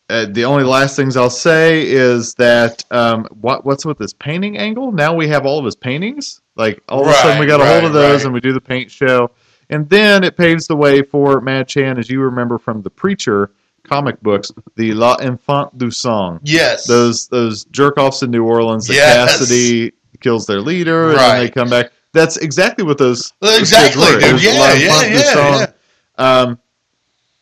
uh, 0.09 0.27
the 0.31 0.45
only 0.45 0.63
last 0.63 0.95
things 0.95 1.17
I'll 1.17 1.29
say 1.31 1.83
is 1.85 2.35
that 2.35 2.85
um, 2.93 3.27
what 3.41 3.65
what's 3.65 3.85
with 3.85 3.99
this 3.99 4.13
painting 4.13 4.57
angle? 4.57 4.93
Now 4.93 5.15
we 5.15 5.27
have 5.29 5.45
all 5.45 5.59
of 5.59 5.65
his 5.65 5.75
paintings. 5.75 6.41
Like 6.55 6.81
all 6.89 7.03
of 7.03 7.09
a 7.09 7.13
sudden 7.15 7.39
we 7.41 7.47
Right, 7.47 7.59
got 7.59 7.61
a 7.61 7.67
hold 7.67 7.85
of 7.85 7.93
those 7.93 8.21
right. 8.21 8.25
and 8.27 8.33
we 8.33 8.41
do 8.41 8.53
the 8.53 8.61
paint 8.61 8.91
show, 8.91 9.33
and 9.71 9.89
then 9.91 10.23
it 10.23 10.37
paves 10.37 10.69
the 10.69 10.77
way 10.77 11.03
for 11.03 11.41
Mad 11.41 11.67
Chan, 11.67 11.99
as 11.99 12.09
you 12.09 12.21
remember 12.21 12.57
from 12.59 12.83
the 12.83 12.91
Preacher 12.91 13.51
comic 13.83 14.21
books, 14.21 14.53
the 14.77 14.93
Les 14.95 15.17
Enfants 15.23 15.73
du 15.77 15.91
Sang. 15.91 16.39
Yes. 16.45 16.87
Those 16.87 17.27
those 17.27 17.65
jerk 17.67 17.99
offs 17.99 18.23
in 18.23 18.31
New 18.31 18.45
Orleans 18.45 18.87
that 18.87 18.95
Yes. 18.95 19.39
Cassidy 19.39 19.93
kills 20.21 20.47
their 20.47 20.61
leader 20.61 21.11
and 21.11 21.19
then 21.19 21.41
they 21.41 21.51
come 21.51 21.71
back. 21.71 21.93
That's 22.13 22.37
exactly 22.39 22.85
what 22.85 22.99
those 22.99 23.33
those 23.41 23.59
kids 23.59 23.73
Exactly, 23.73 24.03
were. 24.03 24.19
It 24.19 24.23
dude. 24.23 24.33
was 24.35 24.45
Yeah, 24.45 24.75
yeah, 24.75 25.03
yeah, 25.03 25.59
yeah. 25.59 25.73
Um, 26.19 26.59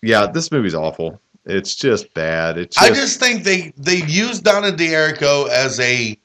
yeah, 0.03 0.27
this 0.27 0.51
movie's 0.51 0.75
awful. 0.75 1.21
It's 1.47 1.75
just 1.77 2.13
bad. 2.15 2.59
It's 2.59 2.75
just, 2.77 2.91
I 2.91 2.95
just 2.95 3.21
think 3.21 3.45
they 3.45 3.73
they 3.77 4.03
used 4.07 4.45
Donna 4.45 4.73
D'Errico 4.73 5.47
as 5.47 5.79
a 5.81 6.19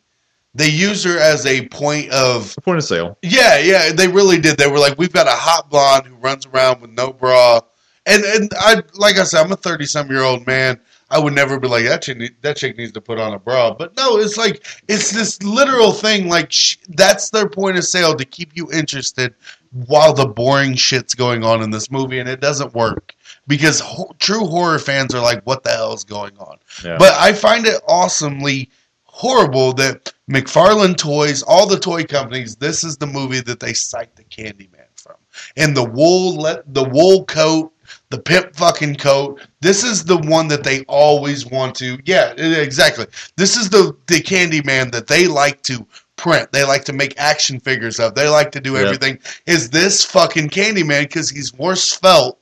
they 0.55 0.69
used 0.69 1.05
her 1.05 1.19
as 1.19 1.45
a 1.45 1.67
point 1.67 2.09
of 2.11 2.55
the 2.55 2.61
point 2.61 2.79
of 2.79 2.83
sale. 2.83 3.17
yeah 3.21 3.59
yeah 3.59 3.91
they 3.91 4.07
really 4.07 4.39
did 4.39 4.57
they 4.57 4.67
were 4.67 4.79
like 4.79 4.97
we've 4.97 5.13
got 5.13 5.27
a 5.27 5.31
hot 5.31 5.69
blonde 5.69 6.07
who 6.07 6.15
runs 6.15 6.45
around 6.47 6.81
with 6.81 6.89
no 6.89 7.13
bra 7.13 7.59
and 8.07 8.23
and 8.23 8.51
I 8.57 8.81
like 8.95 9.17
I 9.19 9.23
said 9.25 9.45
I'm 9.45 9.51
a 9.51 9.55
thirty 9.55 9.85
some 9.85 10.09
year 10.09 10.23
old 10.23 10.47
man 10.47 10.79
I 11.11 11.19
would 11.19 11.33
never 11.33 11.59
be 11.59 11.67
like 11.67 11.85
that 11.85 12.01
chick 12.03 12.17
need- 12.17 12.35
that 12.41 12.57
chick 12.57 12.77
needs 12.77 12.91
to 12.93 13.01
put 13.01 13.19
on 13.19 13.33
a 13.33 13.39
bra 13.39 13.73
but 13.73 13.95
no 13.97 14.17
it's 14.19 14.37
like 14.37 14.65
it's 14.87 15.11
this 15.11 15.41
literal 15.43 15.91
thing 15.91 16.27
like 16.29 16.51
sh- 16.51 16.77
that's 16.89 17.29
their 17.31 17.47
point 17.49 17.77
of 17.77 17.83
sale 17.83 18.15
to 18.15 18.25
keep 18.25 18.51
you 18.55 18.71
interested 18.71 19.33
while 19.71 20.13
the 20.13 20.25
boring 20.25 20.75
shit's 20.75 21.13
going 21.15 21.43
on 21.43 21.61
in 21.61 21.69
this 21.71 21.91
movie 21.91 22.19
and 22.19 22.27
it 22.29 22.39
doesn't 22.39 22.73
work 22.73 23.13
because 23.47 23.79
ho- 23.79 24.13
true 24.19 24.45
horror 24.45 24.79
fans 24.79 25.13
are 25.15 25.21
like 25.21 25.43
what 25.43 25.63
the 25.63 25.69
hell 25.69 25.93
is 25.93 26.03
going 26.03 26.35
on 26.37 26.57
Yeah. 26.83 26.97
but 26.97 27.13
I 27.13 27.33
find 27.33 27.65
it 27.65 27.81
awesomely 27.87 28.69
horrible 29.03 29.73
that 29.73 30.13
McFarlane 30.31 30.95
Toys, 30.95 31.41
all 31.43 31.65
the 31.67 31.79
toy 31.79 32.03
companies, 32.05 32.55
this 32.55 32.83
is 32.83 32.97
the 32.97 33.07
movie 33.07 33.41
that 33.41 33.59
they 33.59 33.73
cite 33.73 34.15
the 34.15 34.23
Candyman 34.23 34.85
from. 34.95 35.15
And 35.57 35.75
the 35.75 35.83
wool, 35.83 36.35
le- 36.35 36.61
the 36.67 36.83
wool 36.85 37.25
coat, 37.25 37.73
the 38.09 38.19
pimp 38.19 38.55
fucking 38.55 38.95
coat. 38.95 39.39
This 39.61 39.83
is 39.83 40.03
the 40.03 40.17
one 40.17 40.47
that 40.47 40.63
they 40.63 40.81
always 40.85 41.45
want 41.45 41.75
to. 41.75 41.97
Yeah, 42.05 42.31
exactly. 42.31 43.05
This 43.35 43.55
is 43.55 43.69
the 43.69 43.95
the 44.07 44.15
Candyman 44.21 44.91
that 44.91 45.07
they 45.07 45.27
like 45.27 45.61
to 45.63 45.85
print. 46.15 46.51
They 46.51 46.63
like 46.63 46.85
to 46.85 46.93
make 46.93 47.19
action 47.19 47.59
figures 47.59 47.99
of. 47.99 48.15
They 48.15 48.27
like 48.27 48.51
to 48.53 48.59
do 48.59 48.77
everything. 48.77 49.19
Is 49.45 49.69
this 49.69 50.03
fucking 50.03 50.49
Candyman 50.49 51.03
because 51.03 51.29
he's 51.29 51.57
more 51.57 51.75
svelte 51.75 52.37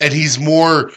and 0.00 0.12
he's 0.12 0.38
more 0.38 0.90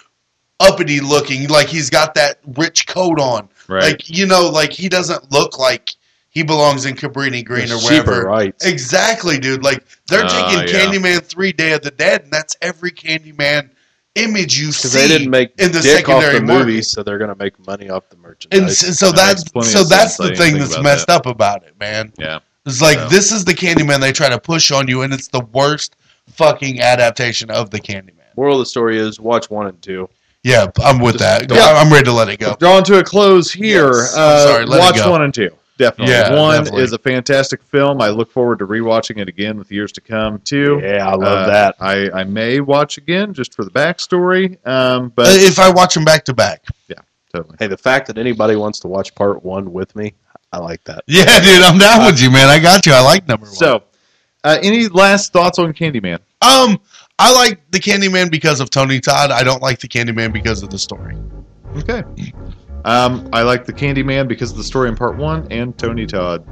uppity 0.59 0.99
looking. 0.99 1.47
Like 1.47 1.67
he's 1.67 1.89
got 1.89 2.15
that 2.15 2.39
rich 2.57 2.87
coat 2.87 3.19
on. 3.19 3.49
Right. 3.67 3.83
Like 3.83 4.09
you 4.09 4.25
know, 4.25 4.49
like 4.49 4.71
he 4.71 4.89
doesn't 4.89 5.31
look 5.31 5.59
like 5.59 5.91
he 6.29 6.41
belongs 6.43 6.85
in 6.85 6.95
Cabrini 6.95 7.45
Green 7.45 7.71
or 7.71 7.77
wherever. 7.79 8.23
rights. 8.23 8.65
Exactly, 8.65 9.37
dude. 9.39 9.63
Like 9.63 9.83
they're 10.07 10.23
Ah, 10.25 10.49
taking 10.49 10.73
yeah. 10.73 10.85
Candyman 10.85 11.21
Three 11.23 11.51
Day 11.51 11.73
of 11.73 11.81
the 11.81 11.91
Dead, 11.91 12.23
and 12.23 12.31
that's 12.31 12.55
every 12.61 12.91
Candyman 12.91 13.69
image 14.17 14.59
you 14.59 14.71
see 14.71 14.89
they 14.97 15.07
didn't 15.07 15.29
make 15.29 15.51
in 15.59 15.71
the 15.71 15.79
dick 15.81 16.07
off 16.09 16.21
secondary 16.21 16.39
the 16.39 16.45
market. 16.45 16.65
movies, 16.65 16.91
so 16.91 17.03
they're 17.03 17.17
going 17.17 17.29
to 17.29 17.35
make 17.35 17.57
money 17.67 17.89
off 17.89 18.09
the 18.09 18.17
merchandise. 18.17 18.83
And 18.83 18.95
so 18.95 19.07
That 19.11 19.15
that's 19.15 19.41
makes 19.43 19.51
plenty 19.51 19.67
so 19.69 19.83
that's 19.83 20.17
the 20.17 20.35
thing 20.35 20.57
that's 20.57 20.73
about 20.73 20.83
messed 20.83 21.09
up 21.09 21.25
about 21.25 21.63
it, 21.63 21.73
man. 21.79 22.11
yeah. 22.17 22.39
It's 22.65 22.81
like 22.81 22.97
So- 22.97 23.07
this 23.09 23.31
is 23.31 23.45
the 23.45 23.53
Candyman 23.53 23.99
they 24.01 24.11
try 24.11 24.29
to 24.29 24.39
push 24.39 24.71
on 24.71 24.87
you, 24.87 25.01
and 25.03 25.13
it's 25.13 25.27
the 25.29 25.41
worst 25.53 25.95
fucking 26.27 26.81
adaptation 26.81 27.49
of 27.49 27.69
the 27.69 27.79
Candyman. 27.79 28.13
Moral 28.35 28.55
of 28.55 28.59
the 28.59 28.65
story 28.65 28.97
is 28.99 29.19
watch 29.19 29.49
one 29.49 29.67
and 29.67 29.81
two. 29.81 30.09
Yeah, 30.43 30.67
I'm 30.83 30.99
with 30.99 31.17
that. 31.19 31.51
Yeah. 31.51 31.61
I'm 31.75 31.91
ready 31.91 32.05
to 32.05 32.11
let 32.13 32.29
it 32.29 32.39
go. 32.39 32.55
Drawing 32.59 32.83
to 32.85 32.99
a 32.99 33.03
close 33.03 33.51
here. 33.51 33.91
Yes. 33.93 34.15
Uh, 34.15 34.47
sorry, 34.47 34.65
let 34.65 34.77
it 34.77 34.79
watch 34.81 34.95
go. 34.97 35.11
one 35.11 35.21
and 35.23 35.33
two. 35.33 35.49
Definitely. 35.77 36.13
Yeah, 36.13 36.35
one 36.35 36.57
definitely. 36.63 36.83
is 36.83 36.93
a 36.93 36.97
fantastic 36.97 37.61
film. 37.63 38.01
I 38.01 38.09
look 38.09 38.31
forward 38.31 38.59
to 38.59 38.65
rewatching 38.67 39.19
it 39.19 39.27
again 39.29 39.57
with 39.57 39.71
years 39.71 39.91
to 39.93 40.01
come. 40.01 40.39
Two, 40.39 40.79
Yeah, 40.83 41.07
I 41.07 41.13
love 41.15 41.21
uh, 41.21 41.47
that. 41.47 41.75
I, 41.79 42.09
I 42.11 42.23
may 42.23 42.59
watch 42.59 42.97
again 42.97 43.33
just 43.33 43.53
for 43.53 43.63
the 43.63 43.69
backstory. 43.71 44.57
Um, 44.67 45.09
but 45.15 45.27
Uh, 45.27 45.31
if 45.33 45.59
I 45.59 45.69
watch 45.69 45.93
them 45.93 46.03
back 46.03 46.25
to 46.25 46.33
back. 46.33 46.65
Yeah, 46.87 46.95
totally. 47.33 47.57
Hey, 47.59 47.67
the 47.67 47.77
fact 47.77 48.07
that 48.07 48.17
anybody 48.17 48.55
wants 48.55 48.79
to 48.81 48.87
watch 48.87 49.13
part 49.13 49.43
one 49.43 49.71
with 49.71 49.95
me, 49.95 50.13
I 50.51 50.57
like 50.59 50.83
that. 50.85 51.03
Yeah, 51.07 51.39
dude, 51.39 51.61
I'm 51.61 51.77
down 51.77 52.05
with 52.05 52.21
you, 52.21 52.31
man. 52.31 52.49
I 52.49 52.59
got 52.59 52.85
you. 52.85 52.93
I 52.93 53.01
like 53.01 53.27
number 53.27 53.45
one. 53.45 53.55
So, 53.55 53.83
uh, 54.43 54.57
any 54.61 54.87
last 54.87 55.31
thoughts 55.33 55.59
on 55.59 55.73
Candyman? 55.73 56.19
um, 56.41 56.79
I 57.19 57.33
like 57.33 57.69
the 57.71 57.79
Candyman 57.79 58.29
because 58.31 58.59
of 58.59 58.69
Tony 58.69 58.99
Todd. 58.99 59.31
I 59.31 59.43
don't 59.43 59.61
like 59.61 59.79
the 59.79 59.87
Candyman 59.87 60.31
because 60.31 60.61
of 60.63 60.69
the 60.69 60.77
story. 60.79 61.17
Okay. 61.75 62.03
Um, 62.85 63.29
I 63.33 63.41
like 63.41 63.65
the 63.65 63.73
Candyman 63.73 64.27
because 64.27 64.51
of 64.51 64.57
the 64.57 64.63
story 64.63 64.87
in 64.89 64.95
part 64.95 65.17
one, 65.17 65.47
and 65.51 65.77
Tony 65.77 66.05
Todd 66.05 66.45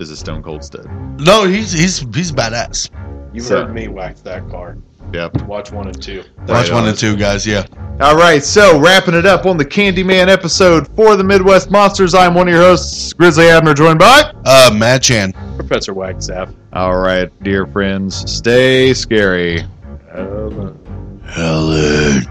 is 0.00 0.10
a 0.10 0.16
Stone 0.16 0.42
Cold 0.42 0.62
stud. 0.62 0.86
No, 1.20 1.44
he's 1.44 1.72
he's 1.72 1.98
he's 2.14 2.30
badass. 2.32 2.90
You've 3.32 3.44
So- 3.46 3.64
heard 3.64 3.74
me 3.74 3.88
wax 3.88 4.20
that 4.22 4.48
car. 4.50 4.76
Yep. 5.14 5.42
Watch 5.44 5.72
one 5.72 5.86
and 5.86 6.02
two. 6.02 6.22
Watch 6.40 6.48
Right 6.68 6.72
one 6.72 6.82
on. 6.82 6.90
and 6.90 6.98
two, 6.98 7.16
guys. 7.16 7.46
Yeah. 7.46 7.64
All 7.98 8.14
right, 8.14 8.44
so 8.44 8.78
wrapping 8.78 9.14
it 9.14 9.24
up 9.24 9.46
on 9.46 9.56
the 9.56 9.64
Candyman 9.64 10.28
episode 10.28 10.86
for 10.94 11.16
the 11.16 11.24
Midwest 11.24 11.70
Monsters. 11.70 12.14
I'm 12.14 12.34
one 12.34 12.46
of 12.46 12.52
your 12.52 12.62
hosts, 12.62 13.14
Grizzly 13.14 13.48
Abner, 13.48 13.72
joined 13.72 13.98
by. 14.00 14.30
Uh, 14.44 14.70
Matt 14.74 15.02
Chan. 15.02 15.32
Professor 15.56 15.94
Wagstaff. 15.94 16.50
All 16.74 16.98
right, 16.98 17.30
dear 17.42 17.66
friends, 17.66 18.30
stay 18.30 18.92
scary. 18.92 19.62
Uh, 20.12 20.72
Helen. 21.24 22.28